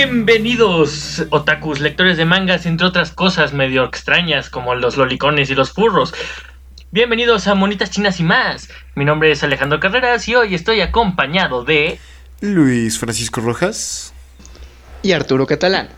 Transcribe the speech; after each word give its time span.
Bienvenidos, 0.00 1.26
otakus, 1.30 1.80
lectores 1.80 2.16
de 2.16 2.24
mangas, 2.24 2.66
entre 2.66 2.86
otras 2.86 3.10
cosas 3.10 3.52
medio 3.52 3.82
extrañas 3.82 4.48
como 4.48 4.76
los 4.76 4.96
lolicones 4.96 5.50
y 5.50 5.56
los 5.56 5.72
furros. 5.72 6.14
Bienvenidos 6.92 7.48
a 7.48 7.56
Monitas 7.56 7.90
Chinas 7.90 8.20
y 8.20 8.22
más. 8.22 8.68
Mi 8.94 9.04
nombre 9.04 9.32
es 9.32 9.42
Alejandro 9.42 9.80
Carreras 9.80 10.28
y 10.28 10.36
hoy 10.36 10.54
estoy 10.54 10.82
acompañado 10.82 11.64
de 11.64 11.98
Luis 12.40 12.96
Francisco 12.96 13.40
Rojas 13.40 14.14
y 15.02 15.10
Arturo 15.10 15.48
Catalán. 15.48 15.88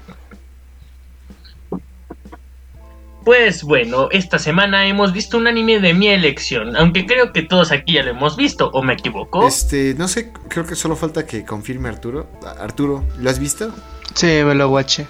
Pues 3.30 3.62
bueno, 3.62 4.08
esta 4.10 4.40
semana 4.40 4.88
hemos 4.88 5.12
visto 5.12 5.38
un 5.38 5.46
anime 5.46 5.78
de 5.78 5.94
mi 5.94 6.08
elección, 6.08 6.74
aunque 6.74 7.06
creo 7.06 7.32
que 7.32 7.42
todos 7.42 7.70
aquí 7.70 7.92
ya 7.92 8.02
lo 8.02 8.10
hemos 8.10 8.36
visto, 8.36 8.70
¿o 8.72 8.82
me 8.82 8.94
equivoco? 8.94 9.46
Este, 9.46 9.94
no 9.96 10.08
sé, 10.08 10.32
creo 10.48 10.66
que 10.66 10.74
solo 10.74 10.96
falta 10.96 11.24
que 11.24 11.44
confirme 11.44 11.88
Arturo. 11.88 12.28
Arturo, 12.58 13.04
¿lo 13.20 13.30
has 13.30 13.38
visto? 13.38 13.72
Sí, 14.14 14.26
me 14.26 14.56
lo 14.56 14.68
guaché. 14.68 15.06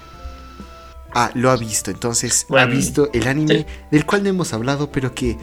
Ah, 1.15 1.31
lo 1.33 1.49
ha 1.49 1.57
visto, 1.57 1.89
entonces 1.89 2.45
ha 2.55 2.65
visto 2.65 3.09
el 3.11 3.27
anime 3.27 3.65
del 3.89 4.05
cual 4.05 4.21
no 4.21 4.29
hemos 4.29 4.53
hablado, 4.53 4.91
pero 4.91 5.15
que 5.15 5.35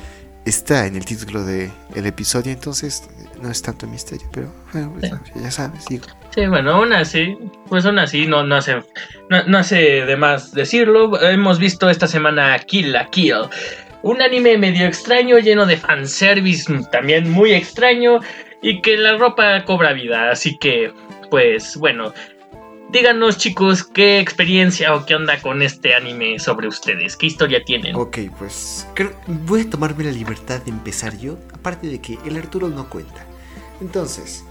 está 0.44 0.86
en 0.86 0.94
el 0.94 1.04
título 1.04 1.42
del 1.42 1.72
el 1.96 2.06
episodio, 2.06 2.52
entonces 2.52 3.02
no 3.42 3.50
es 3.50 3.60
tanto 3.60 3.88
misterio, 3.88 4.28
pero 4.32 4.52
bueno, 4.72 4.94
pues, 5.00 5.12
ya 5.34 5.50
sabes, 5.50 5.84
digo. 5.86 6.06
Bueno, 6.46 6.72
aún 6.72 6.92
así, 6.92 7.36
pues 7.68 7.84
aún 7.84 7.98
así 7.98 8.26
no, 8.26 8.44
no 8.44 8.56
hace 8.56 8.76
no, 9.28 9.58
hace 9.58 9.76
de 10.04 10.16
más 10.16 10.52
decirlo. 10.52 11.20
Hemos 11.20 11.58
visto 11.58 11.90
esta 11.90 12.06
semana 12.06 12.58
Kill 12.60 12.92
la 12.92 13.08
Kill. 13.08 13.48
Un 14.02 14.22
anime 14.22 14.56
medio 14.58 14.86
extraño, 14.86 15.38
lleno 15.38 15.66
de 15.66 15.76
fanservice 15.76 16.72
también 16.92 17.30
muy 17.30 17.52
extraño. 17.52 18.20
Y 18.62 18.80
que 18.80 18.96
la 18.96 19.16
ropa 19.16 19.64
cobra 19.64 19.92
vida. 19.92 20.30
Así 20.30 20.56
que, 20.58 20.92
pues 21.30 21.76
bueno. 21.76 22.12
Díganos 22.90 23.36
chicos 23.36 23.84
qué 23.84 24.18
experiencia 24.18 24.94
o 24.94 25.04
qué 25.04 25.14
onda 25.14 25.38
con 25.42 25.60
este 25.60 25.94
anime 25.94 26.38
sobre 26.38 26.68
ustedes, 26.68 27.18
qué 27.18 27.26
historia 27.26 27.62
tienen. 27.62 27.94
Ok, 27.94 28.18
pues 28.38 28.88
voy 29.26 29.60
a 29.60 29.68
tomarme 29.68 30.04
la 30.04 30.10
libertad 30.10 30.62
de 30.62 30.70
empezar 30.70 31.18
yo, 31.18 31.36
aparte 31.52 31.86
de 31.86 32.00
que 32.00 32.16
el 32.24 32.38
Arturo 32.38 32.70
no 32.70 32.88
cuenta. 32.88 33.26
Entonces, 33.82 34.42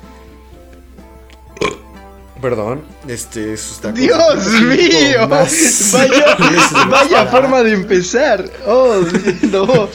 Perdón, 2.42 2.84
este, 3.08 3.54
eso 3.54 3.74
está. 3.74 3.92
¡Dios 3.92 4.46
mío! 4.62 5.28
vaya, 5.28 6.38
vaya 6.90 7.26
forma 7.28 7.64
de 7.64 7.74
empezar. 7.74 8.46
Oh, 8.66 9.02
no. 9.52 9.90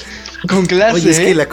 Con 0.48 0.66
clase. 0.66 0.96
Oye, 0.96 1.10
es 1.10 1.18
que 1.20 1.30
¿eh? 1.30 1.34
la 1.34 1.46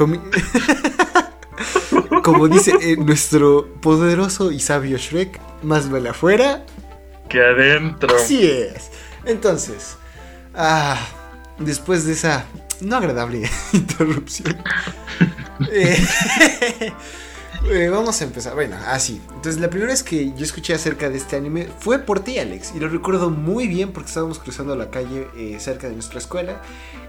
Como 2.24 2.48
dice 2.48 2.74
eh, 2.82 2.98
nuestro 2.98 3.68
poderoso 3.82 4.52
y 4.52 4.60
sabio 4.60 4.98
Shrek, 4.98 5.40
más 5.62 5.90
vale 5.90 6.10
afuera 6.10 6.66
que 7.30 7.40
adentro. 7.40 8.16
Así 8.16 8.46
es. 8.46 8.90
Entonces, 9.24 9.96
ah, 10.56 10.98
después 11.60 12.06
de 12.06 12.14
esa 12.14 12.46
no 12.82 12.96
agradable 12.98 13.50
interrupción. 13.74 14.58
eh, 15.72 16.04
eh, 17.66 17.90
vamos 17.90 18.22
a 18.22 18.24
empezar. 18.24 18.54
Bueno, 18.54 18.76
así. 18.88 19.22
Entonces, 19.30 19.60
la 19.60 19.70
primera 19.70 19.92
vez 19.92 20.04
que 20.04 20.34
yo 20.34 20.44
escuché 20.44 20.74
acerca 20.74 21.10
de 21.10 21.18
este 21.18 21.36
anime 21.36 21.68
fue 21.80 22.00
por 22.00 22.22
ti, 22.22 22.40
Alex. 22.40 22.74
Y 22.76 22.80
lo 22.80 22.90
recuerdo 22.90 23.30
muy 23.30 23.68
bien 23.68 23.92
porque 23.92 24.08
estábamos 24.08 24.40
cruzando 24.40 24.76
la 24.76 24.90
calle 24.90 25.28
eh, 25.36 25.58
cerca 25.60 25.88
de 25.88 25.94
nuestra 25.94 26.20
escuela. 26.20 26.62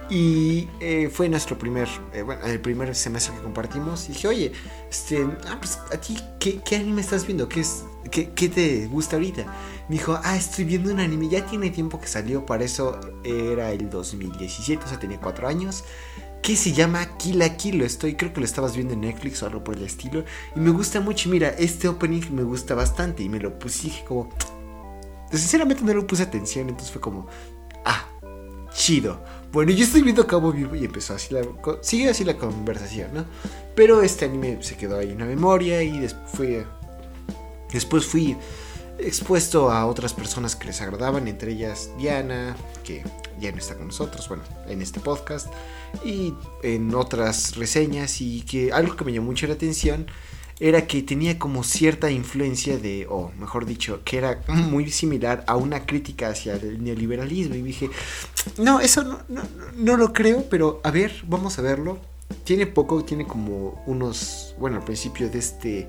Y 0.09 0.69
eh, 0.81 1.09
fue 1.13 1.29
nuestro 1.29 1.57
primer, 1.57 1.89
bueno, 2.25 2.45
el 2.45 2.61
primer 2.61 2.95
semestre 2.97 3.35
que 3.37 3.43
compartimos. 3.43 4.09
Y 4.09 4.13
dije, 4.13 4.29
oye, 4.29 4.53
este, 4.91 5.27
ah, 5.47 5.57
pues, 5.59 5.79
¿a 5.93 5.97
ti 5.97 6.19
qué, 6.41 6.77
anime 6.77 7.01
estás 7.01 7.27
viendo? 7.27 7.49
¿Qué, 7.49 7.61
es, 7.61 7.85
qué, 8.11 8.31
¿Qué 8.31 8.49
te 8.49 8.87
gusta 8.89 9.17
ahorita? 9.17 9.47
Me 9.89 9.97
dijo, 9.97 10.19
ah, 10.25 10.37
estoy 10.37 10.65
viendo 10.65 10.93
un 10.93 10.99
anime. 10.99 11.29
Ya 11.29 11.47
tiene 11.47 11.71
tiempo 11.71 12.01
que 12.01 12.09
salió, 12.09 12.45
para 12.45 12.65
eso 12.65 12.99
era 13.23 13.71
el 13.71 13.89
2017, 13.89 14.85
o 14.85 14.89
sea, 14.89 14.99
tenía 14.99 15.21
cuatro 15.21 15.47
años 15.47 15.85
que 16.43 16.57
se 16.57 16.73
llama 16.73 17.17
Kill 17.19 17.39
la 17.39 17.57
Kill. 17.57 17.83
Estoy, 17.83 18.15
creo 18.15 18.33
que 18.33 18.41
lo 18.41 18.47
estabas 18.47 18.75
viendo 18.75 18.95
en 18.95 19.03
Netflix 19.03 19.43
o 19.43 19.47
algo 19.47 19.63
por 19.63 19.77
el 19.77 19.83
estilo. 19.83 20.25
Y 20.57 20.61
me 20.61 20.71
gusta 20.71 21.01
mucho. 21.01 21.29
Mira, 21.29 21.51
este 21.51 21.89
opening 21.89 22.23
me 22.33 22.43
gusta 22.43 22.75
bastante. 22.75 23.23
Y 23.23 23.29
me 23.29 23.39
lo 23.39 23.59
puse 23.59 23.85
dije 23.85 24.05
como. 24.05 24.31
Sinceramente 25.31 25.83
no 25.85 25.95
le 25.95 26.03
puse 26.03 26.23
atención. 26.23 26.69
Entonces 26.69 26.93
fue 26.93 27.01
como. 27.01 27.27
Ah, 27.85 28.07
chido. 28.73 29.23
Bueno, 29.53 29.73
yo 29.73 29.85
estoy 29.85 30.03
viendo 30.03 30.27
Cabo 30.27 30.53
Vivo 30.53 30.75
y 30.75 30.85
empezó 30.85 31.15
así 31.15 31.35
la. 31.35 31.43
Sigue 31.83 32.09
así 32.09 32.25
la 32.25 32.37
conversación, 32.37 33.13
¿no? 33.13 33.25
Pero 33.75 34.03
este 34.03 34.25
anime 34.25 34.59
se 34.63 34.77
quedó 34.77 34.99
ahí 34.99 35.11
en 35.11 35.19
la 35.19 35.27
memoria. 35.27 35.83
Y 35.83 35.99
después 35.99 36.31
fui. 36.33 36.63
Después 37.73 38.05
fui 38.05 38.37
expuesto 39.03 39.71
a 39.71 39.87
otras 39.87 40.13
personas 40.13 40.57
que 40.57 40.67
les 40.67 40.81
agradaban, 40.81 41.29
entre 41.29 41.53
ellas 41.53 41.91
Diana, 41.99 42.57
que 42.85 43.05
ya 43.41 43.53
no 43.53 43.59
está 43.59 43.77
con 43.77 43.87
nosotros, 43.87 44.29
bueno, 44.29 44.43
en 44.69 44.83
este 44.83 45.01
podcast, 45.01 45.49
y 46.05 46.35
en 46.63 46.95
otras 46.95 47.57
reseñas, 47.57 48.21
y 48.21 48.43
que 48.43 48.73
algo 48.73 48.97
que 48.97 49.05
me 49.05 49.13
llamó 49.13 49.27
mucho 49.27 49.47
la 49.47 49.55
atención 49.55 50.07
era 50.61 50.87
que 50.87 51.03
tenía 51.03 51.39
como 51.39 51.65
cierta 51.65 52.11
influencia 52.11 52.77
de, 52.77 53.07
o 53.09 53.33
mejor 53.39 53.65
dicho, 53.65 54.03
que 54.05 54.19
era 54.19 54.43
muy 54.49 54.91
similar 54.91 55.43
a 55.47 55.57
una 55.57 55.87
crítica 55.87 56.29
hacia 56.29 56.55
el 56.55 56.85
neoliberalismo, 56.85 57.55
y 57.55 57.63
dije, 57.63 57.91
no, 58.59 58.81
eso 58.81 59.03
no, 59.29 59.43
no 59.75 59.97
lo 59.97 60.13
creo, 60.13 60.45
pero 60.51 60.81
a 60.85 60.91
ver, 60.91 61.23
vamos 61.27 61.59
a 61.59 61.63
verlo. 61.63 61.99
Tiene 62.45 62.67
poco, 62.67 63.03
tiene 63.05 63.27
como 63.27 63.83
unos, 63.87 64.55
bueno, 64.59 64.77
al 64.77 64.85
principio 64.85 65.29
de 65.29 65.39
este, 65.39 65.89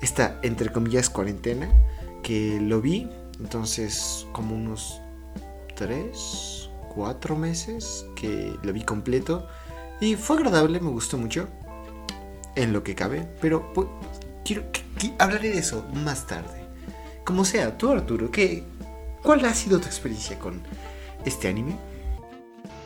esta, 0.00 0.38
entre 0.42 0.72
comillas, 0.72 1.10
cuarentena 1.10 1.68
que 2.26 2.58
lo 2.60 2.80
vi, 2.80 3.08
entonces 3.38 4.26
como 4.32 4.56
unos 4.56 5.00
3, 5.76 6.70
4 6.92 7.36
meses 7.36 8.04
que 8.16 8.52
lo 8.64 8.72
vi 8.72 8.82
completo 8.82 9.46
y 10.00 10.16
fue 10.16 10.38
agradable, 10.38 10.80
me 10.80 10.90
gustó 10.90 11.18
mucho 11.18 11.46
en 12.56 12.72
lo 12.72 12.82
que 12.82 12.96
cabe, 12.96 13.28
pero 13.40 13.72
pues, 13.72 13.86
quiero 14.44 14.64
hablaré 15.20 15.50
de 15.50 15.58
eso 15.58 15.86
más 15.94 16.26
tarde. 16.26 16.64
Como 17.24 17.44
sea, 17.44 17.78
tú 17.78 17.92
Arturo, 17.92 18.32
¿qué, 18.32 18.64
¿cuál 19.22 19.44
ha 19.44 19.54
sido 19.54 19.78
tu 19.78 19.86
experiencia 19.86 20.36
con 20.36 20.62
este 21.24 21.46
anime? 21.46 21.76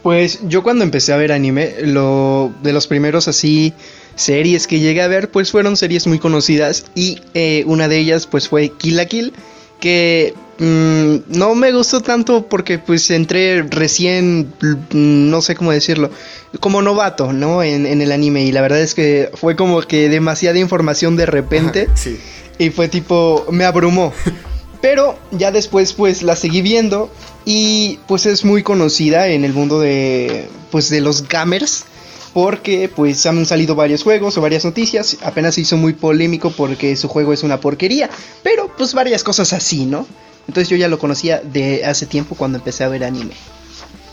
Pues 0.02 0.40
yo 0.48 0.62
cuando 0.62 0.84
empecé 0.84 1.12
a 1.12 1.16
ver 1.16 1.32
anime, 1.32 1.74
lo 1.82 2.52
de 2.62 2.72
los 2.72 2.86
primeros 2.86 3.28
así 3.28 3.74
series 4.14 4.66
que 4.66 4.80
llegué 4.80 5.02
a 5.02 5.08
ver, 5.08 5.30
pues 5.30 5.50
fueron 5.50 5.76
series 5.76 6.06
muy 6.06 6.18
conocidas 6.18 6.86
y 6.94 7.20
eh, 7.34 7.64
una 7.66 7.88
de 7.88 7.98
ellas 7.98 8.26
pues 8.26 8.48
fue 8.48 8.70
Kill 8.70 8.96
la 8.96 9.06
Kill, 9.06 9.32
que 9.78 10.34
mm, 10.58 11.38
no 11.38 11.54
me 11.54 11.72
gustó 11.72 12.00
tanto 12.00 12.46
porque 12.46 12.78
pues 12.78 13.10
entré 13.10 13.62
recién, 13.62 14.52
mm, 14.60 15.30
no 15.30 15.42
sé 15.42 15.54
cómo 15.54 15.70
decirlo, 15.70 16.10
como 16.60 16.80
novato, 16.82 17.32
¿no? 17.32 17.62
En, 17.62 17.86
el 17.86 18.12
anime 18.12 18.44
y 18.44 18.52
la 18.52 18.62
verdad 18.62 18.80
es 18.80 18.94
que 18.94 19.30
fue 19.34 19.54
como 19.54 19.82
que 19.82 20.08
demasiada 20.08 20.58
información 20.58 21.16
de 21.16 21.26
repente 21.26 21.88
sí. 21.94 22.18
y 22.58 22.70
fue 22.70 22.88
tipo, 22.88 23.46
me 23.50 23.64
abrumó. 23.64 24.12
Pero 24.80 25.18
ya 25.30 25.50
después 25.50 25.92
pues 25.92 26.22
la 26.22 26.36
seguí 26.36 26.62
viendo 26.62 27.10
y 27.44 27.98
pues 28.06 28.26
es 28.26 28.44
muy 28.44 28.62
conocida 28.62 29.28
en 29.28 29.44
el 29.44 29.52
mundo 29.52 29.80
de 29.80 30.48
pues 30.70 30.88
de 30.88 31.00
los 31.00 31.28
gamers 31.28 31.84
porque 32.32 32.88
pues 32.94 33.26
han 33.26 33.44
salido 33.44 33.74
varios 33.74 34.02
juegos 34.02 34.38
o 34.38 34.40
varias 34.40 34.64
noticias, 34.64 35.18
apenas 35.22 35.56
se 35.56 35.62
hizo 35.62 35.76
muy 35.76 35.92
polémico 35.92 36.50
porque 36.50 36.96
su 36.96 37.08
juego 37.08 37.32
es 37.32 37.42
una 37.42 37.60
porquería, 37.60 38.08
pero 38.42 38.70
pues 38.76 38.94
varias 38.94 39.24
cosas 39.24 39.52
así, 39.52 39.84
¿no? 39.84 40.06
Entonces 40.46 40.68
yo 40.68 40.76
ya 40.76 40.88
lo 40.88 40.98
conocía 40.98 41.40
de 41.40 41.84
hace 41.84 42.06
tiempo 42.06 42.34
cuando 42.36 42.58
empecé 42.58 42.84
a 42.84 42.88
ver 42.88 43.04
anime. 43.04 43.34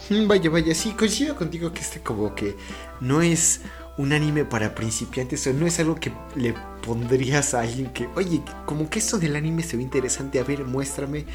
Mm, 0.10 0.28
vaya, 0.28 0.50
vaya, 0.50 0.74
sí, 0.74 0.92
coincido 0.92 1.36
contigo 1.36 1.72
que 1.72 1.82
este 1.82 2.02
como 2.02 2.34
que 2.34 2.56
no 3.02 3.22
es 3.22 3.62
un 3.98 4.14
anime 4.14 4.46
para 4.46 4.76
principiantes, 4.76 5.46
o 5.48 5.54
no 5.54 5.66
es 5.66 5.80
algo 5.80 5.96
que 5.96 6.12
le 6.36 6.54
pondrías 6.86 7.54
a 7.54 7.62
alguien 7.62 7.92
que, 7.92 8.08
oye, 8.16 8.42
como 8.66 8.90
que 8.90 9.00
esto 9.00 9.18
del 9.18 9.36
anime 9.36 9.64
se 9.64 9.76
ve 9.76 9.84
interesante, 9.84 10.40
a 10.40 10.44
ver, 10.44 10.64
muéstrame. 10.66 11.26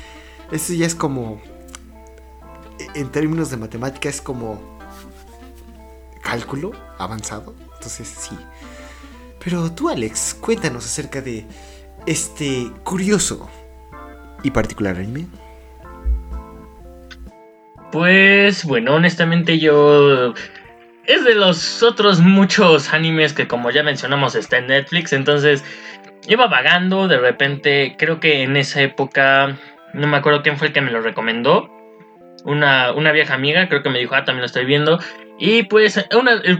Esto 0.50 0.72
ya 0.74 0.86
es 0.86 0.94
como, 0.94 1.40
en 2.94 3.10
términos 3.10 3.50
de 3.50 3.56
matemática, 3.56 4.08
es 4.08 4.20
como 4.20 4.78
cálculo 6.22 6.72
avanzado. 6.98 7.54
Entonces 7.74 8.08
sí. 8.08 8.38
Pero 9.42 9.72
tú, 9.72 9.88
Alex, 9.88 10.34
cuéntanos 10.40 10.86
acerca 10.86 11.20
de 11.20 11.46
este 12.06 12.70
curioso 12.84 13.48
y 14.42 14.50
particular 14.52 14.96
anime. 14.96 15.26
Pues 17.90 18.64
bueno, 18.64 18.94
honestamente 18.94 19.58
yo... 19.58 20.32
Es 21.06 21.24
de 21.24 21.34
los 21.34 21.82
otros 21.82 22.20
muchos 22.20 22.92
animes 22.92 23.32
que 23.32 23.48
como 23.48 23.70
ya 23.70 23.82
mencionamos 23.82 24.34
está 24.34 24.58
en 24.58 24.68
Netflix, 24.68 25.12
entonces 25.12 25.64
iba 26.28 26.46
vagando, 26.46 27.08
de 27.08 27.18
repente 27.18 27.96
creo 27.98 28.20
que 28.20 28.42
en 28.42 28.56
esa 28.56 28.82
época, 28.82 29.58
no 29.94 30.06
me 30.06 30.16
acuerdo 30.16 30.42
quién 30.42 30.56
fue 30.56 30.68
el 30.68 30.72
que 30.72 30.80
me 30.80 30.92
lo 30.92 31.00
recomendó, 31.00 31.68
una, 32.44 32.92
una 32.92 33.12
vieja 33.12 33.34
amiga, 33.34 33.68
creo 33.68 33.82
que 33.82 33.90
me 33.90 33.98
dijo, 33.98 34.14
ah, 34.14 34.24
también 34.24 34.42
lo 34.42 34.46
estoy 34.46 34.64
viendo, 34.64 34.98
y 35.44 35.64
pues, 35.64 35.96
eh, 35.96 36.06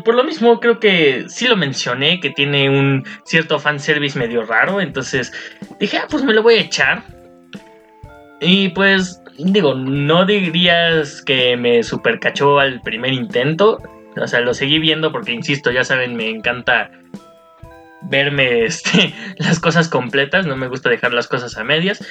por 0.04 0.16
lo 0.16 0.24
mismo, 0.24 0.58
creo 0.58 0.80
que 0.80 1.26
sí 1.28 1.46
lo 1.46 1.56
mencioné, 1.56 2.18
que 2.18 2.30
tiene 2.30 2.68
un 2.68 3.04
cierto 3.24 3.60
fanservice 3.60 4.18
medio 4.18 4.44
raro. 4.44 4.80
Entonces 4.80 5.32
dije, 5.78 5.98
ah, 5.98 6.06
pues 6.10 6.24
me 6.24 6.32
lo 6.32 6.42
voy 6.42 6.54
a 6.54 6.60
echar. 6.62 7.04
Y 8.40 8.70
pues, 8.70 9.22
digo, 9.38 9.74
no 9.74 10.24
dirías 10.24 11.22
que 11.22 11.56
me 11.56 11.84
super 11.84 12.18
cachó 12.18 12.58
al 12.58 12.80
primer 12.80 13.12
intento. 13.12 13.78
O 14.16 14.26
sea, 14.26 14.40
lo 14.40 14.54
seguí 14.54 14.78
viendo 14.78 15.12
porque, 15.12 15.32
insisto, 15.32 15.70
ya 15.70 15.84
saben, 15.84 16.16
me 16.16 16.28
encanta 16.28 16.90
verme 18.02 18.64
este, 18.64 19.14
las 19.38 19.60
cosas 19.60 19.88
completas, 19.88 20.46
no 20.46 20.56
me 20.56 20.68
gusta 20.68 20.90
dejar 20.90 21.12
las 21.12 21.28
cosas 21.28 21.56
a 21.56 21.64
medias. 21.64 22.04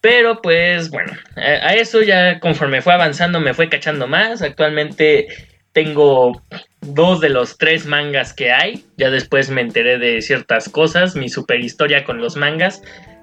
Pero 0.00 0.40
pues 0.40 0.90
bueno, 0.90 1.12
a, 1.36 1.74
eso 1.74 2.00
ya 2.02 2.38
conforme 2.38 2.80
fue 2.80 2.92
avanzando 2.92 3.40
me 3.40 3.54
fue 3.54 3.68
cachando 3.68 4.06
más. 4.06 4.40
Actualmente 4.42 5.26
tengo 5.72 6.40
dos 6.80 7.20
de 7.20 7.28
los 7.28 7.58
tres 7.58 7.86
mangas 7.86 8.32
que 8.32 8.52
hay. 8.52 8.84
Ya 8.96 9.10
después 9.10 9.50
me 9.50 9.62
enteré 9.62 9.98
de 9.98 10.22
ciertas 10.22 10.68
cosas, 10.68 11.16
mi 11.16 11.28
super 11.28 11.60
historia 11.60 12.04
con 12.04 12.18
los 12.18 12.36
mangas. 12.36 12.82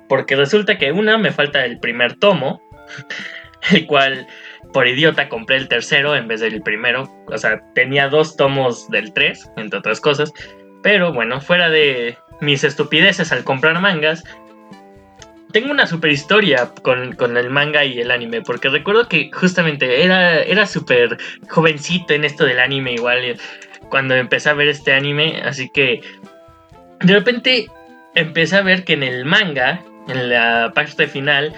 Porque 0.10 0.36
resulta 0.36 0.78
que 0.78 0.92
una 0.92 1.18
me 1.18 1.32
falta 1.32 1.64
el 1.64 1.80
primer 1.80 2.16
tomo, 2.16 2.62
el 3.72 3.88
cual 3.88 4.28
por 4.74 4.88
idiota 4.88 5.30
compré 5.30 5.58
el 5.58 5.68
tercero 5.68 6.16
en 6.16 6.28
vez 6.28 6.42
del 6.42 6.62
primero. 6.62 7.10
O 7.28 7.38
sea, 7.38 7.62
tenía 7.74 8.10
dos 8.10 8.36
tomos 8.36 8.90
del 8.90 9.14
tres, 9.14 9.50
entre 9.56 9.80
otras 9.80 10.02
cosas. 10.02 10.34
Pero 10.82 11.14
bueno, 11.14 11.40
fuera 11.40 11.70
de 11.70 12.18
mis 12.42 12.64
estupideces 12.64 13.32
al 13.32 13.44
comprar 13.44 13.80
mangas, 13.80 14.24
tengo 15.54 15.72
una 15.72 15.86
super 15.86 16.12
historia 16.12 16.72
con, 16.82 17.38
el 17.38 17.50
manga 17.52 17.86
y 17.86 18.00
el 18.00 18.12
anime, 18.12 18.42
porque 18.42 18.70
recuerdo 18.70 19.08
que 19.08 19.30
justamente 19.32 20.04
era, 20.04 20.42
era 20.42 20.66
súper 20.66 21.18
jovencito 21.48 22.14
en 22.14 22.26
esto 22.26 22.44
del 22.44 22.60
anime 22.60 22.94
igual 22.94 23.38
cuando 23.90 24.16
empecé 24.16 24.50
a 24.50 24.54
ver 24.54 24.68
este 24.68 24.94
anime, 24.94 25.42
así 25.46 25.70
que 25.70 26.02
de 27.02 27.14
repente 27.14 27.68
empecé 28.16 28.56
a 28.56 28.62
ver 28.62 28.84
que 28.84 28.94
en 28.94 29.04
el 29.04 29.26
manga, 29.26 29.84
en 30.08 30.30
la 30.30 30.72
parte 30.74 31.08
final, 31.08 31.54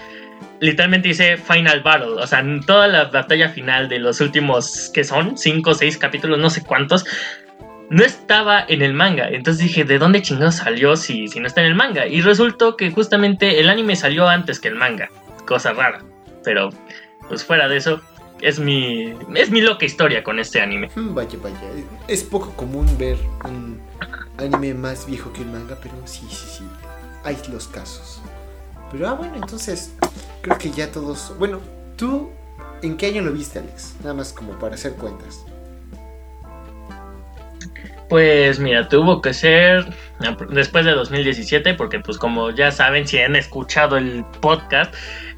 literalmente 0.59 1.09
dice 1.09 1.37
Final 1.37 1.81
Battle, 1.81 2.21
o 2.21 2.27
sea, 2.27 2.43
toda 2.65 2.87
la 2.87 3.05
batalla 3.05 3.49
final 3.49 3.89
de 3.89 3.99
los 3.99 4.21
últimos, 4.21 4.89
que 4.93 5.03
son? 5.03 5.37
5 5.37 5.69
o 5.69 5.73
6 5.73 5.97
capítulos, 5.97 6.39
no 6.39 6.49
sé 6.49 6.63
cuántos, 6.63 7.05
no 7.89 8.03
estaba 8.03 8.65
en 8.67 8.81
el 8.81 8.93
manga. 8.93 9.29
Entonces 9.29 9.63
dije, 9.63 9.83
¿de 9.83 9.99
dónde 9.99 10.21
chingados 10.21 10.55
salió 10.55 10.95
si, 10.95 11.27
si 11.27 11.39
no 11.39 11.47
está 11.47 11.61
en 11.61 11.67
el 11.67 11.75
manga? 11.75 12.07
Y 12.07 12.21
resultó 12.21 12.77
que 12.77 12.91
justamente 12.91 13.59
el 13.59 13.69
anime 13.69 13.95
salió 13.95 14.27
antes 14.27 14.59
que 14.59 14.67
el 14.67 14.75
manga. 14.75 15.09
Cosa 15.45 15.73
rara. 15.73 16.03
Pero, 16.43 16.69
pues 17.27 17.43
fuera 17.43 17.67
de 17.67 17.77
eso, 17.77 18.01
es 18.41 18.59
mi, 18.59 19.13
es 19.35 19.49
mi 19.49 19.61
loca 19.61 19.85
historia 19.85 20.23
con 20.23 20.39
este 20.39 20.61
anime. 20.61 20.89
Mm, 20.95 21.13
vaya, 21.13 21.37
vaya. 21.41 21.57
Es 22.07 22.23
poco 22.23 22.51
común 22.55 22.87
ver 22.97 23.17
un 23.43 23.79
anime 24.37 24.73
más 24.73 25.05
viejo 25.05 25.31
que 25.31 25.41
el 25.41 25.47
manga, 25.47 25.77
pero 25.81 25.95
sí, 26.05 26.25
sí, 26.29 26.45
sí. 26.57 26.63
Hay 27.23 27.37
los 27.51 27.67
casos. 27.67 28.21
Pero, 28.91 29.09
ah, 29.09 29.13
bueno, 29.13 29.35
entonces, 29.35 29.95
creo 30.45 30.57
que 30.59 30.69
ya 30.69 30.91
todos... 30.91 31.33
Bueno, 31.39 31.59
tú, 31.97 32.29
¿en 32.83 32.97
qué 32.97 33.07
año 33.07 33.23
lo 33.23 33.31
viste, 33.31 33.57
Alex? 33.57 33.95
Nada 34.01 34.13
más 34.13 34.31
como 34.31 34.57
para 34.59 34.75
hacer 34.75 34.93
cuentas. 34.93 35.43
Pues 38.09 38.59
mira, 38.59 38.87
tuvo 38.87 39.19
que 39.19 39.33
ser 39.33 39.91
después 40.51 40.85
de 40.85 40.91
2017, 40.91 41.73
porque 41.73 41.99
pues 41.99 42.19
como 42.19 42.51
ya 42.51 42.71
saben, 42.71 43.07
si 43.07 43.17
han 43.17 43.35
escuchado 43.35 43.97
el 43.97 44.23
podcast, 44.39 44.93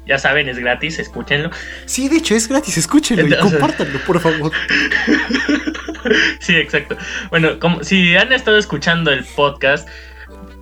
ya 0.06 0.18
saben, 0.18 0.50
es 0.50 0.58
gratis, 0.58 0.98
escúchenlo. 0.98 1.50
Sí, 1.86 2.10
de 2.10 2.18
hecho, 2.18 2.34
es 2.34 2.46
gratis, 2.46 2.76
escúchenlo 2.76 3.26
y 3.26 3.38
compártanlo, 3.38 3.98
por 4.00 4.20
favor. 4.20 4.52
sí, 6.40 6.56
exacto. 6.56 6.98
Bueno, 7.30 7.58
como 7.58 7.82
si 7.82 8.14
han 8.14 8.34
estado 8.34 8.58
escuchando 8.58 9.10
el 9.10 9.24
podcast, 9.24 9.88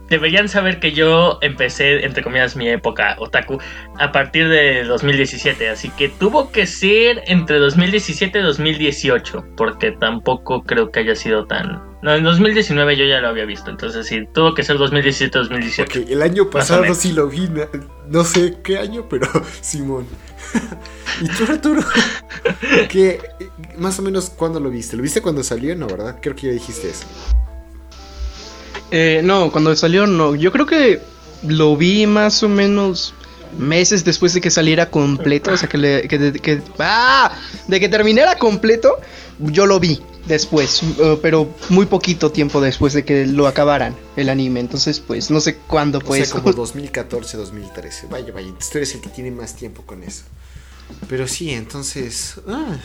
deberían 0.08 0.48
saber 0.48 0.80
que 0.80 0.92
yo 0.92 1.38
empecé, 1.42 2.04
entre 2.04 2.22
comillas, 2.22 2.56
mi 2.56 2.68
época 2.68 3.16
otaku 3.18 3.58
a 3.98 4.12
partir 4.12 4.48
de 4.48 4.84
2017. 4.84 5.68
Así 5.68 5.90
que 5.90 6.08
tuvo 6.08 6.50
que 6.50 6.66
ser 6.66 7.22
entre 7.26 7.58
2017 7.58 8.38
y 8.38 8.42
2018. 8.42 9.44
Porque 9.56 9.92
tampoco 9.92 10.62
creo 10.62 10.90
que 10.90 11.00
haya 11.00 11.14
sido 11.14 11.46
tan. 11.46 11.82
No, 12.02 12.14
en 12.14 12.22
2019 12.22 12.96
yo 12.96 13.04
ya 13.04 13.20
lo 13.20 13.28
había 13.28 13.44
visto. 13.44 13.70
Entonces 13.70 14.06
sí, 14.06 14.26
tuvo 14.32 14.54
que 14.54 14.62
ser 14.62 14.76
2017-2018. 14.78 16.08
el 16.08 16.22
año 16.22 16.50
pasado 16.50 16.94
sí 16.94 17.12
lo 17.12 17.28
vi. 17.28 17.48
No 18.08 18.24
sé 18.24 18.56
qué 18.62 18.78
año, 18.78 19.06
pero 19.08 19.26
Simón. 19.60 20.06
¿Y 21.20 21.28
tú, 21.28 21.50
Arturo? 21.50 21.80
¿Qué, 22.88 23.20
más 23.78 23.98
o 23.98 24.02
menos 24.02 24.30
cuándo 24.30 24.60
lo 24.60 24.70
viste? 24.70 24.96
¿Lo 24.96 25.02
viste 25.02 25.22
cuando 25.22 25.42
salió? 25.42 25.74
No, 25.74 25.86
¿verdad? 25.86 26.18
Creo 26.20 26.36
que 26.36 26.48
ya 26.48 26.52
dijiste 26.52 26.90
eso. 26.90 27.06
Eh, 28.90 29.20
no, 29.24 29.50
cuando 29.50 29.74
salió 29.76 30.06
no. 30.06 30.34
Yo 30.34 30.52
creo 30.52 30.66
que 30.66 31.00
lo 31.46 31.76
vi 31.76 32.06
más 32.06 32.42
o 32.42 32.48
menos 32.48 33.14
meses 33.58 34.04
después 34.04 34.34
de 34.34 34.40
que 34.40 34.50
saliera 34.50 34.90
completo. 34.90 35.52
O 35.52 35.56
sea, 35.56 35.68
que, 35.68 35.78
le, 35.78 36.08
que, 36.08 36.62
¡ah! 36.78 37.32
de 37.66 37.80
que 37.80 37.88
terminara 37.88 38.38
completo, 38.38 38.98
yo 39.38 39.66
lo 39.66 39.80
vi 39.80 40.00
después. 40.26 40.82
Uh, 40.82 41.18
pero 41.20 41.48
muy 41.68 41.86
poquito 41.86 42.30
tiempo 42.30 42.60
después 42.60 42.92
de 42.92 43.04
que 43.04 43.26
lo 43.26 43.46
acabaran 43.46 43.96
el 44.16 44.28
anime. 44.28 44.60
Entonces, 44.60 45.00
pues, 45.00 45.30
no 45.30 45.40
sé 45.40 45.56
cuándo 45.56 46.00
fue 46.00 46.22
o 46.22 46.30
como 46.30 46.52
2014, 46.52 47.36
2013. 47.36 48.06
Vaya, 48.08 48.32
vaya. 48.32 48.52
Tú 48.70 48.78
eres 48.78 48.94
el 48.94 49.00
que 49.00 49.08
tiene 49.08 49.30
más 49.30 49.56
tiempo 49.56 49.82
con 49.82 50.02
eso. 50.02 50.24
Pero 51.08 51.26
sí, 51.26 51.50
entonces. 51.50 52.34
Ah, 52.46 52.76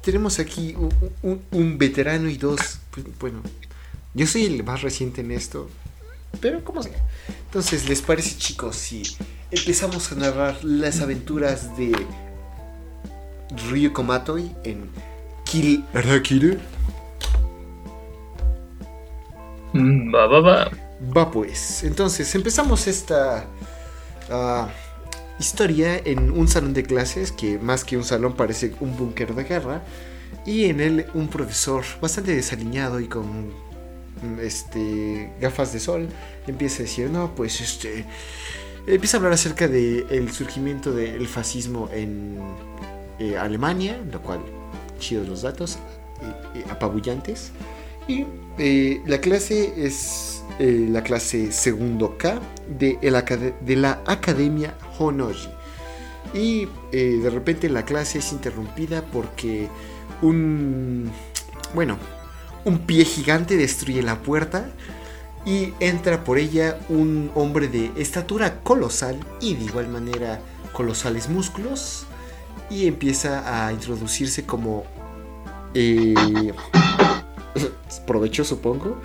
tenemos 0.00 0.38
aquí 0.38 0.74
un, 1.22 1.42
un 1.50 1.78
veterano 1.78 2.28
y 2.30 2.38
dos. 2.38 2.78
Pues, 2.90 3.06
bueno, 3.20 3.42
yo 4.14 4.26
soy 4.26 4.44
el 4.44 4.62
más 4.62 4.82
reciente 4.82 5.22
en 5.22 5.30
esto, 5.30 5.68
pero 6.40 6.62
como 6.64 6.82
sea. 6.82 7.02
Entonces, 7.46 7.88
¿les 7.88 8.02
parece 8.02 8.36
chicos 8.36 8.76
si 8.76 9.02
empezamos 9.50 10.12
a 10.12 10.16
narrar 10.16 10.62
las 10.64 11.00
aventuras 11.00 11.76
de 11.76 11.92
Ryu 13.70 13.92
Komatoi 13.92 14.54
en 14.64 14.90
Kill 15.44 15.84
Rakiru? 15.94 16.58
Mm, 19.72 20.14
va, 20.14 20.26
va, 20.26 20.40
va. 20.40 20.70
Va 21.16 21.30
pues. 21.30 21.82
Entonces, 21.82 22.34
empezamos 22.34 22.86
esta 22.86 23.46
ah, 24.30 24.68
historia 25.38 25.96
en 26.04 26.30
un 26.30 26.48
salón 26.48 26.74
de 26.74 26.84
clases 26.84 27.32
que 27.32 27.58
más 27.58 27.84
que 27.84 27.96
un 27.96 28.04
salón 28.04 28.34
parece 28.34 28.74
un 28.80 28.96
búnker 28.96 29.34
de 29.34 29.44
guerra. 29.44 29.82
Y 30.44 30.66
en 30.66 30.80
él 30.80 31.06
un 31.14 31.28
profesor 31.28 31.84
bastante 32.00 32.34
desaliñado 32.34 33.00
y 33.00 33.06
con 33.06 33.71
este, 34.40 35.32
gafas 35.40 35.72
de 35.72 35.80
sol, 35.80 36.08
empieza 36.46 36.78
a 36.78 36.82
decir, 36.82 37.10
no, 37.10 37.34
pues 37.34 37.60
este, 37.60 38.04
empieza 38.86 39.16
a 39.16 39.18
hablar 39.18 39.32
acerca 39.32 39.68
del 39.68 40.32
surgimiento 40.32 40.92
del 40.92 41.26
fascismo 41.28 41.88
en 41.92 42.38
eh, 43.18 43.36
Alemania, 43.36 44.00
lo 44.10 44.20
cual, 44.20 44.40
chidos 44.98 45.28
los 45.28 45.42
datos, 45.42 45.76
eh, 45.76 46.58
eh, 46.58 46.64
apabullantes. 46.70 47.52
Y 48.08 48.26
la 49.06 49.20
clase 49.20 49.72
es 49.76 50.42
la 50.58 51.02
clase 51.04 51.52
segundo 51.52 52.18
K 52.18 52.40
de, 52.68 52.98
la 53.76 54.02
Academia 54.06 54.74
Honoji. 54.98 55.48
Y 56.34 56.66
de 56.90 57.30
repente 57.30 57.68
la 57.68 57.84
clase 57.84 58.18
es 58.18 58.32
interrumpida 58.32 59.04
porque 59.12 59.68
un... 60.20 61.12
Bueno, 61.74 61.96
un 62.64 62.78
pie 62.78 63.04
gigante 63.04 63.56
destruye 63.56 64.02
la 64.02 64.22
puerta 64.22 64.70
y 65.44 65.72
entra 65.80 66.24
por 66.24 66.38
ella 66.38 66.78
un 66.88 67.30
hombre 67.34 67.68
de 67.68 67.90
estatura 67.96 68.60
colosal 68.62 69.18
y 69.40 69.54
de 69.54 69.64
igual 69.64 69.88
manera 69.88 70.40
colosales 70.72 71.28
músculos 71.28 72.06
y 72.70 72.86
empieza 72.86 73.66
a 73.66 73.72
introducirse 73.72 74.44
como 74.46 74.84
eh, 75.74 76.14
provecho 78.06 78.44
supongo. 78.44 79.00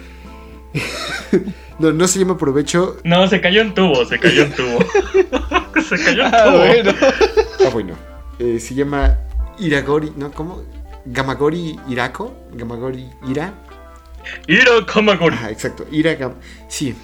No 1.79 1.91
no 1.91 2.07
se 2.07 2.17
llama 2.17 2.37
provecho. 2.39 2.97
No 3.03 3.27
se 3.27 3.39
cayó 3.39 3.61
en 3.61 3.75
tubo 3.75 4.03
se 4.05 4.17
cayó 4.17 4.43
en 4.43 4.53
tubo. 4.53 4.79
Se 5.87 5.95
cayó 6.03 6.25
en 6.25 6.33
ah, 6.33 6.43
tubo. 6.45 6.57
ah 6.57 6.65
bueno, 6.65 6.91
ah, 7.01 7.69
bueno. 7.71 7.93
Eh, 8.39 8.59
se 8.59 8.73
llama 8.73 9.15
Iragori 9.59 10.11
no 10.17 10.31
cómo 10.31 10.63
Gamagori 11.07 11.79
Irako, 11.87 12.33
Gamagori 12.53 13.09
Ira. 13.27 13.53
Ira 14.47 14.71
Gamagori. 14.93 15.37
Ah, 15.41 15.49
exacto, 15.51 15.85
Ira 15.91 16.15
Gam 16.15 16.33
Sí. 16.67 16.95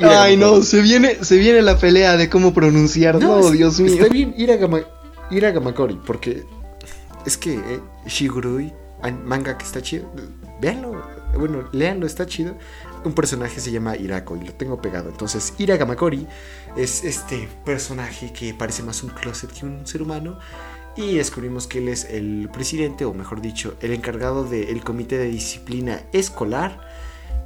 Ay, 0.00 0.36
no, 0.36 0.62
se 0.62 0.80
viene, 0.80 1.22
se 1.22 1.36
viene 1.36 1.60
la 1.60 1.76
pelea 1.76 2.16
de 2.16 2.30
cómo 2.30 2.54
pronunciarlo, 2.54 3.20
no, 3.20 3.50
Dios 3.50 3.78
mío. 3.78 3.92
Está 3.92 4.08
bien 4.08 4.34
Ira, 4.38 4.56
Ira 5.30 5.50
Gamagori, 5.50 6.00
porque 6.06 6.44
es 7.26 7.36
que 7.36 7.54
eh, 7.54 7.80
Shigurui, 8.06 8.72
manga 9.24 9.58
que 9.58 9.64
está 9.64 9.82
chido, 9.82 10.10
véanlo, 10.60 11.02
bueno, 11.36 11.68
léanlo, 11.72 12.06
está 12.06 12.26
chido. 12.26 12.56
Un 13.04 13.14
personaje 13.14 13.58
se 13.58 13.72
llama 13.72 13.96
Irako 13.96 14.36
y 14.36 14.44
lo 14.44 14.52
tengo 14.52 14.80
pegado. 14.80 15.08
Entonces, 15.08 15.54
Ira 15.58 15.76
Gamagori 15.76 16.26
es 16.76 17.02
este 17.02 17.48
personaje 17.64 18.32
que 18.32 18.54
parece 18.54 18.84
más 18.84 19.02
un 19.02 19.10
closet 19.10 19.50
que 19.50 19.66
un 19.66 19.86
ser 19.86 20.02
humano 20.02 20.38
y 20.96 21.16
descubrimos 21.16 21.66
que 21.66 21.78
él 21.78 21.88
es 21.88 22.04
el 22.04 22.48
presidente, 22.52 23.04
o 23.04 23.14
mejor 23.14 23.40
dicho, 23.40 23.74
el 23.80 23.92
encargado 23.92 24.44
del 24.44 24.82
comité 24.84 25.18
de 25.18 25.26
disciplina 25.28 26.02
escolar. 26.12 26.80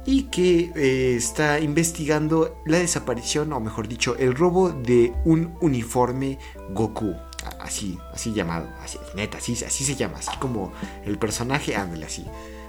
y 0.07 0.23
que 0.23 0.71
eh, 0.73 1.15
está 1.17 1.59
investigando 1.59 2.61
la 2.65 2.79
desaparición, 2.79 3.51
o 3.51 3.59
mejor 3.59 3.89
dicho, 3.89 4.15
el 4.15 4.35
robo 4.35 4.69
de 4.69 5.13
un 5.25 5.53
uniforme 5.59 6.39
Goku. 6.69 7.13
Así, 7.59 7.99
así 8.13 8.33
llamado, 8.33 8.69
así, 8.81 8.97
neta, 9.15 9.37
así, 9.37 9.53
así 9.65 9.83
se 9.83 9.95
llama, 9.95 10.19
así 10.19 10.31
como 10.39 10.71
el 11.05 11.17
personaje, 11.17 11.75
ándale 11.75 12.05
así, 12.05 12.25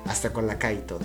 hasta 0.07 0.33
con 0.33 0.49
la 0.49 0.59
K 0.59 0.73
y 0.73 0.79
todo. 0.79 1.01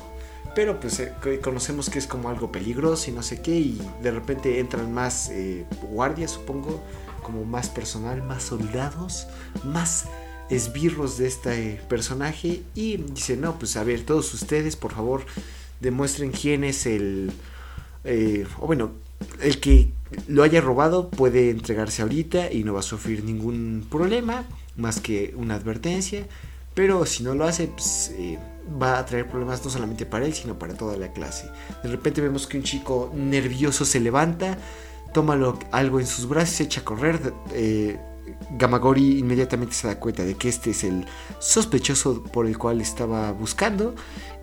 Pero 0.56 0.80
pues 0.80 1.00
eh, 1.00 1.14
conocemos 1.44 1.92
que 1.92 2.00
es 2.00 2.08
como 2.08 2.30
algo 2.30 2.52
peligroso 2.52 3.12
y 3.12 3.14
no 3.14 3.22
sé 3.22 3.42
qué, 3.42 3.56
y 3.56 3.80
de 4.02 4.10
repente 4.10 4.60
entran 4.60 4.92
más 4.92 5.30
eh, 5.30 5.66
guardias, 5.92 6.32
supongo, 6.32 6.82
como 7.24 7.46
más 7.46 7.70
personal, 7.70 8.22
más 8.22 8.44
soldados, 8.44 9.28
más 9.64 10.06
esbirros 10.50 11.18
de 11.18 11.28
este 11.28 11.82
personaje, 11.90 12.62
y 12.76 12.98
dice, 12.98 13.38
no, 13.38 13.58
pues 13.58 13.78
a 13.78 13.84
ver, 13.84 14.06
todos 14.06 14.34
ustedes, 14.34 14.76
por 14.76 14.94
favor, 14.94 15.26
demuestren 15.80 16.32
quién 16.32 16.64
es 16.64 16.86
el... 16.86 17.32
Eh, 18.04 18.46
o 18.60 18.68
bueno, 18.68 18.92
el 19.42 19.60
que 19.60 19.90
lo 20.28 20.44
haya 20.44 20.62
robado 20.62 21.10
puede 21.10 21.50
entregarse 21.50 22.02
ahorita 22.02 22.52
y 22.52 22.64
no 22.64 22.74
va 22.74 22.82
a 22.82 22.84
sufrir 22.84 23.24
ningún 23.24 23.88
problema, 23.90 24.46
más 24.76 25.00
que 25.00 25.34
una 25.38 25.56
advertencia. 25.56 26.28
Pero 26.74 27.06
si 27.06 27.24
no 27.24 27.36
lo 27.36 27.46
hace, 27.46 27.68
pues, 27.68 28.12
eh, 28.18 28.40
va 28.82 28.98
a 28.98 29.06
traer 29.06 29.28
problemas 29.28 29.64
no 29.64 29.70
solamente 29.70 30.06
para 30.06 30.26
él, 30.26 30.34
sino 30.34 30.58
para 30.58 30.74
toda 30.74 30.98
la 30.98 31.14
clase. 31.14 31.50
De 31.84 31.90
repente 31.90 32.22
vemos 32.22 32.48
que 32.48 32.58
un 32.58 32.64
chico 32.64 33.12
nervioso 33.16 33.86
se 33.86 34.00
levanta, 34.00 34.58
toma 35.14 35.38
algo 35.72 36.00
en 36.00 36.08
sus 36.08 36.28
brazos, 36.28 36.56
se 36.56 36.64
echa 36.64 36.82
a 36.82 36.84
correr. 36.84 37.34
Eh, 37.52 38.00
Gamagori 38.52 39.20
inmediatamente 39.20 39.74
se 39.74 39.88
da 39.88 40.00
cuenta 40.00 40.24
de 40.24 40.36
que 40.36 40.50
este 40.50 40.72
es 40.72 40.84
el 40.84 41.06
sospechoso 41.40 42.24
por 42.24 42.46
el 42.46 42.58
cual 42.58 42.82
estaba 42.82 43.32
buscando 43.32 43.96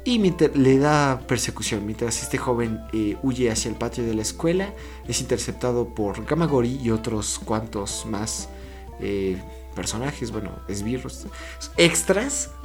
y 0.04 0.18
le 0.54 0.78
da 0.78 1.20
persecución. 1.26 1.84
Mientras 1.84 2.22
este 2.22 2.38
joven 2.38 2.80
eh, 2.92 3.16
huye 3.22 3.50
hacia 3.50 3.70
el 3.70 3.76
patio 3.76 4.04
de 4.04 4.14
la 4.14 4.22
escuela, 4.22 4.72
es 5.06 5.20
interceptado 5.20 5.94
por 5.94 6.24
Gamagori 6.24 6.80
y 6.82 6.90
otros 6.90 7.38
cuantos 7.38 8.06
más 8.06 8.48
eh, 9.00 9.40
personajes, 9.74 10.30
bueno, 10.30 10.52
esbirros, 10.68 11.26
extras. 11.76 12.50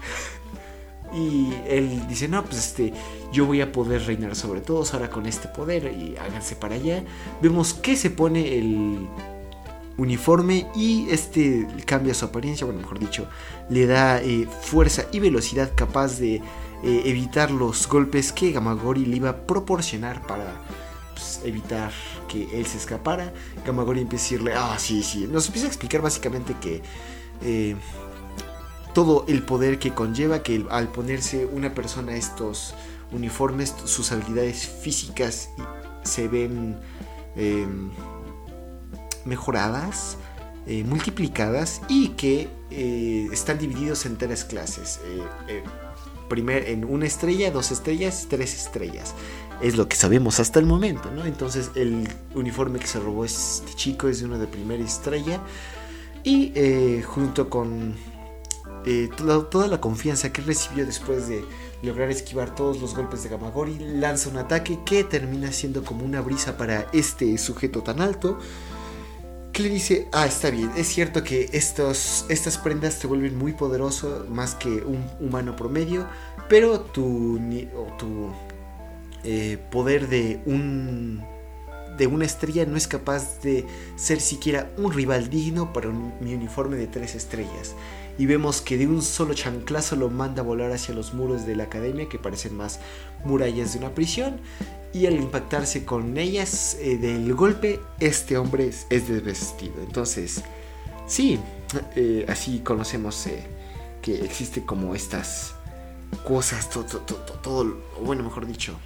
Y 1.13 1.53
él 1.67 2.07
dice, 2.07 2.27
no, 2.27 2.43
pues 2.43 2.57
este, 2.57 2.93
yo 3.31 3.45
voy 3.45 3.61
a 3.61 3.71
poder 3.71 4.05
reinar 4.05 4.35
sobre 4.35 4.61
todos 4.61 4.93
ahora 4.93 5.09
con 5.09 5.25
este 5.25 5.47
poder 5.47 5.93
y 5.93 6.15
háganse 6.17 6.55
para 6.55 6.75
allá. 6.75 7.03
Vemos 7.41 7.73
que 7.73 7.95
se 7.95 8.09
pone 8.09 8.57
el 8.57 9.07
uniforme 9.97 10.67
y 10.75 11.07
este 11.09 11.67
cambia 11.85 12.13
su 12.13 12.25
apariencia, 12.25 12.65
bueno, 12.65 12.81
mejor 12.81 12.99
dicho, 12.99 13.27
le 13.69 13.85
da 13.85 14.21
eh, 14.21 14.47
fuerza 14.61 15.05
y 15.11 15.19
velocidad 15.19 15.71
capaz 15.75 16.19
de 16.19 16.35
eh, 16.35 17.01
evitar 17.05 17.51
los 17.51 17.87
golpes 17.87 18.31
que 18.31 18.51
Gamagori 18.51 19.05
le 19.05 19.17
iba 19.17 19.29
a 19.29 19.37
proporcionar 19.37 20.25
para 20.27 20.61
pues, 21.13 21.41
evitar 21.45 21.91
que 22.27 22.59
él 22.59 22.65
se 22.65 22.77
escapara. 22.77 23.33
Gamagori 23.65 24.01
empieza 24.01 24.23
a 24.23 24.25
decirle, 24.25 24.53
ah, 24.55 24.75
sí, 24.77 25.01
sí, 25.01 25.27
nos 25.31 25.47
empieza 25.47 25.67
a 25.67 25.69
explicar 25.69 26.01
básicamente 26.01 26.55
que 26.59 26.81
eh, 27.41 27.75
todo 28.95 29.25
el 29.27 29.43
poder 29.43 29.77
que 29.77 29.93
conlleva 29.93 30.41
que 30.41 30.65
al 30.71 30.87
ponerse 30.87 31.45
una 31.45 31.75
persona 31.75 32.15
estos 32.15 32.73
uniformes, 33.11 33.75
sus 33.85 34.11
habilidades 34.11 34.65
físicas 34.65 35.49
se 36.03 36.27
ven 36.27 36.79
em, 37.35 37.91
mejoradas, 39.25 40.17
eh, 40.65 40.83
multiplicadas 40.83 41.81
y 41.87 42.09
que 42.09 42.49
están 43.31 43.59
divididos 43.59 44.07
en 44.07 44.17
tres 44.17 44.43
clases 44.43 44.99
primer, 46.27 46.67
en 46.69 46.85
una 46.85 47.05
estrella, 47.05 47.51
dos 47.51 47.71
estrellas, 47.71 48.27
tres 48.29 48.55
estrellas. 48.55 49.13
Es 49.61 49.77
lo 49.77 49.87
que 49.87 49.95
sabemos 49.95 50.39
hasta 50.39 50.59
el 50.59 50.65
momento, 50.65 51.11
¿no? 51.11 51.25
Entonces 51.25 51.71
el 51.75 52.07
uniforme 52.33 52.79
que 52.79 52.87
se 52.87 52.99
robó 52.99 53.25
este 53.25 53.73
chico 53.75 54.07
es 54.07 54.19
de 54.19 54.25
uno 54.25 54.37
de 54.37 54.47
primera 54.47 54.83
estrella. 54.83 55.39
Y 56.23 56.51
eh, 56.55 57.03
junto 57.05 57.49
con 57.49 57.93
eh, 58.85 59.09
toda, 59.17 59.67
la 59.67 59.81
confianza 59.81 60.31
que 60.31 60.41
recibió 60.41 60.85
después 60.85 61.27
de 61.27 61.43
lograr 61.81 62.09
esquivar 62.09 62.53
todos 62.55 62.79
los 62.79 62.95
golpes 62.95 63.23
de 63.23 63.29
Gamagori, 63.29 63.77
lanza 63.79 64.29
un 64.29 64.37
ataque 64.37 64.79
que 64.85 65.03
termina 65.03 65.51
siendo 65.51 65.83
como 65.83 66.05
una 66.05 66.21
brisa 66.21 66.57
para 66.57 66.87
este 66.93 67.37
sujeto 67.37 67.81
tan 67.83 68.01
alto 68.01 68.39
que 69.51 69.63
le 69.63 69.69
dice, 69.69 70.09
ah, 70.11 70.25
está 70.25 70.49
bien, 70.49 70.69
es 70.75 70.87
cierto 70.87 71.23
que 71.23 71.49
estos, 71.53 72.25
estas 72.27 72.57
prendas 72.57 72.99
te 72.99 73.07
vuelven 73.07 73.37
muy 73.37 73.53
poderoso, 73.53 74.25
más 74.29 74.53
que 74.53 74.67
un 74.67 75.05
humano 75.21 75.55
promedio, 75.55 76.07
pero 76.49 76.81
tu, 76.81 77.39
tu 77.97 78.33
eh, 79.23 79.57
poder 79.71 80.09
de 80.09 80.41
un 80.45 81.23
de 81.97 82.07
una 82.07 82.25
estrella 82.25 82.65
no 82.65 82.75
es 82.75 82.87
capaz 82.87 83.41
de 83.41 83.65
ser 83.95 84.19
siquiera 84.19 84.69
un 84.77 84.91
rival 84.91 85.29
digno 85.29 85.71
para 85.71 85.89
mi 85.89 86.33
uniforme 86.33 86.75
de 86.75 86.87
tres 86.87 87.15
estrellas. 87.15 87.73
Y 88.17 88.25
vemos 88.25 88.61
que 88.61 88.77
de 88.77 88.87
un 88.87 89.01
solo 89.01 89.33
chanclazo 89.33 89.95
lo 89.95 90.09
manda 90.09 90.41
a 90.41 90.45
volar 90.45 90.71
hacia 90.71 90.95
los 90.95 91.13
muros 91.13 91.45
de 91.45 91.55
la 91.55 91.63
academia, 91.65 92.07
que 92.07 92.17
parecen 92.17 92.55
más 92.55 92.79
murallas 93.25 93.73
de 93.73 93.79
una 93.79 93.89
prisión 93.89 94.39
y 94.95 95.07
al 95.07 95.15
impactarse 95.15 95.83
con 95.83 96.17
ellas 96.17 96.77
eh, 96.79 96.97
del 96.97 97.33
golpe, 97.33 97.81
este 97.99 98.37
hombre 98.37 98.69
es, 98.69 98.87
desvestido. 98.89 99.73
Entonces, 99.85 100.41
sí, 101.05 101.37
eh, 101.97 102.25
así 102.29 102.59
conocemos 102.59 103.27
eh, 103.27 103.45
que 104.01 104.23
existe 104.23 104.63
como 104.63 104.95
estas 104.95 105.53
cosas, 106.25 106.69
todo, 106.69 106.85
todo, 106.85 107.19
todo, 107.19 107.77
bueno, 108.01 108.23
mejor 108.23 108.47
dicho, 108.47 108.79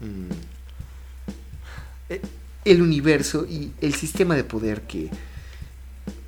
mm, 0.00 0.28
el 2.66 2.82
universo 2.82 3.46
y 3.46 3.72
el 3.80 3.94
sistema 3.94 4.36
de 4.36 4.44
poder 4.44 4.82
que 4.82 5.08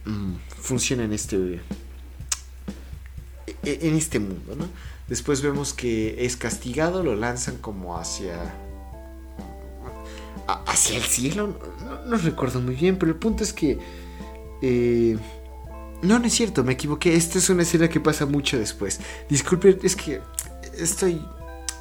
mm, 0.07 0.37
funciona 0.59 1.05
en 1.05 1.13
este 1.13 1.61
en 3.67 3.97
este 3.97 4.19
mundo, 4.19 4.55
¿no? 4.57 4.67
Después 5.09 5.43
vemos 5.43 5.73
que 5.73 6.25
es 6.25 6.37
castigado, 6.37 7.03
lo 7.03 7.15
lanzan 7.15 7.57
como 7.59 7.97
hacia 7.97 8.55
hacia 10.47 10.97
el 10.97 11.03
cielo. 11.03 11.59
No, 12.07 12.17
recuerdo 12.17 12.61
muy 12.61 12.75
bien, 12.75 12.99
pero 12.99 13.13
el 13.13 13.19
punto 13.19 13.45
es 13.45 13.53
que... 13.53 13.79
Eh, 14.63 15.17
no, 16.03 16.19
no 16.19 16.27
es 16.27 16.35
cierto, 16.35 16.63
me 16.63 16.75
equivoqué. 16.75 17.17
Esta 17.17 17.39
es 17.39 17.49
una 17.51 17.63
escena 17.63 17.89
que 17.89 18.01
pasa 18.01 18.27
mucho 18.27 18.59
después. 18.59 19.01
Disculpen, 19.29 19.79
es 19.83 19.97
que 19.97 20.21
estoy... 20.79 21.21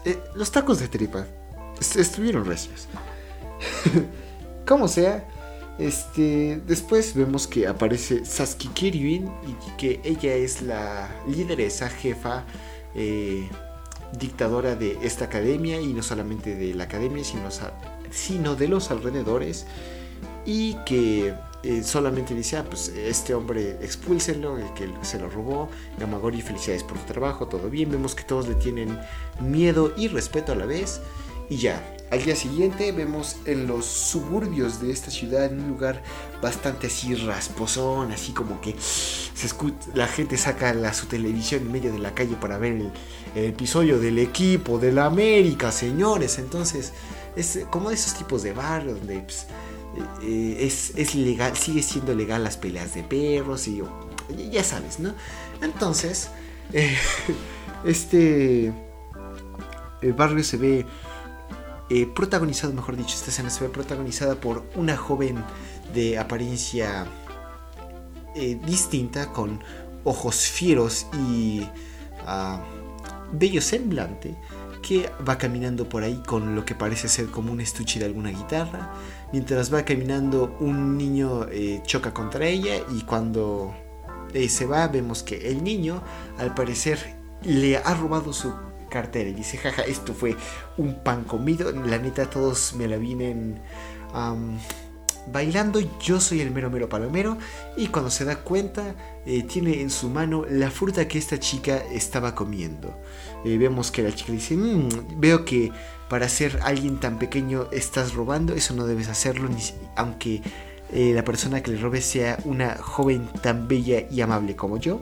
Eh, 0.05 0.19
los 0.35 0.51
tacos 0.51 0.79
de 0.79 0.87
tripa 0.87 1.25
estuvieron 1.79 2.45
recios. 2.45 2.87
Como 4.67 4.87
sea, 4.87 5.27
este, 5.77 6.61
después 6.65 7.13
vemos 7.15 7.47
que 7.47 7.67
aparece 7.67 8.25
Sasuke 8.25 8.73
Kiryuin 8.73 9.29
y 9.47 9.77
que 9.77 9.99
ella 10.03 10.33
es 10.33 10.61
la 10.61 11.09
lideresa, 11.27 11.89
jefa, 11.89 12.45
eh, 12.95 13.49
dictadora 14.17 14.75
de 14.75 14.97
esta 15.01 15.25
academia 15.25 15.81
y 15.81 15.93
no 15.93 16.01
solamente 16.01 16.55
de 16.55 16.73
la 16.73 16.85
academia, 16.85 17.23
sino 18.11 18.55
de 18.55 18.67
los 18.67 18.91
alrededores 18.91 19.65
y 20.45 20.75
que 20.85 21.33
eh, 21.63 21.83
solamente 21.83 22.35
dice, 22.35 22.57
ah, 22.57 22.65
pues 22.69 22.89
este 22.89 23.33
hombre 23.33 23.77
expúlsenlo, 23.81 24.57
el 24.57 24.71
que 24.73 24.87
se 25.01 25.19
lo 25.19 25.29
robó, 25.29 25.69
Gamagori, 25.99 26.41
felicidades 26.41 26.83
por 26.83 26.97
tu 26.99 27.13
trabajo, 27.13 27.47
todo 27.47 27.69
bien, 27.69 27.89
vemos 27.89 28.13
que 28.13 28.23
todos 28.23 28.47
le 28.47 28.55
tienen 28.55 28.97
miedo 29.41 29.91
y 29.97 30.07
respeto 30.07 30.51
a 30.51 30.55
la 30.55 30.65
vez 30.65 31.01
y 31.49 31.57
ya. 31.57 31.94
Al 32.11 32.23
día 32.23 32.35
siguiente 32.35 32.91
vemos 32.91 33.37
en 33.45 33.65
los 33.65 33.85
suburbios 33.85 34.79
de 34.79 34.91
esta 34.91 35.09
ciudad, 35.09 35.51
un 35.51 35.67
lugar 35.67 36.03
bastante 36.41 36.87
así 36.87 37.15
rasposón, 37.15 38.11
así 38.11 38.31
como 38.31 38.61
que 38.61 38.75
la 39.95 40.07
gente 40.07 40.37
saca 40.37 40.73
la, 40.73 40.93
su 40.93 41.07
televisión 41.07 41.63
en 41.63 41.71
medio 41.71 41.91
de 41.91 41.99
la 41.99 42.13
calle 42.13 42.35
para 42.39 42.57
ver 42.57 42.73
el, 42.73 42.91
el 43.35 43.45
episodio 43.45 43.99
del 43.99 44.19
equipo 44.19 44.77
de 44.77 44.91
la 44.91 45.05
América, 45.05 45.71
señores. 45.71 46.37
Entonces, 46.37 46.93
es 47.35 47.59
como 47.69 47.89
de 47.89 47.95
esos 47.95 48.13
tipos 48.13 48.43
de 48.43 48.53
barrios 48.53 48.99
donde 48.99 49.19
pues, 49.21 49.47
eh, 50.21 50.57
es, 50.59 50.93
es, 50.95 51.15
legal, 51.15 51.55
sigue 51.57 51.81
siendo 51.81 52.13
legal 52.13 52.43
las 52.43 52.57
peleas 52.57 52.93
de 52.93 53.03
perros 53.03 53.67
y 53.67 53.81
ya 54.51 54.63
sabes, 54.63 54.99
¿no? 54.99 55.13
Entonces, 55.61 56.29
eh, 56.73 56.95
este 57.85 58.73
el 60.01 60.13
barrio 60.13 60.43
se 60.43 60.57
ve 60.57 60.85
eh, 61.89 62.07
protagonizado, 62.07 62.73
mejor 62.73 62.97
dicho, 62.97 63.15
esta 63.15 63.29
escena 63.29 63.49
se 63.49 63.63
ve 63.63 63.69
protagonizada 63.69 64.35
por 64.35 64.63
una 64.75 64.97
joven 64.97 65.43
de 65.93 66.17
apariencia 66.17 67.07
distinta, 68.65 69.31
con 69.31 69.61
ojos 70.03 70.47
fieros 70.47 71.07
y 71.13 71.61
uh, 72.27 72.59
bello 73.31 73.61
semblante 73.61 74.35
que 74.81 75.09
va 75.27 75.37
caminando 75.37 75.89
por 75.89 76.03
ahí 76.03 76.21
con 76.27 76.55
lo 76.55 76.63
que 76.63 76.75
parece 76.75 77.09
ser 77.09 77.27
como 77.27 77.51
un 77.51 77.59
estuche 77.59 77.99
de 77.99 78.05
alguna 78.05 78.29
guitarra. 78.29 78.93
Mientras 79.33 79.73
va 79.73 79.83
caminando 79.83 80.55
un 80.59 80.95
niño 80.95 81.47
eh, 81.49 81.81
choca 81.85 82.13
contra 82.13 82.45
ella 82.45 82.75
y 82.95 83.01
cuando 83.01 83.73
eh, 84.33 84.47
se 84.47 84.67
va 84.67 84.87
vemos 84.87 85.23
que 85.23 85.49
el 85.49 85.63
niño 85.63 86.03
al 86.37 86.53
parecer 86.53 87.15
le 87.41 87.77
ha 87.77 87.95
robado 87.95 88.31
su 88.31 88.53
cartera 88.89 89.29
y 89.29 89.33
dice, 89.33 89.57
jaja, 89.57 89.83
esto 89.83 90.13
fue 90.13 90.35
un 90.77 91.03
pan 91.03 91.23
comido. 91.23 91.71
La 91.71 91.97
neta, 91.97 92.29
todos 92.29 92.73
me 92.75 92.87
la 92.87 92.97
vienen 92.97 93.59
bailando. 95.31 95.79
Yo 95.99 96.19
soy 96.19 96.41
el 96.41 96.51
mero 96.51 96.69
mero 96.69 96.89
palomero. 96.89 97.37
Y 97.77 97.87
cuando 97.87 98.11
se 98.11 98.25
da 98.25 98.37
cuenta, 98.37 98.95
eh, 99.25 99.43
tiene 99.43 99.81
en 99.81 99.89
su 99.89 100.09
mano 100.09 100.45
la 100.49 100.71
fruta 100.71 101.07
que 101.07 101.17
esta 101.17 101.39
chica 101.39 101.77
estaba 101.91 102.35
comiendo. 102.35 102.97
Eh, 103.43 103.57
vemos 103.57 103.91
que 103.91 104.03
la 104.03 104.13
chica 104.13 104.31
dice, 104.31 104.55
mm, 104.55 105.19
veo 105.19 105.45
que 105.45 105.71
para 106.09 106.29
ser 106.29 106.59
alguien 106.63 106.99
tan 106.99 107.17
pequeño 107.17 107.67
estás 107.71 108.13
robando, 108.13 108.53
eso 108.53 108.75
no 108.75 108.85
debes 108.85 109.07
hacerlo, 109.07 109.49
ni, 109.49 109.61
aunque 109.95 110.41
eh, 110.93 111.13
la 111.13 111.23
persona 111.23 111.61
que 111.63 111.71
le 111.71 111.77
robe 111.77 112.01
sea 112.01 112.37
una 112.45 112.77
joven 112.77 113.27
tan 113.41 113.67
bella 113.67 114.05
y 114.09 114.21
amable 114.21 114.55
como 114.55 114.77
yo. 114.77 115.01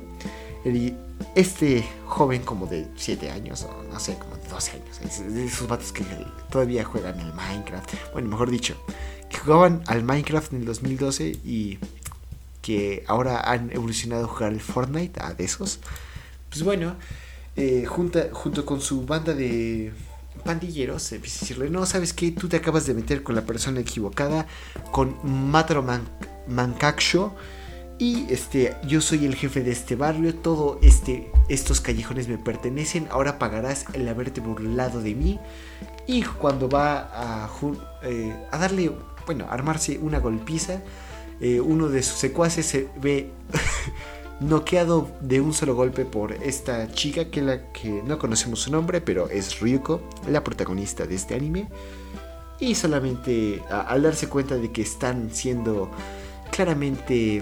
Este 1.36 1.88
joven 2.06 2.44
como 2.44 2.68
de 2.68 2.88
7 2.96 3.32
años, 3.32 3.64
o 3.64 3.84
no 3.92 4.00
sé, 4.00 4.18
como 4.18 4.36
de 4.38 4.48
12 4.48 4.72
años, 4.72 5.34
de 5.34 5.46
esos 5.46 5.68
vatos 5.68 5.92
que 5.92 6.04
todavía 6.50 6.84
juegan 6.84 7.20
el 7.20 7.34
Minecraft, 7.34 7.90
bueno, 8.14 8.30
mejor 8.30 8.52
dicho, 8.52 8.76
que 9.30 9.38
jugaban 9.38 9.84
al 9.88 10.04
Minecraft 10.04 10.54
en 10.54 10.60
el 10.60 10.66
2012 10.66 11.40
y 11.44 11.80
que 12.62 13.04
ahora 13.08 13.42
han 13.42 13.72
evolucionado 13.72 14.26
a 14.26 14.28
jugar 14.28 14.54
el 14.54 14.62
Fortnite, 14.62 15.22
a 15.22 15.34
de 15.34 15.44
esos. 15.44 15.80
Pues 16.50 16.64
bueno, 16.64 16.96
eh, 17.56 17.86
junto 17.86 18.66
con 18.66 18.80
su 18.80 19.06
banda 19.06 19.34
de 19.34 19.92
pandilleros, 20.44 21.10
decirle, 21.10 21.70
no, 21.70 21.86
¿sabes 21.86 22.14
qué? 22.14 22.32
Tú 22.32 22.48
te 22.48 22.58
acabas 22.58 22.86
de 22.86 22.94
meter 22.94 23.24
con 23.24 23.36
la 23.36 23.46
persona 23.46 23.80
equivocada, 23.80 24.48
con 24.92 25.18
Mataro 25.24 25.84
Man 25.84 26.08
y 28.04 28.26
este, 28.30 28.76
yo 28.86 29.00
soy 29.00 29.26
el 29.26 29.34
jefe 29.34 29.64
de 29.64 29.72
este 29.72 29.96
barrio, 29.96 30.36
todo 30.36 30.78
este, 30.82 31.32
estos 31.48 31.80
callejones 31.80 32.28
me 32.28 32.38
pertenecen, 32.38 33.08
ahora 33.10 33.40
pagarás 33.40 33.86
el 33.94 34.06
haberte 34.10 34.42
burlado 34.42 35.02
de 35.02 35.16
mí. 35.16 35.40
Y 36.06 36.24
cuando 36.24 36.68
va 36.68 37.10
a, 37.14 37.50
eh, 38.04 38.36
darle, 38.52 38.92
bueno, 39.26 39.46
a 39.46 39.54
armarse 39.54 40.00
una 40.00 40.20
golpiza, 40.20 40.82
eh, 41.40 41.62
uno 41.62 41.88
de 41.88 42.04
sus 42.04 42.18
secuaces 42.20 42.66
se 42.66 42.90
ve 43.02 43.30
noqueado 44.42 45.10
de 45.22 45.40
un 45.40 45.54
solo 45.54 45.74
golpe 45.74 46.04
por 46.04 46.34
esta 46.34 46.92
chica 46.92 47.32
que, 47.32 47.42
la, 47.42 47.72
que 47.72 48.04
no 48.06 48.20
conocemos 48.20 48.60
su 48.60 48.72
nombre, 48.74 49.00
pero 49.00 49.30
es 49.30 49.62
Ryuko, 49.62 50.02
la 50.28 50.44
protagonista 50.44 51.06
de 51.06 51.16
este 51.16 51.36
anime. 51.36 51.70
Y 52.60 52.76
solamente 52.76 53.62
al 53.70 54.02
darse 54.04 54.28
cuenta 54.28 54.56
de 54.56 54.74
que 54.74 54.82
están 54.82 55.30
siendo 55.32 55.90
claramente 56.52 57.42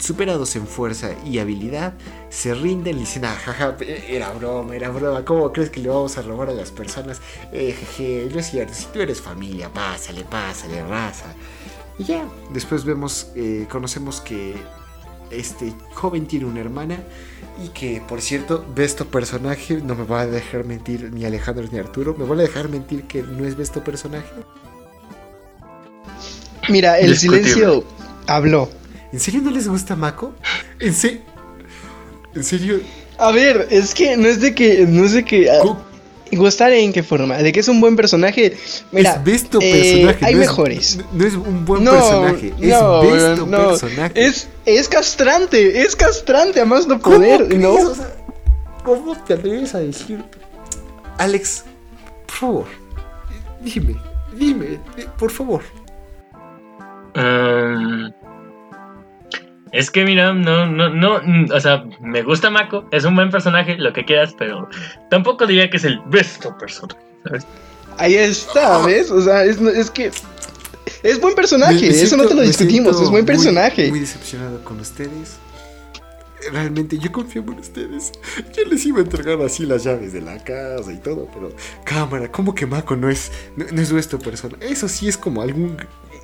superados 0.00 0.56
en 0.56 0.66
fuerza 0.66 1.10
y 1.24 1.38
habilidad, 1.38 1.94
se 2.28 2.54
rinden 2.54 2.96
y 2.96 3.00
dicen, 3.00 3.24
ah, 3.24 3.36
jaja, 3.36 3.76
era 4.08 4.30
broma, 4.32 4.74
era 4.74 4.88
broma, 4.90 5.24
¿cómo 5.24 5.52
crees 5.52 5.70
que 5.70 5.80
le 5.80 5.88
vamos 5.88 6.16
a 6.18 6.22
robar 6.22 6.48
a 6.50 6.54
las 6.54 6.70
personas? 6.70 7.20
Eh, 7.52 7.72
jeje, 7.78 8.28
no 8.32 8.40
es 8.40 8.50
cierto, 8.50 8.74
si 8.74 8.86
tú 8.86 9.00
eres 9.00 9.20
familia, 9.20 9.68
pásale, 9.68 10.24
pásale, 10.24 10.82
raza. 10.82 11.26
Y 11.98 12.04
ya, 12.04 12.24
después 12.52 12.84
vemos, 12.84 13.30
eh, 13.34 13.66
conocemos 13.70 14.20
que 14.20 14.54
este 15.30 15.72
joven 15.94 16.26
tiene 16.26 16.46
una 16.46 16.60
hermana 16.60 16.98
y 17.62 17.68
que, 17.68 18.02
por 18.08 18.20
cierto, 18.20 18.64
Besto 18.74 19.06
personaje, 19.06 19.76
no 19.82 19.94
me 19.94 20.04
va 20.04 20.22
a 20.22 20.26
dejar 20.26 20.64
mentir 20.64 21.12
ni 21.12 21.24
Alejandro 21.24 21.66
ni 21.70 21.78
Arturo, 21.78 22.14
me 22.18 22.24
van 22.24 22.40
a 22.40 22.42
dejar 22.42 22.68
mentir 22.68 23.04
que 23.04 23.22
no 23.22 23.46
es 23.46 23.56
Besto 23.56 23.84
personaje. 23.84 24.32
Mira, 26.68 26.98
el 26.98 27.16
silencio 27.16 27.84
habló. 28.26 28.79
¿En 29.12 29.20
serio 29.20 29.40
no 29.42 29.50
les 29.50 29.66
gusta 29.68 29.96
Mako? 29.96 30.34
¿En, 30.78 30.94
¿En 32.34 32.44
serio? 32.44 32.80
A 33.18 33.32
ver, 33.32 33.68
es 33.70 33.94
que 33.94 34.16
no 34.16 34.28
es 34.28 34.40
de 34.40 34.54
que. 34.54 34.86
No 34.86 35.04
es 35.04 35.12
de 35.12 35.24
que. 35.24 35.50
Ah, 35.50 35.76
¿Gustar 36.32 36.72
en 36.72 36.92
qué 36.92 37.02
forma? 37.02 37.36
De 37.38 37.52
que 37.52 37.58
es 37.58 37.66
un 37.66 37.80
buen 37.80 37.96
personaje. 37.96 38.56
Mira, 38.92 39.14
es 39.14 39.24
besto 39.24 39.58
eh, 39.60 39.72
personaje. 39.72 40.24
Hay 40.24 40.34
mejores. 40.36 40.98
no 41.12 41.26
es 41.26 41.34
un 41.34 41.64
buen 41.64 41.84
personaje. 41.84 42.54
Es 42.60 42.68
no, 42.68 43.00
besto 43.02 43.50
personaje. 43.50 44.12
Es, 44.26 44.48
es 44.64 44.88
castrante. 44.88 45.82
Es 45.82 45.96
castrante 45.96 46.60
a 46.60 46.64
más 46.64 46.86
no 46.86 47.00
poder. 47.00 47.52
¿no? 47.58 47.76
¿Cómo 48.84 49.16
te 49.24 49.34
atreves 49.34 49.74
a 49.74 49.80
decir? 49.80 50.22
Alex, 51.18 51.64
por 52.26 52.36
favor. 52.36 52.66
Dime, 53.60 53.96
dime, 54.32 54.78
por 55.18 55.30
favor. 55.30 55.62
Um, 57.16 58.12
es 59.72 59.90
que 59.90 60.04
mira, 60.04 60.32
no, 60.32 60.66
no, 60.66 60.88
no, 60.88 61.20
o 61.54 61.60
sea, 61.60 61.84
me 62.00 62.22
gusta 62.22 62.50
Mako, 62.50 62.86
es 62.90 63.04
un 63.04 63.14
buen 63.14 63.30
personaje, 63.30 63.76
lo 63.76 63.92
que 63.92 64.04
quieras, 64.04 64.34
pero 64.36 64.68
tampoco 65.10 65.46
diría 65.46 65.70
que 65.70 65.76
es 65.76 65.84
el 65.84 66.00
besto 66.06 66.56
personaje, 66.58 67.00
¿sabes? 67.24 67.46
Ahí 67.98 68.14
está, 68.14 68.84
¿ves? 68.84 69.10
O 69.10 69.20
sea, 69.20 69.44
es, 69.44 69.60
es 69.60 69.90
que 69.90 70.10
es 71.02 71.20
buen 71.20 71.34
personaje, 71.34 71.88
eso 71.88 72.16
no 72.16 72.26
te 72.26 72.34
lo 72.34 72.42
discutimos, 72.42 73.00
es 73.00 73.10
buen 73.10 73.24
personaje. 73.24 73.82
Muy, 73.82 73.90
muy, 73.90 74.00
decepcionado 74.00 74.62
con 74.64 74.80
ustedes. 74.80 75.38
Realmente 76.52 76.98
yo 76.98 77.12
confío 77.12 77.42
en 77.42 77.58
ustedes. 77.58 78.12
Yo 78.56 78.64
les 78.64 78.86
iba 78.86 78.98
a 78.98 79.02
entregar 79.02 79.40
así 79.42 79.66
las 79.66 79.84
llaves 79.84 80.14
de 80.14 80.22
la 80.22 80.42
casa 80.42 80.90
y 80.90 80.96
todo, 80.96 81.28
pero 81.34 81.52
cámara, 81.84 82.32
¿cómo 82.32 82.54
que 82.54 82.64
Mako 82.66 82.96
no 82.96 83.10
es, 83.10 83.30
no, 83.56 83.66
no 83.70 83.82
es 83.82 83.92
nuestro 83.92 84.18
personaje? 84.18 84.66
Eso 84.66 84.88
sí 84.88 85.08
es 85.08 85.18
como 85.18 85.42
algún 85.42 85.76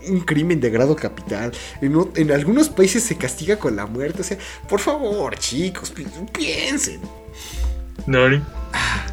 un 0.08 0.20
crimen 0.20 0.60
de 0.60 0.70
grado 0.70 0.96
capital. 0.96 1.52
En, 1.80 2.30
algunos 2.30 2.68
países 2.68 3.02
se 3.02 3.16
castiga 3.16 3.58
con 3.58 3.76
la 3.76 3.86
muerte. 3.86 4.22
O 4.22 4.24
sea, 4.24 4.38
por 4.68 4.80
favor, 4.80 5.36
chicos, 5.38 5.92
piensen. 6.32 7.00
Nani. 8.06 8.42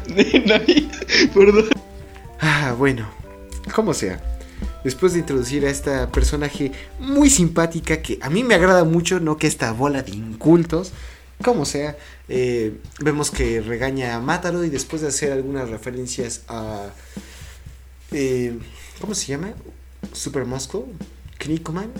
Nani, 0.46 0.90
perdón. 1.34 1.68
Ah, 2.40 2.74
bueno, 2.78 3.08
como 3.74 3.94
sea. 3.94 4.20
Después 4.82 5.14
de 5.14 5.20
introducir 5.20 5.64
a 5.66 5.70
esta 5.70 6.10
personaje 6.12 6.72
muy 6.98 7.30
simpática 7.30 8.02
que 8.02 8.18
a 8.20 8.28
mí 8.28 8.44
me 8.44 8.54
agrada 8.54 8.84
mucho, 8.84 9.18
no 9.18 9.38
que 9.38 9.46
esta 9.46 9.72
bola 9.72 10.02
de 10.02 10.12
incultos, 10.12 10.92
como 11.42 11.64
sea, 11.64 11.96
eh, 12.28 12.78
vemos 13.00 13.30
que 13.30 13.60
regaña 13.60 14.14
a 14.14 14.20
Mátaro 14.20 14.64
y 14.64 14.70
después 14.70 15.02
de 15.02 15.08
hacer 15.08 15.32
algunas 15.32 15.70
referencias 15.70 16.42
a... 16.48 16.90
Eh, 18.12 18.58
¿Cómo 19.00 19.14
se 19.14 19.26
llama? 19.26 19.54
Super 20.12 20.44
Moscow, 20.44 20.86
Knikoman, 21.38 21.90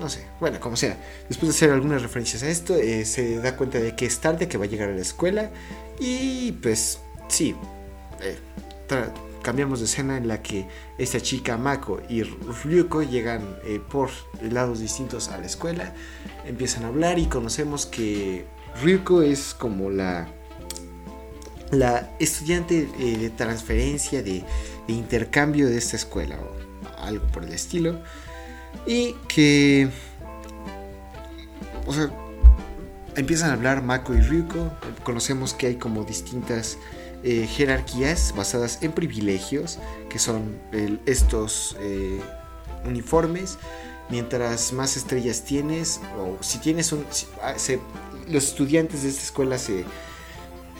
no 0.00 0.08
sé, 0.08 0.26
bueno, 0.40 0.60
como 0.60 0.76
sea. 0.76 0.98
Después 1.28 1.50
de 1.50 1.56
hacer 1.56 1.70
algunas 1.70 2.02
referencias 2.02 2.42
a 2.42 2.48
esto, 2.48 2.76
eh, 2.76 3.04
se 3.04 3.38
da 3.38 3.56
cuenta 3.56 3.78
de 3.78 3.94
que 3.96 4.06
es 4.06 4.18
tarde, 4.20 4.48
que 4.48 4.58
va 4.58 4.64
a 4.64 4.68
llegar 4.68 4.90
a 4.90 4.94
la 4.94 5.00
escuela. 5.00 5.50
Y 5.98 6.52
pues 6.52 7.00
sí, 7.28 7.54
eh, 8.20 8.38
cambiamos 9.42 9.80
de 9.80 9.86
escena 9.86 10.16
en 10.16 10.28
la 10.28 10.42
que 10.42 10.66
esta 10.98 11.20
chica 11.20 11.56
Mako 11.56 12.00
y 12.08 12.22
Ryuko 12.22 13.02
llegan 13.02 13.56
eh, 13.64 13.80
por 13.90 14.10
lados 14.42 14.80
distintos 14.80 15.28
a 15.28 15.38
la 15.38 15.46
escuela. 15.46 15.94
Empiezan 16.46 16.84
a 16.84 16.88
hablar 16.88 17.18
y 17.18 17.26
conocemos 17.26 17.86
que 17.86 18.44
Ryuko 18.82 19.22
es 19.22 19.54
como 19.54 19.90
la, 19.90 20.28
la 21.70 22.10
estudiante 22.18 22.86
de 22.86 23.30
transferencia, 23.30 24.22
de, 24.22 24.44
de 24.86 24.92
intercambio 24.92 25.66
de 25.68 25.78
esta 25.78 25.96
escuela 25.96 26.38
algo 26.98 27.26
por 27.28 27.44
el 27.44 27.52
estilo. 27.52 28.00
Y 28.86 29.14
que... 29.28 29.88
O 31.86 31.92
sea, 31.92 32.10
empiezan 33.16 33.50
a 33.50 33.52
hablar 33.54 33.82
Mako 33.82 34.14
y 34.14 34.20
Ryuko. 34.20 34.72
Conocemos 35.04 35.54
que 35.54 35.68
hay 35.68 35.76
como 35.76 36.04
distintas 36.04 36.78
eh, 37.22 37.46
jerarquías 37.46 38.34
basadas 38.36 38.82
en 38.82 38.92
privilegios, 38.92 39.78
que 40.08 40.18
son 40.18 40.58
estos 41.06 41.76
eh, 41.80 42.20
uniformes. 42.84 43.58
Mientras 44.08 44.72
más 44.72 44.96
estrellas 44.96 45.42
tienes, 45.42 46.00
o 46.18 46.42
si 46.42 46.58
tienes 46.58 46.92
un... 46.92 47.04
Ah, 47.42 47.54
los 48.28 48.44
estudiantes 48.44 49.02
de 49.02 49.08
esta 49.08 49.22
escuela 49.22 49.58
se 49.58 49.84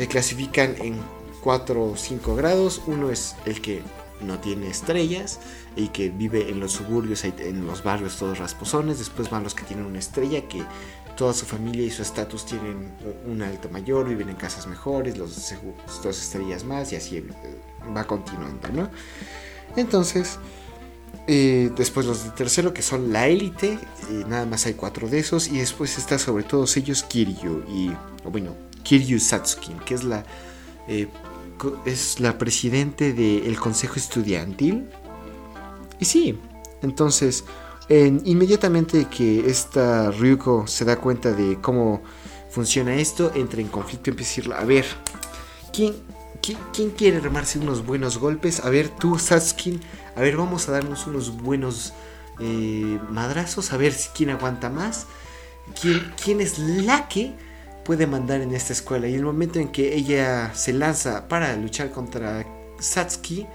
clasifican 0.09 0.75
en 0.79 1.01
4 1.43 1.93
o 1.93 1.97
5 1.97 2.35
grados. 2.35 2.83
Uno 2.87 3.11
es 3.11 3.37
el 3.47 3.61
que 3.61 3.83
no 4.21 4.39
tiene 4.39 4.69
estrellas 4.69 5.41
y 5.77 5.89
que 5.89 6.11
vive 6.11 6.51
en 6.51 6.61
los 6.61 6.73
suburbios, 6.73 7.25
en 7.25 7.67
los 7.67 7.83
barrios 7.83 8.17
todos 8.17 8.39
rasposones. 8.39 8.99
Después 8.99 9.31
van 9.31 9.43
los 9.43 9.55
que 9.55 9.65
tienen 9.65 9.87
una 9.87 9.99
estrella, 9.99 10.49
que 10.49 10.63
toda 11.17 11.33
su 11.33 11.47
familia 11.47 11.85
y 11.85 11.91
su 11.91 12.03
estatus 12.03 12.47
tienen 12.47 12.93
un 13.27 13.43
alto 13.43 13.69
mayor, 13.71 14.09
viven 14.09 14.29
en 14.29 14.37
casas 14.37 14.67
mejores, 14.67 15.17
los 15.17 15.53
dos 16.03 16.19
estrellas 16.19 16.65
más 16.65 16.93
y 16.93 16.97
así 16.97 17.17
eh, 17.17 17.25
va 17.97 18.05
continuando, 18.05 18.69
¿no? 18.69 18.91
Entonces, 19.77 20.39
eh, 21.27 21.71
después 21.77 22.07
los 22.07 22.25
de 22.25 22.31
tercero 22.31 22.73
que 22.73 22.83
son 22.83 23.13
la 23.13 23.27
élite, 23.27 23.79
nada 24.29 24.47
más 24.47 24.67
hay 24.67 24.75
cuatro 24.75 25.09
de 25.09 25.19
esos 25.19 25.49
y 25.49 25.59
después 25.59 25.99
está 25.99 26.19
sobre 26.19 26.45
todos 26.45 26.77
ellos 26.77 27.03
Kiryu 27.03 27.65
y, 27.69 27.91
bueno, 28.25 28.55
Kiryu 28.83 29.19
Satsukin, 29.19 29.79
que 29.81 29.95
es 29.95 30.05
la 30.05 30.25
eh, 30.87 31.09
es 31.85 32.21
la 32.21 32.39
presidente 32.39 33.13
del 33.13 33.59
consejo 33.59 33.95
estudiantil. 33.97 34.89
Y 35.99 36.05
sí, 36.05 36.39
entonces, 36.83 37.45
inmediatamente 37.89 39.07
que 39.07 39.49
esta 39.49 40.11
Ryuko 40.11 40.67
se 40.67 40.85
da 40.85 40.97
cuenta 40.97 41.33
de 41.33 41.59
cómo 41.61 42.03
funciona 42.51 42.95
esto, 42.95 43.33
entra 43.35 43.61
en 43.61 43.69
conflicto, 43.69 44.11
empieza 44.11 44.31
a 44.31 44.33
decirle, 44.33 44.55
a 44.55 44.65
ver, 44.65 44.87
¿quién, 45.73 45.95
quién, 46.73 46.91
quiere 46.91 47.21
remarse 47.21 47.59
unos 47.59 47.85
buenos 47.85 48.19
golpes? 48.19 48.65
A 48.65 48.71
ver, 48.71 48.89
tú, 48.89 49.19
Saskin, 49.19 49.81
a 50.15 50.21
ver, 50.21 50.37
vamos 50.37 50.69
a 50.69 50.73
darnos 50.73 51.07
unos 51.07 51.37
buenos 51.37 51.93
eh, 52.41 52.99
madrazos, 53.11 53.73
a 53.73 53.77
ver 53.77 53.95
quién 54.15 54.31
aguanta 54.31 54.71
más, 54.71 55.07
quién, 55.81 56.13
quién 56.23 56.41
es 56.41 56.59
la 56.59 57.09
que 57.09 57.35
puede 57.87 58.07
mandar 58.07 58.41
en 58.41 58.53
esta 58.55 58.73
escuela. 58.73 59.07
Y 59.09 59.15
el 59.15 59.23
momento 59.23 59.59
en 59.61 59.69
que 59.69 59.95
ella 59.95 60.53
se 60.55 60.73
lanza 60.73 61.29
para 61.29 61.55
luchar 61.57 61.91
contra 61.91 62.45
Satsuki, 62.81 63.47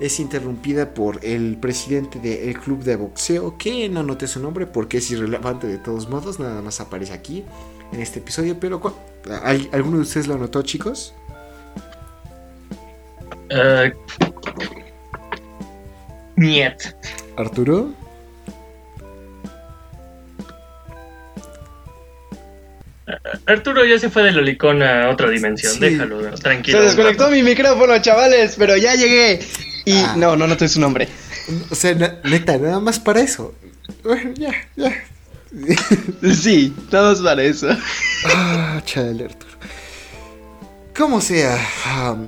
es 0.00 0.20
interrumpida 0.20 0.92
por 0.92 1.24
el 1.24 1.56
presidente 1.56 2.18
del 2.18 2.58
club 2.60 2.82
de 2.82 2.96
boxeo, 2.96 3.56
que 3.56 3.88
no 3.88 4.02
noté 4.02 4.26
su 4.26 4.40
nombre 4.40 4.66
porque 4.66 4.98
es 4.98 5.10
irrelevante 5.10 5.66
de 5.66 5.78
todos 5.78 6.08
modos, 6.08 6.38
nada 6.38 6.60
más 6.60 6.80
aparece 6.80 7.14
aquí 7.14 7.44
en 7.92 8.00
este 8.00 8.18
episodio, 8.18 8.58
pero 8.60 8.78
¿cuál- 8.80 8.94
¿al- 9.42 9.68
¿alguno 9.72 9.96
de 9.96 10.02
ustedes 10.02 10.26
lo 10.26 10.36
notó, 10.36 10.60
chicos? 10.62 11.14
Eh, 13.48 13.92
Niet. 16.36 16.74
Arturo. 17.36 17.90
Arturo 23.46 23.84
ya 23.84 23.98
se 23.98 24.10
fue 24.10 24.22
del 24.24 24.38
Olicón 24.38 24.82
a 24.82 25.10
otra 25.10 25.30
dimensión. 25.30 25.72
Sí. 25.72 25.78
Déjalo, 25.80 26.30
tranquilo. 26.34 26.78
Se 26.78 26.84
desconectó 26.84 27.30
mi 27.30 27.42
micrófono, 27.42 27.96
chavales, 28.00 28.56
pero 28.58 28.76
ya 28.76 28.94
llegué. 28.94 29.40
Y 29.84 29.92
Ah. 29.98 30.14
no, 30.16 30.36
no 30.36 30.46
noté 30.46 30.68
su 30.68 30.80
nombre. 30.80 31.08
O 31.70 31.74
sea, 31.76 31.94
neta, 32.24 32.58
nada 32.58 32.80
más 32.80 32.98
para 32.98 33.20
eso. 33.20 33.54
Bueno, 34.02 34.32
ya, 34.36 34.52
ya. 34.74 34.92
Sí, 36.34 36.74
todos 36.90 37.22
para 37.22 37.42
eso. 37.44 37.68
Ah, 38.34 38.80
chale, 38.84 39.24
Arturo. 39.26 39.46
Como 40.96 41.20
sea, 41.20 41.58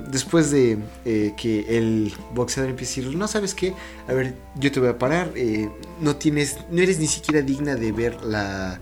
después 0.09 0.51
de 0.51 0.77
eh, 1.03 1.33
que 1.35 1.65
el 1.75 2.13
boxeador 2.33 2.69
empiece 2.69 3.01
a 3.01 3.03
decir, 3.03 3.17
no 3.17 3.27
sabes 3.27 3.55
qué, 3.55 3.73
a 4.07 4.13
ver, 4.13 4.35
yo 4.55 4.71
te 4.71 4.79
voy 4.79 4.89
a 4.89 4.97
parar, 4.97 5.31
eh, 5.35 5.67
no 5.99 6.15
tienes, 6.15 6.55
no 6.69 6.79
eres 6.81 6.99
ni 6.99 7.07
siquiera 7.07 7.41
digna 7.41 7.75
de 7.75 7.91
ver 7.91 8.23
la 8.23 8.79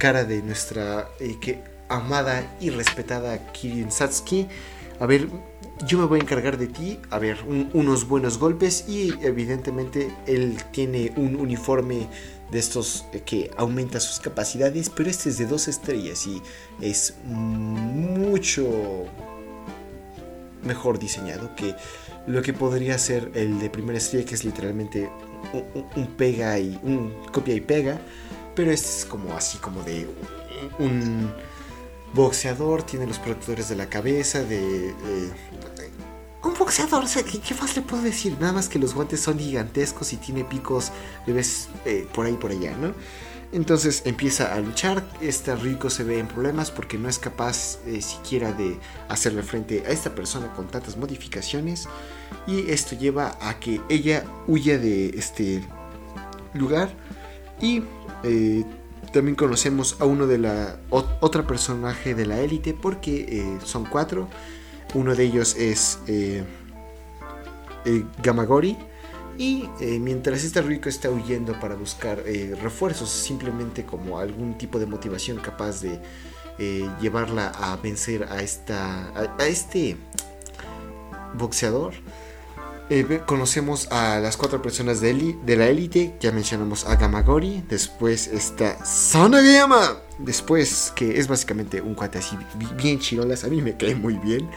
cara 0.00 0.24
de 0.24 0.42
nuestra 0.42 1.08
eh, 1.20 1.62
amada 1.88 2.56
y 2.60 2.70
respetada 2.70 3.52
Kirin 3.52 3.92
Satsuki. 3.92 4.48
A 4.98 5.06
ver, 5.06 5.28
yo 5.86 5.98
me 5.98 6.06
voy 6.06 6.18
a 6.18 6.22
encargar 6.22 6.56
de 6.58 6.66
ti, 6.66 6.98
a 7.10 7.18
ver, 7.18 7.38
un- 7.46 7.70
unos 7.74 8.08
buenos 8.08 8.38
golpes 8.38 8.86
y 8.88 9.12
evidentemente 9.22 10.10
él 10.26 10.56
tiene 10.72 11.12
un 11.16 11.36
uniforme 11.36 12.08
de 12.50 12.58
estos 12.58 13.04
eh, 13.12 13.20
que 13.24 13.50
aumenta 13.56 14.00
sus 14.00 14.20
capacidades, 14.20 14.88
pero 14.90 15.08
este 15.10 15.28
es 15.28 15.38
de 15.38 15.46
dos 15.46 15.68
estrellas 15.68 16.26
y 16.26 16.42
es 16.80 17.14
mucho 17.24 19.04
mejor 20.64 20.98
diseñado 20.98 21.54
que 21.56 21.74
lo 22.26 22.42
que 22.42 22.52
podría 22.52 22.98
ser 22.98 23.30
el 23.34 23.58
de 23.60 23.70
primera 23.70 23.98
estrella, 23.98 24.24
que 24.26 24.34
es 24.34 24.44
literalmente 24.44 25.10
un- 25.52 25.84
un 25.96 26.06
pega 26.16 26.58
y 26.58 26.78
un 26.82 27.14
copia 27.32 27.54
y 27.54 27.60
pega, 27.60 27.98
pero 28.54 28.70
es 28.70 29.06
como 29.08 29.34
así 29.34 29.58
como 29.58 29.82
de 29.82 30.08
un, 30.78 31.32
boxeador, 32.12 32.82
tiene 32.82 33.06
los 33.06 33.18
protectores 33.18 33.68
de 33.68 33.76
la 33.76 33.88
cabeza, 33.88 34.42
de... 34.42 34.92
un 36.42 36.54
boxeador, 36.58 37.04
o 37.04 37.06
sea, 37.06 37.22
¿qué, 37.22 37.40
qué 37.40 37.54
más 37.54 37.76
le 37.76 37.82
puedo 37.82 38.02
decir? 38.02 38.36
Nada 38.40 38.52
más 38.52 38.68
que 38.68 38.78
los 38.78 38.94
guantes 38.94 39.20
son 39.20 39.38
gigantescos 39.38 40.12
y 40.12 40.16
tiene 40.16 40.44
picos, 40.44 40.90
le 41.26 41.32
ves 41.32 41.68
eh, 41.84 42.08
por 42.12 42.26
ahí 42.26 42.34
por 42.34 42.50
allá, 42.50 42.76
¿no? 42.76 42.94
Entonces 43.52 44.02
empieza 44.04 44.54
a 44.54 44.60
luchar. 44.60 45.04
Este 45.20 45.54
Rico 45.56 45.90
se 45.90 46.04
ve 46.04 46.18
en 46.18 46.28
problemas 46.28 46.70
porque 46.70 46.98
no 46.98 47.08
es 47.08 47.18
capaz 47.18 47.78
eh, 47.86 48.00
siquiera 48.00 48.52
de 48.52 48.78
hacerle 49.08 49.42
frente 49.42 49.84
a 49.86 49.90
esta 49.90 50.14
persona 50.14 50.52
con 50.54 50.68
tantas 50.68 50.96
modificaciones. 50.96 51.88
Y 52.46 52.70
esto 52.70 52.96
lleva 52.96 53.36
a 53.40 53.58
que 53.58 53.80
ella 53.88 54.24
huya 54.46 54.78
de 54.78 55.08
este 55.10 55.64
lugar. 56.54 56.90
Y 57.60 57.82
eh, 58.24 58.64
también 59.12 59.34
conocemos 59.34 59.96
a 60.00 60.04
uno 60.04 60.26
de 60.26 60.38
la 60.38 60.78
ot- 60.90 61.16
otra 61.20 61.46
personaje 61.46 62.14
de 62.14 62.26
la 62.26 62.40
élite 62.40 62.74
porque 62.74 63.26
eh, 63.28 63.58
son 63.64 63.84
cuatro. 63.84 64.28
Uno 64.94 65.14
de 65.14 65.24
ellos 65.24 65.56
es 65.56 65.98
eh, 66.06 66.44
Gamagori. 68.22 68.76
Y 69.38 69.68
mientras 70.00 70.44
este 70.44 70.60
rico 70.60 70.90
está 70.90 71.08
huyendo 71.08 71.58
para 71.58 71.74
buscar 71.74 72.22
refuerzos, 72.60 73.08
simplemente 73.08 73.86
como 73.86 74.18
algún 74.18 74.58
tipo 74.58 74.78
de 74.78 74.84
motivación 74.84 75.38
capaz 75.38 75.80
de 75.80 75.98
llevarla 77.00 77.48
a 77.48 77.74
vencer 77.76 78.24
a, 78.24 78.42
esta, 78.42 79.08
a 79.16 79.46
este 79.46 79.96
boxeador, 81.38 81.94
eh, 82.90 83.22
conocemos 83.26 83.86
a 83.90 84.18
las 84.20 84.36
cuatro 84.36 84.60
personas 84.60 85.00
de, 85.00 85.10
eli- 85.10 85.38
de 85.46 85.56
la 85.56 85.66
élite. 85.68 86.16
Ya 86.20 86.32
mencionamos 86.32 86.84
a 86.86 86.96
Gamagori. 86.96 87.64
Después 87.68 88.26
está 88.28 88.84
Sonagayama. 88.84 89.96
Después, 90.18 90.92
que 90.94 91.18
es 91.18 91.28
básicamente 91.28 91.80
un 91.80 91.94
cuate 91.94 92.18
así 92.18 92.36
bi- 92.58 92.66
bien 92.76 92.98
chirolas. 92.98 93.44
A 93.44 93.48
mí 93.48 93.62
me 93.62 93.76
cae 93.76 93.94
muy 93.94 94.14
bien. 94.14 94.48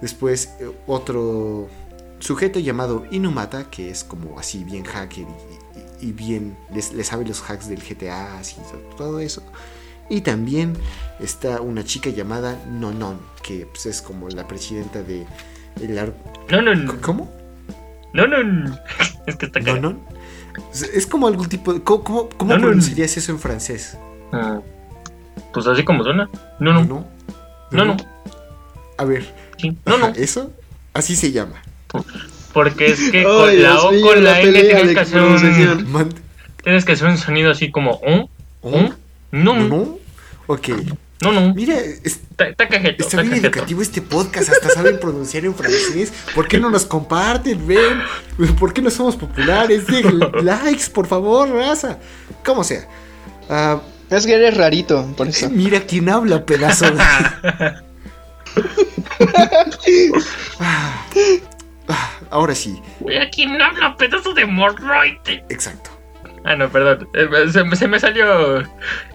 Después, 0.00 0.50
eh, 0.60 0.70
otro 0.86 1.68
sujeto 2.20 2.58
llamado 2.60 3.06
Inumata, 3.10 3.70
que 3.70 3.90
es 3.90 4.04
como 4.04 4.38
así 4.38 4.62
bien 4.64 4.84
hacker 4.84 5.26
y, 5.26 6.04
y- 6.04 6.08
y 6.10 6.12
bien 6.12 6.56
les, 6.74 6.92
le 6.92 7.02
sabe 7.04 7.24
los 7.26 7.42
hacks 7.48 7.68
del 7.68 7.80
GTA, 7.82 8.38
así 8.38 8.56
to- 8.70 8.96
todo 8.96 9.20
eso. 9.20 9.42
Y 10.08 10.20
también 10.22 10.74
está 11.18 11.60
una 11.60 11.84
chica 11.84 12.10
llamada 12.10 12.58
Nonon, 12.68 13.18
que 13.42 13.66
pues, 13.66 13.86
es 13.86 14.02
como 14.02 14.28
la 14.28 14.46
presidenta 14.48 15.02
de 15.02 15.24
el 15.80 15.98
ar- 15.98 16.14
No, 16.50 16.60
no, 16.62 16.74
no. 16.74 17.00
¿Cómo? 17.00 17.30
No, 18.12 18.26
no, 18.26 18.42
no. 18.42 18.78
Es 19.26 19.36
que 19.36 19.46
está 19.46 19.60
cagado. 19.60 19.80
¿Nonon? 19.80 20.00
Es- 20.72 20.82
Es 20.82 21.06
como 21.06 21.28
algún 21.28 21.48
tipo 21.48 21.72
de... 21.72 21.82
¿Cómo, 21.82 22.28
cómo, 22.36 22.54
pronunciarías 22.58 23.16
eso 23.16 23.32
en 23.32 23.38
francés? 23.38 23.96
Ah, 24.32 24.60
Pues 25.52 25.66
así 25.66 25.84
como 25.84 26.02
suena. 26.04 26.28
No, 26.58 26.72
no. 26.72 26.84
¿No? 26.84 27.06
No, 27.70 27.84
no. 27.84 27.96
A 28.98 29.04
ver, 29.04 29.32
Sí. 29.58 29.76
No, 29.86 29.94
ajá, 29.96 30.08
no. 30.08 30.14
¿eso? 30.16 30.52
Así 30.94 31.14
se 31.16 31.32
llama. 31.32 31.62
Porque 32.52 32.86
es 32.86 33.10
que 33.10 33.22
con 33.24 33.62
la 33.62 33.78
O 33.80 33.92
mío, 33.92 34.06
con 34.06 34.24
la 34.24 34.32
la 34.32 34.40
N 34.40 34.52
tienes 34.62 34.94
que 34.94 35.00
hacer 35.00 35.22
un. 35.22 35.92
Man- 35.92 36.14
Tienes 36.62 36.84
que 36.84 36.92
hacer 36.92 37.08
un 37.08 37.16
sonido 37.18 37.50
así 37.50 37.70
como. 37.70 38.00
¿Oh? 38.06 38.28
¿Oh? 38.62 38.90
No, 39.32 39.54
¿No? 39.54 39.54
no. 39.54 39.68
¿No? 39.68 39.98
Ok. 40.46 40.68
No, 41.22 41.32
no. 41.32 41.54
Mira, 41.54 41.74
es- 41.78 42.00
Está, 42.30 42.48
está 42.48 42.66
cajeto. 42.68 43.02
está 43.04 43.04
Está 43.04 43.22
bien 43.22 43.30
cajeto. 43.34 43.46
educativo 43.48 43.82
este 43.82 44.00
podcast. 44.00 44.48
Hasta 44.50 44.70
saben 44.70 44.98
pronunciar 44.98 45.44
en 45.44 45.54
francés. 45.54 46.12
¿Por 46.34 46.48
qué 46.48 46.58
no 46.58 46.70
nos 46.70 46.86
comparten, 46.86 47.66
ven? 47.66 48.00
¿Por 48.58 48.72
qué 48.72 48.80
no 48.80 48.90
somos 48.90 49.16
populares? 49.16 49.86
Den 49.86 50.18
likes, 50.42 50.88
por 50.92 51.06
favor, 51.06 51.50
raza. 51.50 51.98
Como 52.44 52.64
sea. 52.64 52.86
Ah, 53.50 53.80
Es 54.08 54.24
que 54.26 54.34
eres 54.34 54.56
rarito, 54.56 55.06
por 55.16 55.28
eso. 55.28 55.50
mira 55.50 55.80
quién 55.80 56.08
habla, 56.08 56.44
pedazo 56.46 56.86
de... 56.90 56.98
Ah, 60.58 61.06
ah, 61.88 62.10
ahora 62.30 62.54
sí, 62.54 62.80
Güey, 63.00 63.18
¿a 63.18 63.30
quién 63.30 63.60
habla? 63.60 63.96
Pedazo 63.96 64.32
de 64.34 64.44
morroite. 64.46 65.44
exacto. 65.48 65.90
Ah, 66.44 66.56
no, 66.56 66.70
perdón. 66.70 67.08
Eh, 67.14 67.28
Se, 67.52 67.64
me- 67.64 67.76
se 67.76 67.86
me 67.88 68.00
salió. 68.00 68.62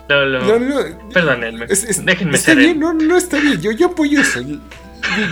Lo, 0.08 0.26
lo- 0.26 0.42
No, 0.42 0.60
no, 0.60 1.10
Perdónenme. 1.14 1.66
es- 1.70 1.84
es- 1.84 2.06
Déjenme 2.06 2.36
está 2.38 2.52
ser. 2.52 2.58
bien, 2.58 2.80
no, 2.80 2.94
no 2.94 3.18
está 3.18 3.40
bien. 3.40 3.60
Yo, 3.62 3.72
yo 3.72 3.88
apoyo 3.88 4.22
eso. 4.22 4.42
Yo, 4.42 4.58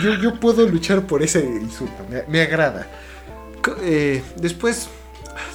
yo- 0.02 0.14
yo 0.20 0.34
puedo 0.40 0.66
luchar 0.68 1.02
por 1.06 1.22
ese 1.22 1.44
insulto. 1.44 1.94
Me, 2.10 2.22
me 2.28 2.42
agrada. 2.42 2.86
Eh, 3.82 4.22
después 4.36 4.88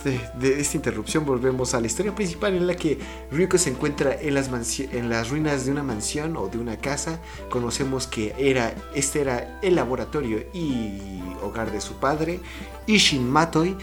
de, 0.04 0.20
de 0.40 0.60
esta 0.60 0.78
interrupción 0.78 1.26
volvemos 1.26 1.74
a 1.74 1.80
la 1.82 1.88
historia 1.88 2.14
principal 2.16 2.54
en 2.56 2.66
la 2.68 2.76
que 2.76 2.98
Ryuko 3.32 3.58
se 3.58 3.70
encuentra 3.70 4.14
en 4.20 4.34
las, 4.34 4.50
en 4.80 5.10
las 5.10 5.30
ruinas 5.30 5.66
de 5.66 5.72
una 5.72 5.84
mansión 5.84 6.36
o 6.38 6.48
de 6.48 6.58
una 6.58 6.78
casa. 6.78 7.20
Conocemos 7.50 8.08
que 8.08 8.34
era, 8.38 8.74
este 8.96 9.22
era 9.22 9.60
el 9.62 9.76
laboratorio 9.76 10.40
y 10.54 11.22
hogar 11.44 11.72
de 11.72 11.82
su 11.82 11.94
padre, 12.00 12.40
Ishin 12.88 13.30
Matoi, 13.30 13.78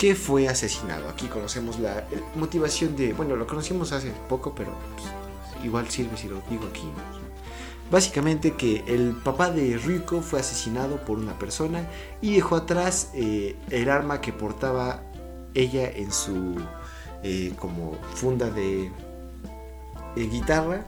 que 0.00 0.14
fue 0.14 0.48
asesinado. 0.48 1.10
Aquí 1.10 1.26
conocemos 1.26 1.78
la 1.78 2.06
motivación 2.34 2.96
de, 2.96 3.12
bueno, 3.12 3.36
lo 3.36 3.46
conocimos 3.46 3.92
hace 3.92 4.10
poco, 4.30 4.54
pero 4.54 4.72
pues, 4.96 5.06
igual 5.62 5.90
sirve 5.90 6.16
si 6.16 6.26
lo 6.26 6.40
digo 6.48 6.66
aquí. 6.70 6.90
Básicamente 7.90 8.52
que 8.54 8.82
el 8.86 9.14
papá 9.22 9.50
de 9.50 9.76
Ryuko 9.76 10.22
fue 10.22 10.40
asesinado 10.40 11.04
por 11.04 11.18
una 11.18 11.38
persona 11.38 11.86
y 12.22 12.34
dejó 12.34 12.56
atrás 12.56 13.10
eh, 13.12 13.56
el 13.68 13.90
arma 13.90 14.22
que 14.22 14.32
portaba 14.32 15.02
ella 15.52 15.90
en 15.90 16.10
su 16.12 16.56
eh, 17.22 17.52
como 17.58 17.92
funda 18.14 18.48
de 18.48 18.90
guitarra 20.16 20.86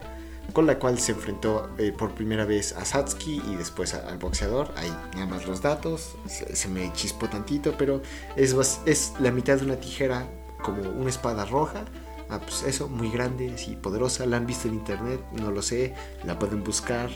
con 0.51 0.65
la 0.67 0.77
cual 0.77 0.99
se 0.99 1.13
enfrentó 1.13 1.69
eh, 1.77 1.93
por 1.97 2.11
primera 2.13 2.45
vez 2.45 2.73
a 2.73 2.83
Satsuki 2.85 3.41
y 3.51 3.55
después 3.55 3.93
a- 3.93 4.07
al 4.09 4.17
boxeador. 4.17 4.71
Ahí 4.75 4.93
nada 5.13 5.25
más 5.27 5.47
los 5.47 5.61
datos, 5.61 6.15
se, 6.27 6.67
me 6.67 6.91
chispó 6.93 7.29
tantito, 7.29 7.75
pero 7.77 8.01
es, 8.35 8.55
es 8.85 9.13
la 9.19 9.31
mitad 9.31 9.57
de 9.57 9.65
una 9.65 9.77
tijera 9.77 10.27
como 10.61 10.81
una 10.89 11.09
espada 11.09 11.45
roja 11.45 11.85
Ah, 12.29 12.39
pues 12.39 12.63
eso, 12.63 12.87
muy 12.87 13.11
grande, 13.11 13.53
sí, 13.57 13.75
poderosa. 13.75 14.25
La 14.25 14.37
han 14.37 14.47
visto 14.47 14.67
en 14.67 14.73
internet, 14.75 15.19
no 15.33 15.51
lo 15.51 15.61
sé. 15.61 15.93
La 16.23 16.39
pueden 16.39 16.63
buscar, 16.63 17.09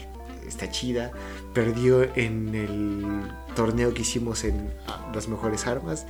está 0.45 0.69
chida. 0.69 1.11
Perdió 1.53 2.03
en 2.15 2.53
el 2.53 3.31
torneo 3.55 3.93
que 3.95 4.03
hicimos 4.03 4.43
en 4.43 4.71
ah, 4.85 5.09
Las 5.15 5.27
Mejores 5.27 5.65
Armas. 5.65 6.05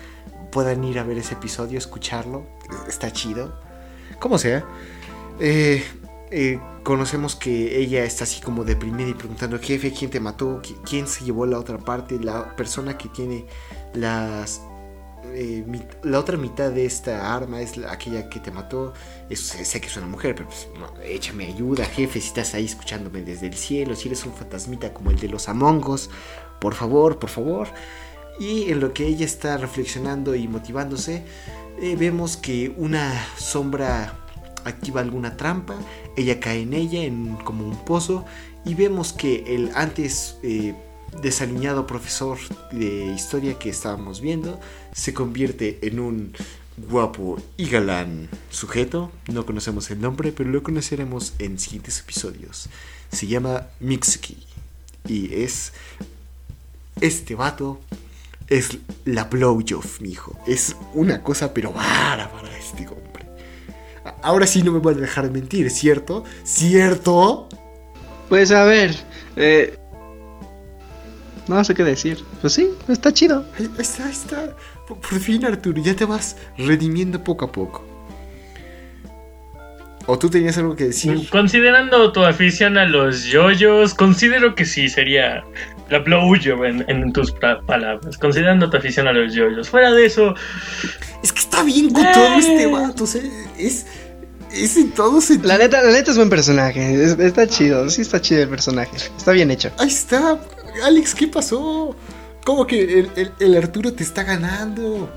Puedan 0.52 0.84
ir 0.84 1.00
a 1.00 1.04
ver 1.04 1.20
ese 1.20 1.36
episodio, 1.36 1.78
escucharlo, 1.78 2.48
está 2.90 3.14
chido. 3.14 3.58
Como 4.20 4.38
sea. 4.40 4.66
Eh, 5.40 5.86
eh, 6.32 6.60
conocemos 6.88 7.36
que 7.36 7.82
ella 7.82 8.06
está 8.06 8.24
así 8.24 8.40
como 8.40 8.64
deprimida 8.64 9.10
y 9.10 9.14
preguntando, 9.14 9.60
jefe, 9.60 9.92
¿quién 9.92 10.10
te 10.10 10.22
mató? 10.22 10.62
¿Quién 10.86 11.06
se 11.06 11.26
llevó 11.26 11.46
la 11.46 11.60
otra 11.60 11.78
parte? 11.78 12.18
La 12.18 12.56
persona 12.56 12.98
que 12.98 13.10
tiene 13.10 13.46
las... 13.94 14.62
Eh, 15.34 15.66
la 16.04 16.18
otra 16.18 16.38
mitad 16.38 16.72
de 16.72 16.86
esta 16.86 17.36
arma 17.36 17.60
es 17.60 17.78
aquella 17.90 18.30
que 18.30 18.40
te 18.40 18.52
mató. 18.52 18.94
Eso, 19.30 19.58
sé 19.62 19.82
que 19.82 19.88
es 19.88 19.98
una 19.98 20.08
mujer, 20.08 20.34
pero 20.34 20.48
pues, 20.48 20.70
échame 21.04 21.48
ayuda, 21.48 21.84
jefe, 21.84 22.22
si 22.22 22.30
estás 22.30 22.54
ahí 22.54 22.64
escuchándome 22.64 23.22
desde 23.22 23.48
el 23.48 23.56
cielo, 23.56 23.94
si 23.94 24.08
eres 24.08 24.26
un 24.26 24.32
fantasmita 24.32 24.94
como 24.94 25.12
el 25.12 25.20
de 25.20 25.28
los 25.28 25.50
Amongos, 25.50 26.10
por 26.62 26.74
favor, 26.74 27.20
por 27.20 27.30
favor. 27.30 27.68
Y 28.40 28.72
en 28.72 28.80
lo 28.80 28.94
que 28.94 29.06
ella 29.06 29.26
está 29.26 29.58
reflexionando 29.58 30.36
y 30.36 30.48
motivándose, 30.48 31.26
eh, 31.82 31.98
vemos 31.98 32.38
que 32.38 32.74
una 32.78 33.12
sombra 33.36 34.24
activa 34.70 35.02
alguna 35.02 35.38
trampa, 35.38 35.76
ella 36.16 36.40
cae 36.40 36.62
en 36.62 36.74
ella, 36.74 37.04
en 37.04 37.36
como 37.38 37.68
un 37.68 37.78
pozo, 37.86 38.26
y 38.66 38.74
vemos 38.76 39.14
que 39.14 39.56
el 39.56 39.72
antes 39.76 40.38
eh, 40.44 40.76
desaliñado 41.22 41.88
profesor 41.88 42.38
de 42.72 43.06
historia 43.06 43.58
que 43.58 43.70
estábamos 43.70 44.22
viendo 44.22 44.60
se 44.94 45.14
convierte 45.14 45.80
en 45.82 46.00
un 46.00 46.34
guapo 46.90 47.42
y 47.58 47.70
galán 47.70 48.30
sujeto. 48.50 49.12
No 49.28 49.46
conocemos 49.46 49.90
el 49.90 50.02
nombre, 50.02 50.32
pero 50.32 50.50
lo 50.50 50.64
conoceremos 50.64 51.34
en 51.40 51.60
siguientes 51.60 52.00
episodios. 52.00 52.70
Se 53.12 53.28
llama 53.28 53.68
Mitsuki 53.80 54.38
y 55.08 55.34
es 55.34 55.74
este 57.02 57.36
vato 57.36 57.80
es 58.48 58.78
la 59.06 59.26
blowjob, 59.26 59.86
mijo. 60.00 60.38
Es 60.48 60.76
una 60.94 61.22
cosa 61.22 61.54
pero 61.54 61.74
para 61.74 62.58
este 62.58 62.88
hombre. 62.88 63.07
Ahora 64.28 64.46
sí 64.46 64.62
no 64.62 64.74
me 64.74 64.80
voy 64.80 64.94
a 64.94 64.98
dejar 64.98 65.24
de 65.24 65.32
mentir, 65.32 65.70
¿cierto? 65.72 66.26
¿Cierto? 66.44 67.48
Pues 68.28 68.52
a 68.52 68.66
ver, 68.66 68.94
eh, 69.38 69.78
no 71.48 71.64
sé 71.64 71.74
qué 71.74 71.86
decir. 71.86 72.26
Pues 72.42 72.52
sí, 72.52 72.68
está 72.90 73.14
chido. 73.14 73.46
Ahí, 73.58 73.70
está, 73.80 74.06
ahí 74.06 74.12
está. 74.12 74.54
Por, 74.86 75.20
fin, 75.22 75.46
Arturo, 75.46 75.82
ya 75.82 75.96
te 75.96 76.04
vas 76.04 76.36
redimiendo 76.58 77.24
poco 77.24 77.46
a 77.46 77.52
poco. 77.54 77.86
¿O 80.08 80.20
tú 80.20 80.30
tenías 80.30 80.58
algo 80.58 80.76
que 80.76 80.88
decir? 80.88 81.30
Considerando 81.30 82.12
tu 82.12 82.26
afición 82.26 82.78
a 82.78 82.84
los 82.84 83.24
yoyos, 83.24 83.94
considero 83.94 84.56
que 84.56 84.66
sí 84.66 84.90
sería 84.90 85.46
la 85.90 86.00
blowjob 86.00 86.66
en, 86.66 86.84
en 86.90 87.14
tus 87.14 87.32
palabras. 87.32 88.18
Considerando 88.18 88.70
tu 88.70 88.76
afición 88.76 89.08
a 89.08 89.14
los 89.14 89.34
yoyos. 89.34 89.70
Fuera 89.70 89.94
de 89.94 90.06
eso. 90.06 90.36
Es 91.24 91.32
que 91.32 91.40
está 91.40 91.64
bien 91.64 91.92
con 91.92 92.04
todo 92.12 92.34
este 92.38 92.64
eh. 92.64 92.68
vato. 92.68 93.06
O 93.06 93.08
sea, 93.08 93.22
es. 93.58 93.86
Es 94.52 94.78
en 94.78 94.92
todo 94.92 95.22
sentido. 95.22 95.50
La 95.50 95.58
neta, 95.58 95.82
la 95.82 95.92
neta 95.92 96.12
es 96.12 96.18
buen 96.18 96.30
personaje. 96.30 97.04
está 97.04 97.48
chido. 97.48 97.90
Sí, 97.90 98.02
está 98.02 98.22
chido 98.22 98.44
el 98.44 98.50
personaje. 98.50 98.96
Está 99.18 99.32
bien 99.32 99.52
hecho. 99.52 99.72
Ahí 99.78 99.90
está. 99.90 100.40
Alex, 100.84 101.16
¿qué 101.16 101.28
pasó? 101.28 101.96
¿Cómo 102.46 102.66
que 102.66 103.08
el, 103.40 103.58
Arturo 103.58 103.94
te 103.94 104.04
está 104.04 104.24
ganando? 104.24 105.10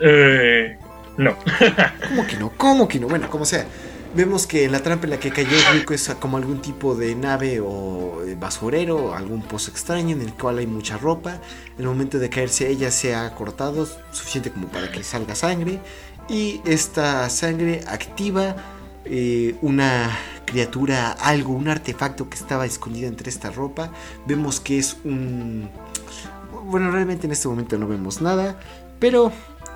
Eh. 0.00 0.78
No. 1.16 1.36
¿Cómo 2.08 2.26
que 2.26 2.36
no? 2.36 2.52
¿Cómo 2.56 2.88
que 2.88 3.00
no? 3.00 3.08
Bueno, 3.08 3.28
como 3.28 3.44
sea. 3.44 3.66
Vemos 4.14 4.46
que 4.46 4.66
la 4.70 4.80
trampa 4.80 5.04
en 5.04 5.10
la 5.10 5.20
que 5.20 5.30
cayó 5.30 5.50
Rico 5.72 5.92
es 5.92 6.08
como 6.20 6.38
algún 6.38 6.62
tipo 6.62 6.94
de 6.94 7.14
nave 7.14 7.60
o 7.60 8.22
basurero, 8.38 9.14
algún 9.14 9.42
pozo 9.42 9.70
extraño 9.70 10.16
en 10.16 10.22
el 10.22 10.32
cual 10.32 10.58
hay 10.58 10.66
mucha 10.66 10.96
ropa. 10.96 11.40
En 11.76 11.82
el 11.82 11.88
momento 11.88 12.18
de 12.18 12.30
caerse 12.30 12.68
ella 12.68 12.90
se 12.90 13.14
ha 13.14 13.34
cortado, 13.34 13.86
suficiente 14.12 14.50
como 14.50 14.68
para 14.68 14.90
que 14.90 15.02
salga 15.02 15.34
sangre. 15.34 15.80
Y 16.28 16.62
esta 16.64 17.28
sangre 17.28 17.82
activa 17.86 18.56
eh, 19.06 19.56
una 19.62 20.16
criatura, 20.44 21.12
algo, 21.12 21.52
un 21.52 21.68
artefacto 21.68 22.28
que 22.28 22.36
estaba 22.36 22.66
escondido 22.66 23.08
entre 23.08 23.30
esta 23.30 23.50
ropa. 23.50 23.90
Vemos 24.26 24.60
que 24.60 24.78
es 24.78 24.96
un... 25.04 25.68
Bueno, 26.64 26.90
realmente 26.90 27.26
en 27.26 27.32
este 27.32 27.48
momento 27.48 27.78
no 27.78 27.86
vemos 27.86 28.20
nada, 28.20 28.58
pero 28.98 29.30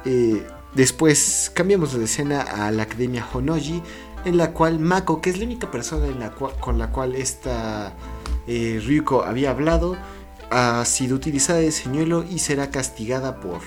eh, 0.04 0.44
después 0.74 1.52
cambiamos 1.54 1.92
de 1.92 2.04
escena 2.04 2.40
a 2.42 2.70
la 2.70 2.84
Academia 2.84 3.26
Honoji, 3.32 3.82
en 4.24 4.36
la 4.36 4.52
cual 4.52 4.78
Mako, 4.78 5.20
que 5.20 5.30
es 5.30 5.38
la 5.38 5.44
única 5.44 5.70
persona 5.70 6.32
con 6.60 6.78
la 6.78 6.90
cual 6.90 7.14
esta 7.14 7.92
eh, 8.46 8.80
Ryuko 8.84 9.22
había 9.22 9.50
hablado, 9.50 9.96
ha 10.50 10.84
sido 10.84 11.16
utilizada 11.16 11.60
de 11.60 11.70
señuelo 11.70 12.24
y 12.28 12.40
será 12.40 12.70
castigada 12.70 13.40
por 13.40 13.60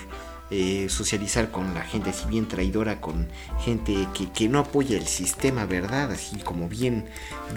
eh, 0.50 0.88
socializar 0.90 1.50
con 1.50 1.72
la 1.72 1.80
gente 1.80 2.10
así 2.10 2.26
bien 2.28 2.46
traidora, 2.46 3.00
con 3.00 3.28
gente 3.60 4.06
que, 4.34 4.46
no 4.46 4.58
apoya 4.58 4.98
el 4.98 5.06
sistema, 5.06 5.64
¿verdad? 5.64 6.12
Así 6.12 6.36
como 6.36 6.68
bien, 6.68 7.06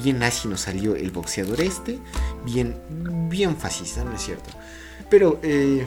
bien 0.01 0.23
así 0.23 0.47
nos 0.47 0.61
salió 0.61 0.95
el 0.95 1.11
boxeador 1.11 1.59
este, 1.59 1.99
bien, 2.45 2.77
bien 3.29 3.57
fascista, 3.57 4.05
¿no 4.05 4.15
es 4.15 4.21
cierto? 4.21 4.51
Pero 5.09 5.37
eh, 5.43 5.85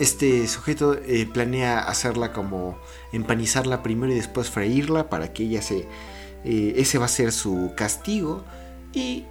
este 0.00 0.48
sujeto 0.48 0.94
eh, 0.94 1.28
planea 1.30 1.80
hacerla 1.80 2.32
como 2.32 2.78
empanizarla 3.12 3.82
primero 3.82 4.10
y 4.12 4.16
después 4.16 4.48
freírla 4.48 5.10
para 5.10 5.34
que 5.34 5.42
ella 5.42 5.60
se... 5.60 5.86
ese 6.42 6.96
va 6.96 7.04
a 7.04 7.08
ser 7.08 7.32
su 7.32 7.72
castigo. 7.76 8.44
Y 8.94 9.26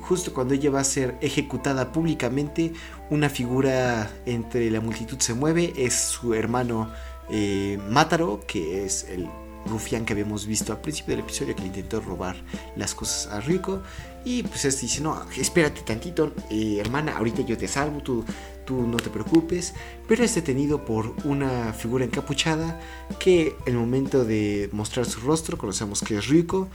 justo 0.00 0.32
cuando 0.32 0.54
ella 0.54 0.70
va 0.70 0.80
a 0.80 0.84
ser 0.84 1.18
ejecutada 1.20 1.92
públicamente, 1.92 2.72
una 3.10 3.28
figura 3.28 4.10
entre 4.26 4.70
la 4.70 4.80
multitud 4.80 5.18
se 5.18 5.34
mueve, 5.34 5.72
es 5.76 5.94
su 5.94 6.34
hermano 6.34 6.90
eh, 7.30 7.78
Mátaro, 7.88 8.40
que 8.46 8.84
es 8.84 9.04
el 9.08 9.28
rufián 9.66 10.04
que 10.04 10.12
habíamos 10.12 10.46
visto 10.46 10.72
al 10.72 10.80
principio 10.80 11.16
del 11.16 11.24
episodio 11.24 11.54
que 11.54 11.62
le 11.62 11.68
intentó 11.68 12.00
robar 12.00 12.36
las 12.76 12.94
cosas 12.94 13.32
a 13.32 13.40
Rico. 13.40 13.82
Y 14.24 14.42
pues 14.42 14.64
este 14.64 14.82
dice, 14.82 15.00
no, 15.00 15.22
espérate 15.36 15.82
tantito, 15.82 16.32
eh, 16.50 16.78
hermana, 16.80 17.16
ahorita 17.16 17.42
yo 17.42 17.56
te 17.58 17.68
salvo, 17.68 18.00
tú, 18.00 18.24
tú 18.64 18.86
no 18.86 18.96
te 18.96 19.10
preocupes. 19.10 19.74
Pero 20.08 20.24
es 20.24 20.34
detenido 20.34 20.84
por 20.84 21.14
una 21.24 21.72
figura 21.72 22.04
encapuchada 22.04 22.80
que 23.18 23.56
en 23.66 23.74
el 23.74 23.78
momento 23.78 24.24
de 24.24 24.68
mostrar 24.72 25.06
su 25.06 25.20
rostro 25.20 25.58
conocemos 25.58 26.00
que 26.02 26.16
es 26.16 26.28
Rico. 26.28 26.68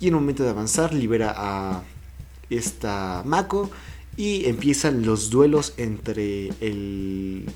Y 0.00 0.08
en 0.08 0.14
el 0.14 0.20
momento 0.20 0.44
de 0.44 0.50
avanzar 0.50 0.92
libera 0.94 1.34
a 1.36 1.82
esta 2.50 3.22
Mako 3.24 3.70
y 4.16 4.46
empiezan 4.46 5.04
los 5.04 5.30
duelos 5.30 5.74
entre 5.76 6.48
el 6.60 7.46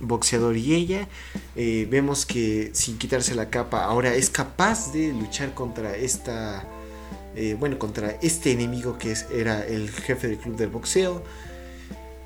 boxeador 0.00 0.56
y 0.56 0.74
ella. 0.74 1.08
Eh, 1.56 1.86
vemos 1.90 2.26
que 2.26 2.70
sin 2.72 2.98
quitarse 2.98 3.34
la 3.34 3.50
capa 3.50 3.84
ahora 3.84 4.14
es 4.14 4.30
capaz 4.30 4.92
de 4.92 5.12
luchar 5.12 5.54
contra 5.54 5.96
esta... 5.96 6.66
Eh, 7.36 7.56
bueno, 7.58 7.78
contra 7.78 8.18
este 8.22 8.50
enemigo 8.50 8.98
que 8.98 9.14
era 9.32 9.64
el 9.64 9.88
jefe 9.90 10.26
del 10.26 10.38
club 10.38 10.56
del 10.56 10.68
boxeo. 10.68 11.22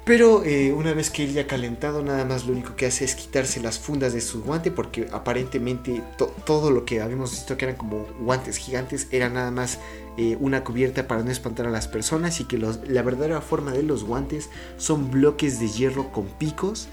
Pero 0.05 0.44
eh, 0.44 0.73
una 0.73 0.92
vez 0.92 1.09
que 1.09 1.25
él 1.25 1.33
ya 1.33 1.42
ha 1.42 1.47
calentado, 1.47 2.03
nada 2.03 2.27
más 2.27 2.44
lo 2.44 2.53
único 2.53 2.77
que 2.77 2.85
hace 2.85 3.07
es 3.07 3.14
quitarse 3.14 3.61
las 3.61 3.79
fundas 3.79 4.12
de 4.12 4.20
su 4.20 4.42
guante, 4.42 4.70
porque 4.70 5.09
aparentemente 5.12 6.03
todo 6.44 6.70
lo 6.70 6.85
que 6.85 7.01
habíamos 7.01 7.31
visto 7.31 7.57
que 7.57 7.64
eran 7.64 7.77
como 7.77 8.07
guantes 8.20 8.59
gigantes 8.59 9.09
era 9.11 9.31
nada 9.31 9.51
más 9.51 9.79
eh, 10.16 10.37
una 10.40 10.64
cubierta 10.64 11.07
para 11.09 11.22
no 11.22 11.31
espantar 11.31 11.66
a 11.66 11.70
las 11.70 11.88
personas 11.88 12.40
y 12.40 12.44
que 12.44 12.59
la 12.59 13.03
verdadera 13.03 13.40
forma 13.40 13.72
de 13.72 13.83
los 13.83 14.05
guantes 14.05 14.50
son 14.77 15.11
bloques 15.11 15.61
de 15.61 15.68
hierro 15.68 16.12
con 16.12 16.27
picos. 16.27 16.88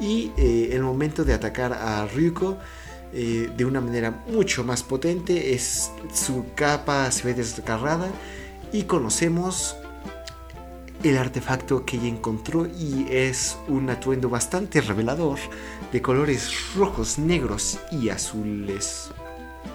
Y 0.00 0.32
eh, 0.36 0.70
el 0.72 0.82
momento 0.82 1.24
de 1.24 1.34
atacar 1.34 1.72
a 1.72 2.06
Ryuko 2.06 2.58
de 3.12 3.64
una 3.64 3.80
manera 3.80 4.22
mucho 4.28 4.62
más 4.62 4.84
potente, 4.84 5.52
es 5.52 5.90
su 6.14 6.44
capa 6.54 7.10
se 7.10 7.24
ve 7.26 7.34
desgarrada 7.34 8.08
y 8.72 8.84
conocemos 8.84 9.74
el 11.02 11.16
artefacto 11.16 11.84
que 11.84 11.96
ella 11.96 12.08
encontró 12.08 12.66
y 12.66 13.06
es 13.10 13.56
un 13.68 13.88
atuendo 13.88 14.28
bastante 14.28 14.80
revelador 14.80 15.38
de 15.92 16.02
colores 16.02 16.74
rojos, 16.74 17.18
negros 17.18 17.78
y 17.90 18.10
azules 18.10 19.10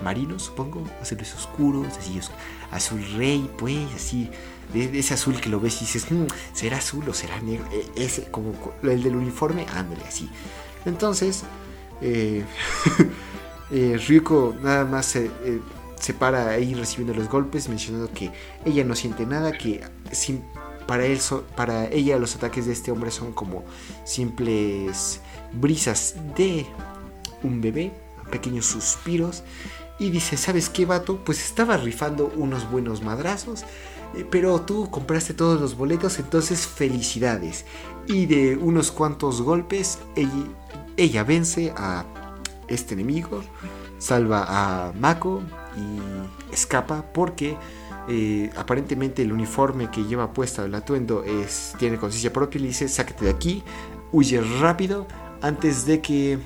marinos, 0.03 0.43
supongo, 0.43 0.83
azules 1.01 1.33
oscuros, 1.33 1.97
así 1.97 2.19
azul 2.71 3.03
rey, 3.17 3.49
pues, 3.57 3.87
así 3.95 4.29
de, 4.73 4.99
ese 4.99 5.13
azul 5.13 5.39
que 5.39 5.49
lo 5.49 5.59
ves 5.59 5.77
y 5.81 5.85
dices, 5.85 6.11
mm, 6.11 6.25
será 6.53 6.77
azul 6.77 7.07
o 7.07 7.13
será 7.13 7.39
negro, 7.41 7.65
e, 7.71 8.03
ese 8.03 8.23
como 8.31 8.53
el 8.83 9.03
del 9.03 9.15
uniforme, 9.15 9.65
ándale 9.73 10.03
así. 10.05 10.29
Entonces, 10.85 11.43
eh, 12.01 12.43
eh, 13.71 13.99
Ryuko 14.07 14.55
nada 14.61 14.85
más 14.85 15.05
se, 15.05 15.25
eh, 15.25 15.61
se 15.99 16.13
para 16.13 16.49
ahí 16.49 16.73
recibiendo 16.73 17.13
los 17.13 17.29
golpes, 17.29 17.69
mencionando 17.69 18.11
que 18.13 18.31
ella 18.65 18.83
no 18.83 18.95
siente 18.95 19.25
nada, 19.25 19.51
que 19.51 19.81
sin 20.11 20.43
para, 20.87 21.05
él 21.05 21.19
para 21.55 21.87
ella 21.87 22.19
los 22.19 22.35
ataques 22.35 22.67
de 22.67 22.73
este 22.73 22.91
hombre 22.91 23.09
son 23.09 23.33
como 23.33 23.63
simples 24.03 25.19
brisas 25.53 26.15
de 26.35 26.65
un 27.41 27.59
bebé, 27.59 27.91
pequeños 28.29 28.67
suspiros 28.67 29.43
y 29.97 30.09
dice, 30.09 30.37
¿sabes 30.37 30.69
qué, 30.69 30.85
vato? 30.85 31.17
Pues 31.23 31.43
estaba 31.43 31.77
rifando 31.77 32.31
unos 32.35 32.69
buenos 32.69 33.01
madrazos, 33.01 33.63
eh, 34.15 34.25
pero 34.29 34.61
tú 34.61 34.89
compraste 34.89 35.33
todos 35.33 35.59
los 35.59 35.77
boletos, 35.77 36.19
entonces 36.19 36.67
felicidades. 36.67 37.65
Y 38.07 38.25
de 38.25 38.57
unos 38.57 38.91
cuantos 38.91 39.41
golpes, 39.41 39.99
ella, 40.97 41.23
vence 41.23 41.73
a 41.75 42.05
este 42.67 42.93
enemigo, 42.93 43.41
salva 43.97 44.45
a 44.47 44.91
Mako 44.93 45.41
y 45.77 46.53
escapa 46.53 47.05
porque 47.13 47.57
eh, 48.07 48.51
aparentemente 48.55 49.21
el 49.23 49.31
uniforme 49.31 49.89
que 49.89 50.03
lleva 50.03 50.33
puesto 50.33 50.63
el 50.63 50.75
atuendo 50.75 51.23
es, 51.23 51.73
tiene 51.79 51.97
conciencia 51.97 52.31
propia 52.31 52.59
y 52.59 52.61
le 52.63 52.67
dice, 52.67 52.87
sácate 52.87 53.25
de 53.25 53.31
aquí, 53.31 53.63
huye 54.11 54.41
rápido 54.59 55.07
antes 55.41 55.85
de 55.85 56.01
que 56.01 56.39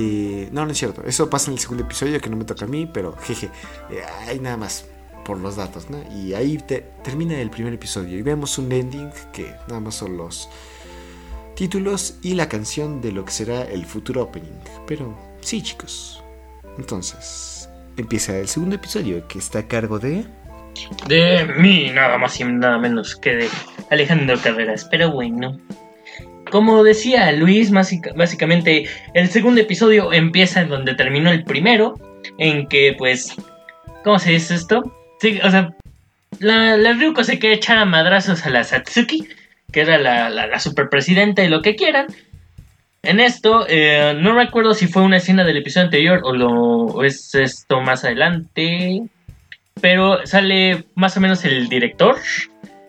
no, 0.00 0.66
no 0.66 0.72
es 0.72 0.78
cierto. 0.78 1.02
Eso 1.04 1.30
pasa 1.30 1.50
en 1.50 1.54
el 1.54 1.60
segundo 1.60 1.84
episodio 1.84 2.20
que 2.20 2.30
no 2.30 2.36
me 2.36 2.44
toca 2.44 2.64
a 2.64 2.68
mí, 2.68 2.86
pero 2.86 3.16
jeje. 3.16 3.50
Eh, 3.90 4.02
hay 4.26 4.40
nada 4.40 4.56
más 4.56 4.86
por 5.24 5.38
los 5.38 5.56
datos, 5.56 5.90
¿no? 5.90 5.98
Y 6.14 6.34
ahí 6.34 6.58
termina 7.02 7.40
el 7.40 7.50
primer 7.50 7.72
episodio 7.72 8.18
y 8.18 8.22
vemos 8.22 8.58
un 8.58 8.70
ending 8.70 9.10
que 9.32 9.54
nada 9.68 9.80
más 9.80 9.94
son 9.94 10.16
los 10.16 10.48
títulos 11.54 12.18
y 12.22 12.34
la 12.34 12.48
canción 12.48 13.00
de 13.00 13.12
lo 13.12 13.24
que 13.24 13.32
será 13.32 13.62
el 13.62 13.86
futuro 13.86 14.22
opening. 14.22 14.52
Pero 14.86 15.16
sí, 15.40 15.62
chicos. 15.62 16.22
Entonces, 16.78 17.68
empieza 17.96 18.36
el 18.38 18.48
segundo 18.48 18.76
episodio 18.76 19.26
que 19.28 19.38
está 19.38 19.60
a 19.60 19.68
cargo 19.68 19.98
de... 19.98 20.24
De 21.06 21.44
mí, 21.56 21.90
nada 21.92 22.18
más 22.18 22.38
y 22.40 22.44
nada 22.44 22.78
menos 22.78 23.14
que 23.14 23.30
de 23.30 23.48
Alejandro 23.90 24.36
Carreras. 24.42 24.86
Pero 24.90 25.12
bueno. 25.12 25.58
Como 26.54 26.84
decía 26.84 27.32
Luis, 27.32 27.72
básicamente 27.72 28.88
el 29.12 29.28
segundo 29.28 29.60
episodio 29.60 30.12
empieza 30.12 30.60
en 30.60 30.68
donde 30.68 30.94
terminó 30.94 31.32
el 31.32 31.42
primero, 31.42 31.94
en 32.38 32.68
que 32.68 32.94
pues, 32.96 33.34
¿cómo 34.04 34.20
se 34.20 34.30
dice 34.30 34.54
esto? 34.54 34.80
Sí, 35.20 35.40
o 35.42 35.50
sea, 35.50 35.74
la, 36.38 36.76
la 36.76 36.92
Ryuko 36.92 37.24
se 37.24 37.40
quiere 37.40 37.56
echar 37.56 37.78
a 37.78 37.84
madrazos 37.86 38.46
a 38.46 38.50
la 38.50 38.62
Satsuki, 38.62 39.26
que 39.72 39.80
era 39.80 39.98
la, 39.98 40.30
la, 40.30 40.60
superpresidenta 40.60 41.42
y 41.42 41.48
lo 41.48 41.60
que 41.60 41.74
quieran. 41.74 42.06
En 43.02 43.18
esto, 43.18 43.66
eh, 43.68 44.14
no 44.16 44.36
recuerdo 44.36 44.74
si 44.74 44.86
fue 44.86 45.02
una 45.02 45.16
escena 45.16 45.42
del 45.42 45.56
episodio 45.56 45.86
anterior 45.86 46.20
o, 46.22 46.34
lo, 46.34 46.50
o 46.52 47.02
es 47.02 47.34
esto 47.34 47.80
más 47.80 48.04
adelante, 48.04 49.02
pero 49.80 50.24
sale 50.24 50.84
más 50.94 51.16
o 51.16 51.20
menos 51.20 51.44
el 51.44 51.68
director 51.68 52.14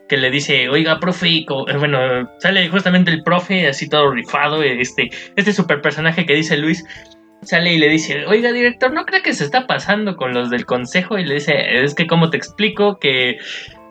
que 0.08 0.18
le 0.18 0.30
dice, 0.30 0.70
oiga, 0.70 1.00
profe, 1.00 1.28
eh, 1.28 1.78
bueno, 1.78 2.30
sale 2.40 2.68
justamente 2.70 3.12
el 3.12 3.24
profe, 3.24 3.68
así 3.68 3.90
todo 3.90 4.12
rifado, 4.12 4.64
este, 4.64 5.10
este 5.36 5.54
super 5.54 5.82
personaje 5.82 6.26
que 6.26 6.36
dice 6.36 6.58
Luis, 6.58 6.86
sale 7.42 7.74
y 7.74 7.78
le 7.78 7.90
dice, 7.90 8.26
oiga, 8.26 8.52
director, 8.52 8.92
¿no 8.94 9.06
cree 9.06 9.22
que 9.22 9.34
se 9.34 9.44
está 9.44 9.68
pasando 9.68 10.16
con 10.16 10.34
los 10.34 10.50
del 10.50 10.66
consejo? 10.66 11.18
Y 11.18 11.26
le 11.26 11.36
dice, 11.36 11.84
es 11.84 11.96
que, 11.96 12.08
¿cómo 12.08 12.30
te 12.30 12.38
explico? 12.38 13.00
Que 13.00 13.38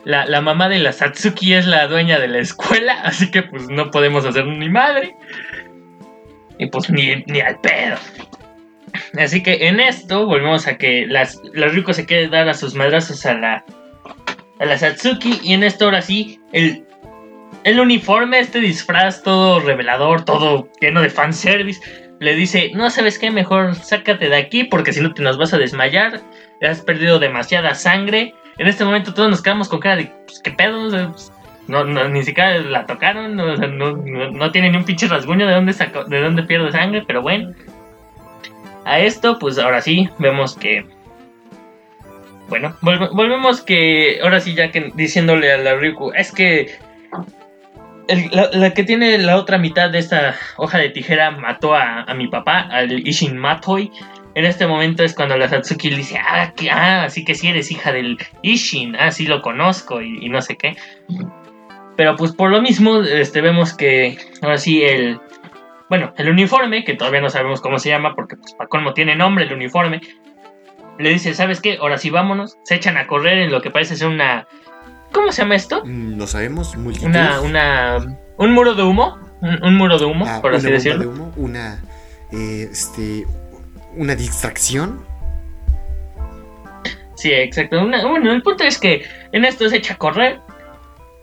la, 0.05 0.27
la 0.27 0.40
mamá 0.40 0.68
de 0.68 0.79
la 0.79 0.92
Satsuki 0.92 1.55
es 1.55 1.66
la 1.66 1.87
dueña 1.87 2.18
de 2.18 2.29
la 2.29 2.38
escuela, 2.38 3.00
así 3.05 3.31
que 3.31 3.42
pues 3.42 3.68
no 3.68 3.90
podemos 3.90 4.24
hacer 4.24 4.46
ni 4.46 4.68
madre. 4.68 5.14
Y 6.59 6.66
pues 6.66 6.88
ni, 6.88 7.24
ni 7.27 7.40
al 7.40 7.59
pedo. 7.61 7.96
Así 9.18 9.42
que 9.42 9.66
en 9.68 9.81
esto 9.81 10.27
volvemos 10.27 10.66
a 10.66 10.77
que 10.77 11.07
las, 11.07 11.40
ricos 11.53 11.96
se 11.96 12.07
quieren 12.07 12.31
dar 12.31 12.48
a 12.48 12.55
sus 12.55 12.74
madrazos 12.74 13.27
a 13.27 13.35
la 13.35 13.64
a 14.64 14.68
la 14.68 14.79
Satsuki. 14.79 15.40
Y 15.42 15.53
en 15.53 15.62
esto 15.62 15.85
ahora 15.85 16.03
sí, 16.03 16.40
el, 16.53 16.85
el 17.64 17.81
uniforme, 17.81 18.40
este 18.40 18.61
disfraz 18.61 19.22
todo 19.22 19.61
revelador, 19.61 20.24
todo 20.24 20.68
lleno 20.81 21.00
de 21.00 21.11
fanservice, 21.11 21.81
le 22.20 22.35
dice, 22.35 22.70
no 22.74 22.90
sabes 22.90 23.18
qué, 23.18 23.31
mejor 23.31 23.74
sácate 23.74 24.29
de 24.29 24.37
aquí 24.37 24.64
porque 24.64 24.92
si 24.92 25.00
no 25.00 25.12
te 25.12 25.22
nos 25.22 25.38
vas 25.38 25.53
a 25.53 25.59
desmayar, 25.59 26.20
has 26.62 26.81
perdido 26.81 27.18
demasiada 27.18 27.74
sangre. 27.74 28.35
En 28.59 28.66
este 28.66 28.85
momento 28.85 29.14
todos 29.14 29.31
nos 29.31 29.42
quedamos 29.42 29.68
con 29.68 29.81
cara 29.81 29.96
de, 29.96 30.11
pues, 30.27 30.40
¿qué 30.40 30.50
pedo? 30.50 31.14
No, 31.66 31.85
ni 31.85 32.22
siquiera 32.22 32.59
la 32.59 32.87
tocaron, 32.87 33.37
no, 33.37 33.57
no, 33.57 34.53
tiene 34.53 34.70
ni 34.70 34.77
un 34.77 34.85
pinche 34.85 35.09
rasguño 35.09 35.46
de 35.46 35.55
dónde, 35.55 35.72
de 36.09 36.20
dónde 36.20 36.42
pierde 36.42 36.72
sangre, 36.72 37.03
pero 37.07 37.22
bueno. 37.22 37.53
A 38.85 39.00
esto, 39.00 39.38
pues 39.38 39.59
ahora 39.59 39.81
sí, 39.81 40.11
vemos 40.18 40.57
que 40.57 40.87
bueno, 42.48 42.76
volvemos 42.80 43.62
que 43.62 44.20
ahora 44.22 44.40
sí 44.40 44.54
ya 44.54 44.70
que 44.70 44.92
diciéndole 44.94 45.52
a 45.52 45.59
la 45.59 45.74
Ryuku, 45.74 46.12
es 46.12 46.30
que 46.30 46.78
la, 48.33 48.74
que 48.74 48.85
tiene 48.85 49.18
la 49.18 49.37
otra 49.37 49.59
mitad 49.59 49.90
de 49.90 49.98
esta 49.98 50.35
hoja 50.57 50.78
de 50.78 50.90
tijera 50.90 51.30
mató 51.30 51.74
a, 51.74 52.12
mi 52.14 52.28
papá, 52.28 52.68
al 52.70 53.07
Ishin 53.07 53.37
Matoi. 53.37 53.90
En 54.35 54.44
este 54.44 54.66
momento 54.66 55.04
es 55.04 55.14
cuando 55.14 55.37
la 55.37 55.48
Satsuki 55.48 55.90
le 55.90 55.98
dice, 55.98 56.18
ah, 56.18 56.52
que, 56.57 56.70
ah, 56.70 57.04
así 57.04 57.24
que 57.24 57.35
sí 57.35 57.48
eres 57.48 57.70
hija 57.70 57.92
del 57.92 58.18
Ishin, 58.42 58.96
ah, 58.96 59.11
sí 59.11 59.26
lo 59.26 59.42
conozco 59.42 60.02
y, 60.02 60.28
no 60.28 60.42
sé 60.42 60.57
qué. 60.57 60.76
Pero 61.96 62.16
pues 62.16 62.33
por 62.33 62.50
lo 62.50 62.61
mismo, 62.61 63.00
este, 63.00 63.40
vemos 63.40 63.74
que 63.74 64.18
ahora 64.42 64.59
sí 64.59 64.83
el, 64.83 65.20
bueno, 65.88 66.12
el 66.18 66.28
uniforme, 66.28 66.83
que 66.83 66.94
todavía 66.94 67.20
no 67.20 67.30
sabemos 67.30 67.61
cómo 67.61 67.78
se 67.78 67.90
llama, 67.90 68.16
porque 68.16 68.37
pues 68.37 68.54
para 68.54 68.68
colmo 68.68 68.92
tiene 68.92 69.14
nombre 69.14 69.44
el 69.44 69.52
uniforme, 69.52 70.00
le 70.98 71.11
dice, 71.11 71.35
¿sabes 71.35 71.61
qué? 71.61 71.78
Ahora 71.80 71.98
sí 71.98 72.11
vámonos. 72.11 72.59
Se 72.64 72.74
echan 72.74 72.96
a 72.96 73.07
correr 73.07 73.38
en 73.38 73.50
lo 73.50 73.61
que 73.61 73.70
parece 73.70 73.96
ser 73.96 74.09
una... 74.09 74.46
¿Cómo 75.12 75.33
se 75.33 75.42
llama 75.42 75.54
esto? 75.54 75.85
Mm, 75.85 76.16
no 76.16 76.26
sabemos, 76.26 76.76
multitud. 76.76 77.07
Una, 77.07 77.40
una... 77.40 78.18
Un 78.37 78.52
muro 78.52 78.74
de 78.74 78.83
humo. 78.83 79.18
Un, 79.40 79.76
muro 79.76 79.98
de 79.98 80.07
humo, 80.07 80.24
ah, 80.26 80.40
por 80.40 80.54
así 80.54 80.70
decirlo. 80.70 81.00
de 81.00 81.07
humo, 81.07 81.33
una... 81.37 81.83
Eh, 82.33 82.68
este... 82.70 83.26
Una 83.96 84.14
distracción. 84.16 85.04
Sí, 87.14 87.33
exacto. 87.33 87.87
bueno, 87.87 88.33
el 88.33 88.42
punto 88.42 88.64
es 88.64 88.78
que 88.78 89.04
en 89.33 89.44
esto 89.44 89.68
se 89.68 89.76
echa 89.76 89.94
a 89.94 89.98
correr. 89.98 90.40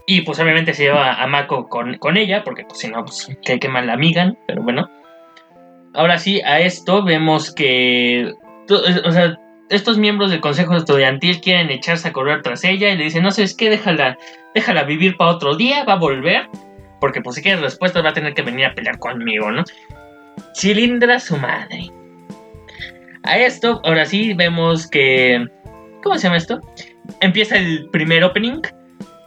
Y 0.07 0.21
pues 0.21 0.39
obviamente 0.39 0.73
se 0.73 0.83
lleva 0.83 1.21
a 1.21 1.27
Mako 1.27 1.69
con, 1.69 1.97
con 1.97 2.17
ella, 2.17 2.43
porque 2.43 2.63
pues 2.63 2.79
si 2.79 2.87
no, 2.87 3.03
pues 3.05 3.29
que, 3.43 3.59
que 3.59 3.69
mal 3.69 3.87
la 3.87 3.93
amigan, 3.93 4.37
pero 4.47 4.63
bueno. 4.63 4.89
Ahora 5.93 6.17
sí, 6.17 6.41
a 6.41 6.59
esto 6.59 7.03
vemos 7.03 7.53
que... 7.53 8.33
O 8.69 9.11
sea, 9.11 9.37
estos 9.71 9.97
miembros 9.97 10.29
del 10.29 10.41
consejo 10.41 10.75
estudiantil 10.75 11.39
quieren 11.41 11.69
echarse 11.69 12.09
a 12.09 12.13
correr 12.13 12.41
tras 12.41 12.63
ella 12.63 12.89
y 12.89 12.97
le 12.97 13.05
dicen, 13.05 13.23
no 13.23 13.31
sé, 13.31 13.43
es 13.43 13.55
que 13.55 13.69
déjala, 13.69 14.17
déjala 14.53 14.83
vivir 14.83 15.15
para 15.17 15.31
otro 15.31 15.55
día, 15.55 15.85
va 15.85 15.93
a 15.93 15.97
volver, 15.97 16.49
porque 16.99 17.21
pues 17.21 17.37
si 17.37 17.41
quiere 17.41 17.61
respuestas 17.61 18.03
va 18.03 18.09
a 18.09 18.13
tener 18.13 18.33
que 18.33 18.41
venir 18.41 18.65
a 18.65 18.75
pelear 18.75 18.99
conmigo, 18.99 19.49
¿no? 19.49 19.63
Cilindra 20.55 21.19
su 21.19 21.37
madre. 21.37 21.89
A 23.23 23.37
esto, 23.37 23.81
ahora 23.83 24.05
sí, 24.05 24.33
vemos 24.33 24.87
que... 24.87 25.47
¿Cómo 26.03 26.17
se 26.17 26.23
llama 26.23 26.37
esto? 26.37 26.59
Empieza 27.21 27.57
el 27.57 27.87
primer 27.91 28.23
opening, 28.23 28.61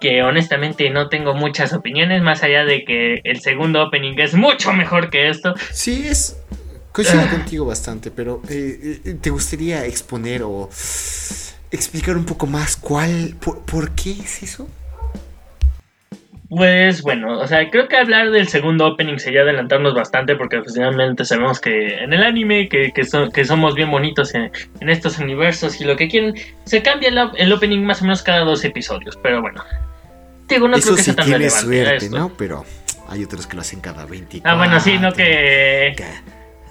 que 0.00 0.22
honestamente 0.22 0.90
no 0.90 1.08
tengo 1.08 1.32
muchas 1.32 1.72
opiniones, 1.72 2.20
más 2.20 2.42
allá 2.42 2.64
de 2.64 2.84
que 2.84 3.20
el 3.24 3.40
segundo 3.40 3.82
opening 3.82 4.14
es 4.18 4.34
mucho 4.34 4.72
mejor 4.72 5.08
que 5.08 5.28
esto. 5.28 5.54
Sí, 5.70 6.06
es 6.06 6.44
Coincido 6.94 7.28
contigo 7.28 7.66
bastante, 7.66 8.12
pero 8.12 8.40
eh, 8.48 9.00
eh, 9.04 9.16
¿te 9.20 9.30
gustaría 9.30 9.84
exponer 9.84 10.44
o 10.44 10.70
explicar 11.72 12.16
un 12.16 12.24
poco 12.24 12.46
más 12.46 12.76
cuál, 12.76 13.34
por, 13.40 13.90
qué 13.96 14.12
es 14.12 14.44
eso? 14.44 14.68
Pues 16.48 17.02
bueno, 17.02 17.40
o 17.40 17.48
sea, 17.48 17.68
creo 17.68 17.88
que 17.88 17.96
hablar 17.96 18.30
del 18.30 18.46
segundo 18.46 18.86
opening 18.86 19.18
sería 19.18 19.40
adelantarnos 19.40 19.92
bastante 19.92 20.36
porque 20.36 20.62
finalmente 20.72 21.24
sabemos 21.24 21.60
que 21.60 21.96
en 21.96 22.12
el 22.12 22.22
anime, 22.22 22.68
que, 22.68 22.92
que, 22.92 23.44
somos 23.44 23.74
bien 23.74 23.90
bonitos 23.90 24.32
en, 24.36 24.52
estos 24.88 25.18
universos 25.18 25.80
y 25.80 25.84
lo 25.84 25.96
que 25.96 26.06
quieren, 26.06 26.34
se 26.62 26.80
cambia 26.80 27.08
el, 27.08 27.52
opening 27.52 27.80
más 27.80 28.02
o 28.02 28.04
menos 28.04 28.22
cada 28.22 28.44
dos 28.44 28.64
episodios, 28.64 29.18
pero 29.20 29.42
bueno. 29.42 29.64
Digo, 30.48 30.68
no 30.68 30.78
creo 30.78 30.94
que 30.94 31.02
sea 31.02 31.16
tan 31.16 31.28
relevante 31.28 31.60
suerte, 31.60 32.08
¿no? 32.08 32.32
Pero 32.38 32.64
hay 33.08 33.24
otros 33.24 33.48
que 33.48 33.56
lo 33.56 33.62
hacen 33.62 33.80
cada 33.80 34.06
24. 34.06 34.48
Ah, 34.48 34.56
bueno, 34.56 34.78
sí, 34.78 34.96
no 34.96 35.12
que... 35.12 35.96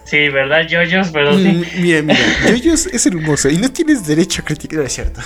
Sí, 0.06 0.30
¿verdad, 0.30 0.68
Yoyos? 0.68 1.10
Pero 1.12 1.38
sí. 1.38 1.48
Mm, 1.48 1.82
mira, 1.82 2.02
mira, 2.02 2.20
Yoyos 2.48 2.88
es 2.88 3.06
hermoso 3.06 3.50
y 3.50 3.58
no 3.58 3.72
tienes 3.72 4.06
derecho 4.06 4.42
a 4.42 4.46
criticar, 4.46 4.82
es 4.82 4.94
cierto. 4.94 5.22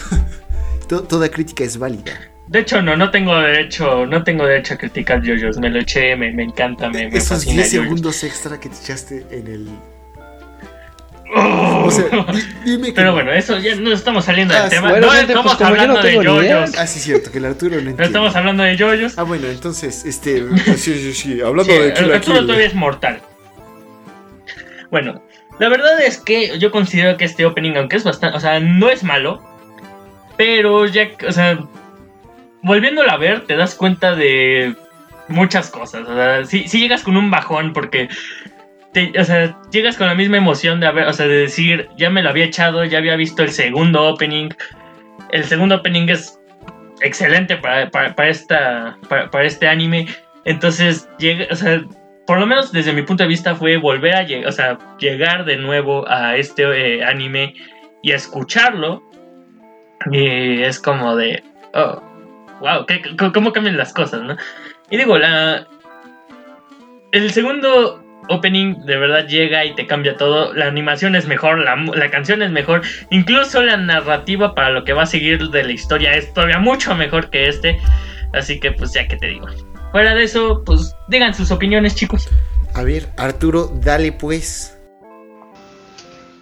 Toda 0.87 1.29
crítica 1.29 1.63
es 1.63 1.77
válida. 1.77 2.13
De 2.47 2.59
hecho, 2.59 2.81
no, 2.81 2.95
no 2.95 3.11
tengo 3.11 3.37
derecho, 3.37 4.05
no 4.05 4.23
tengo 4.23 4.45
derecho 4.45 4.75
a 4.75 4.77
criticar 4.77 5.21
Yoyos. 5.21 5.57
Me 5.57 5.69
lo 5.69 5.79
eché, 5.79 6.15
me, 6.15 6.31
me 6.31 6.43
encanta, 6.43 6.89
me, 6.89 7.09
me 7.09 7.17
Esos 7.17 7.45
10 7.45 7.69
segundos 7.69 8.23
extra 8.23 8.59
que 8.59 8.69
te 8.69 8.75
echaste 8.75 9.25
en 9.31 9.47
el 9.47 9.69
o 11.35 11.91
sea, 11.91 12.05
dime 12.65 12.87
que 12.87 12.93
Pero 12.93 13.13
bueno, 13.13 13.31
eso 13.33 13.57
ya 13.59 13.75
no 13.75 13.91
estamos 13.91 14.25
saliendo 14.25 14.53
del 14.53 14.63
ah, 14.63 14.69
tema. 14.69 14.99
no 14.99 15.13
estamos 15.13 15.55
pues, 15.55 15.69
hablando 15.69 16.01
de 16.01 16.13
yoyos. 16.13 16.77
Ah, 16.77 16.87
sí, 16.87 16.99
cierto, 16.99 17.31
que 17.31 17.39
el 17.39 17.45
Arturo 17.45 17.71
no 17.71 17.77
entiende. 17.79 18.01
No 18.01 18.07
estamos 18.07 18.35
hablando 18.35 18.63
de 18.63 18.75
yoyos. 18.77 19.17
Ah, 19.17 19.23
bueno, 19.23 19.47
entonces, 19.47 20.05
este. 20.05 20.43
sí, 20.77 20.93
sí, 20.93 21.13
sí. 21.13 21.41
Hablando 21.41 21.71
de 21.73 21.89
El 21.89 22.13
Arturo 22.13 22.41
todavía 22.41 22.67
es 22.67 22.75
mortal. 22.75 23.21
Bueno, 24.89 25.21
la 25.59 25.69
verdad 25.69 26.01
es 26.01 26.17
que 26.17 26.57
yo 26.59 26.71
considero 26.71 27.17
que 27.17 27.25
este 27.25 27.45
opening, 27.45 27.75
aunque 27.75 27.97
es 27.97 28.03
bastante, 28.03 28.37
o 28.37 28.39
sea, 28.39 28.59
no 28.59 28.89
es 28.89 29.03
malo, 29.03 29.43
pero 30.37 30.85
ya, 30.85 31.09
o 31.27 31.31
sea, 31.31 31.59
volviéndolo 32.61 33.11
a 33.11 33.17
ver, 33.17 33.45
te 33.45 33.55
das 33.55 33.75
cuenta 33.75 34.15
de 34.15 34.75
muchas 35.27 35.69
cosas. 35.69 36.07
O 36.07 36.13
sea, 36.13 36.45
si, 36.45 36.63
llegas 36.65 37.03
con 37.03 37.17
un 37.17 37.31
bajón 37.31 37.73
porque 37.73 38.09
o 39.19 39.23
sea, 39.23 39.55
llegas 39.71 39.95
con 39.95 40.07
la 40.07 40.15
misma 40.15 40.37
emoción 40.37 40.79
de 40.79 40.87
haber, 40.87 41.07
o 41.07 41.13
sea, 41.13 41.27
de 41.27 41.37
decir, 41.37 41.89
ya 41.97 42.09
me 42.09 42.23
lo 42.23 42.29
había 42.29 42.45
echado, 42.45 42.83
ya 42.83 42.97
había 42.97 43.15
visto 43.15 43.43
el 43.43 43.51
segundo 43.51 44.03
opening. 44.03 44.49
El 45.31 45.43
segundo 45.43 45.75
opening 45.75 46.09
es 46.09 46.39
excelente 47.01 47.57
para, 47.57 47.89
para, 47.91 48.27
esta, 48.27 48.97
para, 49.07 49.43
este 49.43 49.67
anime. 49.67 50.07
Entonces, 50.45 51.07
llega, 51.19 51.45
o 51.51 51.55
sea, 51.55 51.83
por 52.27 52.39
lo 52.39 52.45
menos 52.45 52.71
desde 52.73 52.93
mi 52.93 53.01
punto 53.03 53.23
de 53.23 53.29
vista 53.29 53.55
fue 53.55 53.77
volver 53.77 54.15
a 54.15 54.23
llegar, 54.23 54.49
o 54.49 54.51
sea, 54.51 54.77
llegar 54.99 55.45
de 55.45 55.55
nuevo 55.55 56.07
a 56.09 56.35
este 56.35 56.97
eh, 56.97 57.03
anime 57.03 57.55
y 58.03 58.11
escucharlo. 58.11 59.01
Y 60.11 60.61
es 60.61 60.79
como 60.79 61.15
de, 61.15 61.41
oh, 61.73 62.03
wow, 62.59 62.85
¿cómo 63.33 63.53
cambian 63.53 63.77
las 63.77 63.93
cosas, 63.93 64.21
no? 64.21 64.35
Y 64.89 64.97
digo, 64.97 65.17
la, 65.17 65.67
el 67.13 67.31
segundo 67.31 68.03
opening 68.29 68.85
de 68.85 68.97
verdad 68.97 69.25
llega 69.27 69.63
y 69.63 69.73
te 69.75 69.87
cambia 69.87 70.17
todo. 70.17 70.53
La 70.53 70.67
animación 70.67 71.15
es 71.15 71.27
mejor, 71.27 71.59
la, 71.59 72.09
canción 72.11 72.41
es 72.41 72.51
mejor, 72.51 72.81
incluso 73.09 73.63
la 73.63 73.77
narrativa 73.77 74.53
para 74.53 74.71
lo 74.71 74.83
que 74.83 74.93
va 74.93 75.03
a 75.03 75.07
seguir 75.07 75.49
de 75.49 75.63
la 75.63 75.71
historia 75.71 76.13
es 76.13 76.33
todavía 76.33 76.59
mucho 76.59 76.93
mejor 76.95 77.29
que 77.29 77.47
este. 77.47 77.79
Así 78.33 78.59
que 78.59 78.73
pues 78.73 78.93
ya 78.93 79.07
que 79.07 79.15
te 79.15 79.27
digo. 79.27 79.47
Fuera 79.91 80.15
de 80.15 80.23
eso, 80.23 80.63
pues 80.65 80.95
digan 81.07 81.33
sus 81.33 81.51
opiniones 81.51 81.95
chicos. 81.95 82.27
A 82.73 82.83
ver, 82.83 83.09
Arturo, 83.17 83.71
dale 83.81 84.11
pues. 84.11 84.77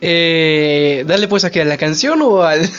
Eh, 0.01 1.03
dale 1.07 1.27
pues 1.27 1.45
aquí 1.45 1.59
a 1.59 1.65
la 1.65 1.77
canción 1.77 2.21
o 2.21 2.43
al... 2.43 2.69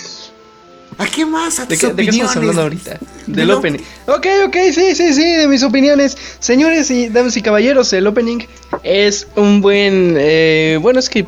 ¿A 0.98 1.06
qué 1.06 1.26
más? 1.26 1.58
¿A 1.60 1.66
¿De, 1.66 1.76
qué, 1.76 1.86
estamos 1.86 2.36
hablando 2.36 2.62
ahorita? 2.62 2.98
Del 3.26 3.50
opening. 3.50 3.80
Ok, 4.06 4.26
ok, 4.46 4.56
sí, 4.72 4.94
sí, 4.94 5.12
sí, 5.12 5.36
de 5.36 5.46
mis 5.46 5.62
opiniones. 5.62 6.16
Señores 6.38 6.90
y 6.90 7.08
damas 7.08 7.36
y 7.36 7.42
caballeros, 7.42 7.92
el 7.92 8.06
opening 8.06 8.40
es 8.82 9.26
un 9.36 9.60
buen... 9.60 10.16
Eh, 10.18 10.78
bueno, 10.80 10.98
es 10.98 11.10
que 11.10 11.26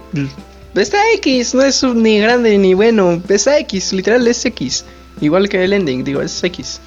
está 0.75 0.99
X, 1.15 1.55
no 1.55 1.63
es 1.63 1.83
ni 1.83 2.19
grande 2.19 2.57
ni 2.57 2.75
bueno. 2.75 3.23
Está 3.29 3.59
X, 3.59 3.93
literal 3.93 4.27
es 4.27 4.45
X. 4.45 4.85
Igual 5.21 5.49
que 5.49 5.65
el 5.65 5.73
ending, 5.73 6.05
digo, 6.05 6.23
es 6.23 6.43
X. 6.43 6.81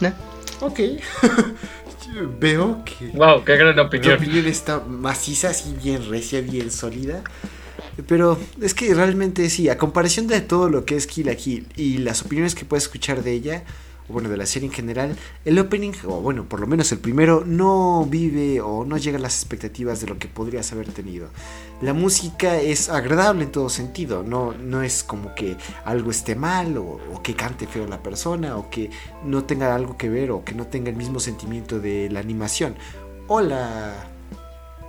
¿No? 0.00 0.12
Ok. 0.60 0.80
Veo 2.26 2.84
que... 2.84 3.08
Wow, 3.08 3.44
qué 3.44 3.56
gran 3.56 3.78
opinión. 3.78 4.16
Tu 4.16 4.22
opinión 4.22 4.46
está 4.46 4.80
maciza, 4.80 5.50
así 5.50 5.74
bien 5.82 6.08
recia, 6.08 6.40
bien 6.40 6.70
sólida. 6.70 7.22
Pero 8.06 8.38
es 8.60 8.74
que 8.74 8.94
realmente 8.94 9.48
sí, 9.50 9.68
a 9.68 9.78
comparación 9.78 10.26
de 10.26 10.40
todo 10.40 10.68
lo 10.68 10.84
que 10.84 10.96
es 10.96 11.06
Kill 11.06 11.26
la 11.26 11.34
Kill 11.34 11.66
y 11.76 11.98
las 11.98 12.22
opiniones 12.22 12.54
que 12.54 12.64
puedes 12.64 12.84
escuchar 12.84 13.22
de 13.22 13.32
ella, 13.32 13.64
bueno, 14.10 14.28
de 14.28 14.36
la 14.36 14.46
serie 14.46 14.68
en 14.68 14.74
general, 14.74 15.16
el 15.44 15.58
opening, 15.58 15.92
o 16.06 16.20
bueno, 16.20 16.48
por 16.48 16.60
lo 16.60 16.66
menos 16.66 16.92
el 16.92 16.98
primero, 16.98 17.44
no 17.46 18.06
vive 18.06 18.60
o 18.60 18.84
no 18.84 18.96
llega 18.96 19.18
a 19.18 19.20
las 19.20 19.36
expectativas 19.36 20.00
de 20.00 20.08
lo 20.08 20.18
que 20.18 20.28
podrías 20.28 20.72
haber 20.72 20.92
tenido. 20.92 21.28
La 21.80 21.94
música 21.94 22.60
es 22.60 22.88
agradable 22.88 23.44
en 23.44 23.52
todo 23.52 23.68
sentido, 23.68 24.22
no, 24.22 24.52
no 24.52 24.82
es 24.82 25.02
como 25.02 25.34
que 25.34 25.56
algo 25.84 26.10
esté 26.10 26.34
mal, 26.34 26.76
o, 26.76 27.00
o 27.14 27.22
que 27.22 27.34
cante 27.34 27.66
feo 27.66 27.86
la 27.86 28.02
persona, 28.02 28.56
o 28.56 28.70
que 28.70 28.90
no 29.24 29.44
tenga 29.44 29.74
algo 29.74 29.96
que 29.96 30.08
ver, 30.08 30.30
o 30.30 30.44
que 30.44 30.54
no 30.54 30.66
tenga 30.66 30.90
el 30.90 30.96
mismo 30.96 31.20
sentimiento 31.20 31.80
de 31.80 32.10
la 32.10 32.20
animación, 32.20 32.76
o 33.28 33.40
la 33.40 34.10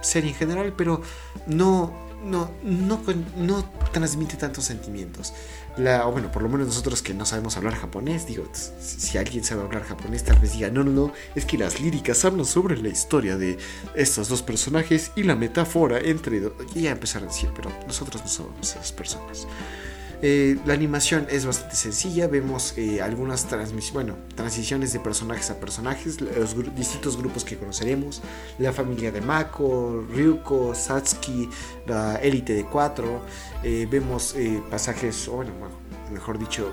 serie 0.01 0.31
en 0.31 0.35
general, 0.35 0.73
pero 0.75 1.01
no 1.47 2.11
no, 2.23 2.51
no, 2.63 3.01
no 3.37 3.65
transmite 3.91 4.37
tantos 4.37 4.65
sentimientos. 4.65 5.33
La, 5.77 6.05
o 6.05 6.11
bueno, 6.11 6.31
por 6.31 6.43
lo 6.43 6.49
menos 6.49 6.67
nosotros 6.67 7.01
que 7.01 7.13
no 7.13 7.25
sabemos 7.25 7.55
hablar 7.55 7.75
japonés, 7.75 8.27
digo, 8.27 8.43
si 8.53 9.17
alguien 9.17 9.43
sabe 9.43 9.61
hablar 9.61 9.83
japonés, 9.83 10.23
tal 10.23 10.37
vez 10.39 10.53
diga, 10.53 10.69
no, 10.69 10.83
no, 10.83 10.91
no, 10.91 11.13
es 11.33 11.45
que 11.45 11.57
las 11.57 11.79
líricas 11.79 12.25
hablan 12.25 12.45
sobre 12.45 12.77
la 12.77 12.89
historia 12.89 13.37
de 13.37 13.57
estos 13.95 14.27
dos 14.27 14.41
personajes 14.41 15.11
y 15.15 15.23
la 15.23 15.35
metáfora 15.35 15.99
entre... 15.99 16.41
Y 16.75 16.81
ya 16.81 16.91
empezar 16.91 17.23
a 17.23 17.27
decir, 17.27 17.49
pero 17.55 17.71
nosotros 17.87 18.21
no 18.21 18.27
somos 18.27 18.53
esas 18.61 18.91
personas. 18.91 19.47
Eh, 20.23 20.59
la 20.67 20.75
animación 20.75 21.25
es 21.31 21.47
bastante 21.47 21.75
sencilla, 21.75 22.27
vemos 22.27 22.77
eh, 22.77 23.01
algunas 23.01 23.47
bueno, 23.91 24.15
transiciones 24.35 24.93
de 24.93 24.99
personajes 24.99 25.49
a 25.49 25.59
personajes, 25.59 26.21
los 26.21 26.55
distintos 26.75 27.17
grupos 27.17 27.43
que 27.43 27.57
conoceremos, 27.57 28.21
la 28.59 28.71
familia 28.71 29.11
de 29.11 29.19
Mako, 29.19 30.05
Ryuko, 30.13 30.75
Satsuki, 30.75 31.49
la 31.87 32.17
élite 32.17 32.53
de 32.53 32.65
4, 32.65 33.21
eh, 33.63 33.87
vemos 33.89 34.35
pasajes, 34.69 35.27
o 35.27 35.37
bueno, 35.37 35.53
mejor 36.11 36.37
dicho, 36.37 36.71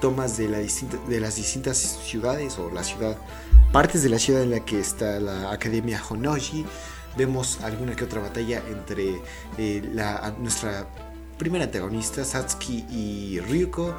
tomas 0.00 0.36
de, 0.36 0.48
la 0.48 0.58
de 0.58 1.20
las 1.20 1.34
distintas 1.34 1.78
ciudades 1.78 2.58
o 2.60 2.70
la 2.70 2.84
ciudad, 2.84 3.16
partes 3.72 4.04
de 4.04 4.08
la 4.08 4.20
ciudad 4.20 4.44
en 4.44 4.52
la 4.52 4.64
que 4.64 4.78
está 4.78 5.18
la 5.18 5.50
Academia 5.50 6.00
Honoji, 6.08 6.64
vemos 7.16 7.60
alguna 7.62 7.96
que 7.96 8.04
otra 8.04 8.20
batalla 8.20 8.62
entre 8.68 9.20
la, 9.92 10.32
nuestra 10.38 10.86
primer 11.40 11.62
antagonista, 11.62 12.22
Satsuki 12.22 12.84
y 12.90 13.40
Ryuko. 13.40 13.94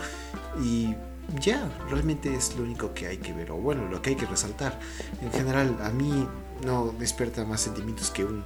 Y 0.63 0.95
ya, 1.41 1.67
realmente 1.89 2.33
es 2.33 2.55
lo 2.55 2.63
único 2.63 2.93
que 2.93 3.07
hay 3.07 3.17
que 3.17 3.33
ver, 3.33 3.51
o 3.51 3.55
bueno, 3.55 3.87
lo 3.89 3.99
que 4.01 4.11
hay 4.11 4.15
que 4.15 4.27
resaltar. 4.27 4.79
En 5.21 5.31
general, 5.31 5.75
a 5.81 5.89
mí 5.89 6.27
no 6.63 6.93
despierta 6.99 7.43
más 7.43 7.61
sentimientos 7.61 8.11
que 8.11 8.23
un 8.23 8.43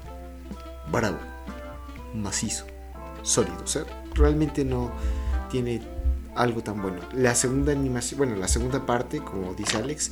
bravo, 0.92 1.18
macizo, 2.14 2.66
sólido. 3.22 3.58
O 3.64 3.68
sea, 3.68 3.84
realmente 4.14 4.64
no 4.64 4.92
tiene 5.52 5.82
algo 6.34 6.64
tan 6.64 6.82
bueno. 6.82 7.02
La 7.12 7.36
segunda 7.36 7.74
animación, 7.74 8.18
bueno, 8.20 8.38
la 8.38 8.48
segunda 8.48 8.86
parte, 8.86 9.20
como 9.20 9.54
dice 9.56 9.78
Alex, 9.78 10.12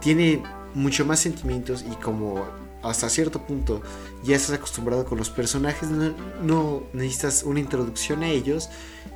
tiene 0.00 0.40
mucho 0.74 1.04
más 1.04 1.18
sentimientos 1.18 1.84
y 1.90 1.96
como 1.96 2.46
hasta 2.82 3.08
cierto 3.08 3.42
punto 3.42 3.82
ya 4.22 4.36
estás 4.36 4.56
acostumbrado 4.56 5.04
con 5.04 5.18
los 5.18 5.30
personajes, 5.30 5.88
no, 5.90 6.82
necesitas 6.92 7.42
una 7.42 7.60
introducción 7.60 8.22
a 8.22 8.28
ellos 8.28 8.68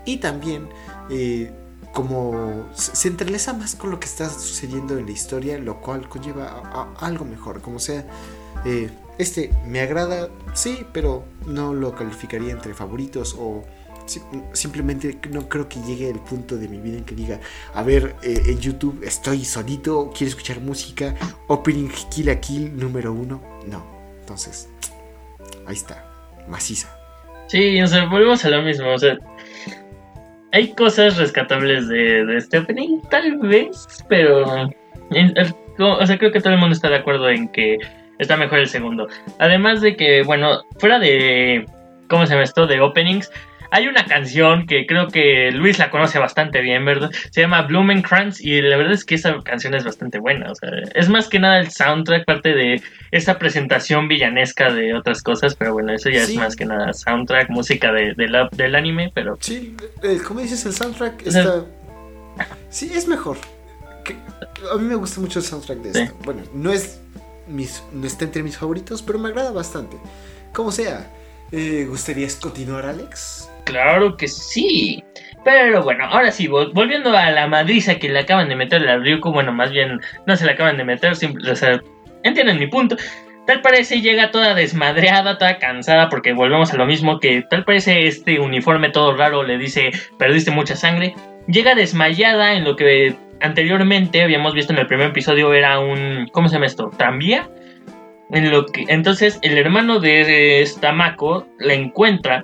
y 0.05 0.19
también 0.19 0.69
eh, 1.11 1.53
como 1.93 2.67
se 2.75 3.09
entrelaza 3.09 3.53
más 3.53 3.77
con 3.77 3.91
lo 3.91 4.01
que 4.01 4.07
está 4.07 4.29
sucediendo 4.29 4.99
en 4.99 5.07
la 5.07 5.12
historia, 5.12 5.59
lo 5.59 5.81
cual 5.81 6.09
conlleva 6.09 6.93
algo 7.01 7.25
mejor, 7.25 7.61
como 7.61 7.79
sea. 7.79 8.05
Eh, 8.65 8.91
este 9.17 9.53
me 9.65 9.81
agrada, 9.81 10.29
sí, 10.55 10.85
pero 10.93 11.25
no 11.47 11.73
lo 11.73 11.95
calificaría 11.95 12.53
entre 12.53 12.75
favoritos 12.75 13.37
o 13.39 13.62
simplemente 14.53 15.19
no 15.31 15.49
creo 15.49 15.69
que 15.69 15.81
llegue 15.81 16.11
el 16.11 16.21
punto 16.21 16.57
de 16.57 16.69
mi 16.69 16.79
vida 16.79 16.99
en 16.99 17.05
que 17.05 17.15
diga, 17.15 17.41
a 17.75 17.83
ver, 17.83 18.15
eh, 18.23 18.43
en 18.47 18.61
YouTube 18.61 19.03
estoy 19.05 19.45
solito, 19.45 20.11
quiero 20.17 20.29
escuchar 20.29 20.61
música, 20.61 21.15
opening 21.49 21.89
Kill 22.11 22.31
a 22.31 22.41
Kill 22.41 22.77
número 22.77 23.13
uno. 23.13 23.43
No, 23.67 23.85
entonces, 24.21 24.69
ahí 25.67 25.75
está, 25.75 26.05
maciza. 26.49 26.89
Sí, 27.49 27.81
o 27.81 27.87
sea, 27.87 28.07
volvemos 28.07 28.45
a 28.45 28.51
lo 28.51 28.63
mismo, 28.63 28.93
o 28.93 28.99
sea, 28.99 29.19
hay 30.53 30.73
cosas 30.73 31.17
rescatables 31.17 31.89
de, 31.89 32.37
este 32.37 32.59
opening, 32.59 33.01
tal 33.11 33.39
vez, 33.39 34.05
pero, 34.09 34.69
o 35.79 36.07
sea, 36.07 36.19
creo 36.19 36.33
que 36.33 36.41
todo 36.41 36.53
el 36.53 36.59
mundo 36.59 36.75
está 36.75 36.89
de 36.89 36.97
acuerdo 36.97 37.29
en 37.29 37.49
que 37.49 37.79
está 38.19 38.37
mejor 38.37 38.61
el 38.61 38.69
segundo. 38.69 39.09
Además 39.39 39.81
de 39.81 39.97
que, 39.97 40.23
bueno, 40.23 40.63
fuera 40.79 40.99
de, 40.99 41.67
¿cómo 42.09 42.25
se 42.25 42.33
llama 42.33 42.45
esto? 42.45 42.67
De 42.67 42.81
openings, 42.81 43.31
hay 43.71 43.89
una 43.89 44.05
canción 44.07 44.67
que 44.67 44.87
creo 44.87 45.09
que 45.09 45.51
Luis 45.53 45.79
la 45.79 45.91
conoce 45.91 46.19
bastante 46.19 46.61
bien, 46.61 46.85
¿verdad? 46.85 47.11
Se 47.31 47.41
llama 47.41 47.62
Blumenkrantz 47.62 48.41
y 48.41 48.61
la 48.62 48.77
verdad 48.77 48.93
es 48.93 49.05
que 49.05 49.17
esa 49.17 49.41
canción 49.43 49.75
es 49.75 49.85
bastante 49.85 50.19
buena. 50.19 50.51
O 50.51 50.55
sea, 50.55 50.71
es 50.95 51.09
más 51.09 51.29
que 51.29 51.39
nada 51.39 51.59
el 51.59 51.71
soundtrack, 51.71 52.25
parte 52.25 52.55
de 52.55 52.83
esa 53.11 53.39
presentación 53.39 54.09
villanesca 54.09 54.73
de 54.73 54.95
otras 54.95 55.23
cosas, 55.23 55.55
pero 55.55 55.73
bueno, 55.73 55.93
eso 55.93 56.11
ya 56.11 56.23
es 56.23 56.35
más 56.35 56.57
que 56.57 56.65
nada 56.65 56.93
soundtrack, 56.93 57.51
música 57.51 57.93
de, 57.93 58.15
del 58.15 58.75
anime, 58.75 59.11
pero... 59.15 59.37
Sí, 59.41 59.77
eh, 60.03 60.19
como 60.27 60.41
dices, 60.41 60.65
el 60.67 60.73
soundtrack 60.73 61.27
está... 61.27 61.65
Sí, 62.69 62.91
es 62.93 63.07
mejor. 63.07 63.37
a 64.73 64.77
mí 64.77 64.85
me 64.85 64.97
gusta 64.97 65.21
mucho 65.21 65.39
el 65.39 65.45
soundtrack 65.45 65.79
de 65.79 66.03
esto. 66.03 66.17
Bueno, 66.25 66.43
no 66.53 66.73
es 66.73 67.01
mis, 67.47 67.83
no 67.93 68.07
está 68.07 68.25
entre 68.25 68.43
mis 68.43 68.57
favoritos, 68.57 69.03
pero 69.03 69.19
me 69.19 69.29
agrada 69.29 69.53
bastante. 69.53 69.97
Como 70.53 70.73
sea, 70.73 71.11
eh, 71.53 71.87
¿gustarías 71.89 72.37
continuar, 72.37 72.87
Alex? 72.87 73.43
Claro 73.65 74.17
que 74.17 74.29
sí. 74.29 75.03
Pero 75.45 75.83
bueno, 75.83 76.07
ahora 76.07 76.31
sí, 76.31 76.49
volviendo 76.49 77.15
a 77.17 77.31
la 77.31 77.47
madriza 77.47 77.97
que 77.97 78.09
le 78.09 78.21
acaban 78.21 78.49
de 78.49 78.57
meter 78.57 78.89
a 78.89 78.97
Ryuko, 78.97 79.31
bueno, 79.31 79.53
más 79.53 79.71
bien 79.71 80.01
no 80.27 80.37
se 80.37 80.47
le 80.47 80.53
acaban 80.53 80.79
de 80.79 80.85
meter, 80.85 81.12
o 81.12 81.55
sea, 81.55 81.81
entienden 82.23 82.59
mi 82.59 82.67
punto. 82.67 82.97
Tal 83.47 83.61
parece 83.61 84.01
llega 84.01 84.31
toda 84.31 84.55
desmadreada, 84.55 85.37
toda 85.37 85.59
cansada, 85.59 86.09
porque 86.09 86.33
volvemos 86.33 86.73
a 86.73 86.77
lo 86.77 86.87
mismo 86.87 87.21
que 87.21 87.43
tal 87.51 87.65
parece 87.65 88.07
este 88.07 88.41
uniforme 88.41 88.89
todo 88.89 89.15
raro 89.15 89.43
le 89.43 89.59
dice, 89.59 89.91
perdiste 90.19 90.51
mucha 90.51 90.77
sangre. 90.77 91.15
Llega 91.47 91.75
desmayada 91.75 92.55
en 92.55 92.65
lo 92.65 92.75
que 92.75 93.15
anteriormente 93.41 94.23
habíamos 94.23 94.55
visto 94.55 94.73
en 94.73 94.79
el 94.79 94.87
primer 94.87 95.09
episodio 95.09 95.53
era 95.53 95.79
un, 95.79 96.27
¿cómo 96.33 96.49
se 96.49 96.55
llama 96.55 96.67
esto? 96.67 96.91
¿Tranvía? 96.97 97.51
En 98.31 98.51
lo 98.51 98.65
que, 98.65 98.87
entonces 98.89 99.39
el 99.43 99.59
hermano 99.59 100.01
de 100.01 100.62
esta 100.62 100.93
Mako 100.93 101.47
la 101.59 101.75
encuentra 101.75 102.43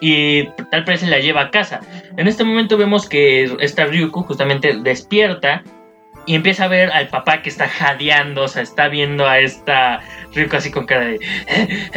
y 0.00 0.48
tal 0.70 0.84
parece 0.84 1.06
la 1.06 1.18
lleva 1.18 1.42
a 1.42 1.50
casa. 1.50 1.80
En 2.16 2.26
este 2.26 2.44
momento 2.44 2.76
vemos 2.76 3.08
que 3.08 3.44
esta 3.60 3.84
Ryuko 3.84 4.22
justamente 4.22 4.78
despierta 4.82 5.62
y 6.26 6.34
empieza 6.34 6.64
a 6.64 6.68
ver 6.68 6.90
al 6.90 7.08
papá 7.08 7.42
que 7.42 7.48
está 7.48 7.68
jadeando, 7.68 8.44
o 8.44 8.48
sea, 8.48 8.62
está 8.62 8.88
viendo 8.88 9.26
a 9.26 9.38
esta 9.38 10.00
Ryuko 10.34 10.56
así 10.56 10.70
con 10.70 10.86
cara 10.86 11.04
de... 11.06 11.20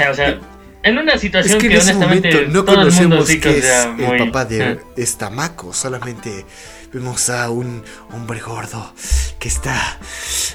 o 0.10 0.14
sea, 0.14 0.40
en 0.84 0.98
una 0.98 1.18
situación 1.18 1.58
Es 1.58 1.64
que 1.64 1.70
que, 1.70 1.76
en 1.76 1.80
ese 1.80 1.92
honestamente 1.92 2.48
no 2.48 2.66
todo 2.66 2.82
el 2.82 2.92
mundo 2.92 3.16
conocemos 3.16 3.28
sí 3.28 3.40
que 3.40 3.58
es 3.58 3.86
el 3.86 3.92
muy- 3.94 4.20
papá 4.20 4.44
de 4.46 4.72
eh, 4.74 4.80
esta 4.98 5.30
Mako, 5.30 5.74
solamente 5.74 6.46
vemos 6.92 7.30
a 7.30 7.50
un 7.50 7.84
hombre 8.12 8.40
gordo 8.42 8.94
que 9.40 9.48
está 9.48 9.98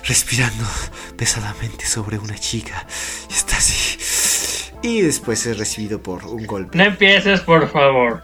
respirando 0.07 0.65
pesadamente 1.17 1.87
sobre 1.87 2.19
una 2.19 2.37
chica 2.37 2.87
y 3.31 3.33
está 3.33 3.57
así. 3.57 3.88
Y 4.83 5.01
después 5.01 5.45
es 5.47 5.59
recibido 5.59 6.01
por 6.01 6.25
un 6.25 6.47
golpe. 6.47 6.77
No 6.77 6.85
empieces, 6.85 7.41
por 7.41 7.69
favor. 7.69 8.23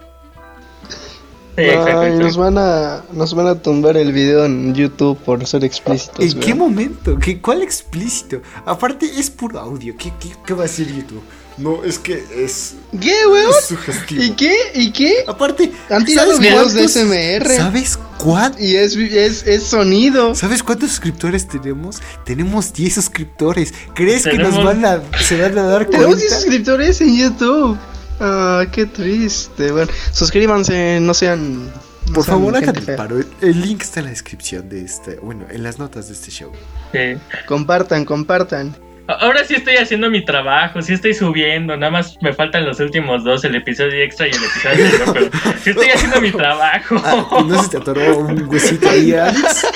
Sí, 1.57 1.61
exacto, 1.61 2.01
Ay, 2.01 2.17
nos 2.17 2.35
van 2.35 2.57
a 2.57 3.03
nos 3.13 3.33
van 3.33 3.47
a 3.47 3.55
tumbar 3.55 3.95
el 3.95 4.11
video 4.11 4.43
en 4.45 4.75
YouTube 4.75 5.17
por 5.19 5.45
ser 5.47 5.63
explícitos. 5.63 6.33
¿En 6.33 6.39
qué 6.39 6.53
momento? 6.53 7.17
¿Qué, 7.17 7.39
¿Cuál 7.39 7.61
explícito? 7.61 8.41
Aparte 8.65 9.05
es 9.05 9.29
puro 9.29 9.59
audio. 9.59 9.95
¿Qué, 9.97 10.11
qué, 10.19 10.35
qué 10.45 10.53
va 10.53 10.61
a 10.61 10.63
decir 10.63 10.93
YouTube? 10.93 11.23
No, 11.57 11.83
es 11.85 11.99
que 11.99 12.21
es, 12.35 12.75
¿Qué, 12.99 13.13
weón? 13.27 13.49
es 13.57 13.65
sugestivo. 13.67 14.21
¿Y 14.21 14.31
qué? 14.31 14.53
¿Y 14.73 14.91
qué? 14.91 15.23
Aparte, 15.27 15.71
Han 15.89 16.03
tirado 16.03 16.33
¿sabes 16.35 16.41
videos 16.41 16.73
de 16.73 16.87
SMR. 16.89 17.55
¿Sabes 17.55 17.97
cuántos? 18.17 18.59
Y 18.61 18.75
es, 18.75 18.95
es, 18.97 19.47
es 19.47 19.63
sonido. 19.63 20.35
¿Sabes 20.35 20.61
cuántos 20.63 20.89
suscriptores 20.89 21.47
tenemos? 21.47 22.01
Tenemos 22.25 22.73
10 22.73 22.93
suscriptores. 22.95 23.73
¿Crees 23.93 24.23
que 24.25 24.31
Tenemos- 24.31 24.55
nos 24.55 24.65
van 24.65 24.85
a, 24.85 25.01
se 25.23 25.41
van 25.41 25.57
a 25.57 25.63
dar 25.63 25.85
Tenemos 25.85 26.07
cuenta? 26.15 26.21
10 26.25 26.33
suscriptores 26.33 26.99
en 27.01 27.15
YouTube. 27.17 27.77
Ah, 28.19 28.65
qué 28.71 28.85
triste. 28.85 29.71
Bueno, 29.71 29.89
suscríbanse, 30.11 30.99
no 31.01 31.13
sean. 31.13 31.67
no 31.67 32.13
Por 32.13 32.25
sean 32.25 32.37
favor, 32.37 32.57
hagan 32.57 32.75
el 32.75 32.95
paro. 32.97 33.17
El 33.41 33.61
link 33.61 33.81
está 33.81 34.01
en 34.01 34.05
la 34.07 34.11
descripción 34.11 34.67
de 34.67 34.83
este, 34.83 35.15
bueno, 35.17 35.45
en 35.49 35.63
las 35.63 35.79
notas 35.79 36.07
de 36.09 36.15
este 36.15 36.31
show. 36.31 36.51
Sí. 36.91 37.17
Compartan, 37.47 38.03
compartan. 38.03 38.75
Ahora 39.07 39.43
sí 39.43 39.53
estoy 39.55 39.75
haciendo 39.75 40.09
mi 40.09 40.25
trabajo, 40.25 40.81
sí 40.81 40.93
estoy 40.93 41.13
subiendo, 41.13 41.77
nada 41.77 41.91
más 41.91 42.17
me 42.21 42.33
faltan 42.33 42.65
los 42.65 42.79
últimos 42.79 43.23
dos, 43.23 43.43
el 43.43 43.55
episodio 43.55 44.01
extra 44.03 44.27
y 44.27 44.31
el 44.31 44.37
episodio 44.43 44.85
anterior, 44.85 45.13
pero 45.13 45.55
sí 45.63 45.69
estoy 45.69 45.87
haciendo 45.89 46.21
mi 46.21 46.31
trabajo. 46.31 46.95
Ah, 47.05 47.37
¿y 47.39 47.43
¿No 47.43 47.61
se 47.61 47.69
te 47.69 47.77
atoró 47.77 48.17
un 48.17 48.47
huesito 48.49 48.89
ahí, 48.89 49.13
Alex? 49.13 49.67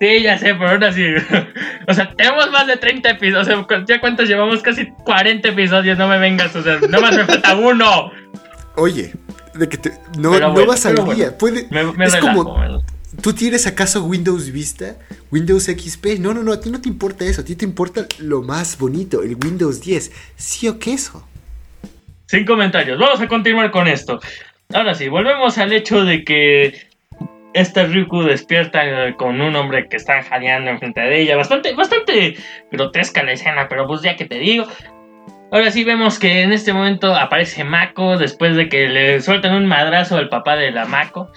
Sí, 0.00 0.22
ya 0.22 0.38
sé, 0.38 0.54
pero 0.54 0.70
aún 0.70 0.84
así. 0.84 1.04
O 1.86 1.94
sea, 1.94 2.10
tenemos 2.16 2.50
más 2.50 2.66
de 2.66 2.76
30 2.76 3.10
episodios. 3.10 3.48
O 3.48 3.66
sea, 3.68 3.84
¿ya 3.86 4.00
cuántos 4.00 4.28
llevamos? 4.28 4.60
Casi 4.62 4.86
40 5.04 5.48
episodios. 5.48 5.96
No 5.98 6.08
me 6.08 6.18
vengas, 6.18 6.54
o 6.56 6.62
sea, 6.62 6.78
nada 6.80 7.00
más 7.00 7.16
me 7.16 7.24
falta 7.24 7.54
uno. 7.54 8.10
Oye, 8.76 9.12
de 9.54 9.68
que 9.68 9.76
te, 9.78 9.92
no, 10.18 10.38
no 10.38 10.66
vas 10.66 10.84
al 10.86 10.96
día. 11.14 11.36
Puede, 11.38 11.66
Me, 11.70 11.84
me 11.92 12.06
es 12.06 12.12
relajo. 12.12 12.44
como, 12.44 12.82
¿tú 13.22 13.32
tienes 13.32 13.66
acaso 13.66 14.04
Windows 14.04 14.50
Vista? 14.50 14.96
¿Windows 15.30 15.64
XP? 15.64 16.18
No, 16.18 16.34
no, 16.34 16.42
no, 16.42 16.52
a 16.52 16.60
ti 16.60 16.70
no 16.70 16.80
te 16.80 16.88
importa 16.88 17.24
eso. 17.24 17.40
A 17.40 17.44
ti 17.44 17.56
te 17.56 17.64
importa 17.64 18.06
lo 18.18 18.42
más 18.42 18.78
bonito, 18.78 19.22
el 19.22 19.36
Windows 19.36 19.80
10. 19.80 20.12
¿Sí 20.36 20.68
o 20.68 20.78
qué 20.78 20.94
eso? 20.94 21.26
Sin 22.26 22.44
comentarios. 22.44 22.98
Vamos 22.98 23.20
a 23.20 23.28
continuar 23.28 23.70
con 23.70 23.86
esto. 23.88 24.20
Ahora 24.72 24.94
sí, 24.94 25.08
volvemos 25.08 25.58
al 25.58 25.72
hecho 25.72 26.04
de 26.04 26.24
que 26.24 26.88
esta 27.54 27.84
Ryuku 27.84 28.22
despierta 28.22 29.14
con 29.16 29.40
un 29.40 29.54
hombre 29.56 29.88
que 29.88 29.96
está 29.96 30.22
jadeando 30.22 30.70
enfrente 30.70 31.00
de 31.00 31.22
ella. 31.22 31.36
Bastante, 31.36 31.72
bastante 31.74 32.36
grotesca 32.72 33.22
la 33.22 33.32
escena, 33.32 33.68
pero 33.68 33.86
pues 33.86 34.02
ya 34.02 34.16
que 34.16 34.24
te 34.24 34.38
digo. 34.38 34.66
Ahora 35.52 35.70
sí 35.70 35.84
vemos 35.84 36.18
que 36.18 36.42
en 36.42 36.52
este 36.52 36.72
momento 36.72 37.14
aparece 37.14 37.62
Mako 37.62 38.18
después 38.18 38.56
de 38.56 38.68
que 38.68 38.88
le 38.88 39.20
sueltan 39.20 39.54
un 39.54 39.66
madrazo 39.66 40.16
al 40.16 40.28
papá 40.28 40.56
de 40.56 40.72
la 40.72 40.84
Mako. 40.84 41.30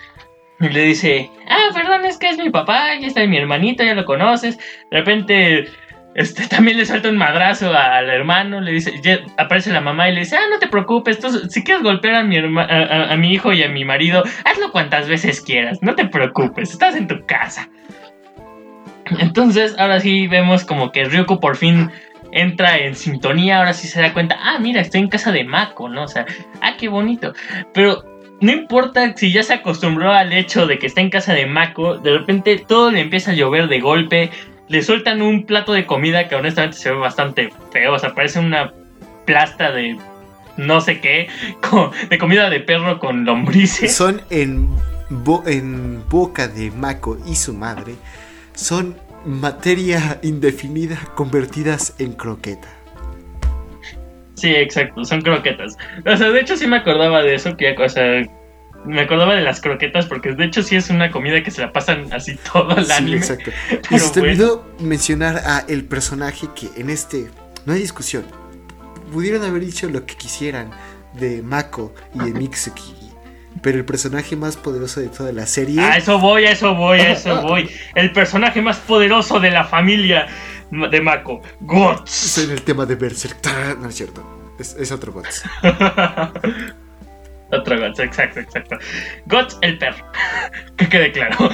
Y 0.60 0.70
le 0.70 0.82
dice, 0.84 1.30
ah, 1.48 1.70
perdón, 1.74 2.06
es 2.06 2.18
que 2.18 2.30
es 2.30 2.38
mi 2.38 2.50
papá, 2.50 2.96
ya 3.00 3.08
está 3.08 3.26
mi 3.28 3.38
hermanito, 3.38 3.84
ya 3.84 3.94
lo 3.94 4.06
conoces. 4.06 4.58
De 4.90 4.98
repente 4.98 5.66
este, 6.16 6.48
también 6.50 6.78
le 6.78 6.86
suelta 6.86 7.10
un 7.10 7.18
madrazo 7.18 7.72
al 7.76 8.10
hermano, 8.10 8.60
le 8.60 8.72
dice, 8.72 8.92
aparece 9.38 9.72
la 9.72 9.82
mamá 9.82 10.10
y 10.10 10.14
le 10.14 10.22
dice, 10.22 10.36
ah, 10.36 10.48
no 10.50 10.58
te 10.58 10.68
preocupes, 10.68 11.20
tú, 11.20 11.30
si 11.48 11.64
quieres 11.64 11.84
golpear 11.84 12.16
a 12.16 12.24
mi, 12.24 12.38
herma- 12.38 12.66
a, 12.68 12.84
a- 13.04 13.14
a 13.14 13.18
mi 13.18 13.32
hijo 13.34 13.54
y 13.54 13.62
a 13.62 13.70
mi 13.70 13.86
marido, 13.86 14.24
hazlo 14.46 14.72
cuantas 14.72 15.08
veces 15.08 15.42
quieras, 15.42 15.78
no 15.82 15.94
te 15.94 16.06
preocupes, 16.06 16.72
estás 16.72 16.96
en 16.96 17.08
tu 17.08 17.24
casa. 17.28 17.70
Entonces, 19.20 19.76
ahora 19.78 20.00
sí 20.00 20.28
vemos 20.28 20.66
como 20.66 20.92
que 20.92 21.06
Ryuko 21.06 21.40
por 21.40 21.56
fin 21.56 21.90
entra 22.34 22.78
en 22.78 22.96
sintonía, 22.96 23.60
ahora 23.60 23.74
sí 23.74 23.88
se 23.88 24.02
da 24.02 24.12
cuenta, 24.12 24.38
ah, 24.42 24.58
mira, 24.60 24.82
estoy 24.82 25.02
en 25.02 25.08
casa 25.08 25.32
de 25.32 25.44
Mako, 25.46 25.88
¿no? 25.88 26.04
O 26.04 26.08
sea, 26.08 26.26
ah, 26.62 26.74
qué 26.78 26.90
bonito. 26.90 27.32
Pero 27.74 28.04
no 28.40 28.52
importa 28.52 29.16
si 29.16 29.32
ya 29.32 29.44
se 29.44 29.54
acostumbró 29.54 30.12
al 30.12 30.34
hecho 30.34 30.68
de 30.68 30.78
que 30.78 30.88
está 30.88 31.02
en 31.02 31.10
casa 31.10 31.34
de 31.34 31.46
Mako, 31.46 31.98
de 31.98 32.18
repente 32.18 32.64
todo 32.68 32.92
le 32.92 33.02
empieza 33.02 33.32
a 33.32 33.34
llover 33.34 33.68
de 33.68 33.80
golpe, 33.80 34.32
le 34.68 34.84
sueltan 34.84 35.22
un 35.22 35.46
plato 35.46 35.74
de 35.74 35.86
comida 35.86 36.28
que 36.28 36.36
honestamente 36.36 36.78
se 36.78 36.92
ve 36.92 36.98
bastante 36.98 37.50
feo, 37.72 37.94
o 37.94 38.00
sea, 38.00 38.14
parece 38.14 38.40
una 38.40 38.74
plasta 39.26 39.72
de 39.72 39.98
no 40.58 40.82
sé 40.82 41.00
qué, 41.00 41.28
de 42.10 42.18
comida 42.18 42.50
de 42.50 42.60
perro 42.60 43.00
con 43.00 43.26
lombrices. 43.26 43.96
Son 43.96 44.22
en, 44.30 44.70
en 45.46 46.04
boca 46.10 46.48
de 46.48 46.72
Mako 46.72 47.18
y 47.28 47.36
su 47.36 47.54
madre. 47.54 47.96
Son 48.54 48.96
materia 49.26 50.20
indefinida 50.24 50.98
convertidas 51.16 51.94
en 52.00 52.14
croqueta. 52.14 52.77
Sí, 54.38 54.54
exacto, 54.56 55.04
son 55.04 55.22
croquetas. 55.22 55.76
O 56.06 56.16
sea, 56.16 56.30
de 56.30 56.40
hecho 56.40 56.56
sí 56.56 56.68
me 56.68 56.78
acordaba 56.78 57.24
de 57.24 57.34
eso, 57.36 57.58
que, 57.58 57.72
o 57.76 57.90
sea, 57.90 58.22
me 58.86 59.02
acordaba 59.02 59.34
de 59.36 59.42
las 59.42 59.60
croquetas 59.60 60.06
porque 60.06 60.34
de 60.34 60.46
hecho 60.46 60.62
sí 60.62 60.76
es 60.76 60.90
una 60.92 61.10
comida 61.12 61.42
que 61.44 61.50
se 61.52 61.62
la 61.62 61.74
pasan 61.74 62.14
así 62.14 62.38
todo 62.54 62.78
el 62.78 62.86
Sí, 62.86 62.92
anime. 62.94 63.18
exacto. 63.18 63.52
Y 63.90 63.98
se 64.00 64.12
te 64.14 64.22
olvidó 64.22 64.66
mencionar 64.80 65.38
a 65.38 65.66
el 65.68 65.84
personaje 65.86 66.48
que 66.56 66.70
en 66.80 66.90
este 66.92 67.28
no 67.66 67.74
hay 67.74 67.80
discusión. 67.82 68.26
Pudieron 69.12 69.44
haber 69.44 69.66
dicho 69.66 69.90
lo 69.90 70.06
que 70.06 70.16
quisieran 70.16 70.70
de 71.14 71.42
Mako 71.42 71.96
y 72.14 72.20
de 72.20 72.32
Mitsuki, 72.40 72.94
pero 73.64 73.80
el 73.80 73.86
personaje 73.86 74.36
más 74.36 74.56
poderoso 74.56 75.00
de 75.00 75.08
toda 75.08 75.32
la 75.32 75.48
serie 75.48 75.82
A 75.82 75.98
eso 75.98 76.20
voy, 76.20 76.46
a 76.46 76.52
eso 76.52 76.76
voy, 76.76 77.00
a 77.00 77.12
eso 77.14 77.42
voy. 77.42 77.70
El 77.96 78.12
personaje 78.12 78.62
más 78.62 78.78
poderoso 78.78 79.40
de 79.40 79.50
la 79.50 79.64
familia 79.64 80.28
de 80.72 81.02
Mako, 81.02 81.42
es 81.44 81.56
Guts. 81.62 82.38
en 82.40 82.52
el 82.52 82.62
tema 82.62 82.86
de 82.86 82.96
Berserk. 82.96 83.42
Tarán, 83.42 83.82
No 83.82 83.90
es 83.90 83.96
cierto. 83.96 84.24
Es, 84.60 84.76
es 84.80 84.92
otro 84.92 85.12
bots. 85.12 85.44
Otro 87.52 87.80
Guts, 87.80 88.00
exacto, 88.00 88.40
exacto. 88.42 88.78
Guts 89.26 89.58
el 89.62 89.78
perro. 89.78 90.06
que 90.78 90.90
quede 90.90 91.12
claro. 91.12 91.50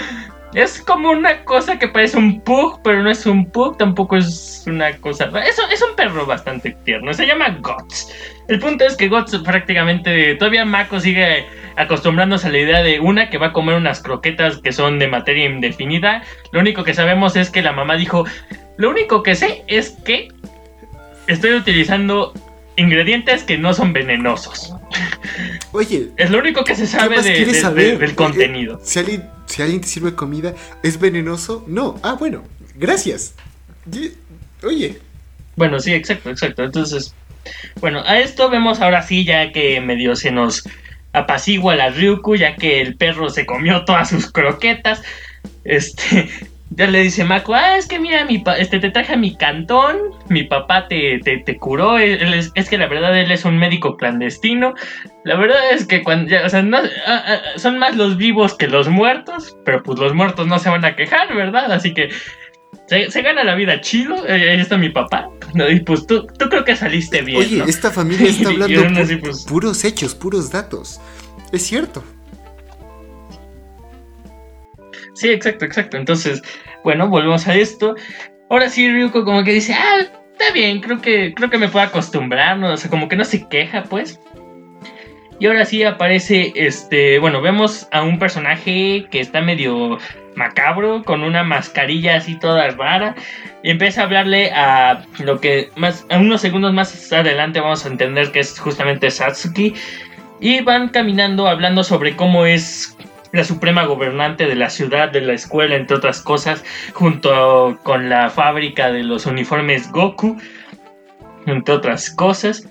Es 0.54 0.82
como 0.82 1.10
una 1.10 1.44
cosa 1.46 1.80
que 1.80 1.88
parece 1.88 2.18
un 2.18 2.40
pug, 2.42 2.80
pero 2.84 3.02
no 3.02 3.10
es 3.10 3.26
un 3.26 3.50
pug, 3.50 3.76
tampoco 3.78 4.18
es 4.18 4.64
una 4.68 4.96
cosa. 4.98 5.32
Es, 5.48 5.60
es 5.72 5.82
un 5.82 5.96
perro 5.96 6.26
bastante 6.28 6.78
tierno, 6.84 7.12
se 7.14 7.26
llama 7.26 7.58
Guts. 7.60 8.14
El 8.48 8.60
punto 8.60 8.86
es 8.86 8.96
que 8.96 9.08
Guts 9.08 9.38
prácticamente. 9.40 10.36
Todavía 10.36 10.64
Mako 10.66 11.00
sigue 11.00 11.48
acostumbrándose 11.76 12.48
a 12.48 12.52
la 12.52 12.60
idea 12.60 12.84
de 12.84 13.00
una 13.00 13.30
que 13.30 13.40
va 13.40 13.48
a 13.48 13.54
comer 13.54 13.76
unas 13.76 14.02
croquetas 14.02 14.58
que 14.58 14.72
son 14.72 15.00
de 15.00 15.08
materia 15.08 15.46
indefinida. 15.46 16.22
Lo 16.52 16.60
único 16.60 16.84
que 16.84 16.94
sabemos 16.94 17.36
es 17.36 17.50
que 17.50 17.64
la 17.64 17.72
mamá 17.72 17.96
dijo: 17.96 18.26
Lo 18.78 18.90
único 18.90 19.24
que 19.24 19.36
sé 19.36 19.64
es 19.68 19.92
que 20.06 20.30
estoy 21.28 21.54
utilizando 21.54 22.34
ingredientes 22.76 23.44
que 23.44 23.58
no 23.58 23.74
son 23.74 23.94
venenosos. 23.94 24.74
Oye, 25.72 26.10
Es 26.18 26.30
lo 26.32 26.40
único 26.40 26.64
que 26.64 26.76
se 26.76 26.82
¿qué 26.84 26.88
sabe 26.88 27.16
más 27.18 27.26
de- 27.26 27.34
quieres 27.36 27.54
de- 27.54 27.62
saber? 27.62 27.92
de- 27.94 27.98
del 27.98 28.16
contenido. 28.16 28.76
Eh, 28.76 28.82
Si 28.84 29.00
alguien, 29.00 29.30
si 29.46 29.62
alguien 29.62 29.82
te 29.82 29.88
sirve 29.88 30.16
comida, 30.16 30.54
¿es 30.84 31.00
venenoso? 31.00 31.64
No. 31.68 32.00
Ah, 32.04 32.16
bueno. 32.20 32.44
Gracias. 32.76 33.36
Oye, 34.64 35.00
Bueno, 35.56 35.80
sí, 35.80 35.94
exacto, 35.94 36.32
exacto. 36.32 36.64
Entonces, 36.64 37.14
bueno, 37.80 38.02
a 38.06 38.20
esto 38.20 38.50
vemos 38.50 38.82
ahora 38.82 39.04
sí 39.04 39.24
ya 39.24 39.52
que 39.52 39.80
medio 39.82 40.16
se 40.16 40.32
nos 40.32 40.64
apacigua 41.12 41.76
la 41.76 41.90
Ryuku, 41.92 42.36
ya 42.38 42.56
que 42.56 42.82
el 42.82 42.96
perro 42.96 43.30
se 43.30 43.46
comió 43.46 43.86
todas 43.86 44.10
sus 44.10 44.32
croquetas. 44.32 45.04
Este, 45.64 46.30
ya 46.72 46.88
le 46.88 47.02
dice 47.04 47.24
Mako, 47.24 47.54
ah, 47.54 47.78
es 47.78 47.88
que 47.88 48.00
mira, 48.00 48.26
mi 48.26 48.40
pa- 48.40 48.58
este, 48.58 48.80
te 48.80 48.90
traje 48.90 49.14
a 49.14 49.18
mi 49.18 49.36
cantón, 49.36 49.98
mi 50.30 50.44
papá 50.44 50.88
te, 50.88 51.20
te, 51.20 51.38
te 51.38 51.58
curó, 51.58 51.98
él 52.00 52.34
es, 52.34 52.52
es 52.56 52.70
que 52.70 52.78
la 52.80 52.88
verdad 52.88 53.18
él 53.20 53.32
es 53.32 53.46
un 53.46 53.58
médico 53.60 53.96
clandestino. 53.98 54.74
La 55.24 55.36
verdad 55.36 55.72
es 55.72 55.86
que 55.86 56.04
cuando, 56.04 56.30
ya, 56.32 56.46
o 56.46 56.50
sea, 56.50 56.64
no, 56.64 56.78
ah, 56.78 57.24
ah, 57.28 57.40
son 57.58 57.78
más 57.78 57.96
los 57.96 58.18
vivos 58.18 58.56
que 58.56 58.68
los 58.68 58.88
muertos, 58.90 59.56
pero 59.66 59.84
pues 59.84 60.00
los 60.00 60.14
muertos 60.16 60.48
no 60.48 60.58
se 60.58 60.70
van 60.70 60.84
a 60.84 60.96
quejar, 60.96 61.36
¿verdad? 61.36 61.72
Así 61.72 61.94
que 61.94 62.10
se, 62.88 63.12
se 63.12 63.22
gana 63.22 63.44
la 63.44 63.54
vida 63.56 63.80
chido, 63.82 64.16
eh, 64.28 64.50
ahí 64.52 64.60
está 64.60 64.78
mi 64.78 64.90
papá. 64.90 65.30
No, 65.54 65.70
y 65.70 65.80
pues 65.82 66.08
tú, 66.08 66.26
tú 66.40 66.50
creo 66.50 66.66
que 66.66 66.76
saliste 66.76 67.22
bien. 67.22 67.38
oye, 67.38 67.58
¿no? 67.58 67.66
esta 67.66 67.92
familia 67.92 68.30
está 68.30 68.50
hablando 68.64 69.02
así, 69.02 69.18
pues- 69.18 69.46
puros 69.46 69.84
hechos, 69.84 70.16
puros 70.16 70.50
datos. 70.52 71.00
Es 71.52 71.62
cierto. 71.68 72.04
Sí, 75.14 75.30
exacto, 75.30 75.66
exacto. 75.66 75.98
Entonces, 75.98 76.42
bueno, 76.84 77.08
volvemos 77.08 77.48
a 77.48 77.56
esto. 77.56 77.96
Ahora 78.50 78.70
sí, 78.70 78.92
Ryuko 78.92 79.26
como 79.26 79.44
que 79.44 79.54
dice, 79.54 79.74
ah, 79.74 80.06
está 80.32 80.52
bien, 80.54 80.82
creo 80.82 81.02
que, 81.02 81.34
creo 81.34 81.50
que 81.50 81.58
me 81.58 81.70
puedo 81.70 81.86
acostumbrar, 81.86 82.58
¿no? 82.58 82.74
O 82.74 82.78
sea, 82.78 82.90
como 82.90 83.08
que 83.08 83.16
no 83.16 83.24
se 83.24 83.48
queja, 83.48 83.84
pues. 83.84 84.20
Y 85.40 85.48
ahora 85.48 85.66
sí 85.66 85.84
aparece, 85.84 86.54
este, 86.56 87.20
bueno, 87.20 87.42
vemos 87.42 87.88
a 87.92 88.04
un 88.04 88.20
personaje 88.20 89.08
que 89.12 89.20
está 89.20 89.42
medio 89.42 89.98
macabro, 90.36 91.04
con 91.04 91.24
una 91.24 91.44
mascarilla 91.44 92.18
así 92.18 92.38
toda 92.40 92.70
rara. 92.70 93.16
Y 93.64 93.72
empieza 93.72 94.02
a 94.02 94.04
hablarle 94.06 94.52
a 94.52 95.04
lo 95.20 95.40
que 95.40 95.70
más, 95.76 96.06
a 96.10 96.18
unos 96.18 96.42
segundos 96.42 96.74
más 96.74 97.12
adelante 97.12 97.60
vamos 97.60 97.86
a 97.86 97.90
entender 97.90 98.32
que 98.32 98.40
es 98.40 98.60
justamente 98.60 99.12
Satsuki. 99.12 99.74
Y 100.40 100.62
van 100.62 100.90
caminando 100.90 101.48
hablando 101.48 101.84
sobre 101.84 102.16
cómo 102.16 102.46
es 102.46 102.98
la 103.34 103.44
suprema 103.44 103.84
gobernante 103.86 104.46
de 104.46 104.56
la 104.56 104.70
ciudad, 104.70 105.12
de 105.12 105.20
la 105.20 105.34
escuela, 105.34 105.76
entre 105.76 105.98
otras 105.98 106.22
cosas, 106.22 106.64
junto 106.94 107.80
con 107.84 108.08
la 108.08 108.30
fábrica 108.30 108.92
de 108.92 109.04
los 109.04 109.26
uniformes 109.26 109.92
Goku, 109.92 110.38
entre 111.48 111.76
otras 111.76 112.12
cosas. 112.12 112.70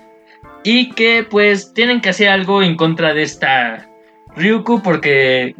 Y 0.63 0.91
que 0.91 1.27
pues 1.29 1.75
tienen 1.75 2.01
que 2.01 2.11
hacer 2.11 2.29
algo 2.29 2.63
en 2.63 2.77
contra 2.77 3.13
de 3.13 3.25
esta 3.25 3.89
Ryuku 4.37 4.81
porque 4.83 5.57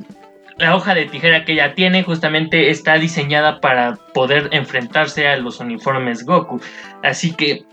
la 0.57 0.77
hoja 0.77 0.95
de 0.95 1.07
tijera 1.07 1.45
que 1.45 1.55
ella 1.55 1.75
tiene 1.75 2.05
justamente 2.05 2.71
está 2.71 2.95
diseñada 2.95 3.61
para 3.61 3.99
poder 4.15 4.51
enfrentarse 4.53 5.27
a 5.27 5.37
los 5.37 5.59
uniformes 5.59 6.25
Goku. 6.25 6.61
Así 7.03 7.35
que 7.35 7.65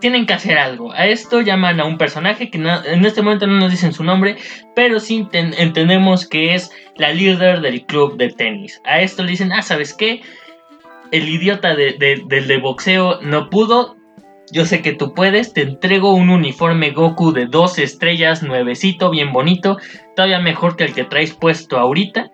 tienen 0.00 0.26
que 0.26 0.34
hacer 0.34 0.58
algo. 0.58 0.92
A 0.92 1.06
esto 1.06 1.40
llaman 1.40 1.80
a 1.80 1.84
un 1.84 1.98
personaje 1.98 2.50
que 2.50 2.58
en 2.58 3.04
este 3.04 3.22
momento 3.22 3.46
no 3.46 3.58
nos 3.58 3.70
dicen 3.70 3.92
su 3.92 4.04
nombre, 4.04 4.36
pero 4.74 5.00
sí 5.00 5.28
entendemos 5.32 6.28
que 6.28 6.54
es 6.54 6.70
la 6.96 7.12
líder 7.12 7.60
del 7.60 7.84
club 7.84 8.16
de 8.16 8.30
tenis. 8.30 8.80
A 8.84 9.00
esto 9.00 9.24
le 9.24 9.32
dicen, 9.32 9.52
ah, 9.52 9.62
¿sabes 9.62 9.94
qué? 9.94 10.22
El 11.10 11.28
idiota 11.28 11.74
del 11.74 11.98
de 12.28 12.58
boxeo 12.58 13.20
no 13.22 13.50
pudo. 13.50 13.96
Yo 14.52 14.64
sé 14.64 14.80
que 14.80 14.92
tú 14.92 15.12
puedes, 15.12 15.52
te 15.52 15.62
entrego 15.62 16.14
un 16.14 16.30
uniforme 16.30 16.90
Goku 16.90 17.32
de 17.32 17.46
dos 17.46 17.80
estrellas, 17.80 18.44
nuevecito, 18.44 19.10
bien 19.10 19.32
bonito, 19.32 19.76
todavía 20.14 20.38
mejor 20.38 20.76
que 20.76 20.84
el 20.84 20.94
que 20.94 21.02
traes 21.02 21.34
puesto 21.34 21.78
ahorita. 21.78 22.30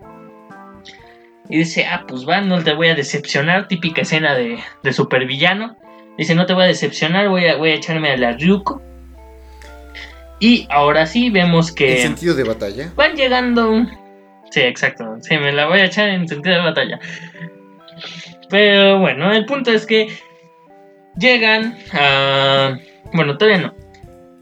Y 1.49 1.57
dice, 1.57 1.85
ah, 1.85 2.05
pues 2.07 2.27
va, 2.29 2.41
no 2.41 2.63
te 2.63 2.73
voy 2.73 2.89
a 2.89 2.95
decepcionar, 2.95 3.67
típica 3.67 4.03
escena 4.03 4.35
de, 4.35 4.59
de 4.83 4.93
supervillano. 4.93 5.75
Dice, 6.17 6.35
no 6.35 6.45
te 6.45 6.53
voy 6.53 6.63
a 6.63 6.67
decepcionar, 6.67 7.29
voy 7.29 7.45
a, 7.47 7.55
voy 7.55 7.71
a 7.71 7.75
echarme 7.75 8.11
a 8.11 8.17
la 8.17 8.33
Ryuko. 8.33 8.81
Y 10.39 10.67
ahora 10.69 11.05
sí 11.05 11.29
vemos 11.29 11.71
que... 11.71 12.01
¿En 12.01 12.01
sentido 12.01 12.35
de 12.35 12.43
batalla? 12.43 12.91
Van 12.95 13.15
llegando... 13.15 13.85
Sí, 14.51 14.61
exacto. 14.61 15.17
Sí, 15.21 15.37
me 15.37 15.51
la 15.51 15.67
voy 15.67 15.79
a 15.79 15.85
echar 15.85 16.09
en 16.09 16.27
sentido 16.27 16.55
de 16.55 16.61
batalla. 16.61 16.99
Pero 18.49 18.99
bueno, 18.99 19.31
el 19.31 19.45
punto 19.45 19.71
es 19.71 19.85
que 19.85 20.09
llegan 21.17 21.77
a... 21.93 22.77
Bueno, 23.13 23.37
todavía 23.37 23.61
no. 23.61 23.73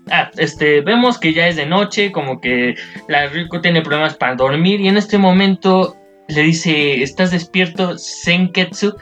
Ah, 0.10 0.32
este, 0.38 0.82
vemos 0.82 1.18
que 1.18 1.34
ya 1.34 1.48
es 1.48 1.56
de 1.56 1.66
noche, 1.66 2.12
como 2.12 2.42
que 2.42 2.76
la 3.08 3.28
Ryuko 3.28 3.62
tiene 3.62 3.82
problemas 3.82 4.16
para 4.16 4.36
dormir 4.36 4.82
y 4.82 4.88
en 4.88 4.98
este 4.98 5.18
momento 5.18 5.96
le 6.28 6.42
dice, 6.42 7.04
¿estás 7.04 7.32
despierto, 7.32 7.98
Senketsu? 7.98 8.98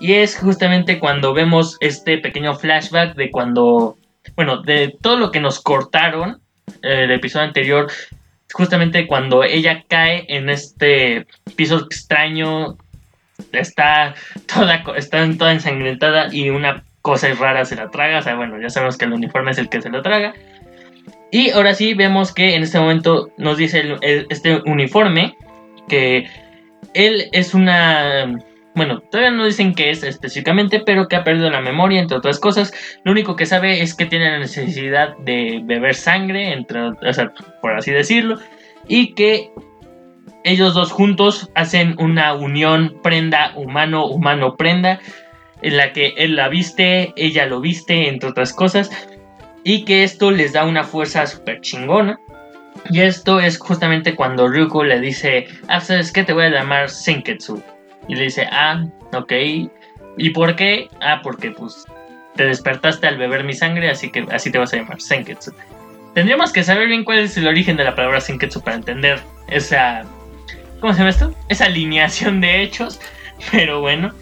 Y 0.00 0.14
es 0.14 0.38
justamente 0.38 0.98
cuando 0.98 1.34
vemos 1.34 1.76
este 1.80 2.18
pequeño 2.18 2.54
flashback 2.54 3.14
de 3.14 3.30
cuando, 3.30 3.96
bueno, 4.36 4.62
de 4.62 4.96
todo 5.00 5.16
lo 5.16 5.30
que 5.30 5.40
nos 5.40 5.60
cortaron 5.60 6.40
eh, 6.82 7.04
el 7.04 7.10
episodio 7.10 7.46
anterior, 7.46 7.90
justamente 8.52 9.06
cuando 9.06 9.44
ella 9.44 9.84
cae 9.88 10.26
en 10.28 10.48
este 10.48 11.26
piso 11.56 11.78
extraño, 11.78 12.76
está 13.52 14.14
toda, 14.54 14.82
está 14.96 15.28
toda 15.36 15.52
ensangrentada 15.52 16.32
y 16.32 16.50
una 16.50 16.84
cosa 17.02 17.28
rara 17.34 17.64
se 17.64 17.76
la 17.76 17.90
traga, 17.90 18.18
o 18.18 18.22
sea, 18.22 18.34
bueno, 18.34 18.60
ya 18.60 18.70
sabemos 18.70 18.96
que 18.96 19.04
el 19.04 19.12
uniforme 19.12 19.50
es 19.50 19.58
el 19.58 19.68
que 19.68 19.82
se 19.82 19.90
lo 19.90 20.02
traga. 20.02 20.34
Y 21.30 21.50
ahora 21.50 21.74
sí 21.74 21.94
vemos 21.94 22.32
que 22.32 22.54
en 22.54 22.62
este 22.62 22.78
momento 22.78 23.30
nos 23.36 23.58
dice 23.58 23.96
este 24.02 24.62
uniforme 24.66 25.36
que 25.88 26.28
él 26.94 27.28
es 27.32 27.54
una 27.54 28.38
bueno, 28.74 29.00
todavía 29.10 29.30
no 29.30 29.46
dicen 29.46 29.74
qué 29.74 29.90
es 29.90 30.02
específicamente, 30.02 30.80
pero 30.80 31.06
que 31.06 31.14
ha 31.14 31.22
perdido 31.22 31.48
la 31.48 31.60
memoria, 31.60 32.00
entre 32.00 32.16
otras 32.16 32.40
cosas. 32.40 32.72
Lo 33.04 33.12
único 33.12 33.36
que 33.36 33.46
sabe 33.46 33.82
es 33.82 33.94
que 33.94 34.06
tiene 34.06 34.30
la 34.30 34.38
necesidad 34.38 35.16
de 35.18 35.60
beber 35.64 35.94
sangre, 35.94 36.52
entre, 36.52 36.88
o 36.88 36.94
por 37.62 37.76
así 37.76 37.92
decirlo, 37.92 38.38
y 38.88 39.14
que 39.14 39.52
ellos 40.42 40.74
dos 40.74 40.90
juntos 40.90 41.50
hacen 41.54 41.94
una 41.98 42.34
unión 42.34 42.98
prenda 43.02 43.52
humano, 43.54 44.06
humano 44.06 44.56
prenda, 44.56 44.98
en 45.62 45.76
la 45.76 45.92
que 45.92 46.14
él 46.16 46.34
la 46.34 46.48
viste, 46.48 47.12
ella 47.16 47.46
lo 47.46 47.60
viste, 47.60 48.08
entre 48.08 48.30
otras 48.30 48.52
cosas, 48.52 48.90
y 49.62 49.84
que 49.84 50.02
esto 50.02 50.32
les 50.32 50.52
da 50.52 50.64
una 50.64 50.82
fuerza 50.82 51.26
súper 51.26 51.60
chingona. 51.60 52.18
Y 52.90 53.00
esto 53.00 53.38
es 53.38 53.56
justamente 53.56 54.16
cuando 54.16 54.48
Ryuko 54.48 54.82
le 54.82 55.00
dice, 55.00 55.46
ah, 55.68 55.80
¿sabes 55.80 56.12
qué? 56.12 56.24
Te 56.24 56.32
voy 56.32 56.44
a 56.44 56.50
llamar 56.50 56.90
Senketsu 56.90 57.62
y 58.08 58.14
le 58.14 58.24
dice, 58.24 58.46
ah, 58.50 58.84
ok. 59.12 59.32
¿Y 60.16 60.30
por 60.30 60.56
qué? 60.56 60.88
Ah, 61.00 61.20
porque 61.22 61.50
pues 61.50 61.84
te 62.36 62.44
despertaste 62.44 63.06
al 63.06 63.18
beber 63.18 63.44
mi 63.44 63.54
sangre, 63.54 63.90
así 63.90 64.10
que 64.10 64.26
así 64.30 64.50
te 64.50 64.58
vas 64.58 64.72
a 64.72 64.76
llamar 64.76 65.00
Senketsu. 65.00 65.52
Tendríamos 66.14 66.52
que 66.52 66.62
saber 66.62 66.88
bien 66.88 67.04
cuál 67.04 67.18
es 67.18 67.36
el 67.36 67.46
origen 67.46 67.76
de 67.76 67.84
la 67.84 67.94
palabra 67.94 68.20
Senketsu 68.20 68.60
para 68.60 68.76
entender 68.76 69.20
esa... 69.48 70.04
¿Cómo 70.80 70.92
se 70.92 70.98
llama 70.98 71.10
esto? 71.10 71.34
Esa 71.48 71.66
alineación 71.66 72.40
de 72.40 72.62
hechos. 72.62 73.00
Pero 73.50 73.80
bueno. 73.80 74.12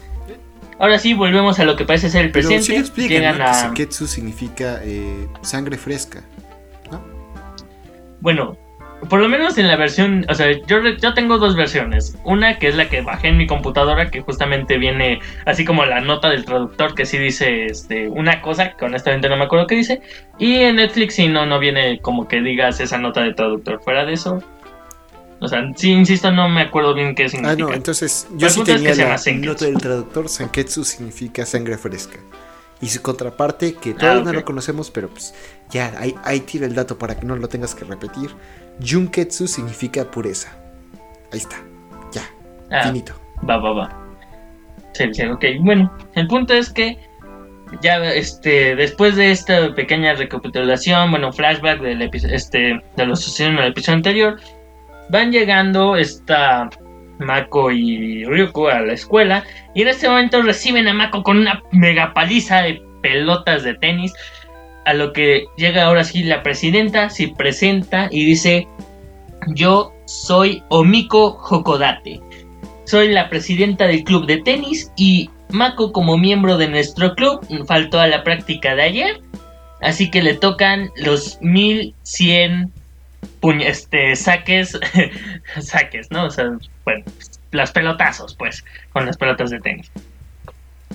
Ahora 0.79 0.97
sí, 0.97 1.13
volvemos 1.13 1.59
a 1.59 1.65
lo 1.65 1.75
que 1.75 1.85
parece 1.85 2.09
ser 2.09 2.25
el 2.25 2.31
presente. 2.31 2.65
Pero 2.67 2.85
sí 2.85 3.07
Llegan 3.07 3.41
a... 3.41 3.53
Senketsu 3.53 4.07
significa 4.07 4.79
eh, 4.83 5.27
sangre 5.41 5.77
fresca, 5.77 6.23
¿no? 6.91 7.03
Bueno, 8.21 8.57
por 9.09 9.19
lo 9.19 9.29
menos 9.29 9.57
en 9.57 9.67
la 9.67 9.75
versión, 9.75 10.25
o 10.29 10.35
sea, 10.35 10.51
yo, 10.51 10.79
yo 11.01 11.13
tengo 11.13 11.37
dos 11.37 11.55
versiones. 11.55 12.17
Una 12.23 12.57
que 12.59 12.67
es 12.67 12.75
la 12.75 12.89
que 12.89 13.01
bajé 13.01 13.29
en 13.29 13.37
mi 13.37 13.47
computadora, 13.47 14.09
que 14.09 14.21
justamente 14.21 14.77
viene 14.77 15.19
así 15.45 15.65
como 15.65 15.85
la 15.85 16.01
nota 16.01 16.29
del 16.29 16.45
traductor 16.45 16.95
que 16.95 17.05
sí 17.05 17.17
dice 17.17 17.65
este, 17.65 18.07
una 18.07 18.41
cosa, 18.41 18.75
que 18.75 18.85
honestamente 18.85 19.29
no 19.29 19.37
me 19.37 19.45
acuerdo 19.45 19.67
qué 19.67 19.75
dice. 19.75 20.01
Y 20.37 20.55
en 20.57 20.77
Netflix 20.77 21.15
sí 21.15 21.27
no, 21.27 21.45
no 21.45 21.59
viene 21.59 21.99
como 21.99 22.27
que 22.27 22.41
digas 22.41 22.79
esa 22.79 22.97
nota 22.97 23.21
de 23.21 23.33
traductor. 23.33 23.81
Fuera 23.83 24.05
de 24.05 24.13
eso, 24.13 24.39
o 25.43 25.47
sea, 25.49 25.61
sí, 25.75 25.91
insisto, 25.91 26.31
no 26.31 26.47
me 26.47 26.61
acuerdo 26.61 26.93
bien 26.93 27.15
qué 27.15 27.27
significa. 27.27 27.65
Ah, 27.65 27.67
no, 27.69 27.73
entonces 27.73 28.27
yo 28.35 28.49
sí 28.49 28.63
tenía 28.63 28.95
la 28.95 29.17
nota 29.39 29.65
del 29.65 29.77
traductor, 29.77 30.29
Sanketsu 30.29 30.85
significa 30.85 31.45
sangre 31.45 31.77
fresca. 31.77 32.17
Y 32.79 32.87
su 32.87 33.01
contraparte, 33.01 33.73
que 33.75 33.93
todos 33.93 34.21
ah, 34.21 34.23
no 34.23 34.33
lo 34.33 34.45
conocemos, 34.45 34.89
pero 34.89 35.09
pues 35.09 35.33
ya, 35.69 35.93
ahí, 35.99 36.15
ahí 36.23 36.39
tira 36.39 36.65
el 36.65 36.75
dato 36.75 36.97
para 36.97 37.19
que 37.19 37.25
no 37.25 37.35
lo 37.35 37.49
tengas 37.49 37.75
que 37.75 37.83
repetir. 37.83 38.29
Junketsu 38.81 39.47
significa 39.47 40.09
pureza. 40.09 40.55
Ahí 41.31 41.39
está. 41.39 41.57
Ya. 42.11 42.21
Ah, 42.71 42.83
finito. 42.87 43.13
Va, 43.47 43.57
va, 43.57 43.71
va. 43.71 44.03
Sí, 44.93 45.05
sí, 45.13 45.23
ok. 45.23 45.45
Bueno, 45.61 45.91
el 46.15 46.27
punto 46.27 46.53
es 46.53 46.71
que 46.71 46.97
ya 47.81 47.97
este 48.13 48.75
después 48.75 49.15
de 49.15 49.31
esta 49.31 49.73
pequeña 49.73 50.13
recapitulación, 50.13 51.11
bueno, 51.11 51.33
flashback 51.33 51.81
del 51.81 52.01
este 52.01 52.81
de 52.95 53.05
lo 53.05 53.15
sucedido 53.15 53.53
en 53.53 53.59
el 53.59 53.71
episodio 53.71 53.97
anterior, 53.97 54.39
van 55.09 55.31
llegando 55.31 55.95
esta 55.95 56.69
Mako 57.19 57.71
y 57.71 58.25
Ryuko 58.25 58.69
a 58.69 58.81
la 58.81 58.93
escuela 58.93 59.43
y 59.73 59.81
en 59.81 59.87
este 59.87 60.07
momento 60.07 60.41
reciben 60.41 60.87
a 60.87 60.93
Mako 60.93 61.23
con 61.23 61.37
una 61.37 61.61
mega 61.71 62.13
paliza 62.13 62.61
de 62.61 62.81
pelotas 63.01 63.63
de 63.63 63.73
tenis 63.75 64.13
a 64.85 64.93
lo 64.93 65.13
que 65.13 65.45
llega 65.57 65.85
ahora 65.85 66.03
sí 66.03 66.23
la 66.23 66.43
presidenta, 66.43 67.09
se 67.09 67.29
presenta 67.29 68.07
y 68.11 68.25
dice, 68.25 68.67
yo 69.47 69.93
soy 70.05 70.63
Omiko 70.69 71.39
Hokodate, 71.49 72.19
soy 72.85 73.09
la 73.09 73.29
presidenta 73.29 73.87
del 73.87 74.03
club 74.03 74.25
de 74.25 74.37
tenis 74.37 74.91
y 74.95 75.29
Mako 75.49 75.91
como 75.91 76.17
miembro 76.17 76.57
de 76.57 76.67
nuestro 76.67 77.15
club 77.15 77.45
faltó 77.67 77.99
a 77.99 78.07
la 78.07 78.23
práctica 78.23 78.75
de 78.75 78.83
ayer, 78.83 79.21
así 79.81 80.09
que 80.09 80.21
le 80.21 80.33
tocan 80.33 80.89
los 80.95 81.37
1100 81.41 82.71
este, 83.61 84.15
saques, 84.15 84.79
saques, 85.61 86.11
¿no? 86.11 86.25
O 86.25 86.29
sea, 86.29 86.57
bueno, 86.85 87.03
las 87.51 87.71
pelotazos, 87.71 88.35
pues, 88.35 88.63
con 88.91 89.05
las 89.05 89.17
pelotas 89.17 89.49
de 89.51 89.59
tenis. 89.59 89.91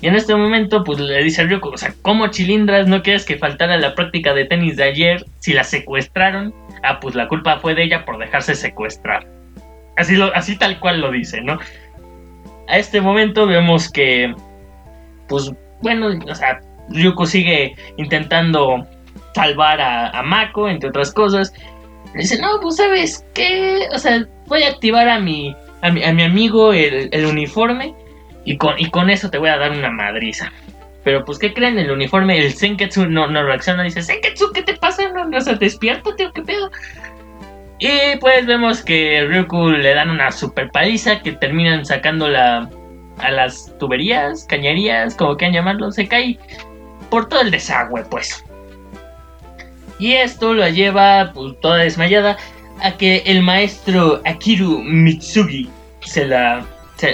Y 0.00 0.06
en 0.06 0.14
este 0.14 0.34
momento, 0.34 0.84
pues 0.84 1.00
le 1.00 1.22
dice 1.22 1.42
a 1.42 1.46
Ryoko, 1.46 1.70
o 1.70 1.76
sea, 1.76 1.92
¿cómo 2.02 2.28
chilindras 2.28 2.86
no 2.86 3.02
quieres 3.02 3.24
que 3.24 3.36
faltara 3.36 3.76
la 3.78 3.94
práctica 3.94 4.32
de 4.32 4.44
tenis 4.44 4.76
de 4.76 4.84
ayer 4.84 5.24
si 5.40 5.52
la 5.52 5.64
secuestraron? 5.64 6.54
Ah, 6.84 7.00
pues 7.00 7.14
la 7.16 7.26
culpa 7.26 7.58
fue 7.58 7.74
de 7.74 7.84
ella 7.84 8.04
por 8.04 8.18
dejarse 8.18 8.54
secuestrar. 8.54 9.26
Así, 9.96 10.14
lo, 10.14 10.32
así 10.36 10.56
tal 10.56 10.78
cual 10.78 11.00
lo 11.00 11.10
dice, 11.10 11.40
¿no? 11.40 11.58
A 12.68 12.78
este 12.78 13.00
momento 13.00 13.46
vemos 13.46 13.90
que, 13.90 14.32
pues, 15.26 15.50
bueno, 15.82 16.10
o 16.28 16.34
sea, 16.34 16.60
Ryuko 16.90 17.26
sigue 17.26 17.74
intentando 17.96 18.86
salvar 19.34 19.80
a, 19.80 20.22
Mako, 20.22 20.68
entre 20.68 20.90
otras 20.90 21.12
cosas. 21.12 21.52
Le 22.14 22.20
dice, 22.20 22.40
no, 22.40 22.60
pues, 22.60 22.76
¿sabes 22.76 23.26
qué? 23.34 23.88
O 23.92 23.98
sea, 23.98 24.24
voy 24.46 24.62
a 24.62 24.68
activar 24.68 25.08
a 25.08 25.18
mi, 25.18 25.56
a 25.82 25.90
mi, 25.90 26.22
amigo 26.22 26.72
el, 26.72 27.08
el 27.10 27.26
uniforme 27.26 27.94
y 28.48 28.56
con, 28.56 28.78
y 28.78 28.88
con 28.88 29.10
eso 29.10 29.28
te 29.28 29.36
voy 29.36 29.50
a 29.50 29.58
dar 29.58 29.72
una 29.72 29.90
madriza. 29.90 30.50
Pero 31.04 31.22
pues, 31.22 31.38
¿qué 31.38 31.52
creen? 31.52 31.78
El 31.78 31.90
uniforme, 31.90 32.38
el 32.38 32.54
Senketsu 32.54 33.06
no, 33.06 33.26
no 33.26 33.42
reacciona. 33.42 33.82
Dice, 33.82 34.02
Senketsu, 34.02 34.52
¿qué 34.54 34.62
te 34.62 34.72
pasa? 34.72 35.06
No, 35.12 35.26
no, 35.26 35.36
o 35.36 35.40
sea, 35.42 35.54
despiértate 35.54 36.30
qué 36.34 36.42
pedo. 36.42 36.70
Y 37.78 38.16
pues 38.20 38.46
vemos 38.46 38.82
que 38.82 39.26
Ryuku 39.28 39.68
le 39.68 39.92
dan 39.92 40.08
una 40.08 40.32
super 40.32 40.70
paliza 40.70 41.20
que 41.20 41.32
terminan 41.32 41.84
sacando 41.84 42.26
la, 42.26 42.70
a 43.18 43.30
las 43.30 43.70
tuberías, 43.78 44.46
cañerías, 44.48 45.14
como 45.14 45.36
quieran 45.36 45.54
llamarlo. 45.54 45.92
Se 45.92 46.08
cae 46.08 46.38
por 47.10 47.28
todo 47.28 47.42
el 47.42 47.50
desagüe, 47.50 48.02
pues. 48.04 48.42
Y 49.98 50.14
esto 50.14 50.54
lo 50.54 50.66
lleva, 50.70 51.32
pues, 51.34 51.60
toda 51.60 51.76
desmayada, 51.76 52.38
a 52.80 52.92
que 52.92 53.22
el 53.26 53.42
maestro 53.42 54.22
Akiru 54.24 54.82
Mitsugi 54.82 55.68
se 56.00 56.26
la, 56.26 56.64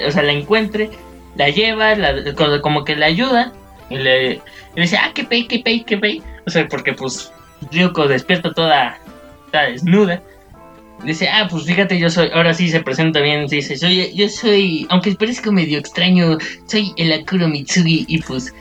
o 0.06 0.10
sea, 0.10 0.22
la 0.22 0.32
encuentre, 0.32 0.90
la 1.36 1.48
lleva, 1.50 1.94
la- 1.94 2.14
como- 2.62 2.84
que 2.84 2.96
la 2.96 3.06
ayuda, 3.06 3.52
y 3.90 3.96
le, 3.96 4.34
y 4.34 4.40
le 4.76 4.82
dice, 4.82 4.96
ah, 4.96 5.10
qué 5.14 5.24
pey, 5.24 5.46
qué 5.46 5.58
pey, 5.60 5.84
qué 5.84 5.98
pey. 5.98 6.22
O 6.46 6.50
sea, 6.50 6.66
porque 6.68 6.92
pues 6.92 7.32
Ryuko 7.70 8.08
despierta 8.08 8.52
toda, 8.52 8.98
toda 9.50 9.64
desnuda. 9.64 10.22
Dice, 11.04 11.28
ah, 11.28 11.48
pues 11.50 11.64
fíjate, 11.64 11.98
yo 11.98 12.08
soy, 12.08 12.30
ahora 12.32 12.54
sí 12.54 12.68
se 12.68 12.80
presenta 12.80 13.20
bien, 13.20 13.46
dice, 13.46 13.76
soy, 13.76 14.14
yo 14.14 14.28
soy, 14.28 14.86
aunque 14.90 15.14
parezca 15.14 15.50
medio 15.50 15.78
extraño, 15.78 16.38
soy 16.66 16.92
el 16.96 17.12
Akuro 17.12 17.48
Mitsugi 17.48 18.06
y 18.08 18.22
pues 18.22 18.54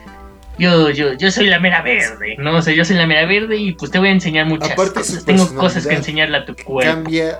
yo, 0.57 0.89
yo, 0.89 1.13
yo 1.13 1.31
soy 1.31 1.47
la 1.47 1.59
mera 1.59 1.81
verde, 1.81 2.35
¿no? 2.39 2.55
O 2.57 2.61
sea, 2.61 2.73
yo 2.73 2.83
soy 2.83 2.97
la 2.97 3.07
mera 3.07 3.25
verde 3.25 3.55
y 3.57 3.71
pues 3.73 3.91
te 3.91 3.99
voy 3.99 4.09
a 4.09 4.11
enseñar 4.11 4.45
muchas 4.45 4.71
Aparte, 4.71 4.95
cosas. 4.95 5.23
Tengo 5.25 5.53
cosas 5.55 5.87
que 5.87 5.93
enseñarle 5.95 6.37
a 6.37 6.45
tu 6.45 6.55
cuerpo. 6.55 6.91
Cambia 6.93 7.39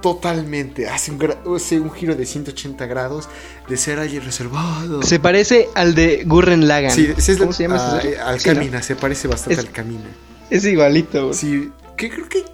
totalmente. 0.00 0.88
Hace 0.88 1.10
un, 1.12 1.18
gra- 1.18 1.38
hace 1.56 1.78
un 1.80 1.90
giro 1.92 2.14
de 2.14 2.26
180 2.26 2.86
grados 2.86 3.28
de 3.68 3.76
ser 3.76 3.98
alguien 3.98 4.24
reservado. 4.24 5.02
Se 5.02 5.18
parece 5.20 5.68
al 5.74 5.94
de 5.94 6.24
Gurren. 6.24 6.62
Sí, 6.90 7.12
es 7.16 7.38
¿Cómo 7.38 7.50
la- 7.50 7.52
se 7.56 7.62
llama 7.64 7.76
ese 7.76 8.08
ah, 8.08 8.10
eh, 8.10 8.18
al 8.18 8.40
Sí, 8.40 8.48
¿no? 8.48 8.54
Camina, 8.56 8.82
se 8.82 8.96
parece 8.96 9.28
bastante 9.28 9.54
Es- 9.54 9.66
al 9.66 9.70
Camina. 9.72 10.08
Es 10.50 10.64
igualito. 10.64 11.26
güey. 11.28 11.34
Sí, 11.38 11.70
que 11.96 12.10
creo 12.10 12.28
que. 12.28 12.44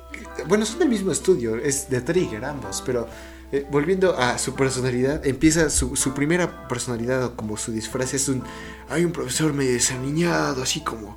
Bueno, 0.48 0.66
son 0.66 0.78
del 0.80 0.88
mismo 0.90 1.10
estudio, 1.12 1.56
es 1.56 1.88
de 1.88 2.00
Trigger 2.02 2.44
ambos, 2.44 2.82
pero 2.84 3.08
eh, 3.52 3.66
volviendo 3.70 4.18
a 4.18 4.36
su 4.38 4.54
personalidad, 4.54 5.26
empieza 5.26 5.70
su, 5.70 5.96
su 5.96 6.12
primera 6.12 6.68
personalidad 6.68 7.24
o 7.24 7.36
como 7.36 7.56
su 7.56 7.72
disfraz 7.72 8.12
es 8.12 8.28
un. 8.28 8.42
Hay 8.90 9.04
un 9.04 9.12
profesor 9.12 9.52
medio 9.54 9.72
desaniñado, 9.72 10.62
así 10.62 10.80
como. 10.80 11.16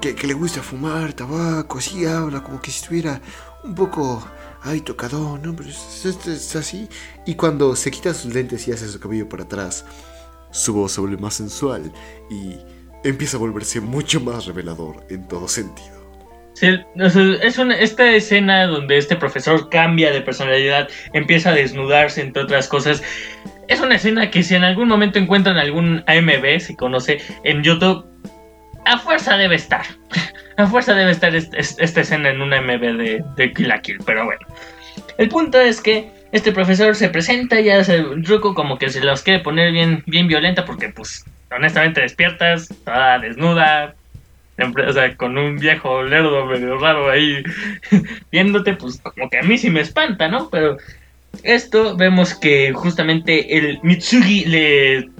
Que, 0.00 0.14
que 0.14 0.26
le 0.26 0.34
gusta 0.34 0.62
fumar 0.62 1.12
tabaco, 1.14 1.78
así 1.78 2.04
habla, 2.06 2.42
como 2.44 2.60
que 2.60 2.70
si 2.70 2.80
estuviera 2.80 3.20
un 3.64 3.74
poco. 3.74 4.24
Ay, 4.64 4.80
tocadón, 4.80 5.42
¿no? 5.42 5.54
Pero 5.54 5.68
es, 5.70 6.04
es- 6.06 6.26
es 6.26 6.56
así. 6.56 6.88
Y 7.26 7.34
cuando 7.34 7.76
se 7.76 7.90
quita 7.90 8.14
sus 8.14 8.34
lentes 8.34 8.66
y 8.66 8.72
hace 8.72 8.88
su 8.88 8.98
cabello 8.98 9.28
para 9.28 9.44
atrás, 9.44 9.84
su 10.50 10.72
voz 10.74 10.92
se 10.92 11.00
vuelve 11.00 11.18
más 11.18 11.34
sensual 11.34 11.92
y 12.30 12.56
empieza 13.04 13.36
a 13.36 13.40
volverse 13.40 13.80
mucho 13.80 14.20
más 14.20 14.46
revelador 14.46 15.06
en 15.10 15.28
todo 15.28 15.48
sentido. 15.48 15.92
Sí, 16.54 16.68
es 17.42 17.58
una, 17.58 17.76
esta 17.76 18.08
escena 18.14 18.66
donde 18.66 18.96
este 18.96 19.16
profesor 19.16 19.68
cambia 19.70 20.12
de 20.12 20.20
personalidad, 20.20 20.88
empieza 21.12 21.50
a 21.50 21.54
desnudarse, 21.54 22.20
entre 22.22 22.44
otras 22.44 22.68
cosas. 22.68 23.02
Es 23.66 23.80
una 23.80 23.96
escena 23.96 24.30
que 24.30 24.42
si 24.44 24.54
en 24.54 24.62
algún 24.62 24.88
momento 24.88 25.18
encuentran 25.18 25.56
algún 25.58 26.04
AMB, 26.06 26.60
si 26.60 26.76
conoce, 26.76 27.20
en 27.42 27.62
YouTube, 27.64 28.06
a 28.86 28.98
fuerza 28.98 29.36
debe 29.36 29.56
estar. 29.56 29.84
A 30.56 30.66
fuerza 30.66 30.94
debe 30.94 31.10
estar 31.10 31.34
est- 31.34 31.54
est- 31.54 31.80
esta 31.80 32.00
escena 32.02 32.30
en 32.30 32.40
una 32.40 32.58
AMB 32.58 32.80
de, 32.96 33.24
de 33.36 33.52
Kill 33.52 33.68
la 33.68 33.80
Kill, 33.80 33.98
pero 34.06 34.24
bueno. 34.24 34.40
El 35.18 35.28
punto 35.28 35.60
es 35.60 35.80
que 35.80 36.10
este 36.32 36.52
profesor 36.52 36.94
se 36.96 37.08
presenta, 37.08 37.60
ya 37.60 37.82
se 37.84 38.02
Ruko 38.02 38.54
como 38.54 38.78
que 38.78 38.90
se 38.90 39.00
los 39.02 39.22
quiere 39.22 39.40
poner 39.40 39.72
bien, 39.72 40.02
bien 40.06 40.28
violenta 40.28 40.64
porque 40.64 40.88
pues 40.90 41.24
honestamente 41.50 42.00
despiertas, 42.00 42.68
toda 42.84 43.18
desnuda, 43.18 43.94
o 44.86 44.92
sea, 44.92 45.16
con 45.16 45.36
un 45.38 45.56
viejo 45.56 46.02
lerdo 46.02 46.46
medio 46.46 46.78
raro 46.78 47.10
ahí 47.10 47.42
viéndote, 48.32 48.74
pues 48.74 49.00
como 49.00 49.28
que 49.28 49.38
a 49.38 49.42
mí 49.42 49.58
sí 49.58 49.70
me 49.70 49.80
espanta, 49.80 50.28
¿no? 50.28 50.48
Pero 50.50 50.76
esto 51.42 51.96
vemos 51.96 52.34
que 52.34 52.72
justamente 52.72 53.56
el 53.58 53.78
Mitsugi 53.82 54.44
le 54.46 55.10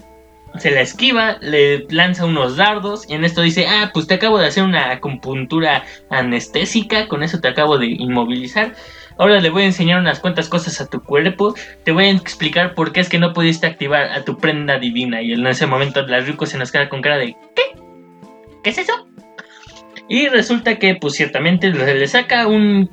se 0.59 0.71
la 0.71 0.81
esquiva, 0.81 1.39
le 1.41 1.87
lanza 1.91 2.25
unos 2.25 2.57
dardos 2.57 3.09
y 3.09 3.15
en 3.15 3.25
esto 3.25 3.43
dice, 3.43 3.67
ah, 3.67 3.91
pues 3.93 4.07
te 4.07 4.15
acabo 4.15 4.39
de 4.39 4.47
hacer 4.47 4.63
una 4.63 4.93
acupuntura 4.93 5.85
anestésica, 6.11 7.09
con 7.09 7.23
eso 7.23 7.41
te 7.41 7.49
acabo 7.49 7.79
de 7.79 7.87
inmovilizar. 7.87 8.75
Ahora 9.19 9.41
le 9.41 9.51
voy 9.51 9.63
a 9.63 9.67
enseñar 9.67 10.01
unas 10.01 10.21
cuantas 10.21 10.49
cosas 10.49 10.81
a 10.81 10.87
tu 10.87 11.01
cuerpo. 11.01 11.55
Te 11.85 11.93
voy 11.93 12.07
a 12.07 12.11
explicar 12.11 12.75
por 12.75 12.93
qué 12.93 13.01
es 13.01 13.09
que 13.09 13.19
no 13.19 13.33
pudiste 13.33 13.67
activar 13.67 14.11
a 14.13 14.25
tu 14.25 14.39
prenda 14.39 14.79
divina. 14.79 15.23
Y 15.23 15.33
en 15.33 15.47
ese 15.47 15.67
momento 15.67 16.03
la 16.03 16.21
Ryuko 16.21 16.47
se 16.47 16.59
nos 16.59 16.73
queda 16.73 16.89
con 16.89 17.01
cara 17.01 17.19
de 17.19 17.37
¿qué? 17.55 17.63
¿Qué 18.63 18.71
es 18.71 18.79
eso? 18.79 19.09
Y 20.09 20.29
resulta 20.29 20.79
que, 20.79 20.97
pues 20.97 21.15
ciertamente, 21.15 21.71
le 21.71 21.95
le 21.95 22.09
saca 22.09 22.47
un. 22.47 22.91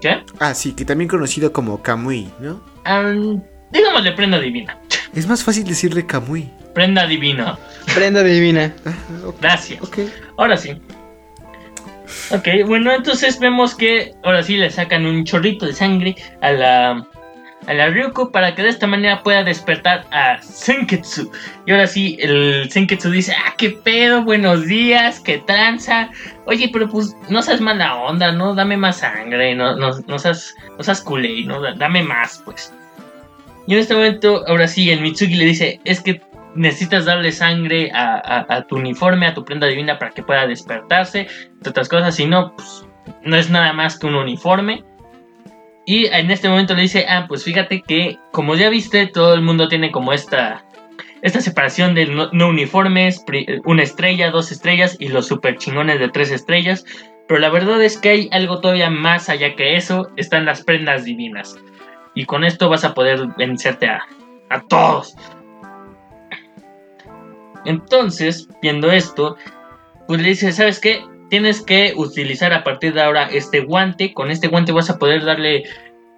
¿Qué? 0.00 0.22
Ah, 0.38 0.54
sí, 0.54 0.74
que 0.74 0.84
también 0.84 1.08
conocido 1.08 1.52
como 1.52 1.82
Kamui, 1.82 2.30
¿no? 2.38 2.62
Um, 2.86 3.42
digámosle 3.70 4.12
prenda 4.12 4.38
divina. 4.38 4.78
Es 5.14 5.26
más 5.26 5.42
fácil 5.44 5.64
decirle 5.64 6.06
Kamui. 6.06 6.50
Prenda 6.74 7.06
divina. 7.06 7.58
Prenda 7.94 8.22
divina. 8.22 8.72
Ah. 8.86 8.92
Gracias. 9.40 9.82
ok. 9.82 9.98
Ahora 10.36 10.56
sí. 10.56 10.80
Ok, 12.30 12.48
bueno, 12.66 12.92
entonces 12.92 13.38
vemos 13.38 13.74
que 13.74 14.14
ahora 14.24 14.42
sí 14.42 14.56
le 14.56 14.70
sacan 14.70 15.06
un 15.06 15.24
chorrito 15.24 15.66
de 15.66 15.72
sangre 15.72 16.16
a 16.40 16.50
la, 16.52 17.06
a 17.66 17.74
la 17.74 17.88
Ryuko 17.88 18.30
para 18.32 18.54
que 18.54 18.62
de 18.62 18.68
esta 18.68 18.86
manera 18.88 19.22
pueda 19.22 19.44
despertar 19.44 20.06
a 20.10 20.40
Senketsu. 20.42 21.30
Y 21.66 21.70
ahora 21.72 21.86
sí, 21.86 22.16
el 22.20 22.68
Senketsu 22.70 23.10
dice, 23.10 23.32
ah, 23.32 23.54
qué 23.56 23.70
pedo, 23.70 24.22
buenos 24.24 24.66
días, 24.66 25.20
qué 25.20 25.38
tranza. 25.38 26.10
Oye, 26.46 26.68
pero 26.72 26.88
pues 26.88 27.14
no 27.28 27.42
seas 27.42 27.60
mala 27.60 27.94
onda, 27.96 28.32
¿no? 28.32 28.54
Dame 28.56 28.76
más 28.76 28.98
sangre, 28.98 29.54
no, 29.54 29.76
no, 29.76 29.90
no 30.06 30.18
seas, 30.18 30.54
no 30.78 30.82
seas 30.84 31.00
culé, 31.02 31.44
¿no? 31.44 31.60
Da- 31.60 31.74
Dame 31.74 32.02
más, 32.02 32.42
pues. 32.44 32.72
Y 33.70 33.74
en 33.74 33.78
este 33.78 33.94
momento, 33.94 34.42
ahora 34.48 34.66
sí, 34.66 34.90
el 34.90 35.00
Mitsugi 35.00 35.36
le 35.36 35.44
dice, 35.44 35.80
es 35.84 36.00
que 36.02 36.20
necesitas 36.56 37.04
darle 37.04 37.30
sangre 37.30 37.92
a, 37.94 38.66
tu 38.68 38.74
uniforme, 38.74 39.28
a 39.28 39.34
tu 39.34 39.44
prenda 39.44 39.68
divina 39.68 39.96
para 39.96 40.10
que 40.10 40.24
pueda 40.24 40.44
despertarse, 40.48 41.28
entre 41.52 41.70
otras 41.70 41.88
cosas, 41.88 42.16
si 42.16 42.26
no, 42.26 42.52
pues 42.56 42.84
no 43.22 43.36
es 43.36 43.48
nada 43.48 43.72
más 43.72 43.96
que 43.96 44.08
un 44.08 44.16
uniforme. 44.16 44.82
Y 45.86 46.06
en 46.06 46.32
este 46.32 46.48
momento 46.48 46.74
le 46.74 46.82
dice, 46.82 47.06
ah, 47.08 47.26
pues 47.28 47.44
fíjate 47.44 47.82
que 47.82 48.18
como 48.32 48.56
ya 48.56 48.70
viste, 48.70 49.06
todo 49.06 49.34
el 49.34 49.42
mundo 49.42 49.68
tiene 49.68 49.92
como 49.92 50.12
esta, 50.12 50.64
esta 51.22 51.40
separación 51.40 51.94
de 51.94 52.06
no, 52.06 52.28
no 52.32 52.48
uniformes, 52.48 53.24
una 53.64 53.84
estrella, 53.84 54.32
dos 54.32 54.50
estrellas 54.50 54.96
y 54.98 55.10
los 55.10 55.28
super 55.28 55.58
chingones 55.58 56.00
de 56.00 56.08
tres 56.08 56.32
estrellas. 56.32 56.84
Pero 57.28 57.38
la 57.38 57.50
verdad 57.50 57.80
es 57.80 57.98
que 57.98 58.08
hay 58.08 58.28
algo 58.32 58.60
todavía 58.60 58.90
más 58.90 59.28
allá 59.28 59.54
que 59.54 59.76
eso, 59.76 60.10
están 60.16 60.44
las 60.44 60.64
prendas 60.64 61.04
divinas. 61.04 61.56
Y 62.14 62.24
con 62.24 62.44
esto 62.44 62.68
vas 62.68 62.84
a 62.84 62.94
poder 62.94 63.28
vencerte 63.36 63.86
a, 63.86 64.02
a 64.48 64.60
todos. 64.62 65.14
Entonces, 67.64 68.48
viendo 68.62 68.90
esto, 68.90 69.36
pues 70.06 70.20
le 70.20 70.30
dice, 70.30 70.52
¿sabes 70.52 70.80
qué? 70.80 71.04
Tienes 71.28 71.62
que 71.62 71.92
utilizar 71.96 72.52
a 72.52 72.64
partir 72.64 72.94
de 72.94 73.02
ahora 73.02 73.28
este 73.30 73.60
guante. 73.60 74.12
Con 74.12 74.30
este 74.30 74.48
guante 74.48 74.72
vas 74.72 74.90
a 74.90 74.98
poder 74.98 75.24
darle 75.24 75.64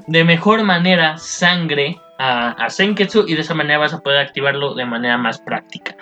de 0.06 0.24
mejor 0.24 0.62
manera 0.62 1.18
sangre 1.18 2.00
a, 2.18 2.52
a 2.52 2.70
Senketsu 2.70 3.24
y 3.28 3.34
de 3.34 3.42
esa 3.42 3.54
manera 3.54 3.78
vas 3.78 3.92
a 3.92 4.00
poder 4.00 4.18
activarlo 4.18 4.74
de 4.74 4.86
manera 4.86 5.18
más 5.18 5.38
práctica. 5.40 5.96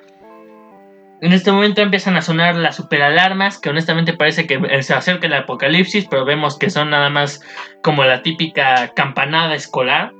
En 1.22 1.34
este 1.34 1.52
momento 1.52 1.82
empiezan 1.82 2.16
a 2.16 2.22
sonar 2.22 2.56
las 2.56 2.76
super 2.76 3.02
alarmas, 3.02 3.58
que 3.58 3.68
honestamente 3.68 4.14
parece 4.14 4.46
que 4.46 4.82
se 4.82 4.94
acerca 4.94 5.26
el 5.26 5.34
apocalipsis, 5.34 6.06
pero 6.10 6.24
vemos 6.24 6.58
que 6.58 6.70
son 6.70 6.90
nada 6.90 7.10
más 7.10 7.42
como 7.82 8.04
la 8.04 8.22
típica 8.22 8.88
campanada 8.94 9.54
escolar. 9.54 10.12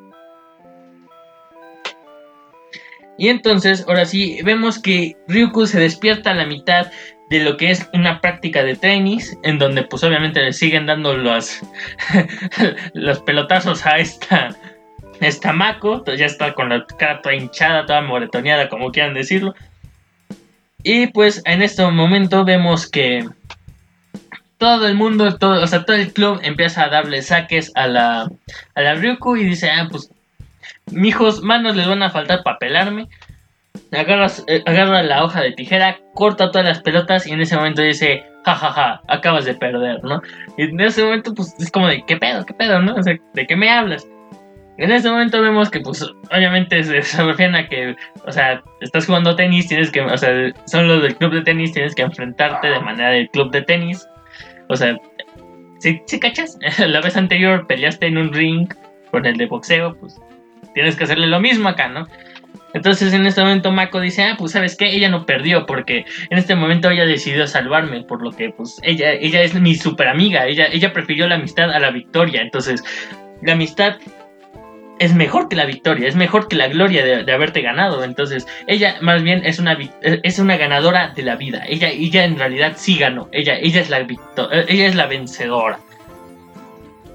Y 3.17 3.29
entonces, 3.29 3.85
ahora 3.89 4.05
sí, 4.05 4.41
vemos 4.45 4.79
que 4.79 5.17
Ryuku 5.29 5.67
se 5.67 5.81
despierta 5.81 6.33
a 6.33 6.35
la 6.35 6.45
mitad 6.45 6.91
de 7.31 7.41
lo 7.45 7.57
que 7.57 7.71
es 7.71 7.89
una 7.95 8.21
práctica 8.21 8.63
de 8.63 8.77
tenis, 8.77 9.39
en 9.43 9.59
donde 9.59 9.85
pues 9.85 10.03
obviamente 10.05 10.41
le 10.41 10.53
siguen 10.53 10.87
dando 10.87 11.17
los, 11.17 11.61
los 12.93 13.21
pelotazos 13.21 13.87
a 13.87 13.99
esta, 13.99 14.55
esta 15.21 15.53
Mako, 15.53 15.95
entonces 15.95 16.21
ya 16.21 16.27
está 16.27 16.55
con 16.55 16.69
la 16.71 16.85
cara 16.99 17.23
toda 17.23 17.35
hinchada, 17.35 17.87
toda 17.87 18.03
moretoneada, 18.03 18.69
como 18.69 18.91
quieran 18.91 19.15
decirlo. 19.15 19.55
Y 20.83 21.09
pues 21.09 21.43
en 21.45 21.63
este 21.63 21.85
momento 21.87 22.45
vemos 22.45 22.89
que 22.89 23.29
todo 24.59 24.87
el 24.87 24.95
mundo, 24.95 25.37
todo, 25.37 25.63
o 25.63 25.67
sea, 25.67 25.85
todo 25.85 25.97
el 25.97 26.13
club 26.13 26.41
empieza 26.43 26.85
a 26.85 26.89
darle 26.89 27.23
saques 27.23 27.73
a 27.75 27.87
la, 27.87 28.31
a 28.75 28.81
la 28.81 28.95
Ryuku 28.95 29.37
y 29.37 29.45
dice, 29.45 29.71
ah, 29.71 29.89
pues 29.91 30.11
Mijos, 30.91 31.43
manos 31.43 31.77
les 31.77 31.87
van 31.87 32.03
a 32.03 32.11
faltar 32.11 32.43
para 32.43 32.59
pelarme. 32.59 33.09
Eh, 33.93 34.63
agarra 34.67 35.03
la 35.03 35.25
hoja 35.25 35.41
de 35.41 35.53
tijera, 35.53 35.99
corta 36.15 36.51
todas 36.51 36.67
las 36.67 36.81
pelotas 36.81 37.27
y 37.27 37.33
en 37.33 37.41
ese 37.41 37.57
momento 37.57 37.83
dice, 37.83 38.25
jajaja, 38.45 38.73
ja, 38.73 38.97
ja, 38.97 39.03
acabas 39.09 39.45
de 39.45 39.55
perder, 39.55 40.03
¿no? 40.05 40.23
Y 40.57 40.65
en 40.65 40.81
ese 40.81 41.05
momento, 41.05 41.35
pues 41.35 41.55
es 41.59 41.71
como 41.71 41.89
de, 41.89 42.05
¿qué 42.07 42.17
pedo, 42.17 42.45
qué 42.45 42.55
pedo, 42.55 42.81
no? 42.81 42.95
O 42.95 43.03
sea, 43.03 43.17
¿de 43.35 43.47
qué 43.47 43.57
me 43.57 43.71
hablas? 43.71 44.07
En 44.81 44.91
este 44.91 45.11
momento 45.11 45.43
vemos 45.43 45.71
que, 45.71 45.81
pues, 45.81 46.03
obviamente 46.03 46.83
se, 46.83 47.03
se 47.03 47.23
refieren 47.23 47.55
a 47.55 47.69
que, 47.69 47.95
o 48.27 48.33
sea, 48.33 48.63
estás 48.81 49.07
jugando 49.07 49.37
tenis, 49.37 49.69
tienes 49.69 49.91
que, 49.91 50.01
o 50.01 50.17
sea, 50.17 50.53
son 50.67 50.89
los 50.89 51.03
del 51.03 51.17
club 51.17 51.35
de 51.35 51.43
tenis, 51.43 51.73
tienes 51.73 51.95
que 51.95 52.03
enfrentarte 52.03 52.69
de 52.69 52.81
manera 52.81 53.11
del 53.11 53.29
club 53.29 53.51
de 53.51 53.61
tenis. 53.61 54.07
O 54.71 54.77
sea, 54.77 54.97
si, 55.81 56.01
si 56.07 56.19
cachas, 56.19 56.59
la 56.79 57.03
vez 57.03 57.15
anterior 57.17 57.67
peleaste 57.67 58.07
en 58.07 58.17
un 58.17 58.33
ring 58.33 58.73
con 59.11 59.27
el 59.27 59.37
de 59.37 59.47
boxeo, 59.47 59.95
pues 60.01 60.19
tienes 60.73 60.97
que 60.97 61.05
hacerle 61.05 61.27
lo 61.27 61.41
mismo 61.41 61.69
acá, 61.69 61.89
¿no? 61.89 62.07
Entonces 62.73 63.13
en 63.13 63.27
este 63.27 63.43
momento 63.43 63.73
Mako 63.73 64.01
dice, 64.01 64.23
ah, 64.23 64.37
pues 64.39 64.53
sabes 64.53 64.77
qué, 64.77 64.87
ella 64.95 65.11
no 65.11 65.27
perdió 65.27 65.67
porque 65.67 66.07
en 66.31 66.39
este 66.39 66.55
momento 66.55 66.89
ella 66.89 67.05
decidió 67.05 67.47
salvarme, 67.47 68.03
por 68.05 68.23
lo 68.23 68.31
que 68.31 68.51
pues 68.51 68.81
ella, 68.83 69.13
ella 69.13 69.43
es 69.43 69.55
mi 69.55 69.75
super 69.75 70.09
amiga, 70.09 70.47
ella, 70.47 70.69
ella 70.71 70.93
prefirió 70.93 71.27
la 71.27 71.35
amistad 71.35 71.71
a 71.71 71.81
la 71.81 71.91
victoria, 71.91 72.41
entonces 72.41 72.83
la 73.43 73.53
amistad 73.53 73.97
es 75.01 75.15
mejor 75.15 75.49
que 75.49 75.57
la 75.57 75.65
victoria, 75.65 76.07
es 76.07 76.15
mejor 76.15 76.47
que 76.47 76.57
la 76.57 76.69
gloria 76.69 77.03
de, 77.25 77.33
haberte 77.33 77.63
ganado, 77.63 78.05
entonces 78.05 78.47
ella 78.67 78.97
más 79.01 79.23
bien 79.23 79.43
es 79.47 79.59
una, 79.59 79.77
es 80.03 80.39
una 80.39 80.59
ganadora 80.59 81.09
de 81.17 81.23
la 81.23 81.37
vida, 81.37 81.65
ella, 81.67 81.89
ella 81.89 82.25
en 82.25 82.39
realidad 82.39 82.75
sí 82.77 82.99
ganó, 82.99 83.27
ella, 83.33 83.55
ella 83.59 83.81
es 83.81 83.89
la 83.89 84.01
victo- 84.01 84.51
ella 84.53 84.87
es 84.87 84.95
la 84.95 85.07
vencedora. 85.07 85.79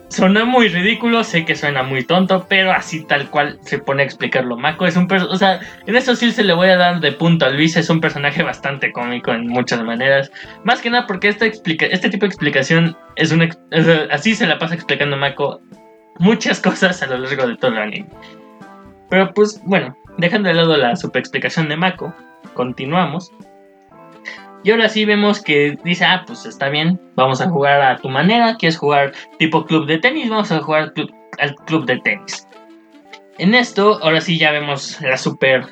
Suena 0.10 0.46
muy 0.46 0.70
ridículo, 0.70 1.24
sé 1.24 1.46
que 1.46 1.56
suena 1.56 1.84
muy 1.84 2.04
tonto, 2.04 2.48
pero 2.50 2.72
así 2.72 3.04
tal 3.04 3.30
cual 3.30 3.60
se 3.62 3.80
pone 3.80 4.02
a 4.02 4.06
explicarlo. 4.06 4.56
Mako 4.56 4.88
es 4.88 4.96
un 4.96 5.08
perso- 5.08 5.30
o 5.30 5.36
sea, 5.36 5.60
en 5.86 5.96
eso 5.96 6.16
sí 6.16 6.32
se 6.32 6.44
le 6.44 6.54
voy 6.54 6.70
a 6.70 6.78
dar 6.78 7.02
de 7.02 7.12
punto 7.12 7.46
a 7.46 7.50
Luis, 7.50 7.76
es 7.76 7.90
un 7.90 8.00
personaje 8.02 8.42
bastante 8.42 8.92
cómico 8.92 9.32
en 9.32 9.48
muchas 9.48 9.84
maneras. 9.84 10.32
Más 10.64 10.82
que 10.82 10.90
nada 10.90 11.06
porque 11.06 11.28
esta 11.28 11.46
explica 11.46 11.86
este 11.86 12.10
tipo 12.10 12.26
de 12.26 12.30
explicación 12.30 12.98
es 13.16 13.32
una 13.32 13.50
así 14.10 14.34
se 14.34 14.48
la 14.48 14.58
pasa 14.58 14.74
explicando 14.74 15.18
Mako 15.18 15.62
muchas 16.20 16.62
cosas 16.62 17.02
a 17.02 17.08
lo 17.08 17.18
largo 17.18 17.48
de 17.48 17.58
todo 17.58 17.72
el 17.72 17.78
anime. 17.78 18.10
Pero 19.10 19.32
pues 19.34 19.62
bueno, 19.66 19.96
dejando 20.18 20.50
de 20.50 20.56
lado 20.56 20.78
la 20.78 20.96
super 20.96 21.20
explicación 21.20 21.70
de 21.70 21.78
Mako, 21.78 22.14
continuamos. 22.54 23.32
Y 24.64 24.72
ahora 24.72 24.90
sí 24.90 25.06
vemos 25.06 25.44
que 25.44 25.78
dice, 25.84 26.06
ah, 26.06 26.24
pues 26.26 26.46
está 26.48 26.70
bien, 26.70 27.00
vamos 27.16 27.40
a 27.40 27.50
jugar 27.50 27.82
a 27.82 27.98
tu 27.98 28.10
manera, 28.10 28.56
quieres 28.58 28.78
jugar 28.78 29.12
tipo 29.38 29.64
club 29.64 29.86
de 29.86 30.00
tenis, 30.00 30.28
vamos 30.28 30.52
a 30.52 30.60
jugar 30.60 30.92
al 31.38 31.56
club 31.68 31.86
de 31.86 32.00
tenis. 32.00 32.48
En 33.38 33.54
esto, 33.54 34.00
ahora 34.02 34.22
sí 34.22 34.40
ya 34.40 34.52
vemos 34.52 35.00
la 35.02 35.18
super, 35.18 35.68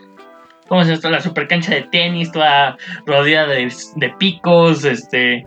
¿cómo 0.67 0.81
es 0.81 0.89
esto? 0.89 1.09
La 1.09 1.21
super 1.21 1.47
cancha 1.47 1.73
de 1.73 1.83
tenis, 1.83 2.31
toda 2.31 2.77
rodeada 3.07 3.53
de, 3.53 3.73
de 3.95 4.09
picos, 4.19 4.85
este, 4.85 5.43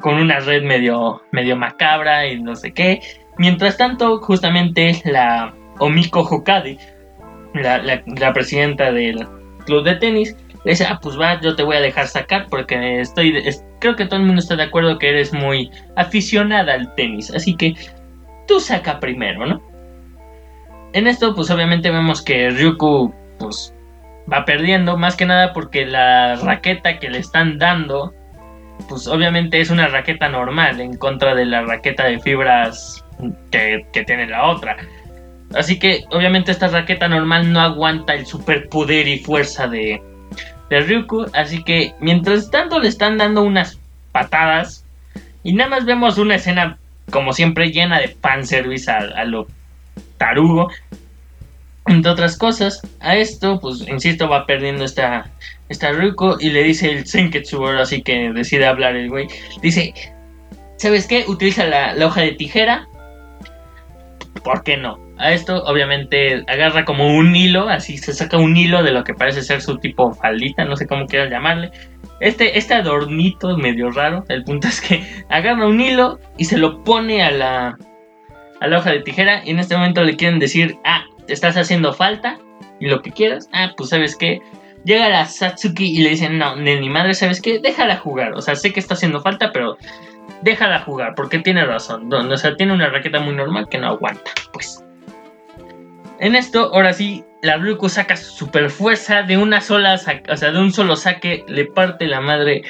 con 0.00 0.16
una 0.16 0.40
red 0.40 0.62
medio, 0.62 1.22
medio 1.32 1.56
macabra 1.56 2.26
y 2.26 2.42
no 2.42 2.54
sé 2.54 2.72
qué. 2.72 3.00
Mientras 3.40 3.78
tanto, 3.78 4.18
justamente 4.18 5.00
la 5.06 5.54
Omiko 5.78 6.20
Hokage, 6.20 6.76
la, 7.54 8.32
presidenta 8.34 8.92
del 8.92 9.26
club 9.64 9.82
de 9.82 9.94
tenis, 9.94 10.36
le 10.66 10.72
dice, 10.72 10.84
ah, 10.84 11.00
pues 11.02 11.18
va, 11.18 11.40
yo 11.40 11.56
te 11.56 11.62
voy 11.62 11.76
a 11.76 11.80
dejar 11.80 12.06
sacar 12.06 12.48
porque 12.50 13.00
estoy, 13.00 13.34
es- 13.38 13.64
creo 13.80 13.96
que 13.96 14.04
todo 14.04 14.20
el 14.20 14.26
mundo 14.26 14.40
está 14.40 14.56
de 14.56 14.64
acuerdo 14.64 14.98
que 14.98 15.08
eres 15.08 15.32
muy 15.32 15.70
aficionada 15.96 16.74
al 16.74 16.94
tenis, 16.96 17.32
así 17.34 17.56
que 17.56 17.74
tú 18.46 18.60
saca 18.60 19.00
primero, 19.00 19.46
¿no? 19.46 19.62
En 20.92 21.06
esto, 21.06 21.34
pues 21.34 21.50
obviamente 21.50 21.90
vemos 21.90 22.20
que 22.20 22.50
Ryuku, 22.50 23.14
pues, 23.38 23.74
va 24.30 24.44
perdiendo, 24.44 24.98
más 24.98 25.16
que 25.16 25.24
nada 25.24 25.54
porque 25.54 25.86
la 25.86 26.36
raqueta 26.36 26.98
que 26.98 27.08
le 27.08 27.16
están 27.16 27.58
dando, 27.58 28.12
pues 28.86 29.08
obviamente 29.08 29.62
es 29.62 29.70
una 29.70 29.88
raqueta 29.88 30.28
normal 30.28 30.78
en 30.82 30.98
contra 30.98 31.34
de 31.34 31.46
la 31.46 31.62
raqueta 31.62 32.04
de 32.04 32.20
fibras 32.20 32.99
que, 33.50 34.04
tiene 34.06 34.26
la 34.26 34.46
otra. 34.46 34.76
Así 35.54 35.78
que 35.78 36.04
obviamente 36.10 36.52
esta 36.52 36.68
raqueta 36.68 37.08
normal 37.08 37.52
no 37.52 37.60
aguanta 37.60 38.14
el 38.14 38.26
superpoder 38.26 39.08
y 39.08 39.18
fuerza 39.18 39.66
de, 39.66 40.00
de 40.68 40.80
Ryuku. 40.80 41.26
Así 41.34 41.62
que 41.64 41.94
mientras 42.00 42.50
tanto 42.50 42.78
le 42.78 42.88
están 42.88 43.18
dando 43.18 43.42
unas 43.42 43.78
patadas. 44.12 44.84
Y 45.42 45.54
nada 45.54 45.70
más 45.70 45.84
vemos 45.86 46.18
una 46.18 46.34
escena 46.34 46.78
como 47.10 47.32
siempre 47.32 47.72
llena 47.72 47.98
de 47.98 48.08
fanservice 48.08 48.90
a, 48.90 48.98
a 48.98 49.24
lo 49.24 49.46
tarugo. 50.18 50.70
Entre 51.86 52.10
otras 52.10 52.36
cosas, 52.36 52.82
a 53.00 53.16
esto, 53.16 53.58
pues 53.58 53.88
insisto, 53.88 54.28
va 54.28 54.46
perdiendo 54.46 54.84
esta, 54.84 55.30
esta 55.68 55.92
Ryuko 55.92 56.36
y 56.38 56.50
le 56.50 56.62
dice 56.62 56.90
el 56.90 57.06
Senketsu, 57.06 57.56
ahora 57.56 57.86
sí 57.86 58.02
que 58.02 58.30
decide 58.32 58.66
hablar 58.66 58.94
el 58.94 59.08
güey. 59.08 59.28
Dice, 59.62 59.94
¿sabes 60.76 61.06
qué? 61.06 61.24
Utiliza 61.26 61.66
la 61.66 62.06
hoja 62.06 62.20
de 62.20 62.32
tijera. 62.32 62.86
¿Por 64.42 64.62
qué 64.62 64.76
no? 64.76 64.98
A 65.18 65.32
esto, 65.32 65.62
obviamente, 65.64 66.44
agarra 66.48 66.84
como 66.84 67.14
un 67.14 67.36
hilo, 67.36 67.68
así 67.68 67.98
se 67.98 68.14
saca 68.14 68.38
un 68.38 68.56
hilo 68.56 68.82
de 68.82 68.92
lo 68.92 69.04
que 69.04 69.12
parece 69.12 69.42
ser 69.42 69.60
su 69.60 69.78
tipo 69.78 70.14
faldita, 70.14 70.64
no 70.64 70.76
sé 70.76 70.86
cómo 70.86 71.06
quieras 71.06 71.30
llamarle. 71.30 71.70
Este, 72.20 72.58
este 72.58 72.74
adornito 72.74 73.56
medio 73.56 73.90
raro, 73.90 74.24
el 74.28 74.44
punto 74.44 74.68
es 74.68 74.80
que 74.80 75.04
agarra 75.28 75.66
un 75.66 75.80
hilo 75.80 76.18
y 76.38 76.44
se 76.44 76.58
lo 76.58 76.82
pone 76.84 77.22
a 77.22 77.30
la, 77.30 77.78
a 78.60 78.66
la 78.66 78.78
hoja 78.78 78.92
de 78.92 79.00
tijera 79.00 79.42
y 79.44 79.50
en 79.50 79.58
este 79.58 79.76
momento 79.76 80.02
le 80.04 80.16
quieren 80.16 80.38
decir, 80.38 80.78
ah, 80.84 81.04
te 81.26 81.34
estás 81.34 81.56
haciendo 81.56 81.92
falta 81.92 82.38
y 82.78 82.88
lo 82.88 83.02
que 83.02 83.10
quieras, 83.10 83.48
ah, 83.52 83.72
pues 83.76 83.90
sabes 83.90 84.16
qué, 84.16 84.40
llega 84.84 85.08
la 85.08 85.26
Satsuki 85.26 85.84
y 85.84 86.02
le 86.02 86.10
dicen, 86.10 86.38
no, 86.38 86.56
ni 86.56 86.88
madre, 86.88 87.14
¿sabes 87.14 87.40
qué? 87.40 87.58
Déjala 87.58 87.96
jugar, 87.96 88.32
o 88.32 88.42
sea, 88.42 88.56
sé 88.56 88.72
que 88.72 88.80
está 88.80 88.94
haciendo 88.94 89.20
falta, 89.20 89.52
pero 89.52 89.76
déjala 90.42 90.80
jugar, 90.80 91.14
porque 91.14 91.38
tiene 91.38 91.64
razón, 91.64 92.08
no, 92.08 92.18
o 92.18 92.36
sea, 92.36 92.56
tiene 92.56 92.72
una 92.72 92.88
raqueta 92.88 93.20
muy 93.20 93.34
normal 93.34 93.68
que 93.68 93.78
no 93.78 93.88
aguanta, 93.88 94.30
pues. 94.52 94.84
En 96.18 96.34
esto, 96.34 96.70
ahora 96.74 96.92
sí, 96.92 97.24
la 97.42 97.56
Ryuko 97.56 97.88
saca 97.88 98.16
su 98.16 98.32
super 98.32 98.70
fuerza 98.70 99.22
de 99.22 99.38
una 99.38 99.60
sola, 99.60 99.94
o 99.94 100.36
sea, 100.36 100.52
de 100.52 100.58
un 100.58 100.72
solo 100.72 100.96
saque, 100.96 101.44
le 101.48 101.64
parte 101.64 102.06
la 102.06 102.20
madre 102.20 102.62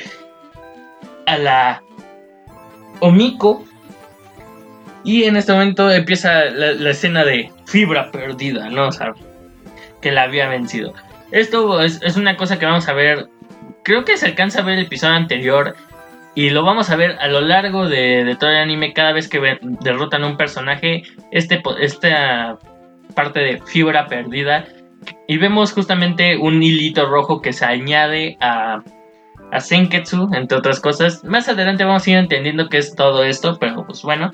a 1.26 1.36
la 1.36 1.82
Omiko. 3.00 3.64
Y 5.02 5.24
en 5.24 5.36
este 5.36 5.52
momento 5.52 5.90
empieza 5.90 6.44
la, 6.44 6.72
la 6.72 6.90
escena 6.90 7.24
de 7.24 7.50
fibra 7.64 8.10
perdida, 8.10 8.68
¿no? 8.68 8.88
O 8.88 8.92
sea, 8.92 9.14
que 10.00 10.12
la 10.12 10.22
había 10.22 10.48
vencido. 10.48 10.92
Esto 11.30 11.80
es, 11.80 12.00
es 12.02 12.16
una 12.16 12.36
cosa 12.36 12.58
que 12.58 12.66
vamos 12.66 12.88
a 12.88 12.92
ver. 12.92 13.28
Creo 13.82 14.04
que 14.04 14.16
se 14.16 14.26
alcanza 14.26 14.60
a 14.60 14.62
ver 14.62 14.78
el 14.78 14.84
episodio 14.84 15.14
anterior. 15.14 15.74
Y 16.34 16.50
lo 16.50 16.62
vamos 16.62 16.90
a 16.90 16.96
ver 16.96 17.16
a 17.20 17.28
lo 17.28 17.40
largo 17.40 17.88
de, 17.88 18.36
todo 18.38 18.50
el 18.50 18.56
anime. 18.56 18.92
Cada 18.92 19.12
vez 19.12 19.28
que 19.28 19.58
derrotan 19.80 20.24
un 20.24 20.36
personaje. 20.36 21.02
Este, 21.30 21.62
esta 21.80 22.58
parte 23.14 23.40
de 23.40 23.60
fibra 23.66 24.06
perdida. 24.06 24.66
Y 25.26 25.38
vemos 25.38 25.72
justamente 25.72 26.36
un 26.36 26.62
hilito 26.62 27.06
rojo 27.06 27.40
que 27.40 27.52
se 27.52 27.64
añade 27.64 28.36
a, 28.40 28.82
a 29.50 29.60
Senketsu, 29.60 30.30
entre 30.34 30.58
otras 30.58 30.78
cosas. 30.78 31.24
Más 31.24 31.48
adelante 31.48 31.84
vamos 31.84 32.06
a 32.06 32.10
ir 32.10 32.16
entendiendo 32.18 32.68
qué 32.68 32.78
es 32.78 32.94
todo 32.94 33.24
esto. 33.24 33.58
Pero 33.58 33.84
pues 33.86 34.02
bueno. 34.02 34.30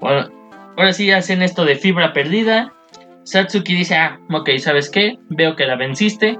Bueno, 0.00 0.28
ahora 0.76 0.92
sí 0.92 1.10
hacen 1.12 1.42
esto 1.42 1.64
de 1.64 1.76
fibra 1.76 2.12
perdida. 2.12 2.72
Satsuki 3.24 3.74
dice, 3.74 3.94
ah, 3.94 4.18
ok, 4.30 4.50
¿sabes 4.58 4.90
qué? 4.90 5.18
Veo 5.28 5.54
que 5.54 5.66
la 5.66 5.76
venciste. 5.76 6.38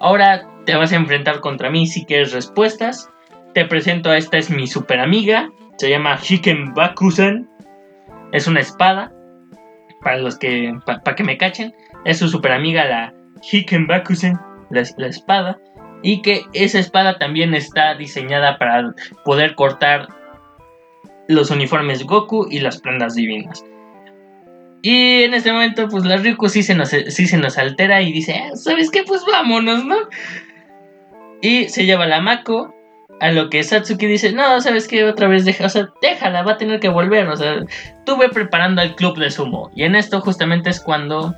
Ahora 0.00 0.48
te 0.64 0.74
vas 0.74 0.92
a 0.92 0.96
enfrentar 0.96 1.40
contra 1.40 1.70
mí 1.70 1.86
si 1.86 2.04
quieres 2.04 2.32
respuestas. 2.32 3.08
Te 3.54 3.64
presento 3.66 4.10
a 4.10 4.16
esta 4.16 4.38
es 4.38 4.50
mi 4.50 4.66
super 4.66 4.98
amiga. 5.00 5.50
Se 5.76 5.90
llama 5.90 6.18
Hikenbakusen. 6.18 7.48
Es 8.32 8.46
una 8.46 8.60
espada. 8.60 9.12
Para 10.02 10.18
los 10.18 10.38
que. 10.38 10.74
Para 10.86 11.14
que 11.14 11.24
me 11.24 11.36
cachen. 11.36 11.74
Es 12.04 12.18
su 12.18 12.28
super 12.28 12.52
amiga 12.52 12.84
la 12.84 13.14
Hikenbakusen. 13.50 14.38
La, 14.70 14.82
la 14.96 15.06
espada. 15.06 15.58
Y 16.02 16.22
que 16.22 16.42
esa 16.52 16.78
espada 16.78 17.18
también 17.18 17.54
está 17.54 17.94
diseñada 17.94 18.58
para 18.58 18.94
poder 19.24 19.54
cortar 19.54 20.08
los 21.28 21.50
uniformes 21.50 22.04
Goku 22.04 22.48
y 22.50 22.60
las 22.60 22.80
prendas 22.80 23.14
divinas. 23.14 23.64
Y 24.82 25.22
en 25.22 25.34
este 25.34 25.52
momento, 25.52 25.88
pues 25.88 26.04
la 26.04 26.16
Ryuko 26.16 26.48
sí 26.48 26.64
se 26.64 26.74
nos, 26.74 26.88
sí 26.88 27.26
se 27.26 27.38
nos 27.38 27.56
altera 27.56 28.02
y 28.02 28.10
dice, 28.10 28.34
"Ah, 28.34 28.56
¿sabes 28.56 28.90
qué? 28.90 29.04
Pues 29.04 29.22
vámonos, 29.24 29.84
¿no? 29.84 29.96
Y 31.40 31.68
se 31.68 31.86
lleva 31.86 32.06
la 32.06 32.20
Mako. 32.20 32.74
A 33.22 33.30
lo 33.30 33.50
que 33.50 33.62
Satsuki 33.62 34.06
dice, 34.06 34.32
no, 34.32 34.60
¿sabes 34.60 34.88
qué? 34.88 35.04
Otra 35.04 35.28
vez 35.28 35.44
deja, 35.44 35.66
o 35.66 35.68
sea, 35.68 35.88
déjala, 36.02 36.42
va 36.42 36.52
a 36.52 36.58
tener 36.58 36.80
que 36.80 36.88
volver. 36.88 37.28
O 37.28 37.36
sea, 37.36 37.64
tú 38.04 38.16
ve 38.16 38.28
preparando 38.28 38.82
al 38.82 38.96
club 38.96 39.16
de 39.16 39.30
sumo. 39.30 39.70
Y 39.76 39.84
en 39.84 39.94
esto 39.94 40.20
justamente 40.20 40.70
es 40.70 40.80
cuando 40.80 41.32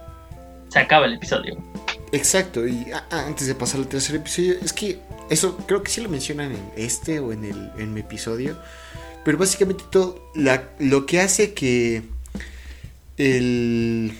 se 0.68 0.78
acaba 0.78 1.04
el 1.04 1.12
episodio. 1.12 1.62
Exacto, 2.10 2.66
y 2.66 2.86
antes 3.10 3.48
de 3.48 3.54
pasar 3.54 3.80
al 3.80 3.88
tercer 3.88 4.16
episodio, 4.16 4.54
es 4.62 4.72
que 4.72 4.98
eso 5.28 5.58
creo 5.66 5.82
que 5.82 5.90
sí 5.90 6.00
lo 6.00 6.08
mencionan 6.08 6.52
en 6.52 6.70
este 6.74 7.18
o 7.18 7.32
en 7.32 7.44
el 7.44 7.70
en 7.76 7.92
mi 7.92 8.00
episodio, 8.00 8.56
pero 9.22 9.36
básicamente 9.36 9.84
todo 9.90 10.22
lo 10.78 11.04
que 11.04 11.20
hace 11.20 11.52
que 11.52 12.02
el, 13.18 14.12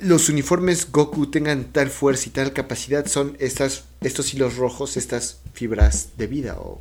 los 0.00 0.28
uniformes 0.28 0.90
Goku 0.90 1.30
tengan 1.30 1.64
tal 1.64 1.88
fuerza 1.90 2.28
y 2.28 2.30
tal 2.30 2.52
capacidad 2.52 3.06
son 3.06 3.36
estas, 3.38 3.84
estos 4.00 4.32
hilos 4.34 4.56
rojos, 4.56 4.96
estas 4.96 5.40
fibras 5.52 6.10
de 6.16 6.26
vida 6.26 6.56
o, 6.58 6.80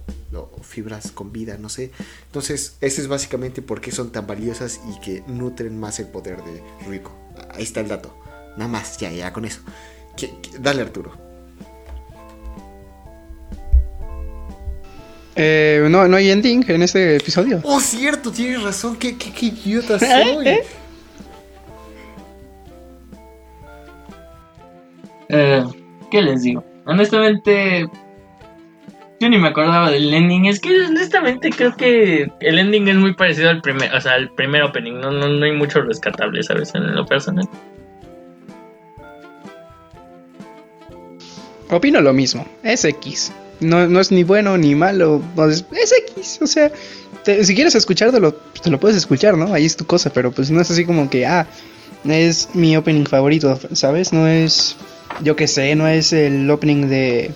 fibras 0.61 1.11
con 1.11 1.31
vida, 1.31 1.57
no 1.57 1.69
sé. 1.69 1.91
Entonces, 2.25 2.75
ese 2.81 3.01
es 3.01 3.07
básicamente 3.07 3.61
por 3.61 3.81
qué 3.81 3.91
son 3.91 4.11
tan 4.11 4.27
valiosas 4.27 4.79
y 4.89 4.99
que 4.99 5.23
nutren 5.27 5.79
más 5.79 5.99
el 5.99 6.07
poder 6.07 6.37
de 6.43 6.61
Rico. 6.87 7.11
Ahí 7.53 7.63
está 7.63 7.79
el 7.79 7.87
dato. 7.87 8.15
Nada 8.57 8.69
más, 8.69 8.97
ya, 8.97 9.11
ya 9.11 9.31
con 9.33 9.45
eso. 9.45 9.61
dale, 10.59 10.81
Arturo. 10.81 11.27
Eh, 15.39 15.85
no, 15.89 16.07
no 16.07 16.17
hay 16.17 16.31
ending 16.31 16.65
en 16.67 16.81
este 16.81 17.15
episodio. 17.15 17.61
Oh, 17.63 17.79
cierto, 17.79 18.31
tienes 18.31 18.63
razón. 18.63 18.97
Qué, 18.97 19.15
idiota 19.41 19.99
soy. 19.99 20.59
¿Eh? 25.29 25.63
¿Qué 26.11 26.21
les 26.21 26.43
digo? 26.43 26.63
Honestamente, 26.85 27.87
yo 29.19 29.29
ni 29.29 29.37
me 29.37 29.47
acordaba 29.47 29.91
del 29.91 30.13
ending. 30.13 30.45
Es 30.45 30.59
que 30.59 30.69
honestamente 30.85 31.49
creo 31.49 31.75
que 31.75 32.31
el 32.39 32.59
ending 32.59 32.87
es 32.87 32.95
muy 32.95 33.13
parecido 33.13 33.49
al 33.49 33.61
primer, 33.61 33.93
o 33.93 33.99
sea, 33.99 34.13
al 34.13 34.29
primer 34.35 34.63
opening. 34.63 34.93
No, 34.99 35.11
no, 35.11 35.27
no 35.27 35.45
hay 35.45 35.53
mucho 35.53 35.81
rescatable, 35.81 36.43
¿sabes? 36.43 36.73
En 36.75 36.95
lo 36.95 37.05
personal. 37.05 37.47
Opino 41.69 41.99
lo 42.01 42.13
mismo. 42.13 42.47
Es 42.63 42.85
X. 42.85 43.33
No, 43.59 43.87
no 43.87 43.99
es 43.99 44.11
ni 44.11 44.23
bueno 44.23 44.57
ni 44.57 44.75
malo. 44.75 45.21
Es, 45.49 45.65
X. 46.15 46.39
O 46.41 46.47
sea, 46.47 46.71
si 47.25 47.55
quieres 47.55 47.75
escuchártelo, 47.75 48.33
te 48.33 48.69
lo 48.69 48.79
puedes 48.79 48.97
escuchar, 48.97 49.35
¿no? 49.37 49.53
Ahí 49.53 49.65
es 49.65 49.75
tu 49.75 49.85
cosa. 49.85 50.11
Pero 50.11 50.31
pues 50.31 50.51
no 50.51 50.61
es 50.61 50.71
así 50.71 50.85
como 50.85 51.09
que, 51.09 51.25
ah, 51.25 51.47
es 52.05 52.49
mi 52.53 52.77
opening 52.77 53.05
favorito, 53.05 53.59
¿sabes? 53.73 54.13
No 54.13 54.27
es, 54.27 54.77
yo 55.21 55.35
qué 55.35 55.47
sé, 55.47 55.75
no 55.75 55.87
es 55.87 56.13
el 56.13 56.49
opening 56.49 56.87
de 56.87 57.31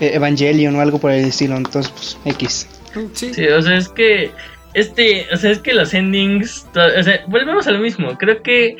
Evangelion 0.00 0.76
o 0.76 0.80
algo 0.80 0.98
por 0.98 1.10
el 1.10 1.26
estilo. 1.26 1.56
Entonces, 1.56 1.92
pues, 1.92 2.18
X. 2.36 2.68
Sí. 3.14 3.32
sí, 3.32 3.46
o 3.46 3.62
sea, 3.62 3.76
es 3.76 3.88
que 3.88 4.30
este, 4.74 5.26
o 5.32 5.36
sea, 5.36 5.50
es 5.50 5.58
que 5.58 5.74
los 5.74 5.92
endings, 5.92 6.66
o 6.74 7.02
sea, 7.02 7.24
volvemos 7.26 7.66
a 7.66 7.72
lo 7.72 7.78
mismo. 7.78 8.16
Creo 8.16 8.42
que 8.42 8.76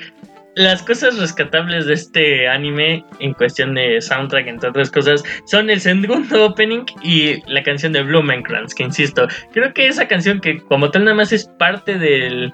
las 0.55 0.83
cosas 0.83 1.19
rescatables 1.19 1.87
de 1.87 1.95
este 1.95 2.49
anime 2.49 3.05
en 3.21 3.33
cuestión 3.35 3.75
de 3.75 4.01
soundtrack, 4.01 4.47
entre 4.47 4.71
otras 4.71 4.91
cosas, 4.91 5.23
son 5.47 5.71
el 5.71 5.81
segundo 5.81 6.47
opening 6.47 6.85
y 7.03 7.43
la 7.51 7.63
canción 7.63 7.93
de 7.93 8.03
Blumenkrantz, 8.03 8.75
que 8.75 8.83
insisto, 8.83 9.29
creo 9.53 9.73
que 9.73 9.87
esa 9.87 10.09
canción 10.09 10.41
que 10.41 10.61
como 10.63 10.91
tal 10.91 11.05
nada 11.05 11.17
más 11.17 11.33
es 11.33 11.47
parte 11.59 11.99
del 11.99 12.53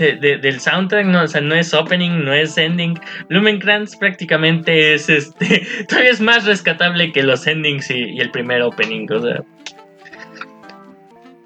del 0.00 0.60
soundtrack, 0.60 1.06
no, 1.06 1.22
o 1.22 1.28
sea, 1.28 1.40
no 1.40 1.54
es 1.54 1.72
opening, 1.74 2.24
no 2.24 2.32
es 2.32 2.56
ending. 2.58 2.98
Blumenkrantz 3.28 3.96
prácticamente 3.96 4.94
es 4.94 5.08
este, 5.08 5.66
todavía 5.88 6.10
es 6.10 6.20
más 6.20 6.44
rescatable 6.44 7.12
que 7.12 7.22
los 7.22 7.46
endings 7.46 7.90
y, 7.90 8.10
y 8.10 8.20
el 8.20 8.30
primer 8.30 8.62
opening, 8.62 9.06
o 9.10 9.20
sea. 9.20 9.42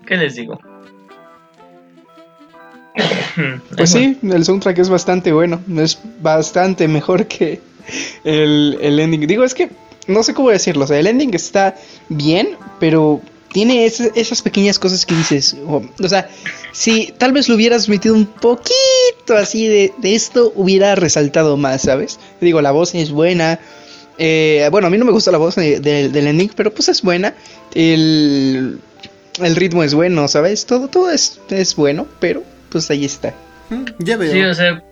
¿Qué 0.07 0.17
les 0.17 0.35
digo? 0.35 0.59
Pues 3.77 3.91
sí, 3.91 4.17
el 4.23 4.45
soundtrack 4.45 4.79
es 4.79 4.89
bastante 4.89 5.33
bueno. 5.33 5.61
Es 5.77 5.99
bastante 6.21 6.89
mejor 6.89 7.27
que 7.29 7.61
el, 8.25 8.99
ending. 9.01 9.27
Digo, 9.27 9.45
es 9.45 9.55
que 9.55 9.71
no 10.07 10.23
sé 10.23 10.35
cómo 10.35 10.51
decirlo. 10.51 10.85
O 10.85 10.87
sea, 10.87 10.99
el 10.99 11.07
ending 11.07 11.35
está 11.35 11.75
bien, 12.09 12.57
pero 12.79 13.21
tiene 13.55 13.87
esas 13.87 14.43
pequeñas 14.43 14.81
cosas 14.81 15.07
que 15.07 15.15
dices. 15.15 15.57
o 15.65 16.09
sea, 16.09 16.29
si 16.73 17.15
tal 17.19 17.31
vez 17.31 17.49
lo 17.49 17.55
hubieras 17.55 17.89
metido 17.89 18.17
un 18.17 18.27
poquito 18.27 19.37
así 19.37 19.69
de, 19.69 19.93
esto, 20.03 20.53
hubiera 20.57 20.97
resaltado 20.97 21.57
más, 21.57 21.83
¿sabes? 21.83 22.19
Digo, 22.41 22.61
la 22.61 22.73
voz 22.73 22.97
es 22.97 23.13
buena. 23.13 23.61
Eh, 24.19 24.67
bueno, 24.73 24.89
a 24.89 24.91
mí 24.91 24.99
no 24.99 25.05
me 25.05 25.13
gusta 25.13 25.31
la 25.31 25.39
voz 25.39 25.55
del 25.55 26.17
ending, 26.27 26.51
pero 26.57 26.75
pues 26.75 26.89
es 26.89 27.01
buena. 27.01 27.33
El, 27.75 28.81
el 29.41 29.55
ritmo 29.55 29.85
es 29.85 29.95
bueno, 29.95 30.27
¿sabes? 30.27 30.67
Todo, 30.67 30.89
todo 30.89 31.13
es, 31.13 31.39
es 31.49 31.77
bueno, 31.77 32.09
pero 32.19 32.43
pues 32.71 32.91
ahí 32.91 33.05
está. 33.05 33.35
Mm, 33.71 33.85
ya 34.01 34.17
veo. 34.17 34.33
Sí, 34.33 34.43
o 34.43 34.55
sea. 34.55 34.83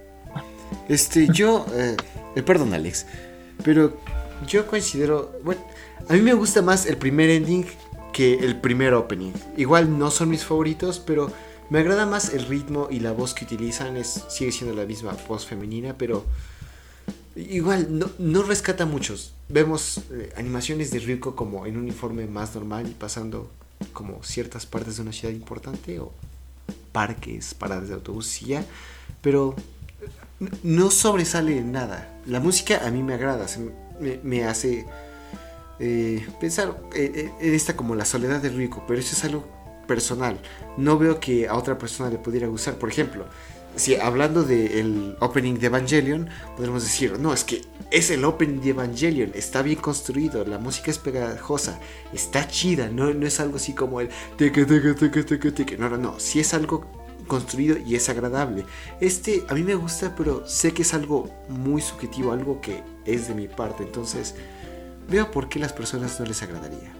Este, 0.89 1.27
yo. 1.33 1.67
Eh, 1.75 1.97
eh, 2.37 2.43
perdón, 2.43 2.75
Alex. 2.75 3.07
Pero 3.65 3.99
yo 4.47 4.69
considero. 4.69 5.33
Bueno, 5.43 5.67
a 6.09 6.13
mí 6.13 6.21
me 6.21 6.35
gusta 6.35 6.63
más 6.63 6.87
el 6.87 6.97
primer 6.97 7.29
ending 7.29 7.67
que 8.13 8.35
el 8.35 8.61
primer 8.61 8.95
opening. 8.95 9.33
Igual 9.57 9.99
no 9.99 10.11
son 10.11 10.31
mis 10.31 10.45
favoritos, 10.45 10.99
pero 10.99 11.33
me 11.71 11.79
agrada 11.79 12.07
más 12.07 12.35
el 12.35 12.47
ritmo 12.47 12.89
y 12.91 13.01
la 13.01 13.13
voz 13.13 13.35
que 13.35 13.45
utilizan. 13.45 13.97
Es, 13.97 14.25
sigue 14.29 14.53
siendo 14.53 14.77
la 14.77 14.87
misma 14.87 15.17
voz 15.29 15.47
femenina, 15.47 15.95
pero. 15.97 16.25
Igual, 17.35 17.89
no, 18.19 18.43
rescata 18.43 18.85
muchos. 18.85 19.33
Vemos 19.49 20.03
eh, 20.11 20.33
animaciones 20.37 20.91
de 20.91 20.99
Ryuko 20.99 21.35
como 21.35 21.65
en 21.65 21.79
un 21.79 21.85
uniforme 21.85 22.27
más 22.27 22.55
normal 22.55 22.87
y 22.89 22.93
pasando 22.93 23.51
como 23.95 24.23
ciertas 24.23 24.67
partes 24.67 24.97
de 24.97 25.03
una 25.03 25.13
ciudad 25.13 25.33
importante 25.33 25.99
o 25.99 26.13
parques, 26.93 27.55
paradas 27.55 27.89
de 27.89 27.95
autobús 27.95 28.41
ya, 28.41 28.65
pero 29.23 29.57
no 30.63 30.91
sobresale 30.91 31.63
nada. 31.63 32.21
La 32.27 32.41
música 32.41 32.87
a 32.87 32.91
mí 32.91 33.03
me 33.03 33.15
agrada, 33.15 33.47
me, 34.23 34.45
hace 34.45 34.87
eh, 35.85 36.25
pensar 36.39 36.77
en 36.95 37.33
esta 37.41 37.75
como 37.75 37.97
la 37.97 38.05
soledad 38.05 38.41
de 38.41 38.51
Rico, 38.51 38.85
pero 38.87 39.01
eso 39.01 39.17
es 39.17 39.25
algo 39.25 39.45
personal. 39.89 40.39
No 40.77 40.97
veo 40.97 41.19
que 41.19 41.49
a 41.49 41.57
otra 41.57 41.77
persona 41.77 42.09
le 42.09 42.19
pudiera 42.19 42.47
gustar. 42.47 42.77
Por 42.77 42.89
ejemplo, 42.89 43.27
si 43.75 43.97
hablando 43.97 44.45
del 44.45 45.17
opening 45.19 45.55
de 45.55 45.67
Evangelion, 45.67 46.29
podemos 46.57 46.85
decir, 46.85 47.19
no, 47.19 47.33
es 47.33 47.43
que 47.43 47.63
es 47.91 48.11
el 48.11 48.25
opening 48.25 48.61
de 48.61 48.71
Evangelion, 48.71 49.33
está 49.35 49.63
bien 49.63 49.81
construido, 49.81 50.45
la 50.45 50.59
música 50.59 50.93
es 50.93 50.99
pegajosa, 50.99 51.81
está 52.13 52.47
chida, 52.47 52.89
no, 52.89 53.13
no 53.13 53.27
es 53.27 53.41
algo 53.41 53.57
así 53.57 53.75
como 53.75 54.01
el 54.01 54.09
no, 55.79 55.89
no, 55.89 55.97
no, 55.97 56.21
si 56.21 56.39
es 56.39 56.55
algo 56.55 56.87
construido 57.27 57.77
y 57.77 57.97
es 57.97 58.09
agradable. 58.09 58.67
Este 59.01 59.43
a 59.49 59.55
mí 59.55 59.65
me 59.65 59.75
gusta, 59.75 60.15
pero 60.15 60.47
sé 60.47 60.73
que 60.73 60.83
es 60.83 60.95
algo 60.95 61.29
muy 61.49 61.83
subjetivo, 61.83 62.31
algo 62.31 62.61
que 62.61 62.83
es 63.05 63.27
de 63.27 63.35
mi 63.35 63.49
parte, 63.49 63.83
entonces 63.83 64.37
veo 65.09 65.31
por 65.31 65.49
qué 65.49 65.59
las 65.59 65.73
personas 65.73 66.19
no 66.19 66.27
les 66.27 66.43
agradaría. 66.43 66.93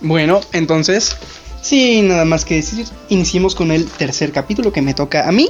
Bueno, 0.00 0.40
entonces, 0.52 1.16
sin 1.60 2.08
nada 2.08 2.24
más 2.24 2.44
que 2.44 2.56
decir, 2.56 2.86
iniciemos 3.08 3.54
con 3.54 3.72
el 3.72 3.86
tercer 3.86 4.32
capítulo 4.32 4.72
que 4.72 4.82
me 4.82 4.94
toca 4.94 5.28
a 5.28 5.32
mí. 5.32 5.48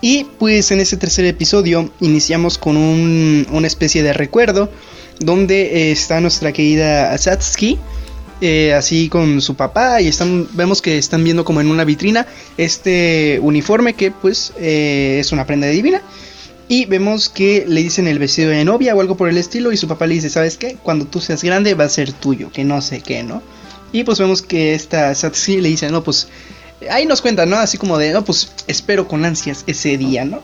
Y 0.00 0.24
pues 0.38 0.70
en 0.72 0.80
ese 0.80 0.96
tercer 0.96 1.24
episodio 1.26 1.90
iniciamos 2.00 2.58
con 2.58 2.76
un, 2.76 3.46
una 3.52 3.66
especie 3.66 4.02
de 4.02 4.12
recuerdo 4.12 4.68
donde 5.20 5.92
está 5.92 6.20
nuestra 6.20 6.52
querida 6.52 7.16
Satsuki, 7.16 7.78
eh, 8.44 8.74
así 8.74 9.08
con 9.08 9.40
su 9.40 9.54
papá 9.54 10.00
y 10.00 10.08
están, 10.08 10.48
vemos 10.54 10.82
que 10.82 10.98
están 10.98 11.22
viendo 11.22 11.44
como 11.44 11.60
en 11.60 11.68
una 11.68 11.84
vitrina 11.84 12.26
este 12.56 13.38
uniforme 13.40 13.94
que 13.94 14.10
pues 14.10 14.52
eh, 14.58 15.18
es 15.20 15.30
una 15.30 15.46
prenda 15.46 15.68
divina. 15.68 16.02
Y 16.66 16.86
vemos 16.86 17.28
que 17.28 17.64
le 17.68 17.82
dicen 17.82 18.08
el 18.08 18.18
vestido 18.18 18.50
de 18.50 18.64
novia 18.64 18.96
o 18.96 19.00
algo 19.00 19.16
por 19.16 19.28
el 19.28 19.38
estilo 19.38 19.70
y 19.70 19.76
su 19.76 19.86
papá 19.86 20.08
le 20.08 20.14
dice, 20.14 20.28
¿sabes 20.28 20.56
qué? 20.56 20.76
Cuando 20.82 21.06
tú 21.06 21.20
seas 21.20 21.44
grande 21.44 21.74
va 21.74 21.84
a 21.84 21.88
ser 21.88 22.12
tuyo, 22.12 22.50
que 22.50 22.64
no 22.64 22.82
sé 22.82 23.00
qué, 23.00 23.22
¿no? 23.22 23.42
Y 23.92 24.02
pues 24.02 24.18
vemos 24.18 24.42
que 24.42 24.74
esta 24.74 25.14
Satsuki 25.14 25.60
le 25.60 25.68
dice, 25.68 25.88
no, 25.90 26.02
pues 26.02 26.26
ahí 26.90 27.06
nos 27.06 27.20
cuentan, 27.22 27.48
¿no? 27.48 27.58
Así 27.58 27.78
como 27.78 27.96
de, 27.96 28.12
no, 28.12 28.24
pues 28.24 28.50
espero 28.66 29.06
con 29.06 29.24
ansias 29.24 29.62
ese 29.68 29.96
día, 29.98 30.24
¿no? 30.24 30.40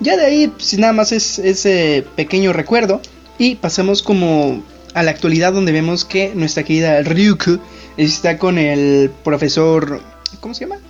Ya 0.00 0.16
de 0.16 0.26
ahí, 0.26 0.48
pues 0.48 0.76
nada 0.78 0.92
más 0.92 1.12
es 1.12 1.38
ese 1.38 2.04
pequeño 2.16 2.52
recuerdo. 2.52 3.00
Y 3.38 3.54
pasamos 3.56 4.02
como 4.02 4.64
a 4.96 5.02
la 5.02 5.10
actualidad 5.10 5.52
donde 5.52 5.72
vemos 5.72 6.06
que 6.06 6.32
nuestra 6.34 6.62
querida 6.62 7.02
Ryuku 7.02 7.60
está 7.98 8.38
con 8.38 8.56
el 8.56 9.10
profesor, 9.22 10.00
¿cómo 10.40 10.54
se 10.54 10.64
llama? 10.64 10.80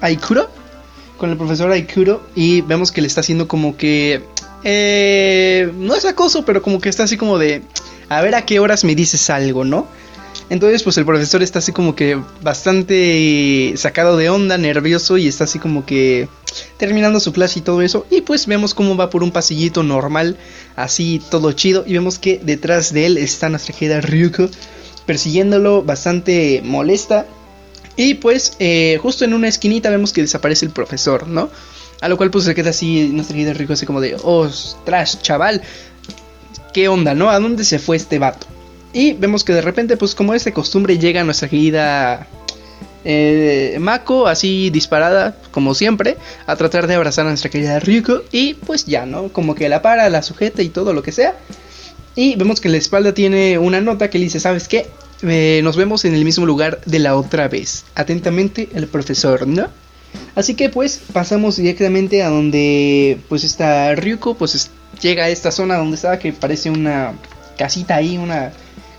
Aikuro. 0.00 0.48
Con 1.16 1.30
el 1.30 1.36
profesor 1.36 1.72
Aikuro 1.72 2.24
y 2.36 2.60
vemos 2.60 2.92
que 2.92 3.00
le 3.00 3.08
está 3.08 3.22
haciendo 3.22 3.48
como 3.48 3.76
que... 3.76 4.22
Eh, 4.62 5.72
no 5.78 5.96
es 5.96 6.04
acoso, 6.04 6.44
pero 6.44 6.62
como 6.62 6.80
que 6.80 6.88
está 6.88 7.02
así 7.02 7.16
como 7.16 7.38
de... 7.38 7.62
A 8.08 8.22
ver 8.22 8.36
a 8.36 8.46
qué 8.46 8.60
horas 8.60 8.84
me 8.84 8.94
dices 8.94 9.30
algo, 9.30 9.64
¿no? 9.64 9.88
Entonces, 10.48 10.82
pues 10.82 10.96
el 10.98 11.04
profesor 11.04 11.42
está 11.42 11.58
así 11.58 11.72
como 11.72 11.94
que 11.96 12.20
bastante 12.42 13.74
sacado 13.76 14.16
de 14.16 14.30
onda, 14.30 14.58
nervioso 14.58 15.16
y 15.18 15.26
está 15.26 15.44
así 15.44 15.58
como 15.58 15.84
que 15.84 16.28
terminando 16.76 17.20
su 17.20 17.32
clase 17.32 17.58
y 17.58 17.62
todo 17.62 17.82
eso. 17.82 18.06
Y 18.10 18.20
pues 18.20 18.46
vemos 18.46 18.74
cómo 18.74 18.96
va 18.96 19.10
por 19.10 19.22
un 19.22 19.32
pasillito 19.32 19.82
normal, 19.82 20.36
así 20.76 21.20
todo 21.30 21.52
chido. 21.52 21.84
Y 21.86 21.94
vemos 21.94 22.18
que 22.18 22.40
detrás 22.42 22.92
de 22.92 23.06
él 23.06 23.18
está 23.18 23.48
nuestra 23.48 23.74
querida 23.74 24.00
Ryuko 24.00 24.48
persiguiéndolo, 25.06 25.82
bastante 25.82 26.60
molesta. 26.64 27.26
Y 27.96 28.14
pues 28.14 28.52
eh, 28.58 28.98
justo 29.00 29.24
en 29.24 29.34
una 29.34 29.48
esquinita 29.48 29.90
vemos 29.90 30.12
que 30.12 30.20
desaparece 30.20 30.66
el 30.66 30.72
profesor, 30.72 31.26
¿no? 31.26 31.48
A 32.00 32.08
lo 32.08 32.16
cual 32.18 32.30
pues 32.30 32.44
se 32.44 32.54
queda 32.54 32.70
así 32.70 33.08
nuestra 33.08 33.34
querida 33.34 33.54
Ryuko 33.54 33.72
así 33.72 33.86
como 33.86 34.00
de, 34.00 34.16
ostras, 34.22 35.22
chaval. 35.22 35.62
¿Qué 36.74 36.88
onda, 36.88 37.14
no? 37.14 37.30
¿A 37.30 37.40
dónde 37.40 37.64
se 37.64 37.78
fue 37.78 37.96
este 37.96 38.18
vato? 38.18 38.46
Y 38.96 39.12
vemos 39.12 39.44
que 39.44 39.52
de 39.52 39.60
repente, 39.60 39.98
pues 39.98 40.14
como 40.14 40.32
es 40.32 40.46
de 40.46 40.54
costumbre, 40.54 40.96
llega 40.96 41.22
nuestra 41.22 41.50
querida 41.50 42.26
eh, 43.04 43.76
Mako, 43.78 44.26
así 44.26 44.70
disparada, 44.70 45.36
como 45.50 45.74
siempre, 45.74 46.16
a 46.46 46.56
tratar 46.56 46.86
de 46.86 46.94
abrazar 46.94 47.26
a 47.26 47.28
nuestra 47.28 47.50
querida 47.50 47.78
Ryuko. 47.78 48.22
Y 48.32 48.54
pues 48.54 48.86
ya, 48.86 49.04
¿no? 49.04 49.28
Como 49.28 49.54
que 49.54 49.68
la 49.68 49.82
para, 49.82 50.08
la 50.08 50.22
sujeta 50.22 50.62
y 50.62 50.70
todo 50.70 50.94
lo 50.94 51.02
que 51.02 51.12
sea. 51.12 51.36
Y 52.14 52.36
vemos 52.36 52.58
que 52.58 52.70
la 52.70 52.78
espalda 52.78 53.12
tiene 53.12 53.58
una 53.58 53.82
nota 53.82 54.08
que 54.08 54.16
le 54.18 54.24
dice, 54.24 54.40
¿sabes 54.40 54.66
qué? 54.66 54.86
Eh, 55.20 55.60
nos 55.62 55.76
vemos 55.76 56.06
en 56.06 56.14
el 56.14 56.24
mismo 56.24 56.46
lugar 56.46 56.80
de 56.86 56.98
la 56.98 57.16
otra 57.16 57.48
vez. 57.48 57.84
Atentamente, 57.96 58.70
el 58.72 58.86
profesor, 58.86 59.46
¿no? 59.46 59.68
Así 60.34 60.54
que 60.54 60.70
pues 60.70 61.02
pasamos 61.12 61.56
directamente 61.56 62.22
a 62.22 62.30
donde 62.30 63.18
pues 63.28 63.44
está 63.44 63.94
Ryuko, 63.94 64.36
pues 64.36 64.70
llega 65.02 65.24
a 65.24 65.28
esta 65.28 65.50
zona 65.50 65.76
donde 65.76 65.96
estaba 65.96 66.18
que 66.18 66.32
parece 66.32 66.70
una 66.70 67.12
casita 67.58 67.96
ahí, 67.96 68.16
una 68.16 68.52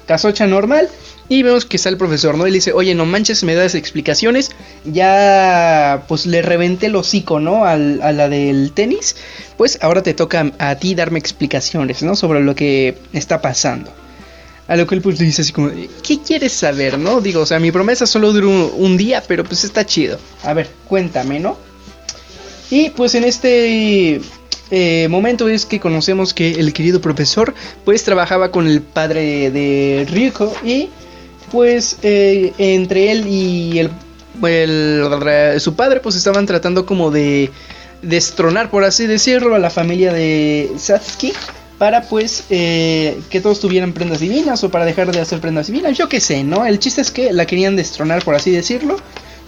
casocha 0.07 0.47
normal. 0.47 0.89
Y 1.29 1.43
vemos 1.43 1.65
que 1.65 1.75
está 1.75 1.89
el 1.89 1.97
profesor, 1.97 2.37
¿no? 2.37 2.47
Y 2.47 2.51
le 2.51 2.55
dice, 2.55 2.71
oye, 2.71 2.95
no 2.95 3.05
manches, 3.05 3.43
me 3.43 3.53
das 3.53 3.75
explicaciones. 3.75 4.51
Ya, 4.85 6.05
pues 6.07 6.25
le 6.25 6.41
reventé 6.41 6.85
el 6.85 6.95
hocico, 6.95 7.39
¿no? 7.39 7.65
a 7.65 7.75
la 7.77 8.29
del 8.29 8.71
tenis. 8.71 9.17
Pues 9.57 9.77
ahora 9.81 10.01
te 10.01 10.13
toca 10.13 10.53
a 10.57 10.75
ti 10.75 10.95
darme 10.95 11.19
explicaciones, 11.19 12.01
¿no? 12.01 12.15
Sobre 12.15 12.39
lo 12.39 12.55
que 12.55 12.97
está 13.11 13.41
pasando. 13.41 13.91
A 14.67 14.75
lo 14.75 14.85
que 14.85 14.95
él 14.95 15.01
pues 15.01 15.17
dice 15.17 15.41
así 15.41 15.53
como, 15.53 15.71
¿qué 16.03 16.19
quieres 16.19 16.51
saber, 16.51 16.97
no? 16.97 17.21
Digo, 17.21 17.41
o 17.41 17.45
sea, 17.45 17.59
mi 17.59 17.71
promesa 17.71 18.05
solo 18.05 18.33
duró 18.33 18.49
un, 18.49 18.97
día, 18.97 19.23
pero 19.25 19.43
pues 19.45 19.63
está 19.63 19.85
chido. 19.85 20.19
A 20.43 20.53
ver, 20.53 20.69
cuéntame, 20.87 21.39
¿no? 21.39 21.57
Y 22.69 22.89
pues 22.89 23.15
en 23.15 23.23
este 23.23 24.19
eh, 24.69 25.07
momento 25.09 25.47
es 25.47 25.65
que 25.65 25.79
conocemos 25.79 26.33
que 26.33 26.51
el 26.51 26.73
querido 26.73 26.99
profesor 26.99 27.53
pues 27.85 28.03
trabajaba 28.03 28.51
con 28.51 28.67
el 28.67 28.81
padre 28.81 29.49
de 29.49 30.05
Ryuko 30.09 30.53
y 30.63 30.89
pues 31.51 31.97
eh, 32.01 32.53
entre 32.57 33.11
él 33.11 33.27
y 33.27 33.79
el, 33.79 33.89
su 35.61 35.75
padre 35.75 36.01
pues 36.01 36.15
estaban 36.15 36.45
tratando 36.45 36.85
como 36.85 37.11
de 37.11 37.49
destronar 38.01 38.69
por 38.69 38.83
así 38.83 39.07
decirlo 39.07 39.55
a 39.55 39.59
la 39.59 39.69
familia 39.69 40.11
de 40.11 40.71
Satsuki 40.77 41.31
para 41.77 42.01
pues 42.01 42.43
eh, 42.49 43.19
que 43.29 43.39
todos 43.39 43.59
tuvieran 43.61 43.93
prendas 43.93 44.19
divinas 44.19 44.63
o 44.63 44.69
para 44.69 44.83
dejar 44.83 45.11
de 45.11 45.21
hacer 45.21 45.39
prendas 45.39 45.67
divinas, 45.67 45.97
yo 45.97 46.09
qué 46.09 46.19
sé, 46.19 46.43
¿no? 46.43 46.65
El 46.65 46.79
chiste 46.79 47.01
es 47.01 47.11
que 47.11 47.31
la 47.31 47.45
querían 47.45 47.75
destronar 47.75 48.23
por 48.23 48.35
así 48.35 48.51
decirlo, 48.51 48.97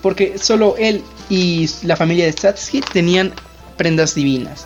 porque 0.01 0.37
solo 0.37 0.75
él 0.77 1.03
y 1.29 1.69
la 1.83 1.95
familia 1.95 2.25
de 2.25 2.31
Satsuki 2.31 2.81
tenían 2.81 3.33
prendas 3.77 4.15
divinas. 4.15 4.65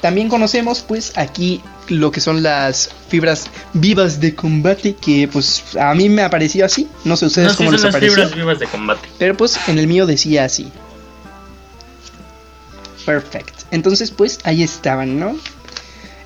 También 0.00 0.28
conocemos 0.28 0.80
pues 0.80 1.12
aquí 1.16 1.60
lo 1.88 2.10
que 2.10 2.20
son 2.20 2.42
las 2.42 2.90
fibras 3.08 3.50
vivas 3.72 4.20
de 4.20 4.34
combate 4.34 4.94
que 4.94 5.28
pues 5.28 5.76
a 5.76 5.94
mí 5.94 6.08
me 6.08 6.22
apareció 6.22 6.64
así, 6.64 6.88
no 7.04 7.16
sé 7.16 7.26
ustedes 7.26 7.54
cómo 7.54 7.72
les 7.72 7.84
apareció. 7.84 8.14
fibras 8.14 8.34
vivas 8.34 8.58
de 8.58 8.66
combate. 8.66 9.08
Pero 9.18 9.36
pues 9.36 9.58
en 9.68 9.78
el 9.78 9.86
mío 9.86 10.06
decía 10.06 10.44
así. 10.44 10.70
Perfect. 13.04 13.62
Entonces 13.70 14.10
pues 14.10 14.38
ahí 14.44 14.62
estaban, 14.62 15.18
¿no? 15.18 15.36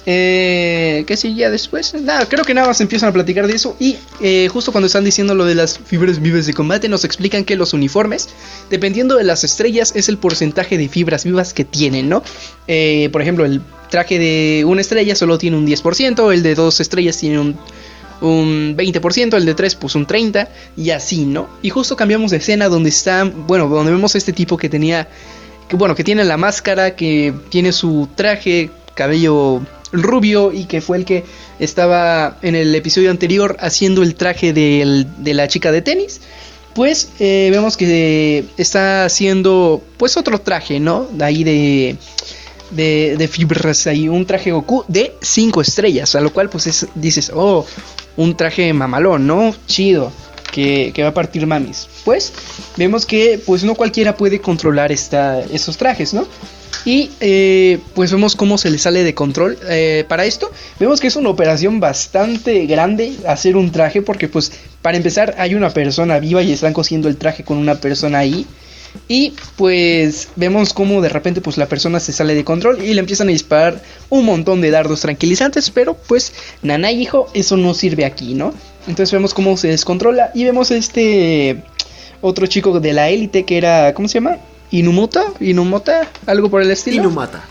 Eh, 0.04 1.04
¿Qué 1.06 1.16
seguía 1.16 1.48
después? 1.50 1.94
Nada, 1.94 2.26
creo 2.26 2.44
que 2.44 2.54
nada 2.54 2.66
más 2.66 2.80
empiezan 2.80 3.10
a 3.10 3.12
platicar 3.12 3.46
de 3.46 3.54
eso. 3.54 3.76
Y 3.78 3.96
eh, 4.20 4.48
justo 4.52 4.72
cuando 4.72 4.86
están 4.86 5.04
diciendo 5.04 5.34
lo 5.34 5.44
de 5.44 5.54
las 5.54 5.78
fibras 5.78 6.20
vivas 6.20 6.46
de 6.46 6.54
combate, 6.54 6.88
nos 6.88 7.04
explican 7.04 7.44
que 7.44 7.56
los 7.56 7.72
uniformes, 7.72 8.28
dependiendo 8.70 9.16
de 9.16 9.24
las 9.24 9.44
estrellas, 9.44 9.92
es 9.94 10.08
el 10.08 10.18
porcentaje 10.18 10.76
de 10.76 10.88
fibras 10.88 11.24
vivas 11.24 11.54
que 11.54 11.64
tienen, 11.64 12.08
¿no? 12.08 12.22
Eh, 12.66 13.10
por 13.12 13.22
ejemplo, 13.22 13.44
el 13.44 13.62
traje 13.90 14.18
de 14.18 14.64
una 14.66 14.80
estrella 14.80 15.14
solo 15.14 15.38
tiene 15.38 15.56
un 15.56 15.66
10%, 15.66 16.32
el 16.32 16.42
de 16.42 16.54
dos 16.54 16.80
estrellas 16.80 17.16
tiene 17.18 17.38
un, 17.38 17.56
un 18.20 18.76
20%, 18.76 19.36
el 19.36 19.44
de 19.44 19.54
tres 19.54 19.74
pues 19.76 19.94
un 19.94 20.06
30% 20.06 20.48
y 20.76 20.90
así, 20.90 21.24
¿no? 21.26 21.48
Y 21.62 21.70
justo 21.70 21.94
cambiamos 21.94 22.32
de 22.32 22.38
escena 22.38 22.68
donde 22.68 22.88
está, 22.88 23.24
bueno, 23.24 23.68
donde 23.68 23.92
vemos 23.92 24.14
a 24.14 24.18
este 24.18 24.32
tipo 24.32 24.56
que 24.56 24.68
tenía, 24.68 25.08
bueno, 25.70 25.94
que 25.94 26.02
tiene 26.02 26.24
la 26.24 26.36
máscara, 26.36 26.96
que 26.96 27.32
tiene 27.50 27.72
su 27.72 28.08
traje, 28.16 28.70
cabello 28.94 29.60
rubio 29.92 30.52
y 30.52 30.64
que 30.64 30.80
fue 30.80 30.96
el 30.96 31.04
que 31.04 31.24
estaba 31.58 32.38
en 32.42 32.54
el 32.54 32.74
episodio 32.74 33.10
anterior 33.10 33.56
haciendo 33.60 34.02
el 34.02 34.14
traje 34.14 34.52
de 34.52 35.34
la 35.34 35.48
chica 35.48 35.70
de 35.72 35.82
tenis. 35.82 36.20
Pues 36.74 37.10
eh, 37.18 37.48
vemos 37.50 37.76
que 37.76 38.44
está 38.56 39.04
haciendo 39.04 39.82
pues 39.98 40.16
otro 40.16 40.40
traje, 40.40 40.80
¿no? 40.80 41.06
De 41.12 41.24
ahí 41.24 41.44
de, 41.44 41.96
de, 42.70 43.28
fibras, 43.28 43.86
ahí 43.86 44.08
un 44.08 44.24
traje 44.24 44.52
Goku 44.52 44.84
de 44.88 45.14
5 45.20 45.60
estrellas, 45.60 46.14
a 46.14 46.20
lo 46.22 46.32
cual 46.32 46.48
pues 46.48 46.86
dices, 46.94 47.30
oh, 47.34 47.66
un 48.16 48.36
traje 48.36 48.72
mamalón, 48.72 49.26
¿no? 49.26 49.54
Chido. 49.66 50.12
Que, 50.50 50.92
que, 50.94 51.02
va 51.02 51.08
a 51.08 51.14
partir 51.14 51.46
mamis. 51.46 51.88
Pues 52.04 52.30
vemos 52.76 53.06
que 53.06 53.40
pues 53.46 53.64
no 53.64 53.74
cualquiera 53.74 54.18
puede 54.18 54.38
controlar 54.38 54.92
esta, 54.92 55.40
esos 55.40 55.78
trajes, 55.78 56.12
¿no? 56.12 56.26
Y 56.84 57.10
eh, 57.20 57.78
pues 57.94 58.10
vemos 58.10 58.34
cómo 58.34 58.58
se 58.58 58.70
le 58.70 58.78
sale 58.78 59.04
de 59.04 59.14
control. 59.14 59.58
Eh, 59.68 60.04
para 60.08 60.24
esto, 60.24 60.50
vemos 60.80 61.00
que 61.00 61.06
es 61.06 61.16
una 61.16 61.28
operación 61.28 61.80
bastante 61.80 62.66
grande 62.66 63.12
hacer 63.26 63.56
un 63.56 63.70
traje. 63.70 64.02
Porque 64.02 64.28
pues 64.28 64.52
para 64.80 64.96
empezar 64.96 65.34
hay 65.38 65.54
una 65.54 65.70
persona 65.70 66.18
viva 66.18 66.42
y 66.42 66.52
están 66.52 66.72
cosiendo 66.72 67.08
el 67.08 67.16
traje 67.16 67.44
con 67.44 67.58
una 67.58 67.76
persona 67.76 68.18
ahí. 68.18 68.46
Y 69.08 69.32
pues 69.56 70.28
vemos 70.36 70.74
cómo 70.74 71.00
de 71.00 71.08
repente 71.08 71.40
pues 71.40 71.56
la 71.56 71.66
persona 71.66 71.98
se 71.98 72.12
sale 72.12 72.34
de 72.34 72.44
control 72.44 72.82
y 72.84 72.92
le 72.92 73.00
empiezan 73.00 73.28
a 73.28 73.32
disparar 73.32 73.80
un 74.10 74.24
montón 74.26 74.60
de 74.60 74.70
dardos 74.70 75.00
tranquilizantes. 75.00 75.70
Pero 75.70 75.94
pues 75.94 76.32
Nanay 76.62 76.96
dijo, 76.96 77.28
eso 77.32 77.56
no 77.56 77.74
sirve 77.74 78.04
aquí, 78.04 78.34
¿no? 78.34 78.52
Entonces 78.88 79.12
vemos 79.12 79.34
cómo 79.34 79.56
se 79.56 79.68
descontrola 79.68 80.30
y 80.34 80.44
vemos 80.44 80.70
este 80.72 81.62
otro 82.20 82.46
chico 82.46 82.80
de 82.80 82.92
la 82.92 83.08
élite 83.08 83.44
que 83.44 83.56
era, 83.56 83.94
¿cómo 83.94 84.08
se 84.08 84.14
llama? 84.14 84.38
Inumota, 84.72 85.24
Inumota, 85.38 86.08
algo 86.26 86.50
por 86.50 86.62
el 86.62 86.70
estilo. 86.70 87.04
Inumata. 87.04 87.44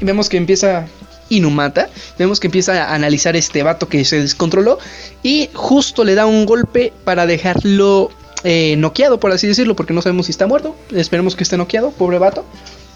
Y 0.00 0.04
vemos 0.04 0.28
que 0.28 0.36
empieza 0.36 0.86
Inumata, 1.28 1.90
vemos 2.18 2.40
que 2.40 2.46
empieza 2.46 2.84
a 2.84 2.94
analizar 2.94 3.36
este 3.36 3.62
vato 3.62 3.88
que 3.88 4.04
se 4.04 4.20
descontroló 4.20 4.78
y 5.22 5.50
justo 5.54 6.04
le 6.04 6.14
da 6.14 6.24
un 6.24 6.46
golpe 6.46 6.92
para 7.04 7.26
dejarlo 7.26 8.10
eh, 8.44 8.76
noqueado, 8.76 9.18
por 9.18 9.32
así 9.32 9.46
decirlo, 9.46 9.74
porque 9.74 9.92
no 9.92 10.02
sabemos 10.02 10.26
si 10.26 10.32
está 10.32 10.46
muerto. 10.46 10.76
Esperemos 10.94 11.36
que 11.36 11.42
esté 11.42 11.56
noqueado, 11.56 11.90
pobre 11.90 12.18
vato. 12.18 12.44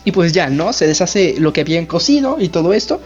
Y 0.04 0.12
pues 0.12 0.32
ya, 0.32 0.48
¿no? 0.48 0.72
Se 0.72 0.86
deshace 0.86 1.34
lo 1.38 1.52
que 1.52 1.62
habían 1.62 1.86
cosido 1.86 2.36
y 2.38 2.48
todo 2.48 2.72
esto. 2.72 3.00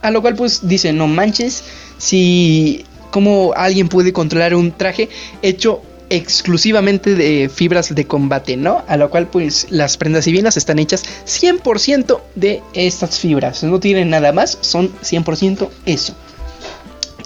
A 0.00 0.10
lo 0.10 0.22
cual 0.22 0.36
pues 0.36 0.66
dice, 0.68 0.92
no 0.92 1.08
manches, 1.08 1.64
si... 1.98 2.84
¿Cómo 3.10 3.52
alguien 3.54 3.90
puede 3.90 4.14
controlar 4.14 4.54
un 4.54 4.72
traje 4.72 5.10
hecho 5.42 5.82
exclusivamente 6.12 7.14
de 7.14 7.48
fibras 7.48 7.94
de 7.94 8.06
combate, 8.06 8.58
¿no? 8.58 8.84
A 8.86 8.98
lo 8.98 9.08
cual 9.08 9.28
pues 9.28 9.66
las 9.70 9.96
prendas 9.96 10.26
divinas 10.26 10.58
están 10.58 10.78
hechas 10.78 11.04
100% 11.26 12.20
de 12.34 12.62
estas 12.74 13.18
fibras, 13.18 13.62
no 13.64 13.80
tienen 13.80 14.10
nada 14.10 14.30
más, 14.30 14.58
son 14.60 14.92
100% 15.00 15.70
eso. 15.86 16.14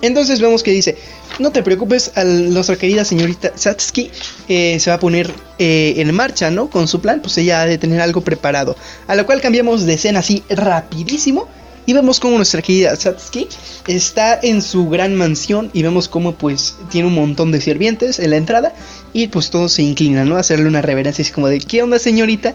Entonces 0.03 0.41
vemos 0.41 0.63
que 0.63 0.71
dice, 0.71 0.97
no 1.41 1.51
te 1.51 1.65
preocupes, 1.65 2.13
a 2.15 2.23
nuestra 2.23 2.77
querida 2.77 3.05
señorita 3.05 3.53
Satsuki 3.57 4.11
eh, 4.49 4.79
se 4.79 4.91
va 4.91 4.97
a 4.97 5.01
poner 5.01 5.33
eh, 5.59 5.95
en 5.97 6.15
marcha, 6.15 6.51
¿no? 6.53 6.71
Con 6.71 6.87
su 6.87 7.01
plan, 7.01 7.21
pues 7.21 7.37
ella 7.39 7.63
ha 7.63 7.67
de 7.67 7.79
tener 7.79 8.01
algo 8.01 8.21
preparado. 8.21 8.77
A 9.09 9.17
lo 9.17 9.27
cual 9.27 9.41
cambiamos 9.41 9.85
de 9.85 9.95
escena 9.95 10.21
así 10.21 10.45
rapidísimo 10.49 11.49
y 11.87 11.93
vemos 11.93 12.21
como 12.21 12.37
nuestra 12.37 12.61
querida 12.61 12.95
Satsuki 12.95 13.49
está 13.87 14.39
en 14.43 14.61
su 14.61 14.89
gran 14.89 15.15
mansión 15.15 15.71
y 15.73 15.83
vemos 15.83 16.09
como 16.09 16.35
pues 16.35 16.77
tiene 16.91 17.09
un 17.09 17.15
montón 17.15 17.53
de 17.53 17.61
sirvientes 17.61 18.19
en 18.19 18.31
la 18.31 18.37
entrada 18.37 18.75
y 19.13 19.29
pues 19.29 19.51
todos 19.51 19.73
se 19.73 19.83
inclinan, 19.83 20.29
¿no? 20.29 20.37
A 20.37 20.41
hacerle 20.41 20.67
una 20.67 20.83
reverencia 20.83 21.23
así 21.23 21.33
como 21.33 21.49
de 21.49 21.61
¿qué 21.61 21.83
onda 21.83 21.99
señorita? 21.99 22.55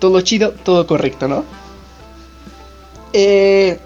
Todo 0.00 0.20
chido, 0.20 0.50
todo 0.50 0.86
correcto, 0.86 1.28
¿no? 1.28 1.44
Eh, 3.12 3.78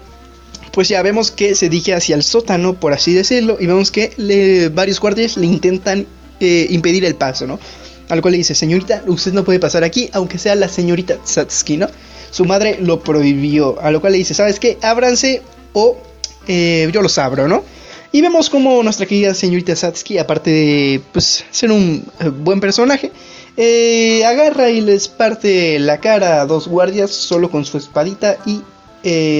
pues 0.71 0.89
ya 0.89 1.01
vemos 1.01 1.31
que 1.31 1.55
se 1.55 1.69
dirige 1.69 1.93
hacia 1.93 2.15
el 2.15 2.23
sótano, 2.23 2.73
por 2.73 2.93
así 2.93 3.13
decirlo, 3.13 3.57
y 3.59 3.67
vemos 3.67 3.91
que 3.91 4.71
varios 4.73 4.99
guardias 4.99 5.37
le 5.37 5.45
intentan 5.45 6.07
eh, 6.39 6.67
impedir 6.69 7.05
el 7.05 7.15
paso, 7.15 7.45
¿no? 7.47 7.59
Al 8.09 8.21
cual 8.21 8.33
le 8.33 8.37
dice, 8.37 8.55
señorita, 8.55 9.03
usted 9.07 9.33
no 9.33 9.43
puede 9.43 9.59
pasar 9.59 9.83
aquí, 9.83 10.09
aunque 10.13 10.37
sea 10.37 10.55
la 10.55 10.69
señorita 10.69 11.17
Satsuki, 11.23 11.77
¿no? 11.77 11.87
Su 12.31 12.45
madre 12.45 12.77
lo 12.81 12.99
prohibió. 12.99 13.79
A 13.81 13.91
lo 13.91 14.01
cual 14.01 14.13
le 14.13 14.19
dice, 14.19 14.33
¿sabes 14.33 14.59
qué? 14.59 14.77
Ábranse 14.81 15.41
o 15.73 15.97
eh, 16.47 16.89
yo 16.91 17.01
los 17.01 17.17
abro, 17.17 17.47
¿no? 17.47 17.63
Y 18.11 18.21
vemos 18.21 18.49
como 18.49 18.81
nuestra 18.83 19.05
querida 19.05 19.33
señorita 19.33 19.75
Satsuki, 19.75 20.17
aparte 20.17 20.49
de 20.49 21.01
pues, 21.11 21.45
ser 21.51 21.71
un 21.71 22.05
eh, 22.19 22.29
buen 22.29 22.61
personaje, 22.61 23.11
eh, 23.57 24.23
agarra 24.25 24.69
y 24.69 24.81
les 24.81 25.09
parte 25.09 25.77
la 25.79 25.99
cara 25.99 26.41
a 26.41 26.45
dos 26.45 26.67
guardias 26.67 27.11
solo 27.11 27.51
con 27.51 27.65
su 27.65 27.77
espadita 27.77 28.37
y 28.45 28.61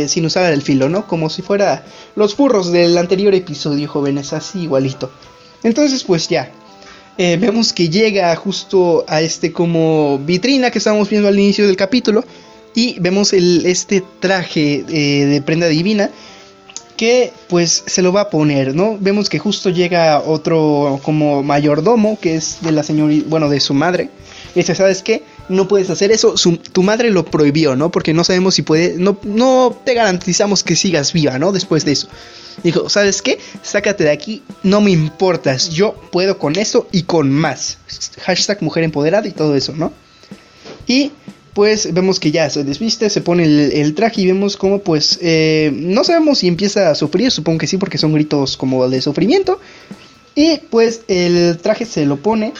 sin 0.07 0.25
usar 0.25 0.53
el 0.53 0.61
filo, 0.61 0.87
¿no? 0.87 1.07
Como 1.07 1.29
si 1.29 1.41
fuera 1.41 1.83
los 2.15 2.35
furros 2.35 2.71
del 2.71 2.97
anterior 2.97 3.35
episodio, 3.35 3.89
jóvenes, 3.89 4.31
así 4.31 4.61
igualito. 4.61 5.11
Entonces, 5.61 6.05
pues 6.05 6.29
ya. 6.29 6.53
vemos 7.17 7.73
que 7.73 7.89
llega 7.89 8.33
justo 8.37 9.03
a 9.09 9.19
este 9.19 9.51
como 9.51 10.19
vitrina 10.19 10.71
que 10.71 10.77
estábamos 10.77 11.09
viendo 11.09 11.27
al 11.27 11.37
inicio 11.37 11.67
del 11.67 11.75
capítulo 11.75 12.23
y 12.77 12.99
vemos 12.99 13.33
el, 13.33 13.65
este 13.65 14.03
traje 14.19 14.85
eh, 14.87 15.25
de 15.25 15.41
prenda 15.41 15.65
divina 15.65 16.11
que 16.95 17.33
pues 17.49 17.83
se 17.87 18.03
lo 18.03 18.13
va 18.13 18.21
a 18.21 18.29
poner, 18.29 18.75
¿no? 18.75 18.99
Vemos 18.99 19.29
que 19.29 19.39
justo 19.39 19.71
llega 19.71 20.21
otro 20.21 20.99
como 21.01 21.41
mayordomo 21.41 22.19
que 22.19 22.35
es 22.35 22.59
de 22.61 22.71
la 22.71 22.83
señorita, 22.83 23.25
bueno, 23.29 23.49
de 23.49 23.61
su 23.61 23.73
madre, 23.73 24.11
dice, 24.53 24.75
¿sabes 24.75 25.01
qué? 25.01 25.23
No 25.49 25.67
puedes 25.67 25.89
hacer 25.89 26.11
eso, 26.11 26.35
tu 26.71 26.83
madre 26.83 27.09
lo 27.09 27.25
prohibió, 27.25 27.75
¿no? 27.75 27.89
Porque 27.89 28.13
no 28.13 28.23
sabemos 28.23 28.53
si 28.53 28.61
puede, 28.61 28.93
no, 28.99 29.17
no 29.23 29.75
te 29.83 29.95
garantizamos 29.95 30.61
que 30.61 30.75
sigas 30.75 31.13
viva, 31.13 31.39
¿no? 31.39 31.51
Después 31.51 31.83
de 31.83 31.93
eso. 31.93 32.07
Dijo, 32.63 32.89
¿sabes 32.89 33.23
qué? 33.23 33.39
Sácate 33.63 34.03
de 34.03 34.11
aquí, 34.11 34.43
no 34.61 34.81
me 34.81 34.91
importas, 34.91 35.71
yo 35.71 35.95
puedo 36.11 36.37
con 36.37 36.55
eso 36.55 36.87
y 36.91 37.03
con 37.03 37.31
más. 37.31 37.79
Hashtag 38.21 38.61
mujer 38.61 38.83
empoderada 38.83 39.27
y 39.27 39.31
todo 39.31 39.55
eso, 39.55 39.73
¿no? 39.75 39.91
Y 40.85 41.11
pues 41.57 41.91
vemos 41.91 42.19
que 42.19 42.29
ya 42.29 42.47
se 42.51 42.63
desviste, 42.63 43.09
se 43.09 43.21
pone 43.21 43.43
el, 43.43 43.95
traje 43.95 44.21
y 44.21 44.27
vemos 44.27 44.57
como 44.57 44.77
pues 44.77 45.17
eh, 45.23 45.71
no 45.73 46.03
sabemos 46.03 46.37
si 46.37 46.47
empieza 46.47 46.91
a 46.91 46.93
sufrir, 46.93 47.31
supongo 47.31 47.57
que 47.57 47.65
sí 47.65 47.77
porque 47.77 47.97
son 47.97 48.13
gritos 48.13 48.57
como 48.57 48.87
de 48.87 49.01
sufrimiento. 49.01 49.59
Y 50.35 50.57
pues 50.69 51.01
el 51.07 51.57
traje 51.57 51.85
se 51.85 52.05
lo 52.05 52.17
pone 52.17 52.53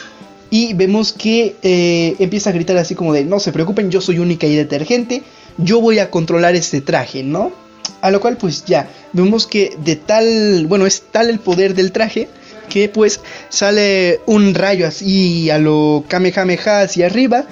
y 0.50 0.74
vemos 0.74 1.12
que 1.12 1.54
eh, 1.62 2.16
empieza 2.18 2.50
a 2.50 2.52
gritar 2.52 2.76
así 2.76 2.96
como 2.96 3.12
de 3.12 3.24
no 3.24 3.38
se 3.38 3.52
preocupen, 3.52 3.88
yo 3.88 4.00
soy 4.00 4.18
única 4.18 4.48
y 4.48 4.56
detergente, 4.56 5.22
yo 5.58 5.80
voy 5.80 6.00
a 6.00 6.10
controlar 6.10 6.56
este 6.56 6.80
traje, 6.80 7.22
¿no? 7.22 7.52
A 8.00 8.10
lo 8.10 8.20
cual 8.20 8.36
pues 8.36 8.64
ya, 8.64 8.90
vemos 9.12 9.46
que 9.46 9.76
de 9.78 9.94
tal, 9.94 10.66
bueno, 10.66 10.86
es 10.86 11.04
tal 11.12 11.30
el 11.30 11.38
poder 11.38 11.74
del 11.74 11.92
traje 11.92 12.26
que 12.68 12.88
pues 12.88 13.20
sale 13.48 14.18
un 14.26 14.54
rayo 14.54 14.88
así 14.88 15.50
a 15.50 15.58
lo 15.58 16.04
Kamehameha 16.08 16.80
hacia 16.80 17.06
arriba 17.06 17.46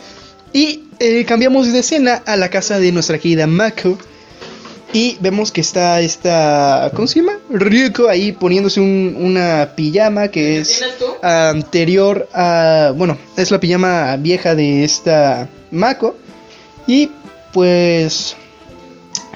y 0.56 0.84
eh, 1.00 1.26
cambiamos 1.26 1.70
de 1.70 1.80
escena 1.80 2.22
a 2.24 2.34
la 2.34 2.48
casa 2.48 2.80
de 2.80 2.90
nuestra 2.90 3.18
querida 3.18 3.46
Mako. 3.46 3.98
Y 4.90 5.18
vemos 5.20 5.52
que 5.52 5.60
está 5.60 6.00
esta. 6.00 6.90
¿Cómo 6.94 7.06
se 7.06 7.20
llama? 7.20 7.38
Ryuko 7.50 8.08
ahí 8.08 8.32
poniéndose 8.32 8.80
una 8.80 9.72
pijama 9.76 10.28
que 10.28 10.60
es 10.60 10.82
anterior 11.20 12.26
a. 12.32 12.94
Bueno, 12.96 13.18
es 13.36 13.50
la 13.50 13.60
pijama 13.60 14.16
vieja 14.16 14.54
de 14.54 14.82
esta 14.82 15.46
Mako. 15.72 16.16
Y 16.86 17.10
pues. 17.52 18.34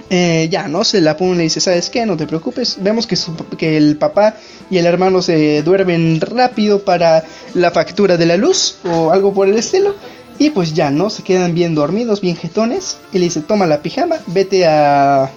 Eh, 0.09 0.48
ya, 0.51 0.68
¿no? 0.68 0.84
Se 0.84 1.02
la 1.02 1.18
pone 1.18 1.42
y 1.42 1.44
dice, 1.44 1.60
¿sabes 1.60 1.90
qué? 1.90 2.06
No 2.06 2.16
te 2.16 2.26
preocupes. 2.26 2.78
Vemos 2.80 3.06
que, 3.06 3.16
que 3.59 3.76
el 3.76 3.98
papá 3.98 4.36
y 4.70 4.78
el 4.78 4.86
hermano 4.86 5.20
se 5.20 5.62
duermen 5.62 6.18
rápido 6.20 6.82
para 6.82 7.24
la 7.52 7.70
factura 7.70 8.16
de 8.16 8.24
la 8.24 8.38
luz 8.38 8.78
o 8.84 9.10
algo 9.12 9.34
por 9.34 9.47
el 9.47 9.59
estilo. 9.59 9.94
Y 10.41 10.49
pues 10.51 10.73
ya, 10.73 10.91
¿no? 10.91 11.11
Se 11.11 11.23
quedan 11.23 11.55
bien 11.55 11.75
dormidos, 11.75 12.23
bien 12.23 12.35
jetones. 12.35 12.97
Y 13.12 13.19
le 13.19 13.27
dice, 13.27 13.43
toma 13.43 13.67
la 13.67 13.83
pijama, 13.83 14.17
vete 14.27 14.67
a... 14.67 15.31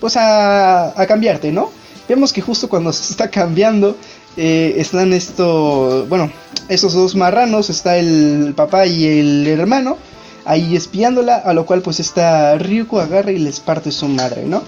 Pues 0.00 0.16
a, 0.16 0.98
a 0.98 1.06
cambiarte, 1.06 1.52
¿no? 1.52 1.70
Vemos 2.08 2.32
que 2.32 2.40
justo 2.40 2.70
cuando 2.70 2.94
se 2.94 3.12
está 3.12 3.28
cambiando, 3.28 3.94
eh, 4.38 4.74
están 4.78 5.12
esto... 5.12 6.06
Bueno, 6.08 6.32
esos 6.70 6.94
dos 6.94 7.14
marranos, 7.14 7.68
está 7.68 7.98
el 7.98 8.54
papá 8.56 8.86
y 8.86 9.06
el 9.06 9.46
hermano 9.46 9.98
ahí 10.46 10.76
espiándola, 10.76 11.36
a 11.36 11.52
lo 11.52 11.66
cual 11.66 11.82
pues 11.82 12.00
está 12.00 12.56
Ryuko 12.56 13.00
agarra 13.00 13.32
y 13.32 13.38
les 13.38 13.60
parte 13.60 13.92
su 13.92 14.08
madre, 14.08 14.44
¿no? 14.44 14.62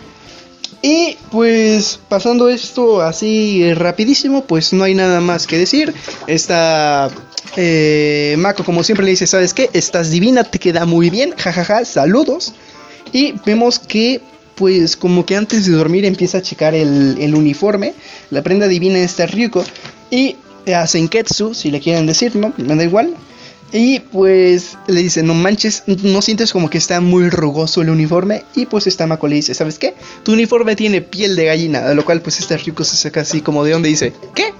Y 0.86 1.16
pues 1.30 1.98
pasando 2.10 2.50
esto 2.50 3.00
así 3.00 3.72
rapidísimo, 3.72 4.44
pues 4.44 4.74
no 4.74 4.84
hay 4.84 4.94
nada 4.94 5.22
más 5.22 5.46
que 5.46 5.56
decir. 5.56 5.94
Esta 6.26 7.08
eh, 7.56 8.34
Mako 8.36 8.64
como 8.64 8.84
siempre 8.84 9.06
le 9.06 9.12
dice, 9.12 9.26
¿sabes 9.26 9.54
qué? 9.54 9.70
Estás 9.72 10.10
divina, 10.10 10.44
te 10.44 10.58
queda 10.58 10.84
muy 10.84 11.08
bien, 11.08 11.32
jajaja, 11.38 11.86
saludos. 11.86 12.52
Y 13.12 13.32
vemos 13.46 13.78
que 13.78 14.20
pues 14.56 14.98
como 14.98 15.24
que 15.24 15.36
antes 15.36 15.64
de 15.64 15.72
dormir 15.72 16.04
empieza 16.04 16.36
a 16.36 16.42
checar 16.42 16.74
el, 16.74 17.16
el 17.18 17.34
uniforme, 17.34 17.94
la 18.28 18.42
prenda 18.42 18.68
divina 18.68 18.98
está 18.98 19.24
Ryuko 19.24 19.64
y 20.10 20.36
a 20.66 20.86
Senketsu, 20.86 21.54
si 21.54 21.70
le 21.70 21.80
quieren 21.80 22.04
decir, 22.04 22.36
¿no? 22.36 22.52
Me 22.58 22.76
da 22.76 22.84
igual. 22.84 23.14
Y 23.76 23.98
pues 23.98 24.78
le 24.86 25.02
dice, 25.02 25.24
no 25.24 25.34
manches, 25.34 25.82
no 26.04 26.22
sientes 26.22 26.52
como 26.52 26.70
que 26.70 26.78
está 26.78 27.00
muy 27.00 27.28
rugoso 27.28 27.82
el 27.82 27.90
uniforme. 27.90 28.44
Y 28.54 28.66
pues 28.66 28.86
esta 28.86 29.08
Mako 29.08 29.26
le 29.26 29.34
dice, 29.34 29.52
¿sabes 29.52 29.80
qué? 29.80 29.94
Tu 30.22 30.32
uniforme 30.32 30.76
tiene 30.76 31.00
piel 31.00 31.34
de 31.34 31.46
gallina. 31.46 31.88
A 31.88 31.94
lo 31.94 32.04
cual 32.04 32.22
pues 32.22 32.38
este 32.38 32.56
Ryuko 32.56 32.84
se 32.84 32.94
saca 32.94 33.22
así 33.22 33.40
como 33.40 33.64
de 33.64 33.72
donde 33.72 33.88
dice, 33.88 34.12
¿qué? 34.32 34.54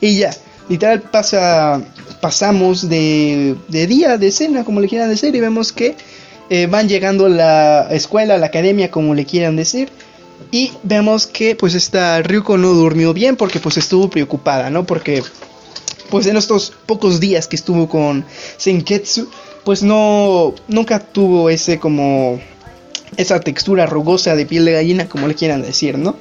Y 0.00 0.18
ya, 0.18 0.30
literal 0.68 1.00
pasa, 1.02 1.82
pasamos 2.20 2.88
de, 2.88 3.56
de 3.66 3.88
día, 3.88 4.18
de 4.18 4.28
escena, 4.28 4.64
como 4.64 4.80
le 4.80 4.86
quieran 4.86 5.08
decir. 5.08 5.34
Y 5.34 5.40
vemos 5.40 5.72
que 5.72 5.96
eh, 6.48 6.68
van 6.68 6.88
llegando 6.88 7.26
a 7.26 7.30
la 7.30 7.88
escuela, 7.90 8.36
a 8.36 8.38
la 8.38 8.46
academia, 8.46 8.88
como 8.88 9.16
le 9.16 9.24
quieran 9.24 9.56
decir. 9.56 9.88
Y 10.52 10.70
vemos 10.84 11.26
que 11.26 11.56
pues 11.56 11.74
esta 11.74 12.22
Ryuko 12.22 12.56
no 12.56 12.68
durmió 12.68 13.12
bien 13.14 13.34
porque 13.34 13.58
pues 13.58 13.78
estuvo 13.78 14.08
preocupada, 14.08 14.70
¿no? 14.70 14.84
Porque 14.86 15.24
pues 16.10 16.26
en 16.26 16.36
estos 16.36 16.72
pocos 16.86 17.20
días 17.20 17.48
que 17.48 17.56
estuvo 17.56 17.88
con 17.88 18.24
Senketsu, 18.56 19.28
pues 19.64 19.82
no, 19.82 20.54
nunca 20.68 21.00
tuvo 21.00 21.50
ese 21.50 21.78
como, 21.78 22.40
esa 23.16 23.40
textura 23.40 23.86
rugosa 23.86 24.36
de 24.36 24.46
piel 24.46 24.64
de 24.64 24.72
gallina, 24.72 25.08
como 25.08 25.26
le 25.26 25.34
quieran 25.34 25.62
decir, 25.62 25.98
¿no? 25.98 26.16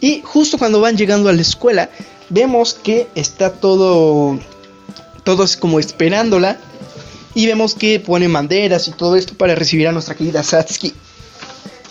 Y 0.00 0.20
justo 0.22 0.58
cuando 0.58 0.80
van 0.80 0.96
llegando 0.96 1.28
a 1.28 1.32
la 1.32 1.42
escuela, 1.42 1.90
vemos 2.28 2.74
que 2.74 3.08
está 3.14 3.52
todo, 3.52 4.38
todos 5.24 5.56
como 5.56 5.80
esperándola. 5.80 6.58
Y 7.34 7.46
vemos 7.46 7.74
que 7.74 8.00
pone 8.00 8.28
banderas 8.28 8.88
y 8.88 8.92
todo 8.92 9.14
esto 9.14 9.34
para 9.34 9.54
recibir 9.54 9.88
a 9.88 9.92
nuestra 9.92 10.14
querida 10.14 10.42
Satsuki 10.42 10.94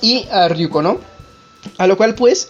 y 0.01 0.25
a 0.31 0.47
Ryuko, 0.47 0.81
¿no? 0.81 0.99
A 1.77 1.85
lo 1.85 1.97
cual 1.97 2.15
pues, 2.15 2.49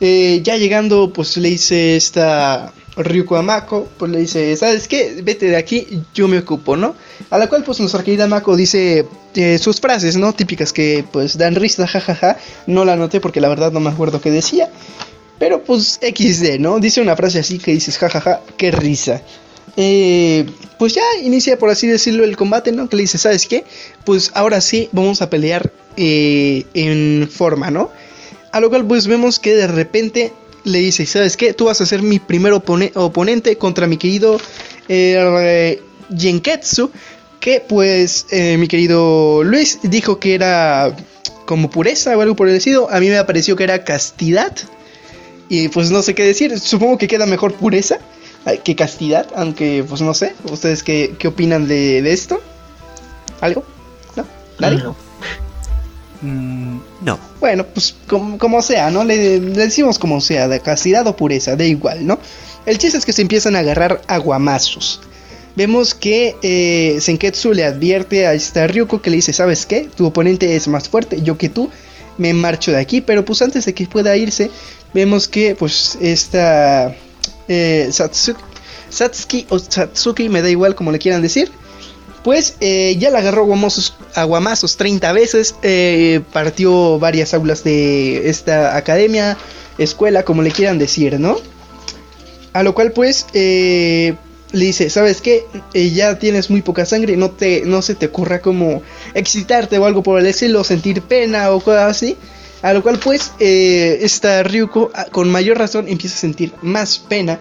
eh, 0.00 0.40
ya 0.42 0.56
llegando, 0.56 1.12
pues 1.12 1.36
le 1.36 1.50
dice 1.50 1.96
esta 1.96 2.72
Ryuko 2.96 3.88
pues 3.98 4.10
le 4.12 4.20
dice, 4.20 4.56
¿sabes 4.56 4.86
qué? 4.86 5.20
Vete 5.22 5.46
de 5.46 5.56
aquí, 5.56 6.02
yo 6.14 6.28
me 6.28 6.38
ocupo, 6.38 6.76
¿no? 6.76 6.94
A 7.30 7.38
la 7.38 7.48
cual 7.48 7.64
pues 7.64 7.80
nuestra 7.80 8.04
querida 8.04 8.26
Mako 8.26 8.56
dice 8.56 9.06
eh, 9.34 9.58
sus 9.58 9.80
frases, 9.80 10.16
¿no? 10.16 10.32
Típicas 10.32 10.72
que 10.72 11.04
pues 11.10 11.36
dan 11.36 11.56
risa, 11.56 11.86
jajaja. 11.88 12.38
No 12.66 12.84
la 12.84 12.96
noté 12.96 13.20
porque 13.20 13.40
la 13.40 13.48
verdad 13.48 13.72
no 13.72 13.80
me 13.80 13.90
acuerdo 13.90 14.20
qué 14.20 14.30
decía. 14.30 14.70
Pero 15.38 15.64
pues 15.64 15.98
XD, 16.00 16.60
¿no? 16.60 16.78
Dice 16.78 17.00
una 17.00 17.16
frase 17.16 17.40
así 17.40 17.58
que 17.58 17.72
dices, 17.72 17.98
jajaja, 17.98 18.40
qué 18.56 18.70
risa. 18.70 19.22
Eh, 19.76 20.46
pues 20.78 20.94
ya 20.94 21.02
inicia 21.22 21.58
por 21.58 21.70
así 21.70 21.88
decirlo 21.88 22.22
el 22.22 22.36
combate, 22.36 22.70
¿no? 22.70 22.88
Que 22.88 22.96
le 22.96 23.02
dice, 23.02 23.18
¿sabes 23.18 23.46
qué? 23.46 23.64
Pues 24.04 24.30
ahora 24.34 24.60
sí 24.60 24.88
vamos 24.92 25.20
a 25.20 25.30
pelear 25.30 25.72
eh, 25.96 26.64
en 26.74 27.28
forma, 27.28 27.70
¿no? 27.70 27.90
A 28.52 28.60
lo 28.60 28.70
cual 28.70 28.86
pues 28.86 29.08
vemos 29.08 29.40
que 29.40 29.56
de 29.56 29.66
repente 29.66 30.32
le 30.64 30.78
dice, 30.78 31.06
¿sabes 31.06 31.36
qué? 31.36 31.52
Tú 31.52 31.66
vas 31.66 31.80
a 31.80 31.86
ser 31.86 32.02
mi 32.02 32.18
primer 32.18 32.52
oponente 32.52 33.56
contra 33.56 33.86
mi 33.86 33.96
querido 33.96 34.38
eh, 34.88 35.80
que 37.40 37.60
pues 37.60 38.26
eh, 38.30 38.56
mi 38.56 38.68
querido 38.68 39.44
Luis 39.44 39.80
dijo 39.82 40.18
que 40.18 40.34
era 40.34 40.96
como 41.44 41.68
pureza 41.68 42.16
o 42.16 42.20
algo 42.22 42.34
por 42.34 42.48
el 42.48 42.56
estilo. 42.56 42.88
A 42.90 43.00
mí 43.00 43.10
me 43.10 43.22
pareció 43.24 43.54
que 43.54 43.64
era 43.64 43.84
castidad. 43.84 44.56
Y 45.50 45.68
pues 45.68 45.90
no 45.90 46.00
sé 46.02 46.14
qué 46.14 46.24
decir. 46.24 46.58
Supongo 46.58 46.96
que 46.96 47.06
queda 47.06 47.26
mejor 47.26 47.52
pureza 47.52 47.98
que 48.64 48.74
castidad. 48.74 49.26
Aunque 49.36 49.84
pues 49.86 50.00
no 50.00 50.14
sé. 50.14 50.34
¿Ustedes 50.50 50.82
qué, 50.82 51.16
qué 51.18 51.28
opinan 51.28 51.68
de, 51.68 52.10
esto? 52.10 52.40
¿Algo? 53.42 53.62
¿No? 54.16 54.26
¿Nadie? 54.58 54.78
No. 54.78 55.03
Mm, 56.24 56.78
no. 57.02 57.18
Bueno, 57.38 57.66
pues 57.66 57.94
como, 58.08 58.62
sea, 58.62 58.90
¿no? 58.90 59.04
Le, 59.04 59.40
decimos 59.40 59.98
como 59.98 60.22
sea, 60.22 60.48
de 60.48 60.60
castidad 60.60 61.06
o 61.06 61.14
pureza, 61.14 61.54
da 61.54 61.64
igual, 61.64 62.06
¿no? 62.06 62.18
El 62.64 62.78
chiste 62.78 62.96
es 62.96 63.04
que 63.04 63.12
se 63.12 63.20
empiezan 63.22 63.56
a 63.56 63.58
agarrar 63.58 64.00
aguamazos. 64.06 65.02
Vemos 65.54 65.94
que 65.94 66.34
eh, 66.42 66.98
Senketsu 67.00 67.52
le 67.52 67.64
advierte 67.64 68.26
a 68.26 68.32
esta 68.32 68.66
Ryuko 68.66 69.02
que 69.02 69.10
le 69.10 69.16
dice, 69.16 69.34
¿sabes 69.34 69.66
qué? 69.66 69.88
Tu 69.94 70.06
oponente 70.06 70.56
es 70.56 70.66
más 70.66 70.88
fuerte, 70.88 71.20
yo 71.22 71.36
que 71.36 71.50
tú 71.50 71.70
me 72.16 72.32
marcho 72.32 72.72
de 72.72 72.78
aquí, 72.78 73.02
pero 73.02 73.24
pues 73.24 73.42
antes 73.42 73.66
de 73.66 73.74
que 73.74 73.86
pueda 73.86 74.16
irse, 74.16 74.50
vemos 74.94 75.28
que 75.28 75.54
pues 75.54 75.98
esta 76.00 76.94
eh, 77.48 77.90
Satsuki 77.92 79.46
o 79.50 79.58
Satsuki, 79.58 80.28
me 80.30 80.40
da 80.40 80.48
igual 80.48 80.74
como 80.74 80.90
le 80.90 80.98
quieran 80.98 81.20
decir, 81.20 81.52
pues 82.24 82.56
eh, 82.60 82.96
ya 82.98 83.10
la 83.10 83.18
agarró 83.18 83.46
a 84.14 84.24
guamazos 84.24 84.76
30 84.78 85.12
veces, 85.12 85.54
eh, 85.62 86.22
partió 86.32 86.98
varias 86.98 87.34
aulas 87.34 87.62
de 87.62 88.30
esta 88.30 88.76
academia, 88.76 89.36
escuela, 89.76 90.24
como 90.24 90.40
le 90.40 90.50
quieran 90.50 90.78
decir, 90.78 91.20
¿no? 91.20 91.36
A 92.54 92.62
lo 92.62 92.74
cual 92.74 92.92
pues 92.92 93.26
eh, 93.34 94.14
le 94.52 94.64
dice, 94.64 94.88
¿sabes 94.88 95.20
qué? 95.20 95.44
ya 95.74 96.18
tienes 96.18 96.48
muy 96.48 96.62
poca 96.62 96.86
sangre, 96.86 97.16
no, 97.18 97.30
te, 97.30 97.62
no 97.66 97.82
se 97.82 97.94
te 97.94 98.06
ocurra 98.06 98.40
como 98.40 98.82
excitarte 99.12 99.76
o 99.76 99.84
algo 99.84 100.02
por 100.02 100.18
el 100.18 100.26
estilo, 100.26 100.64
sentir 100.64 101.02
pena 101.02 101.50
o 101.50 101.60
cosas 101.60 101.90
así. 101.90 102.16
A 102.62 102.72
lo 102.72 102.82
cual 102.82 102.98
pues 102.98 103.32
esta 103.38 104.42
Ryuko 104.42 104.90
ah, 104.94 105.08
con 105.12 105.28
mayor 105.28 105.58
razón 105.58 105.86
empieza 105.86 106.16
a 106.16 106.20
sentir 106.20 106.54
más 106.62 106.98
pena 106.98 107.38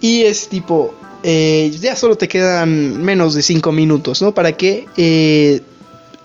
y 0.00 0.22
es 0.22 0.48
tipo, 0.48 0.94
eh, 1.22 1.70
ya 1.80 1.96
solo 1.96 2.16
te 2.16 2.28
quedan 2.28 3.02
menos 3.02 3.34
de 3.34 3.42
5 3.42 3.72
minutos, 3.72 4.22
¿no? 4.22 4.32
Para 4.32 4.52
que 4.52 4.86
eh, 4.96 5.60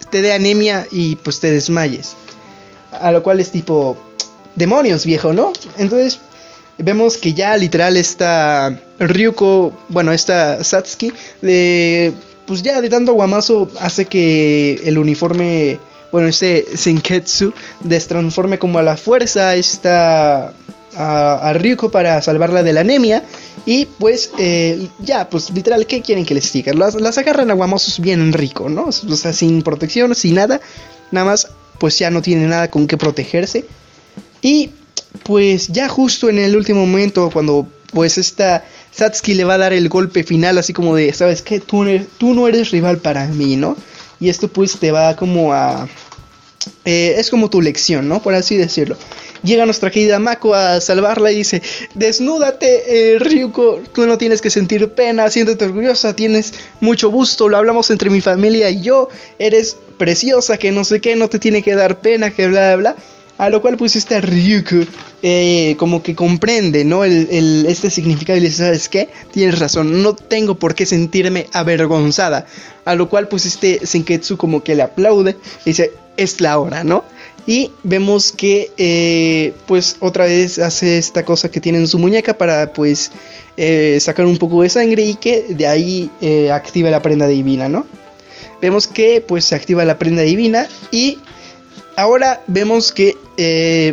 te 0.09 0.21
dé 0.21 0.33
anemia 0.33 0.87
y 0.91 1.15
pues 1.17 1.39
te 1.39 1.51
desmayes. 1.51 2.15
A 2.91 3.11
lo 3.11 3.21
cual 3.23 3.39
es 3.39 3.51
tipo, 3.51 3.97
demonios 4.55 5.05
viejo, 5.05 5.33
¿no? 5.33 5.51
Entonces 5.77 6.19
vemos 6.77 7.17
que 7.17 7.33
ya 7.33 7.55
literal 7.57 7.97
está 7.97 8.79
Ryuko, 8.99 9.73
bueno, 9.89 10.11
esta 10.11 10.63
Satsuki, 10.63 11.11
le 11.41 12.13
pues 12.45 12.61
ya 12.61 12.79
de 12.79 12.89
tanto 12.89 13.13
guamazo 13.13 13.69
hace 13.79 14.05
que 14.05 14.79
el 14.85 14.97
uniforme, 14.97 15.79
bueno, 16.11 16.27
este 16.27 16.77
Senketsu 16.77 17.53
destransforme 17.81 18.59
como 18.59 18.79
a 18.79 18.83
la 18.83 18.97
fuerza 18.97 19.55
esta 19.55 20.53
a, 20.95 21.49
a 21.49 21.53
Ryuko 21.53 21.89
para 21.89 22.21
salvarla 22.21 22.63
de 22.63 22.73
la 22.73 22.81
anemia. 22.81 23.23
Y 23.65 23.85
pues 23.85 24.31
eh, 24.37 24.87
ya, 24.99 25.29
pues 25.29 25.49
literal, 25.51 25.87
¿qué 25.87 26.01
quieren 26.01 26.25
que 26.25 26.35
les 26.35 26.51
diga? 26.51 26.73
Las, 26.73 26.95
las 26.95 27.17
agarran 27.17 27.51
a 27.51 27.53
guamosos 27.53 27.99
bien 27.99 28.33
rico, 28.33 28.69
¿no? 28.69 28.85
O 28.85 28.91
sea, 28.91 29.33
sin 29.33 29.61
protección, 29.61 30.13
sin 30.15 30.35
nada. 30.35 30.61
Nada 31.11 31.25
más, 31.25 31.47
pues 31.79 31.97
ya 31.97 32.11
no 32.11 32.21
tiene 32.21 32.47
nada 32.47 32.69
con 32.69 32.87
qué 32.87 32.97
protegerse. 32.97 33.65
Y 34.41 34.71
pues 35.23 35.69
ya 35.69 35.89
justo 35.89 36.29
en 36.29 36.39
el 36.39 36.55
último 36.55 36.85
momento, 36.85 37.29
cuando 37.31 37.67
pues 37.91 38.17
esta 38.17 38.65
Satsuki 38.91 39.33
le 39.33 39.45
va 39.45 39.55
a 39.55 39.57
dar 39.57 39.73
el 39.73 39.89
golpe 39.89 40.23
final, 40.23 40.57
así 40.57 40.73
como 40.73 40.95
de, 40.95 41.13
¿sabes 41.13 41.41
qué? 41.41 41.59
Tú, 41.59 41.85
tú 42.17 42.33
no 42.33 42.47
eres 42.47 42.71
rival 42.71 42.97
para 42.97 43.25
mí, 43.27 43.55
¿no? 43.55 43.75
Y 44.19 44.29
esto 44.29 44.47
pues 44.47 44.77
te 44.79 44.91
va 44.91 45.15
como 45.15 45.53
a... 45.53 45.87
Eh, 46.85 47.15
es 47.17 47.29
como 47.29 47.49
tu 47.49 47.61
lección, 47.61 48.07
¿no? 48.07 48.21
Por 48.21 48.33
así 48.33 48.55
decirlo. 48.55 48.97
Llega 49.43 49.65
nuestra 49.65 49.91
querida 49.91 50.17
Mako 50.17 50.55
a 50.55 50.81
salvarla 50.81 51.31
y 51.31 51.37
dice, 51.37 51.61
desnúdate, 51.93 53.13
eh, 53.13 53.19
Ryuko, 53.19 53.81
tú 53.93 54.07
no 54.07 54.17
tienes 54.17 54.41
que 54.41 54.49
sentir 54.49 54.89
pena, 54.89 55.29
siéntete 55.29 55.65
orgullosa, 55.65 56.15
tienes 56.15 56.53
mucho 56.79 57.09
gusto, 57.09 57.47
lo 57.47 57.57
hablamos 57.57 57.91
entre 57.91 58.09
mi 58.09 58.21
familia 58.21 58.69
y 58.71 58.81
yo, 58.81 59.09
eres 59.37 59.77
preciosa, 59.97 60.57
que 60.57 60.71
no 60.71 60.83
sé 60.83 60.99
qué, 60.99 61.15
no 61.15 61.29
te 61.29 61.37
tiene 61.37 61.61
que 61.61 61.75
dar 61.75 61.99
pena, 61.99 62.31
que 62.31 62.47
bla, 62.47 62.75
bla, 62.75 62.93
bla. 62.93 62.95
A 63.37 63.49
lo 63.49 63.61
cual 63.61 63.75
pues 63.75 63.97
esta 63.97 64.21
Ryuko 64.21 64.89
eh, 65.21 65.75
como 65.77 66.01
que 66.01 66.15
comprende, 66.15 66.85
¿no? 66.85 67.03
El, 67.03 67.65
este 67.67 67.89
significado 67.89 68.37
y 68.37 68.41
dice, 68.41 68.57
¿sabes 68.57 68.87
qué? 68.87 69.09
Tienes 69.31 69.59
razón, 69.59 70.01
no 70.01 70.15
tengo 70.15 70.55
por 70.55 70.73
qué 70.73 70.85
sentirme 70.85 71.47
avergonzada. 71.51 72.45
A 72.85 72.95
lo 72.95 73.09
cual 73.09 73.27
este 73.33 73.85
Senketsu 73.85 74.37
como 74.37 74.63
que 74.63 74.75
le 74.75 74.83
aplaude 74.83 75.35
y 75.65 75.71
dice, 75.71 75.91
es 76.17 76.41
la 76.41 76.59
hora, 76.59 76.83
¿no? 76.83 77.03
Y 77.47 77.71
vemos 77.83 78.31
que 78.31 78.71
eh, 78.77 79.53
pues 79.67 79.97
otra 79.99 80.25
vez 80.25 80.57
hace 80.57 80.97
esta 80.97 81.23
cosa 81.23 81.49
que 81.49 81.61
tiene 81.61 81.77
en 81.77 81.87
su 81.87 81.99
muñeca 81.99 82.35
para 82.35 82.73
pues 82.73 83.11
eh, 83.55 83.99
sacar 84.01 84.25
un 84.25 84.37
poco 84.37 84.63
de 84.63 84.69
sangre 84.69 85.03
y 85.03 85.15
que 85.15 85.45
de 85.49 85.67
ahí 85.67 86.09
eh, 86.21 86.51
activa 86.51 86.89
la 86.89 87.03
prenda 87.03 87.27
divina, 87.27 87.69
¿no? 87.69 87.85
Vemos 88.61 88.87
que 88.87 89.21
pues 89.21 89.45
se 89.45 89.53
activa 89.53 89.85
la 89.85 89.99
prenda 89.99 90.23
divina 90.23 90.67
y 90.89 91.19
ahora 91.95 92.41
vemos 92.47 92.91
que 92.91 93.15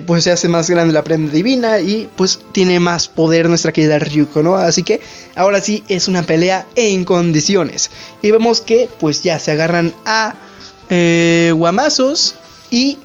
pues 0.06 0.24
se 0.24 0.30
hace 0.30 0.48
más 0.48 0.70
grande 0.70 0.94
la 0.94 1.04
prenda 1.04 1.32
divina 1.32 1.80
y 1.80 2.08
pues 2.16 2.38
tiene 2.52 2.80
más 2.80 3.08
poder 3.08 3.48
nuestra 3.48 3.72
querida 3.72 3.98
Ryuko, 3.98 4.42
¿no? 4.42 4.54
Así 4.54 4.82
que 4.82 5.00
ahora 5.34 5.60
sí 5.60 5.84
es 5.88 6.08
una 6.08 6.22
pelea 6.22 6.66
en 6.74 7.04
condiciones. 7.04 7.90
Y 8.22 8.30
vemos 8.30 8.62
que 8.62 8.88
pues 8.98 9.22
ya 9.22 9.38
se 9.38 9.50
agarran 9.50 9.92
a 10.06 10.36
eh, 10.90 11.52
guamazos 11.54 12.34
y 12.70 12.98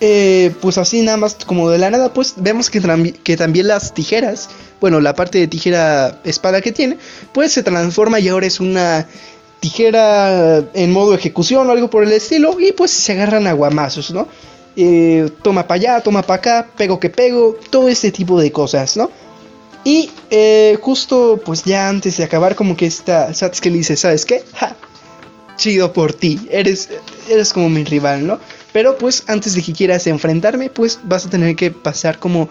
eh, 0.00 0.54
pues 0.60 0.78
así 0.78 1.02
nada 1.02 1.16
más 1.16 1.36
como 1.46 1.70
de 1.70 1.78
la 1.78 1.90
nada 1.90 2.12
pues 2.12 2.34
vemos 2.36 2.70
que, 2.70 3.14
que 3.24 3.36
también 3.36 3.68
las 3.68 3.94
tijeras, 3.94 4.48
bueno 4.80 5.00
la 5.00 5.14
parte 5.14 5.38
de 5.38 5.46
tijera 5.46 6.20
espada 6.24 6.60
que 6.60 6.72
tiene 6.72 6.98
pues 7.32 7.52
se 7.52 7.62
transforma 7.62 8.20
y 8.20 8.28
ahora 8.28 8.46
es 8.46 8.60
una 8.60 9.06
tijera 9.60 10.58
en 10.74 10.92
modo 10.92 11.14
ejecución 11.14 11.68
o 11.68 11.72
algo 11.72 11.88
por 11.90 12.04
el 12.04 12.12
estilo 12.12 12.60
y 12.60 12.72
pues 12.72 12.90
se 12.90 13.12
agarran 13.12 13.46
a 13.46 13.52
guamazos, 13.52 14.10
¿no? 14.10 14.28
Eh, 14.76 15.30
toma 15.42 15.66
para 15.66 15.76
allá, 15.76 16.00
toma 16.02 16.22
para 16.22 16.38
acá, 16.38 16.68
pego 16.76 17.00
que 17.00 17.08
pego, 17.08 17.56
todo 17.70 17.88
este 17.88 18.12
tipo 18.12 18.38
de 18.38 18.52
cosas, 18.52 18.96
¿no? 18.96 19.10
Y 19.84 20.10
eh, 20.30 20.78
justo 20.82 21.40
pues 21.44 21.64
ya 21.64 21.88
antes 21.88 22.16
de 22.18 22.24
acabar 22.24 22.54
como 22.54 22.76
que 22.76 22.86
esta 22.86 23.32
Satsuki 23.32 23.70
le 23.70 23.78
dice, 23.78 23.96
¿sabes 23.96 24.26
qué? 24.26 24.44
Ja, 24.54 24.76
chido 25.56 25.92
por 25.92 26.12
ti, 26.12 26.46
eres, 26.50 26.88
eres 27.28 27.52
como 27.52 27.68
mi 27.68 27.84
rival, 27.84 28.26
¿no? 28.26 28.38
Pero 28.72 28.98
pues 28.98 29.24
antes 29.26 29.54
de 29.54 29.62
que 29.62 29.72
quieras 29.72 30.06
enfrentarme, 30.06 30.68
pues 30.68 31.00
vas 31.02 31.26
a 31.26 31.30
tener 31.30 31.56
que 31.56 31.70
pasar 31.70 32.18
como 32.18 32.48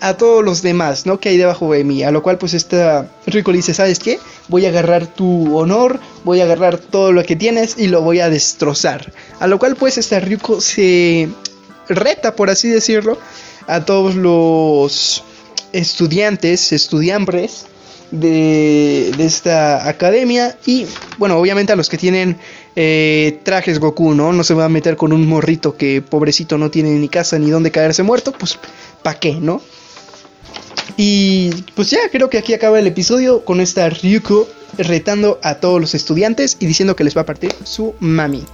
a 0.00 0.16
todos 0.16 0.44
los 0.44 0.62
demás, 0.62 1.06
¿no? 1.06 1.18
Que 1.20 1.30
hay 1.30 1.36
debajo 1.36 1.72
de 1.72 1.84
mí. 1.84 2.02
A 2.02 2.10
lo 2.10 2.22
cual 2.22 2.38
pues 2.38 2.54
esta 2.54 3.08
Rico 3.26 3.52
dice, 3.52 3.74
¿sabes 3.74 3.98
qué? 3.98 4.18
Voy 4.48 4.66
a 4.66 4.70
agarrar 4.70 5.06
tu 5.06 5.56
honor, 5.56 6.00
voy 6.24 6.40
a 6.40 6.44
agarrar 6.44 6.78
todo 6.78 7.12
lo 7.12 7.22
que 7.24 7.36
tienes 7.36 7.78
y 7.78 7.88
lo 7.88 8.02
voy 8.02 8.20
a 8.20 8.30
destrozar. 8.30 9.12
A 9.40 9.46
lo 9.46 9.58
cual 9.58 9.76
pues 9.76 9.98
esta 9.98 10.20
Ryuko 10.20 10.60
se 10.60 11.28
reta, 11.88 12.34
por 12.34 12.50
así 12.50 12.68
decirlo, 12.68 13.18
a 13.66 13.84
todos 13.84 14.14
los 14.14 15.22
estudiantes, 15.72 16.72
estudiambres 16.72 17.66
de, 18.10 19.12
de, 19.16 19.24
esta 19.24 19.88
academia 19.88 20.56
y 20.66 20.86
bueno, 21.18 21.36
obviamente 21.36 21.72
a 21.72 21.76
los 21.76 21.88
que 21.88 21.98
tienen 21.98 22.36
eh, 22.76 23.40
trajes 23.42 23.78
Goku, 23.78 24.14
¿no? 24.14 24.32
No 24.32 24.44
se 24.44 24.54
va 24.54 24.64
a 24.64 24.68
meter 24.68 24.96
con 24.96 25.12
un 25.12 25.26
morrito 25.26 25.76
que 25.76 26.02
pobrecito 26.02 26.58
no 26.58 26.70
tiene 26.70 26.90
ni 26.90 27.08
casa 27.08 27.38
ni 27.38 27.50
dónde 27.50 27.70
caerse 27.70 28.02
muerto, 28.02 28.32
pues 28.32 28.58
¿pa' 29.02 29.14
qué, 29.14 29.34
no? 29.34 29.60
Y 30.96 31.50
pues 31.74 31.90
ya, 31.90 31.98
creo 32.10 32.30
que 32.30 32.38
aquí 32.38 32.54
acaba 32.54 32.78
el 32.78 32.86
episodio 32.86 33.44
con 33.44 33.60
esta 33.60 33.88
Ryuko 33.88 34.48
retando 34.78 35.38
a 35.42 35.56
todos 35.56 35.80
los 35.80 35.94
estudiantes 35.94 36.56
y 36.60 36.66
diciendo 36.66 36.96
que 36.96 37.04
les 37.04 37.16
va 37.16 37.22
a 37.22 37.26
partir 37.26 37.54
su 37.64 37.94
mami. 38.00 38.44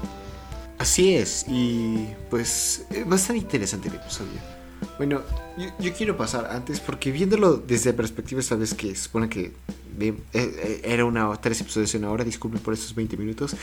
Así 0.78 1.14
es, 1.14 1.46
y 1.48 2.08
pues 2.30 2.84
a 2.90 3.14
estar 3.14 3.36
interesante 3.36 3.88
el 3.88 3.94
episodio. 3.94 4.40
Bueno, 4.98 5.22
yo, 5.56 5.70
yo, 5.78 5.92
quiero 5.94 6.16
pasar 6.16 6.48
antes 6.50 6.80
porque 6.80 7.12
viéndolo 7.12 7.56
desde 7.56 7.92
perspectiva 7.92 8.40
vez 8.56 8.74
que 8.74 8.94
supone 8.94 9.28
que 9.28 9.52
eh, 10.00 10.14
eh, 10.32 10.80
era 10.84 11.04
una 11.04 11.34
tres 11.36 11.60
episodios 11.60 11.94
en 11.94 12.04
una 12.04 12.12
hora, 12.12 12.24
disculpen 12.24 12.60
por 12.60 12.74
estos 12.74 12.94
20 12.94 13.16
minutos. 13.16 13.56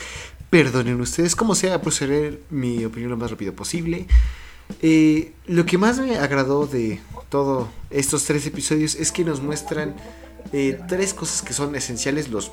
Perdonen 0.50 1.00
ustedes, 1.00 1.36
como 1.36 1.54
sea, 1.54 1.80
proceder 1.80 2.40
mi 2.50 2.84
opinión 2.84 3.10
lo 3.10 3.16
más 3.16 3.30
rápido 3.30 3.52
posible. 3.52 4.06
Eh, 4.80 5.32
lo 5.46 5.66
que 5.66 5.78
más 5.78 5.98
me 5.98 6.16
agradó 6.18 6.66
de 6.66 7.00
todos 7.28 7.68
estos 7.90 8.24
tres 8.24 8.46
episodios 8.46 8.94
es 8.94 9.12
que 9.12 9.24
nos 9.24 9.40
muestran 9.40 9.94
eh, 10.52 10.80
tres 10.88 11.14
cosas 11.14 11.42
que 11.42 11.52
son 11.52 11.74
esenciales, 11.74 12.28
los 12.28 12.52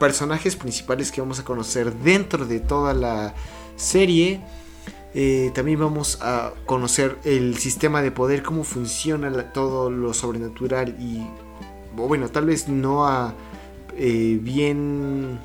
personajes 0.00 0.56
principales 0.56 1.10
que 1.10 1.20
vamos 1.20 1.38
a 1.38 1.44
conocer 1.44 1.94
dentro 1.94 2.46
de 2.46 2.60
toda 2.60 2.94
la 2.94 3.34
serie. 3.76 4.40
Eh, 5.18 5.50
también 5.54 5.80
vamos 5.80 6.18
a 6.20 6.52
conocer 6.66 7.16
el 7.24 7.56
sistema 7.56 8.02
de 8.02 8.10
poder, 8.10 8.42
cómo 8.42 8.64
funciona 8.64 9.50
todo 9.50 9.88
lo 9.88 10.12
sobrenatural 10.12 10.94
y, 11.00 11.26
bueno, 11.96 12.28
tal 12.28 12.44
vez 12.44 12.68
no 12.68 13.06
a 13.06 13.34
eh, 13.96 14.38
bien 14.42 15.38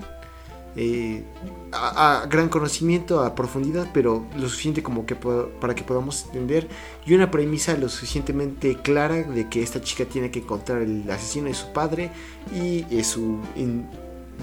eh, 0.76 1.24
a, 1.72 2.28
gran 2.30 2.50
conocimiento, 2.50 3.22
a 3.22 3.34
profundidad, 3.34 3.88
pero 3.94 4.26
lo 4.38 4.50
suficiente 4.50 4.84
como 4.84 5.06
que 5.06 5.16
para 5.16 5.74
que 5.74 5.84
podamos 5.84 6.26
entender 6.26 6.68
y 7.06 7.14
una 7.14 7.32
premisa 7.32 7.78
lo 7.78 7.88
suficientemente 7.88 8.76
clara 8.76 9.24
de 9.24 9.48
que 9.48 9.64
esta 9.64 9.80
chica 9.80 10.04
tiene 10.04 10.32
que 10.32 10.40
encontrar 10.40 10.82
el 10.82 11.10
asesino 11.10 11.48
de 11.48 11.54
su 11.54 11.72
padre 11.72 12.12
y 12.54 12.86
eh, 12.92 13.06
su 13.06 13.40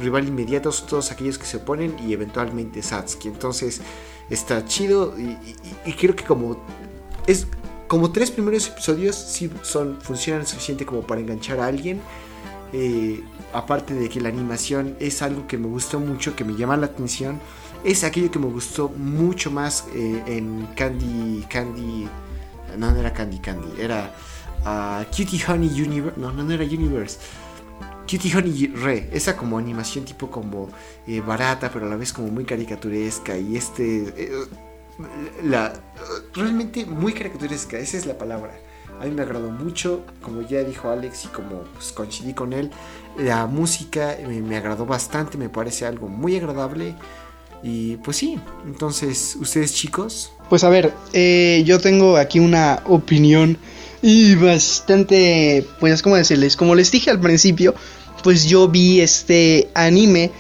rival 0.01 0.27
inmediato, 0.27 0.71
todos 0.89 1.13
aquellos 1.13 1.39
que 1.39 1.45
se 1.45 1.59
oponen 1.59 1.97
y 2.07 2.15
eventualmente 2.15 2.83
Satsuki. 2.83 3.29
Entonces 3.29 3.83
está 4.31 4.65
chido 4.65 5.15
y, 5.19 5.93
creo 5.93 6.15
que 6.15 6.25
como 6.25 6.63
es 7.27 7.47
como 7.87 8.13
tres 8.13 8.31
primeros 8.31 8.69
episodios 8.69 9.17
sí 9.17 9.51
son 9.63 9.99
funcionan 10.01 10.47
suficiente 10.47 10.85
como 10.85 11.03
para 11.03 11.21
enganchar 11.21 11.61
a 11.61 11.67
alguien. 11.67 12.01
Eh, 12.73 13.23
aparte 13.55 13.95
de 13.95 14.11
que 14.11 14.21
la 14.21 14.29
animación 14.29 14.95
es 15.01 15.23
algo 15.23 15.47
que 15.47 15.57
me 15.57 15.69
gustó 15.69 16.01
mucho, 16.01 16.37
que 16.37 16.45
me 16.45 16.55
llama 16.55 16.77
la 16.77 16.87
atención, 16.87 17.41
es 17.85 18.05
aquello 18.05 18.31
que 18.31 18.39
me 18.39 18.47
gustó 18.47 18.91
mucho 18.91 19.51
más 19.51 19.87
eh, 19.95 20.23
en 20.27 20.67
Candy, 20.75 21.47
Candy, 21.49 22.09
no, 22.77 22.93
no 22.93 23.01
era 23.01 23.13
Candy 23.13 23.39
Candy, 23.39 23.81
era 23.81 24.15
uh, 24.67 25.05
Cutie 25.15 25.41
Honey 25.47 25.81
Universe, 25.81 26.21
no, 26.21 26.33
no 26.33 26.53
era 26.53 26.65
Universe, 26.65 27.19
Cutie 28.09 28.35
Honey 28.35 28.69
Re, 28.69 29.11
esa 29.13 29.37
como 29.37 29.59
animación 29.59 30.05
tipo 30.05 30.31
como 30.31 30.69
eh, 31.07 31.21
barata, 31.21 31.71
pero 31.73 31.87
a 31.87 31.89
la 31.91 31.97
vez 31.97 32.13
como 32.13 32.29
muy 32.29 32.45
caricaturesca 32.45 33.37
y 33.37 33.57
este, 33.57 34.15
eh, 34.17 34.31
la, 35.45 35.73
realmente 36.35 36.87
muy 36.87 37.13
caricaturesca, 37.13 37.79
esa 37.79 37.97
es 37.97 38.07
la 38.07 38.17
palabra. 38.17 38.59
A 39.01 39.05
mí 39.05 39.13
me 39.13 39.23
agradó 39.23 39.51
mucho, 39.51 40.05
como 40.23 40.43
ya 40.43 40.65
dijo 40.65 40.91
Alex 40.91 41.27
y 41.27 41.29
como 41.29 41.63
pues, 41.75 41.93
coincidí 41.93 42.33
con 42.33 42.53
él, 42.53 42.71
la 43.17 43.47
música 43.47 44.17
me, 44.27 44.41
me, 44.41 44.57
agradó 44.57 44.87
bastante, 44.87 45.39
me 45.39 45.49
parece 45.49 45.87
algo 45.87 46.09
muy 46.09 46.37
agradable. 46.37 46.95
Y 47.63 47.97
pues 47.99 48.17
sí, 48.17 48.41
entonces, 48.65 49.37
¿ustedes 49.41 49.75
chicos? 49.75 50.33
Pues 50.49 50.65
a 50.65 50.69
ver, 50.69 50.95
eh, 51.13 51.63
yo 51.67 51.81
tengo 51.81 52.17
aquí 52.17 52.39
una 52.39 52.83
opinión 52.87 53.59
y 54.01 54.37
bastante, 54.37 55.67
pues 55.81 56.03
como 56.03 56.17
decirles, 56.17 56.57
como 56.57 56.75
les 56.75 56.91
dije 56.93 57.11
al 57.11 57.21
principio, 57.21 57.75
pues 58.23 58.45
yo 58.45 58.69
vi 58.69 59.01
este 59.01 59.69
anime, 59.75 60.31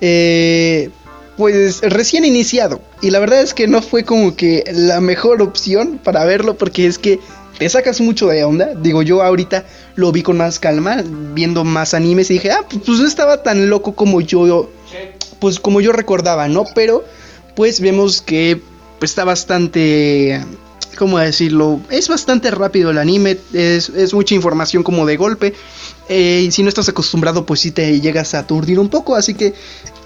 eh, 0.00 0.90
pues 1.36 1.80
recién 1.80 2.24
iniciado. 2.24 2.80
Y 3.02 3.10
la 3.10 3.18
verdad 3.18 3.42
es 3.42 3.54
que 3.54 3.66
no 3.66 3.82
fue 3.82 4.04
como 4.04 4.36
que 4.36 4.64
la 4.72 5.00
mejor 5.00 5.42
opción 5.42 6.00
para 6.02 6.24
verlo 6.24 6.56
porque 6.56 6.86
es 6.86 6.98
que 6.98 7.20
te 7.58 7.68
sacas 7.68 8.00
mucho 8.00 8.28
de 8.28 8.44
onda. 8.44 8.74
Digo, 8.74 9.02
yo 9.02 9.22
ahorita 9.22 9.64
lo 9.94 10.12
vi 10.12 10.22
con 10.22 10.38
más 10.38 10.58
calma, 10.58 11.02
viendo 11.34 11.64
más 11.64 11.94
animes 11.94 12.30
y 12.30 12.34
dije, 12.34 12.50
ah, 12.50 12.64
pues 12.68 12.98
no 12.98 13.06
estaba 13.06 13.42
tan 13.42 13.68
loco 13.68 13.94
como 13.94 14.20
yo 14.20 14.70
pues 15.40 15.60
como 15.60 15.80
yo 15.80 15.92
recordaba, 15.92 16.48
¿no? 16.48 16.64
Pero 16.74 17.04
pues 17.54 17.80
vemos 17.80 18.22
que 18.22 18.60
pues, 18.98 19.10
está 19.10 19.24
bastante 19.24 20.40
¿cómo 20.96 21.18
decirlo? 21.18 21.80
Es 21.90 22.08
bastante 22.08 22.50
rápido 22.50 22.90
el 22.90 22.98
anime, 22.98 23.36
es, 23.52 23.88
es 23.90 24.14
mucha 24.14 24.34
información 24.34 24.82
como 24.82 25.04
de 25.06 25.16
golpe. 25.16 25.54
Eh, 26.08 26.44
y 26.46 26.50
si 26.50 26.62
no 26.62 26.68
estás 26.68 26.88
acostumbrado, 26.88 27.46
pues 27.46 27.60
sí 27.60 27.70
te 27.70 28.00
llegas 28.00 28.34
a 28.34 28.40
aturdir 28.40 28.78
un 28.78 28.88
poco. 28.88 29.16
Así 29.16 29.34
que 29.34 29.54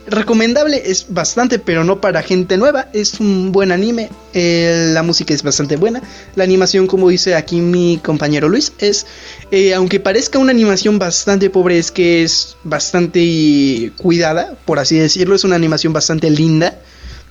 recomendable 0.06 0.82
es 0.86 1.06
bastante, 1.08 1.58
pero 1.58 1.84
no 1.84 2.00
para 2.00 2.22
gente 2.22 2.56
nueva. 2.56 2.88
Es 2.92 3.20
un 3.20 3.52
buen 3.52 3.72
anime. 3.72 4.08
Eh, 4.34 4.90
la 4.92 5.02
música 5.02 5.34
es 5.34 5.42
bastante 5.42 5.76
buena. 5.76 6.02
La 6.36 6.44
animación, 6.44 6.86
como 6.86 7.08
dice 7.08 7.34
aquí 7.34 7.60
mi 7.60 7.98
compañero 8.02 8.48
Luis, 8.48 8.72
es, 8.78 9.06
eh, 9.50 9.74
aunque 9.74 10.00
parezca 10.00 10.38
una 10.38 10.52
animación 10.52 10.98
bastante 10.98 11.50
pobre, 11.50 11.78
es 11.78 11.90
que 11.90 12.22
es 12.22 12.56
bastante 12.64 13.92
cuidada, 13.96 14.56
por 14.64 14.78
así 14.78 14.96
decirlo. 14.96 15.34
Es 15.34 15.44
una 15.44 15.56
animación 15.56 15.92
bastante 15.92 16.30
linda 16.30 16.78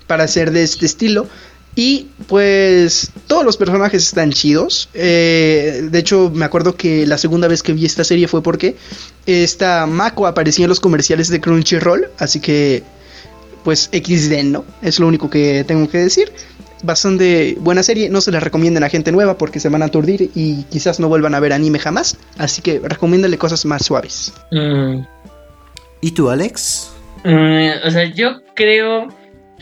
para 0.08 0.28
ser 0.28 0.52
de 0.52 0.64
este 0.64 0.86
estilo. 0.86 1.28
Y 1.80 2.08
pues 2.26 3.12
todos 3.28 3.46
los 3.46 3.56
personajes 3.56 4.02
están 4.02 4.32
chidos. 4.32 4.90
Eh, 4.96 5.88
de 5.92 6.00
hecho, 6.00 6.32
me 6.34 6.44
acuerdo 6.44 6.76
que 6.76 7.06
la 7.06 7.20
segunda 7.20 7.48
vez 7.48 7.62
que 7.62 7.72
vi 7.72 7.86
esta 7.86 8.04
serie 8.04 8.28
fue 8.28 8.42
porque 8.42 8.76
esta 9.28 9.86
Mako 9.86 10.26
aparecía 10.26 10.66
en 10.66 10.70
los 10.70 10.80
comerciales 10.80 11.30
de 11.30 11.40
Crunchyroll. 11.40 12.08
Así 12.18 12.40
que, 12.40 12.82
pues 13.64 13.92
XD, 13.94 14.44
¿no? 14.46 14.66
Es 14.82 15.00
lo 15.00 15.08
único 15.08 15.30
que 15.30 15.64
tengo 15.68 15.88
que 15.88 16.00
decir. 16.00 16.32
Bastante 16.82 17.56
buena 17.60 17.84
serie. 17.84 18.10
No 18.10 18.22
se 18.22 18.32
la 18.32 18.40
recomienden 18.40 18.84
a 18.84 18.90
gente 18.90 19.12
nueva 19.12 19.38
porque 19.38 19.60
se 19.60 19.70
van 19.70 19.84
a 19.84 19.86
aturdir 19.86 20.32
y 20.34 20.64
quizás 20.72 21.00
no 21.00 21.10
vuelvan 21.10 21.36
a 21.36 21.40
ver 21.40 21.54
anime 21.54 21.78
jamás. 21.78 22.18
Así 22.40 22.64
que 22.64 22.82
recomiéndale 22.84 23.38
cosas 23.38 23.64
más 23.66 23.86
suaves. 23.86 24.34
Mm, 24.52 25.02
¿Y 26.02 26.10
tú, 26.10 26.32
Alex? 26.32 26.90
mm, 27.24 27.88
o 27.88 27.92
sea, 27.92 28.06
yo 28.06 28.42
creo 28.56 29.10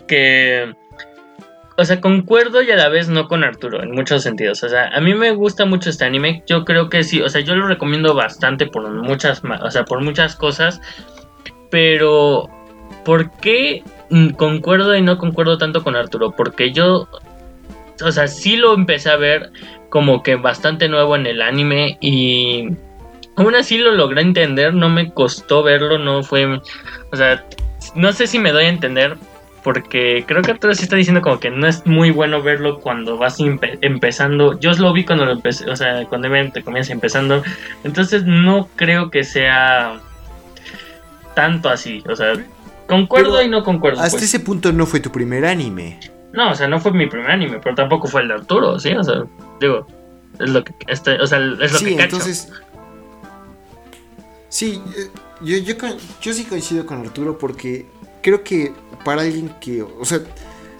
que. 0.07 0.73
O 1.77 1.83
sea, 1.83 1.99
concuerdo 1.99 2.61
y 2.61 2.71
a 2.71 2.77
la 2.77 2.87
vez 2.87 3.09
no 3.09 3.27
con 3.27 3.43
Arturo, 3.43 3.83
en 3.83 3.91
muchos 3.91 4.23
sentidos. 4.23 4.63
O 4.63 4.69
sea, 4.69 4.87
a 4.87 5.01
mí 5.01 5.13
me 5.13 5.31
gusta 5.31 5.65
mucho 5.65 5.89
este 5.89 6.05
anime. 6.05 6.43
Yo 6.47 6.63
creo 6.63 6.89
que 6.89 7.03
sí. 7.03 7.21
O 7.21 7.27
sea, 7.27 7.41
yo 7.41 7.55
lo 7.55 7.67
recomiendo 7.67 8.13
bastante 8.13 8.65
por 8.65 8.89
muchas, 8.89 9.41
o 9.61 9.71
sea, 9.71 9.83
por 9.83 10.01
muchas 10.01 10.37
cosas. 10.37 10.79
Pero, 11.69 12.49
¿por 13.03 13.29
qué 13.39 13.83
concuerdo 14.37 14.95
y 14.95 15.01
no 15.01 15.17
concuerdo 15.17 15.57
tanto 15.57 15.83
con 15.83 15.97
Arturo? 15.97 16.31
Porque 16.31 16.71
yo, 16.71 17.09
o 18.01 18.11
sea, 18.11 18.27
sí 18.27 18.55
lo 18.55 18.73
empecé 18.73 19.09
a 19.09 19.17
ver 19.17 19.51
como 19.89 20.23
que 20.23 20.35
bastante 20.35 20.87
nuevo 20.87 21.15
en 21.17 21.25
el 21.25 21.41
anime 21.41 21.97
y 21.99 22.69
aún 23.35 23.55
así 23.55 23.77
lo 23.77 23.91
logré 23.91 24.21
entender. 24.21 24.73
No 24.73 24.87
me 24.87 25.11
costó 25.11 25.61
verlo, 25.61 25.99
no 25.99 26.23
fue, 26.23 26.45
o 27.11 27.15
sea, 27.15 27.45
no 27.95 28.13
sé 28.13 28.27
si 28.27 28.39
me 28.39 28.53
doy 28.53 28.65
a 28.65 28.69
entender. 28.69 29.17
Porque 29.65 30.23
creo 30.27 30.43
que 30.43 30.51
sí 30.75 30.83
está 30.83 30.95
diciendo 30.95 31.23
como 31.23 31.39
que 31.39 31.49
no 31.49 31.65
es 31.65 31.87
muy 31.87 32.11
bueno 32.11 32.43
verlo 32.43 32.79
cuando 32.81 33.17
vas 33.17 33.39
empe- 33.39 33.79
empezando. 33.81 34.59
Yo 34.59 34.71
lo 34.73 34.93
vi 34.93 35.05
cuando 35.05 35.25
lo 35.25 35.31
empecé, 35.31 35.67
o 35.67 35.75
sea, 35.75 36.05
cuando 36.05 36.29
te 36.53 36.61
comienza 36.61 36.93
empezando. 36.93 37.41
Entonces 37.83 38.25
no 38.25 38.69
creo 38.75 39.09
que 39.09 39.23
sea 39.23 39.99
tanto 41.33 41.67
así. 41.69 42.03
O 42.07 42.15
sea, 42.15 42.33
concuerdo 42.85 43.31
Pero 43.37 43.41
y 43.41 43.49
no 43.49 43.63
concuerdo. 43.63 44.01
Hasta 44.01 44.11
pues. 44.19 44.25
ese 44.25 44.39
punto 44.39 44.71
no 44.71 44.85
fue 44.85 44.99
tu 44.99 45.11
primer 45.11 45.43
anime. 45.47 45.99
No, 46.31 46.51
o 46.51 46.53
sea, 46.53 46.67
no 46.67 46.79
fue 46.79 46.91
mi 46.91 47.07
primer 47.07 47.31
anime, 47.31 47.59
pero 47.63 47.73
tampoco 47.73 48.07
fue 48.07 48.21
el 48.21 48.27
de 48.27 48.33
Arturo, 48.35 48.79
¿sí? 48.79 48.91
O 48.93 49.03
sea, 49.03 49.23
digo, 49.59 49.87
es 50.39 50.49
lo 50.51 50.63
que, 50.63 50.73
este, 50.85 51.19
o 51.19 51.25
sea, 51.25 51.39
es 51.39 51.71
lo 51.71 51.79
sí, 51.79 51.85
que 51.85 51.95
cacho. 51.95 52.03
entonces. 52.17 52.51
Sí, 54.49 54.79
yo, 55.41 55.57
yo, 55.57 55.75
con- 55.77 55.97
yo 56.21 56.33
sí 56.33 56.43
coincido 56.45 56.85
con 56.85 57.01
Arturo 57.01 57.37
porque 57.39 57.87
creo 58.25 58.43
que 58.43 58.73
para 59.03 59.21
alguien 59.21 59.53
que. 59.61 59.83
O 59.83 60.03
sea, 60.03 60.19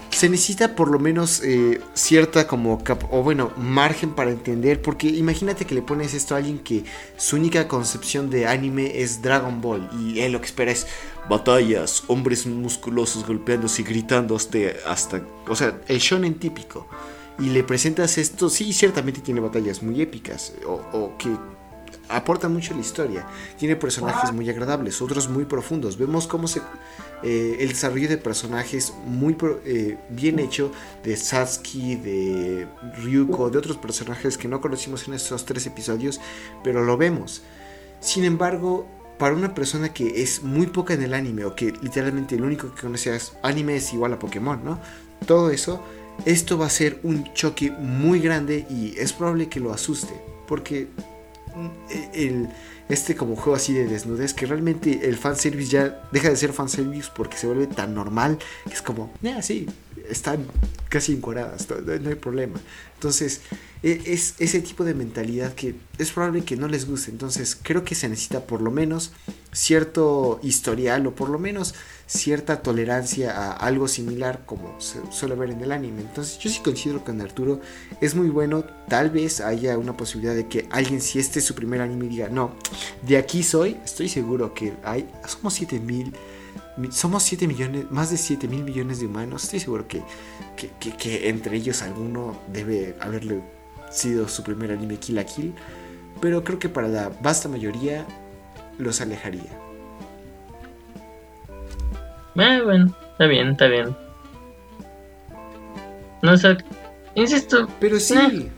se 0.09 0.30
necesita 0.30 0.76
por 0.76 0.89
lo 0.89 0.97
menos 0.97 1.43
eh, 1.43 1.80
cierta 1.93 2.47
como. 2.47 2.81
o 3.11 3.22
bueno, 3.22 3.51
margen 3.55 4.15
para 4.15 4.31
entender. 4.31 4.81
Porque 4.81 5.07
imagínate 5.07 5.65
que 5.65 5.76
le 5.76 5.84
pones 5.84 6.15
esto 6.15 6.34
a 6.34 6.39
alguien 6.39 6.57
que 6.57 6.84
su 7.17 7.35
única 7.35 7.67
concepción 7.67 8.31
de 8.31 8.47
anime 8.47 8.99
es 8.99 9.22
Dragon 9.22 9.61
Ball. 9.61 9.88
Y 9.99 10.22
él 10.22 10.31
lo 10.31 10.39
que 10.39 10.47
espera 10.47 10.72
es 10.72 10.88
batallas, 11.30 12.03
hombres 12.07 12.47
musculosos 12.47 13.27
golpeándose 13.27 13.84
y 13.84 13.85
gritando 13.85 14.35
hasta. 14.35 14.57
hasta 14.88 15.22
o 15.47 15.55
sea, 15.55 15.80
el 15.88 15.99
shonen 15.99 16.39
típico 16.39 16.88
y 17.38 17.49
le 17.49 17.63
presentas 17.63 18.17
esto, 18.17 18.49
sí, 18.49 18.73
ciertamente 18.73 19.19
tiene 19.19 19.41
batallas 19.41 19.84
muy 19.84 20.01
épicas 20.01 20.53
o, 20.65 20.81
o 20.93 21.17
que 21.17 21.30
aportan 22.09 22.53
mucho 22.53 22.73
a 22.73 22.77
la 22.77 22.81
historia. 22.81 23.27
Tiene 23.57 23.76
personajes 23.76 24.31
muy 24.31 24.49
agradables, 24.49 25.01
otros 25.01 25.30
muy 25.30 25.45
profundos. 25.45 25.97
Vemos 25.97 26.27
cómo 26.27 26.47
se 26.47 26.61
eh, 27.23 27.57
el 27.59 27.69
desarrollo 27.69 28.07
de 28.09 28.17
personajes 28.17 28.93
muy 29.05 29.35
eh, 29.65 29.97
bien 30.09 30.39
hecho 30.39 30.71
de 31.03 31.15
Satsuki, 31.15 31.95
de 31.95 32.67
Ryuko, 32.97 33.49
de 33.49 33.57
otros 33.57 33.77
personajes 33.77 34.37
que 34.37 34.47
no 34.47 34.61
conocimos 34.61 35.07
en 35.07 35.13
estos 35.15 35.45
tres 35.45 35.65
episodios, 35.65 36.19
pero 36.63 36.83
lo 36.83 36.97
vemos. 36.97 37.41
Sin 37.99 38.25
embargo, 38.25 38.87
para 39.17 39.33
una 39.33 39.53
persona 39.53 39.93
que 39.93 40.21
es 40.21 40.43
muy 40.43 40.67
poca 40.67 40.93
en 40.93 41.03
el 41.03 41.13
anime 41.13 41.45
o 41.45 41.55
que 41.55 41.73
literalmente 41.81 42.37
lo 42.37 42.47
único 42.47 42.73
que 42.73 42.81
conoce 42.81 43.15
es 43.15 43.33
anime 43.41 43.77
es 43.77 43.93
igual 43.93 44.13
a 44.13 44.19
Pokémon, 44.19 44.63
¿no? 44.63 44.79
Todo 45.25 45.49
eso, 45.49 45.81
esto 46.25 46.57
va 46.57 46.65
a 46.65 46.69
ser 46.69 46.99
un 47.03 47.33
choque 47.33 47.71
muy 47.71 48.19
grande 48.19 48.67
y 48.69 48.93
es 48.97 49.13
probable 49.13 49.47
que 49.47 49.59
lo 49.59 49.73
asuste, 49.73 50.13
porque 50.47 50.89
el, 52.14 52.49
este 52.90 53.15
como 53.15 53.36
juego 53.36 53.56
así 53.56 53.73
de 53.73 53.88
desnudez 53.88 54.34
que 54.34 54.45
realmente 54.45 55.07
el 55.07 55.18
fanservice 55.18 55.72
ya 55.72 56.02
deja 56.11 56.30
de 56.30 56.36
ser 56.36 56.53
fanservice 56.53 57.10
porque 57.15 57.38
se 57.38 57.48
vuelve 57.48 57.68
tan 57.68 57.94
normal 57.95 58.38
que 58.68 58.73
es 58.73 58.82
como, 58.82 59.11
"Ah, 59.26 59.41
sí, 59.41 59.68
están 60.10 60.45
casi 60.90 61.14
encuadradas, 61.14 61.68
no, 61.69 62.10
hay 62.10 62.15
problema. 62.15 62.60
Entonces, 62.94 63.41
e- 63.84 64.02
es 64.06 64.36
ese 64.40 64.61
tipo 64.61 64.84
de 64.84 64.94
mentalidad 64.94 65.53
que 65.53 65.76
es 65.98 66.11
probable 66.11 66.44
que 66.45 66.56
no 66.56 66.68
les 66.68 66.88
guste. 66.88 67.11
Entonces, 67.11 67.57
creo 67.61 67.84
que 67.84 67.95
se 67.95 68.07
necesita 68.07 68.45
por 68.45 68.61
lo 68.61 68.72
menos 68.72 69.11
cierto 69.52 70.40
historial 70.41 71.06
o 71.07 71.15
por 71.15 71.30
lo 71.30 71.40
menos 71.40 71.76
cierta 72.07 72.61
tolerancia 72.61 73.32
a 73.32 73.52
algo 73.53 73.88
similar 73.88 74.44
como 74.45 74.80
se 74.80 74.99
suele 75.11 75.36
ver 75.36 75.49
en 75.49 75.61
el 75.61 75.72
anime. 75.72 76.02
Entonces, 76.02 76.38
yo 76.40 76.49
sí 76.49 76.61
considero 76.64 77.03
que 77.03 77.11
en 77.11 77.22
Arturo 77.22 77.60
es 77.99 78.15
muy 78.15 78.30
bueno. 78.30 78.64
Tal 78.88 79.10
vez 79.10 79.41
haya 79.41 79.77
una 79.77 79.98
posibilidad 79.98 80.36
de 80.36 80.48
que 80.48 80.68
alguien, 80.72 81.02
si 81.02 81.19
este 81.19 81.40
es 81.40 81.45
su 81.45 81.56
primer 81.56 81.82
anime, 81.82 82.07
diga, 82.07 82.30
no, 82.30 82.56
de 83.06 83.18
aquí 83.18 83.44
soy. 83.44 83.77
Estoy 83.84 84.07
seguro 84.07 84.53
que 84.53 84.73
hay, 84.84 85.10
somos 85.27 85.53
7 85.56 85.80
mil. 85.80 86.14
Somos 86.91 87.23
7 87.23 87.47
millones, 87.47 87.89
más 87.89 88.10
de 88.11 88.18
7 88.18 88.47
mil 88.49 88.64
millones 88.64 88.99
de 88.99 89.06
humanos. 89.06 89.43
Estoy 89.45 89.60
seguro 89.61 89.88
que, 89.88 90.02
que, 90.57 90.69
que- 90.80 90.95
que 90.97 91.30
entre 91.30 91.56
ellos 91.57 91.81
alguno 91.81 92.38
debe 92.47 92.95
haberle 92.99 93.41
sido 93.89 94.27
su 94.27 94.43
primer 94.43 94.72
anime 94.72 94.97
Kill 94.97 95.15
la 95.15 95.23
Kill. 95.23 95.53
Pero 96.22 96.43
creo 96.43 96.60
que 96.60 96.69
para 96.69 96.88
la 96.88 97.10
vasta 97.22 97.47
mayoría 97.47 98.06
los 98.77 98.99
alejaría. 99.02 99.52
Eh, 102.35 102.61
bueno, 102.64 102.93
está 103.11 103.26
bien, 103.27 103.49
está 103.52 103.68
bien. 103.68 103.95
No 106.22 106.35
sé, 106.38 106.57
insisto, 107.14 107.68
Pero 107.80 107.99
sí. 107.99 108.15
Eh. 108.18 108.52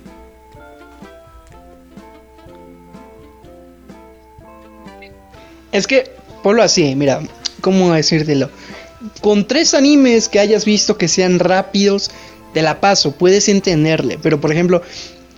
Es 5.72 5.86
que, 5.88 6.12
ponlo 6.44 6.64
así, 6.64 6.96
mira, 6.96 7.20
¿cómo 7.62 7.94
decírtelo? 7.94 8.50
Con 9.22 9.48
tres 9.48 9.74
animes 9.74 10.28
que 10.28 10.40
hayas 10.40 10.66
visto 10.66 10.98
que 10.98 11.08
sean 11.08 11.40
rápidos, 11.40 12.12
te 12.54 12.62
la 12.62 12.80
paso, 12.80 13.12
puedes 13.12 13.50
entenderle. 13.50 14.18
Pero 14.22 14.42
por 14.42 14.52
ejemplo, 14.52 14.82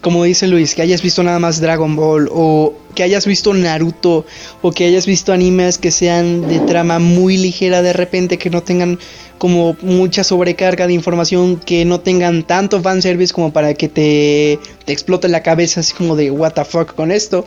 como 0.02 0.24
dice 0.24 0.48
Luis, 0.48 0.76
que 0.76 0.82
hayas 0.82 1.02
visto 1.02 1.24
nada 1.24 1.40
más 1.40 1.60
Dragon 1.60 1.96
Ball, 1.96 2.30
o 2.32 2.74
que 2.96 3.04
hayas 3.04 3.26
visto 3.26 3.54
Naruto, 3.54 4.26
o 4.62 4.72
que 4.72 4.86
hayas 4.86 5.06
visto 5.06 5.34
animes 5.34 5.78
que 5.78 5.92
sean 5.92 6.48
de 6.48 6.60
trama 6.60 7.00
muy 7.00 7.38
ligera 7.38 7.82
de 7.82 7.94
repente, 7.94 8.38
que 8.38 8.50
no 8.50 8.64
tengan 8.64 8.98
como 9.38 9.76
mucha 9.82 10.24
sobrecarga 10.24 10.88
de 10.88 10.94
información, 10.94 11.58
que 11.58 11.86
no 11.86 12.00
tengan 12.00 12.44
tanto 12.44 12.82
fanservice 12.82 13.34
como 13.34 13.52
para 13.52 13.74
que 13.74 13.88
te, 13.88 14.60
te 14.86 14.94
explote 14.94 15.28
la 15.28 15.44
cabeza 15.44 15.80
así 15.82 15.94
como 15.94 16.16
de 16.16 16.32
what 16.32 16.54
the 16.54 16.66
fuck 16.66 16.94
con 16.94 17.12
esto, 17.12 17.44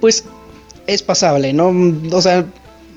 pues 0.00 0.24
es 0.86 1.02
pasable, 1.02 1.52
¿no? 1.52 1.72
O 2.12 2.22
sea, 2.22 2.46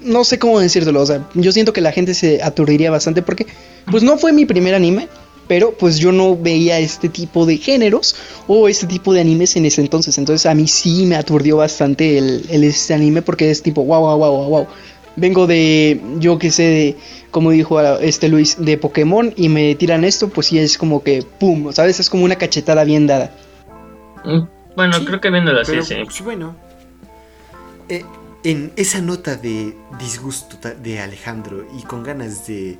no 0.04 0.24
sé 0.24 0.40
cómo 0.40 0.60
decírtelo, 0.60 1.02
o 1.02 1.06
sea, 1.06 1.28
yo 1.34 1.52
siento 1.52 1.74
que 1.74 1.82
la 1.82 1.92
gente 1.92 2.14
se 2.14 2.42
aturdiría 2.42 2.92
bastante 2.92 3.22
porque, 3.22 3.46
pues 3.92 4.04
no 4.04 4.18
fue 4.18 4.32
mi 4.34 4.46
primer 4.46 4.74
anime, 4.76 5.08
pero 5.48 5.72
pues 5.72 5.98
yo 5.98 6.12
no 6.12 6.36
veía 6.38 6.78
este 6.80 7.10
tipo 7.10 7.46
de 7.46 7.58
géneros 7.58 8.16
o 8.48 8.68
este 8.70 8.86
tipo 8.88 9.14
de 9.14 9.22
animes 9.22 9.56
en 9.56 9.66
ese 9.66 9.82
entonces, 9.82 10.18
entonces 10.18 10.46
a 10.46 10.54
mí 10.54 10.68
sí 10.68 11.06
me 11.06 11.16
aturdió 11.16 11.58
bastante 11.58 12.18
el, 12.18 12.46
el 12.50 12.64
este 12.64 12.94
anime 12.94 13.22
porque 13.22 13.50
es 13.50 13.62
tipo, 13.64 13.84
wow, 13.84 14.02
wow, 14.02 14.18
wow, 14.18 14.32
wow, 14.38 14.50
wow. 14.50 14.68
Vengo 15.16 15.48
de, 15.48 16.00
yo 16.20 16.38
que 16.40 16.50
sé, 16.52 16.64
de, 16.64 16.96
como 17.32 17.52
dijo 17.52 17.82
este 18.00 18.30
Luis, 18.30 18.56
de 18.60 18.78
Pokémon 18.78 19.34
y 19.36 19.50
me 19.50 19.76
tiran 19.76 20.06
esto, 20.06 20.30
pues 20.30 20.48
sí 20.48 20.60
es 20.60 20.78
como 20.78 21.04
que, 21.04 21.24
pum, 21.40 21.74
¿sabes? 21.74 22.00
Es 22.00 22.10
como 22.10 22.24
una 22.24 22.36
cachetada 22.36 22.84
bien 22.86 23.06
dada. 23.08 23.32
mm, 24.24 24.40
bueno, 24.78 24.94
Sí, 25.00 25.06
creo 25.06 25.20
que 25.20 25.30
viéndolo 25.30 25.60
así, 25.60 25.72
Pero, 25.72 25.84
sí. 25.84 25.96
pues, 26.06 26.22
bueno. 26.24 26.56
Eh, 27.90 28.06
en 28.44 28.72
esa 28.76 29.02
nota 29.02 29.36
de 29.36 29.76
disgusto 30.00 30.58
de 30.82 31.00
Alejandro 31.00 31.68
y 31.78 31.84
con 31.84 32.04
ganas 32.04 32.48
de, 32.48 32.78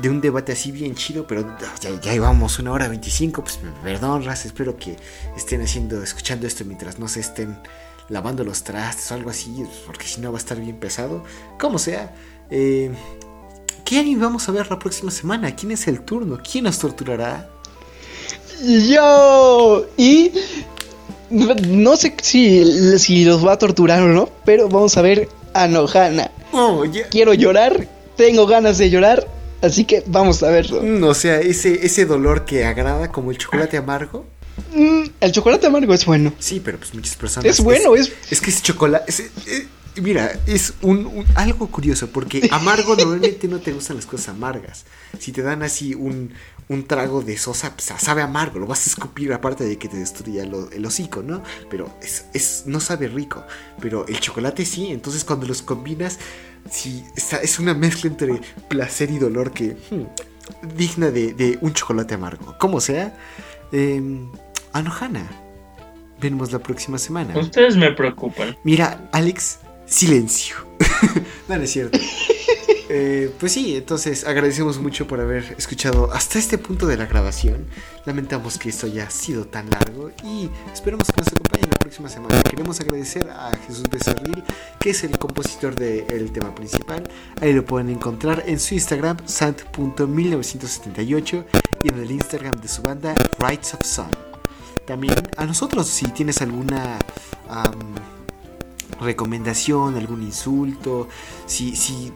de 0.00 0.08
un 0.08 0.20
debate 0.20 0.52
así 0.52 0.70
bien 0.70 0.94
chido, 0.94 1.26
pero 1.26 1.56
ya, 1.80 1.90
ya 2.00 2.12
llevamos 2.12 2.58
una 2.58 2.72
hora 2.72 2.88
25, 2.88 3.42
pues 3.42 3.58
perdón, 3.82 4.24
Raz, 4.24 4.44
espero 4.44 4.76
que 4.76 4.96
estén 5.36 5.62
haciendo, 5.62 6.02
escuchando 6.02 6.46
esto 6.46 6.64
mientras 6.64 6.98
no 6.98 7.08
se 7.08 7.20
estén 7.20 7.56
lavando 8.10 8.44
los 8.44 8.62
trastes 8.62 9.10
o 9.10 9.14
algo 9.14 9.30
así, 9.30 9.64
porque 9.86 10.06
si 10.06 10.20
no 10.20 10.30
va 10.30 10.38
a 10.38 10.40
estar 10.40 10.60
bien 10.60 10.76
pesado. 10.76 11.24
Como 11.58 11.78
sea, 11.78 12.14
eh, 12.50 12.90
¿qué 13.84 13.98
anime 13.98 14.22
vamos 14.22 14.48
a 14.48 14.52
ver 14.52 14.70
la 14.70 14.78
próxima 14.78 15.10
semana? 15.10 15.54
¿Quién 15.54 15.72
es 15.72 15.88
el 15.88 16.02
turno? 16.02 16.38
¿Quién 16.42 16.64
nos 16.64 16.78
torturará? 16.78 17.48
Yo. 18.62 19.86
Y. 19.96 20.32
No 21.30 21.96
sé 21.96 22.14
si, 22.22 22.98
si 22.98 23.24
los 23.24 23.46
va 23.46 23.52
a 23.52 23.58
torturar 23.58 24.02
o 24.02 24.08
no, 24.08 24.28
pero 24.44 24.68
vamos 24.68 24.96
a 24.96 25.02
ver 25.02 25.28
a 25.54 25.68
Nohana. 25.68 26.30
Oh, 26.52 26.84
Quiero 27.10 27.34
llorar, 27.34 27.86
tengo 28.16 28.46
ganas 28.46 28.78
de 28.78 28.90
llorar, 28.90 29.26
así 29.62 29.84
que 29.84 30.02
vamos 30.06 30.42
a 30.42 30.50
verlo. 30.50 30.82
Mm, 30.82 31.04
O 31.04 31.14
sea, 31.14 31.40
ese, 31.40 31.86
ese 31.86 32.04
dolor 32.06 32.44
que 32.44 32.64
agrada 32.64 33.10
como 33.12 33.30
el 33.30 33.38
chocolate 33.38 33.76
amargo. 33.76 34.24
Mm, 34.74 35.02
el 35.20 35.32
chocolate 35.32 35.66
amargo 35.68 35.94
es 35.94 36.04
bueno. 36.04 36.32
Sí, 36.38 36.60
pero 36.64 36.78
pues 36.78 36.92
muchas 36.94 37.14
personas. 37.16 37.46
Es 37.48 37.60
bueno, 37.60 37.94
es. 37.94 38.12
Es 38.30 38.40
que 38.40 38.50
es 38.50 38.62
chocolate. 38.62 39.04
es- 39.10 39.22
mira, 39.96 40.32
es 40.46 40.74
un, 40.82 41.06
un- 41.06 41.24
algo 41.34 41.66
curioso 41.68 42.08
porque 42.08 42.48
amargo 42.52 42.96
normalmente 42.96 43.48
no 43.48 43.58
te 43.58 43.72
gustan 43.72 43.96
las 43.96 44.06
cosas 44.06 44.30
amargas. 44.30 44.84
Si 45.18 45.32
te 45.32 45.42
dan 45.42 45.62
así 45.62 45.94
un, 45.94 46.32
un 46.68 46.86
trago 46.86 47.22
de 47.22 47.36
sosa, 47.36 47.74
pues 47.76 47.92
sabe 48.00 48.22
amargo, 48.22 48.58
lo 48.58 48.66
vas 48.66 48.86
a 48.86 48.90
escupir 48.90 49.32
aparte 49.32 49.64
de 49.64 49.78
que 49.78 49.88
te 49.88 49.96
destruya 49.96 50.44
lo- 50.44 50.70
el 50.70 50.84
hocico, 50.86 51.22
¿no? 51.22 51.42
Pero 51.70 51.92
es, 52.02 52.26
es, 52.32 52.64
no 52.66 52.80
sabe 52.80 53.08
rico. 53.08 53.44
Pero 53.80 54.06
el 54.06 54.20
chocolate 54.20 54.64
sí, 54.64 54.88
entonces 54.88 55.24
cuando 55.24 55.46
los 55.46 55.62
combinas, 55.62 56.18
sí, 56.70 57.04
está- 57.16 57.38
es 57.42 57.58
una 57.58 57.74
mezcla 57.74 58.10
entre 58.10 58.40
placer 58.68 59.10
y 59.10 59.18
dolor 59.18 59.52
que... 59.52 59.76
hmm, 59.90 60.04
digna 60.76 61.12
de, 61.12 61.32
de 61.32 61.58
un 61.60 61.72
chocolate 61.74 62.14
amargo. 62.14 62.56
Como 62.58 62.80
sea, 62.80 63.16
eh, 63.70 64.02
Anohana. 64.72 65.28
Veremos 66.20 66.52
la 66.52 66.58
próxima 66.58 66.98
semana. 66.98 67.38
Ustedes 67.38 67.76
me 67.76 67.92
preocupan. 67.92 68.56
Mira, 68.64 69.08
Alex, 69.12 69.60
silencio. 69.90 70.56
no, 71.48 71.56
no 71.56 71.62
es 71.62 71.70
cierto. 71.70 71.98
Eh, 72.92 73.32
pues 73.38 73.52
sí, 73.52 73.76
entonces 73.76 74.26
agradecemos 74.26 74.80
mucho 74.80 75.06
por 75.06 75.20
haber 75.20 75.54
escuchado 75.56 76.12
hasta 76.12 76.40
este 76.40 76.58
punto 76.58 76.88
de 76.88 76.96
la 76.96 77.06
grabación. 77.06 77.68
Lamentamos 78.04 78.58
que 78.58 78.70
esto 78.70 78.86
haya 78.86 79.08
sido 79.10 79.44
tan 79.44 79.70
largo 79.70 80.10
y 80.24 80.50
esperamos 80.72 81.06
que 81.06 81.20
nos 81.20 81.28
acompañen 81.28 81.70
la 81.70 81.78
próxima 81.78 82.08
semana. 82.08 82.42
Queremos 82.42 82.80
agradecer 82.80 83.30
a 83.30 83.56
Jesús 83.64 83.84
Becerril, 83.88 84.42
que 84.80 84.90
es 84.90 85.04
el 85.04 85.16
compositor 85.20 85.76
del 85.76 86.32
tema 86.32 86.52
principal. 86.52 87.08
Ahí 87.40 87.52
lo 87.52 87.64
pueden 87.64 87.90
encontrar 87.90 88.42
en 88.44 88.58
su 88.58 88.74
Instagram, 88.74 89.18
sant.1978 89.24 91.44
y 91.84 91.90
en 91.90 91.98
el 92.00 92.10
Instagram 92.10 92.60
de 92.60 92.66
su 92.66 92.82
banda, 92.82 93.14
Rights 93.38 93.74
of 93.74 93.86
Sun. 93.86 94.10
También 94.84 95.14
a 95.36 95.46
nosotros, 95.46 95.86
si 95.86 96.06
tienes 96.06 96.42
alguna 96.42 96.98
am, 97.48 97.94
recomendación, 99.00 99.96
algún 99.96 100.22
insulto, 100.22 101.08
si, 101.46 101.74
si 101.76 102.12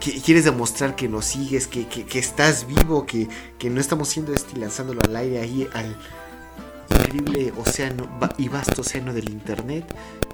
que- 0.00 0.20
quieres 0.20 0.44
demostrar 0.44 0.94
que 0.96 1.08
nos 1.08 1.24
sigues, 1.24 1.66
que, 1.66 1.86
que- 1.88 2.04
que 2.04 2.18
estás 2.18 2.66
vivo, 2.66 3.06
que, 3.06 3.28
que 3.58 3.70
no 3.70 3.80
estamos 3.80 4.08
haciendo 4.08 4.32
esto 4.32 4.50
y 4.56 4.60
lanzándolo 4.60 5.00
al 5.04 5.16
aire 5.16 5.40
ahí 5.40 5.68
al 5.74 5.96
increíble 6.90 7.52
océano 7.58 8.08
y 8.38 8.48
vasto 8.48 8.82
océano 8.82 9.12
del 9.12 9.28
internet, 9.30 9.84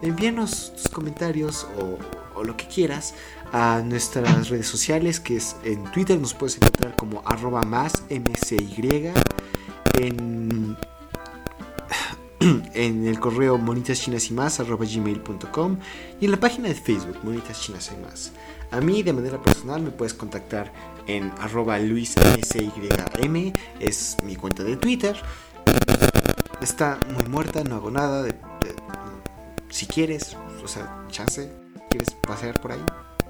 envíanos 0.03 0.73
tus 0.75 0.89
comentarios 0.89 1.67
o, 1.79 1.99
o 2.39 2.45
lo 2.45 2.57
que 2.57 2.67
quieras 2.67 3.15
a 3.53 3.81
nuestras 3.85 4.49
redes 4.49 4.67
sociales, 4.67 5.21
que 5.21 5.37
es 5.37 5.57
en 5.65 5.83
Twitter 5.93 6.19
nos 6.21 6.35
puedes 6.35 6.57
encontrar 6.57 6.95
como 6.97 7.23
arroba 7.25 7.63
más 7.63 8.03
mcy, 8.11 9.13
en 10.01 10.77
en 12.75 13.07
el 13.07 13.19
correo 13.19 13.59
monitas 13.59 14.01
chinas 14.01 14.31
y 14.31 16.25
en 16.27 16.31
la 16.31 16.41
página 16.41 16.69
de 16.69 16.75
Facebook 16.75 17.19
monitas 17.23 17.61
y 17.93 18.03
más. 18.03 18.33
A 18.71 18.81
mí 18.81 19.03
de 19.03 19.13
manera 19.13 19.41
personal 19.41 19.83
me 19.83 19.91
puedes 19.91 20.15
contactar 20.15 20.73
en 21.07 21.33
arroba 21.41 21.79
luismcym, 21.79 23.53
es 23.81 24.17
mi 24.25 24.37
cuenta 24.37 24.63
de 24.63 24.77
Twitter. 24.77 25.17
Está 26.61 26.99
muy 27.15 27.25
muerta, 27.29 27.65
no 27.65 27.77
hago 27.77 27.91
nada. 27.91 28.23
de- 28.23 28.35
si 29.71 29.87
quieres, 29.87 30.37
o 30.65 30.69
sea, 30.69 31.05
chance, 31.09 31.53
quieres 31.91 32.11
pasear 32.27 32.61
por 32.61 32.73
ahí. 32.73 32.85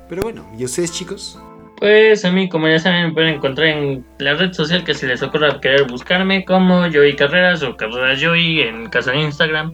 Pero 0.09 0.23
bueno, 0.23 0.47
¿y 0.57 0.65
ustedes 0.65 0.93
chicos? 0.93 1.39
Pues 1.79 2.25
a 2.25 2.33
mí, 2.33 2.49
como 2.49 2.67
ya 2.69 2.81
saben, 2.81 3.07
me 3.07 3.13
pueden 3.13 3.35
encontrar 3.37 3.69
en 3.69 4.05
la 4.19 4.35
red 4.35 4.53
social 4.53 4.83
que 4.83 4.95
se 4.95 5.07
les 5.07 5.23
ocurra 5.23 5.61
querer 5.61 5.85
buscarme 5.89 6.45
como 6.45 6.81
Joey 6.93 7.15
Carreras 7.15 7.63
o 7.63 7.77
Carreras 7.77 8.21
Joey 8.21 8.63
en 8.63 8.89
caso 8.89 9.11
de 9.11 9.21
Instagram. 9.21 9.73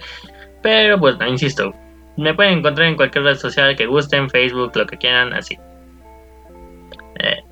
Pero 0.63 0.99
pues, 0.99 1.17
no, 1.19 1.27
insisto, 1.27 1.75
me 2.19 2.35
pueden 2.35 2.59
encontrar 2.59 2.89
en 2.89 2.97
cualquier 2.97 3.25
red 3.25 3.37
social 3.37 3.75
que 3.75 3.87
gusten, 3.87 4.29
Facebook, 4.29 4.73
lo 4.75 4.87
que 4.87 4.99
quieran, 4.99 5.33
así. 5.33 5.57
Eh, 7.21 7.43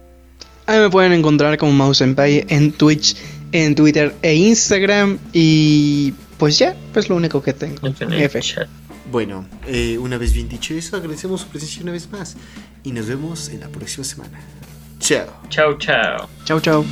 A 0.66 0.72
mí 0.72 0.78
me 0.80 0.90
pueden 0.90 1.12
encontrar 1.12 1.56
como 1.56 1.72
Mouse 1.72 1.98
Senpai 1.98 2.44
en 2.48 2.72
Twitch, 2.72 3.16
en 3.52 3.74
Twitter 3.74 4.14
e 4.20 4.34
Instagram. 4.34 5.18
Y 5.32 6.12
pues 6.36 6.58
ya, 6.58 6.76
pues 6.92 7.08
lo 7.08 7.16
único 7.16 7.42
que 7.42 7.54
tengo. 7.54 7.86
el. 7.86 8.68
Bueno, 9.10 9.46
eh, 9.66 9.98
una 9.98 10.16
vez 10.16 10.32
bien 10.32 10.48
dicho 10.48 10.74
eso, 10.74 10.96
agradecemos 10.96 11.42
su 11.42 11.48
presencia 11.48 11.82
una 11.82 11.92
vez 11.92 12.10
más 12.10 12.36
y 12.84 12.92
nos 12.92 13.06
vemos 13.06 13.48
en 13.48 13.60
la 13.60 13.68
próxima 13.68 14.04
semana. 14.04 14.40
Chao. 14.98 15.26
Chao, 15.48 15.76
chao. 15.78 16.28
Chau, 16.44 16.60
chau. 16.60 16.84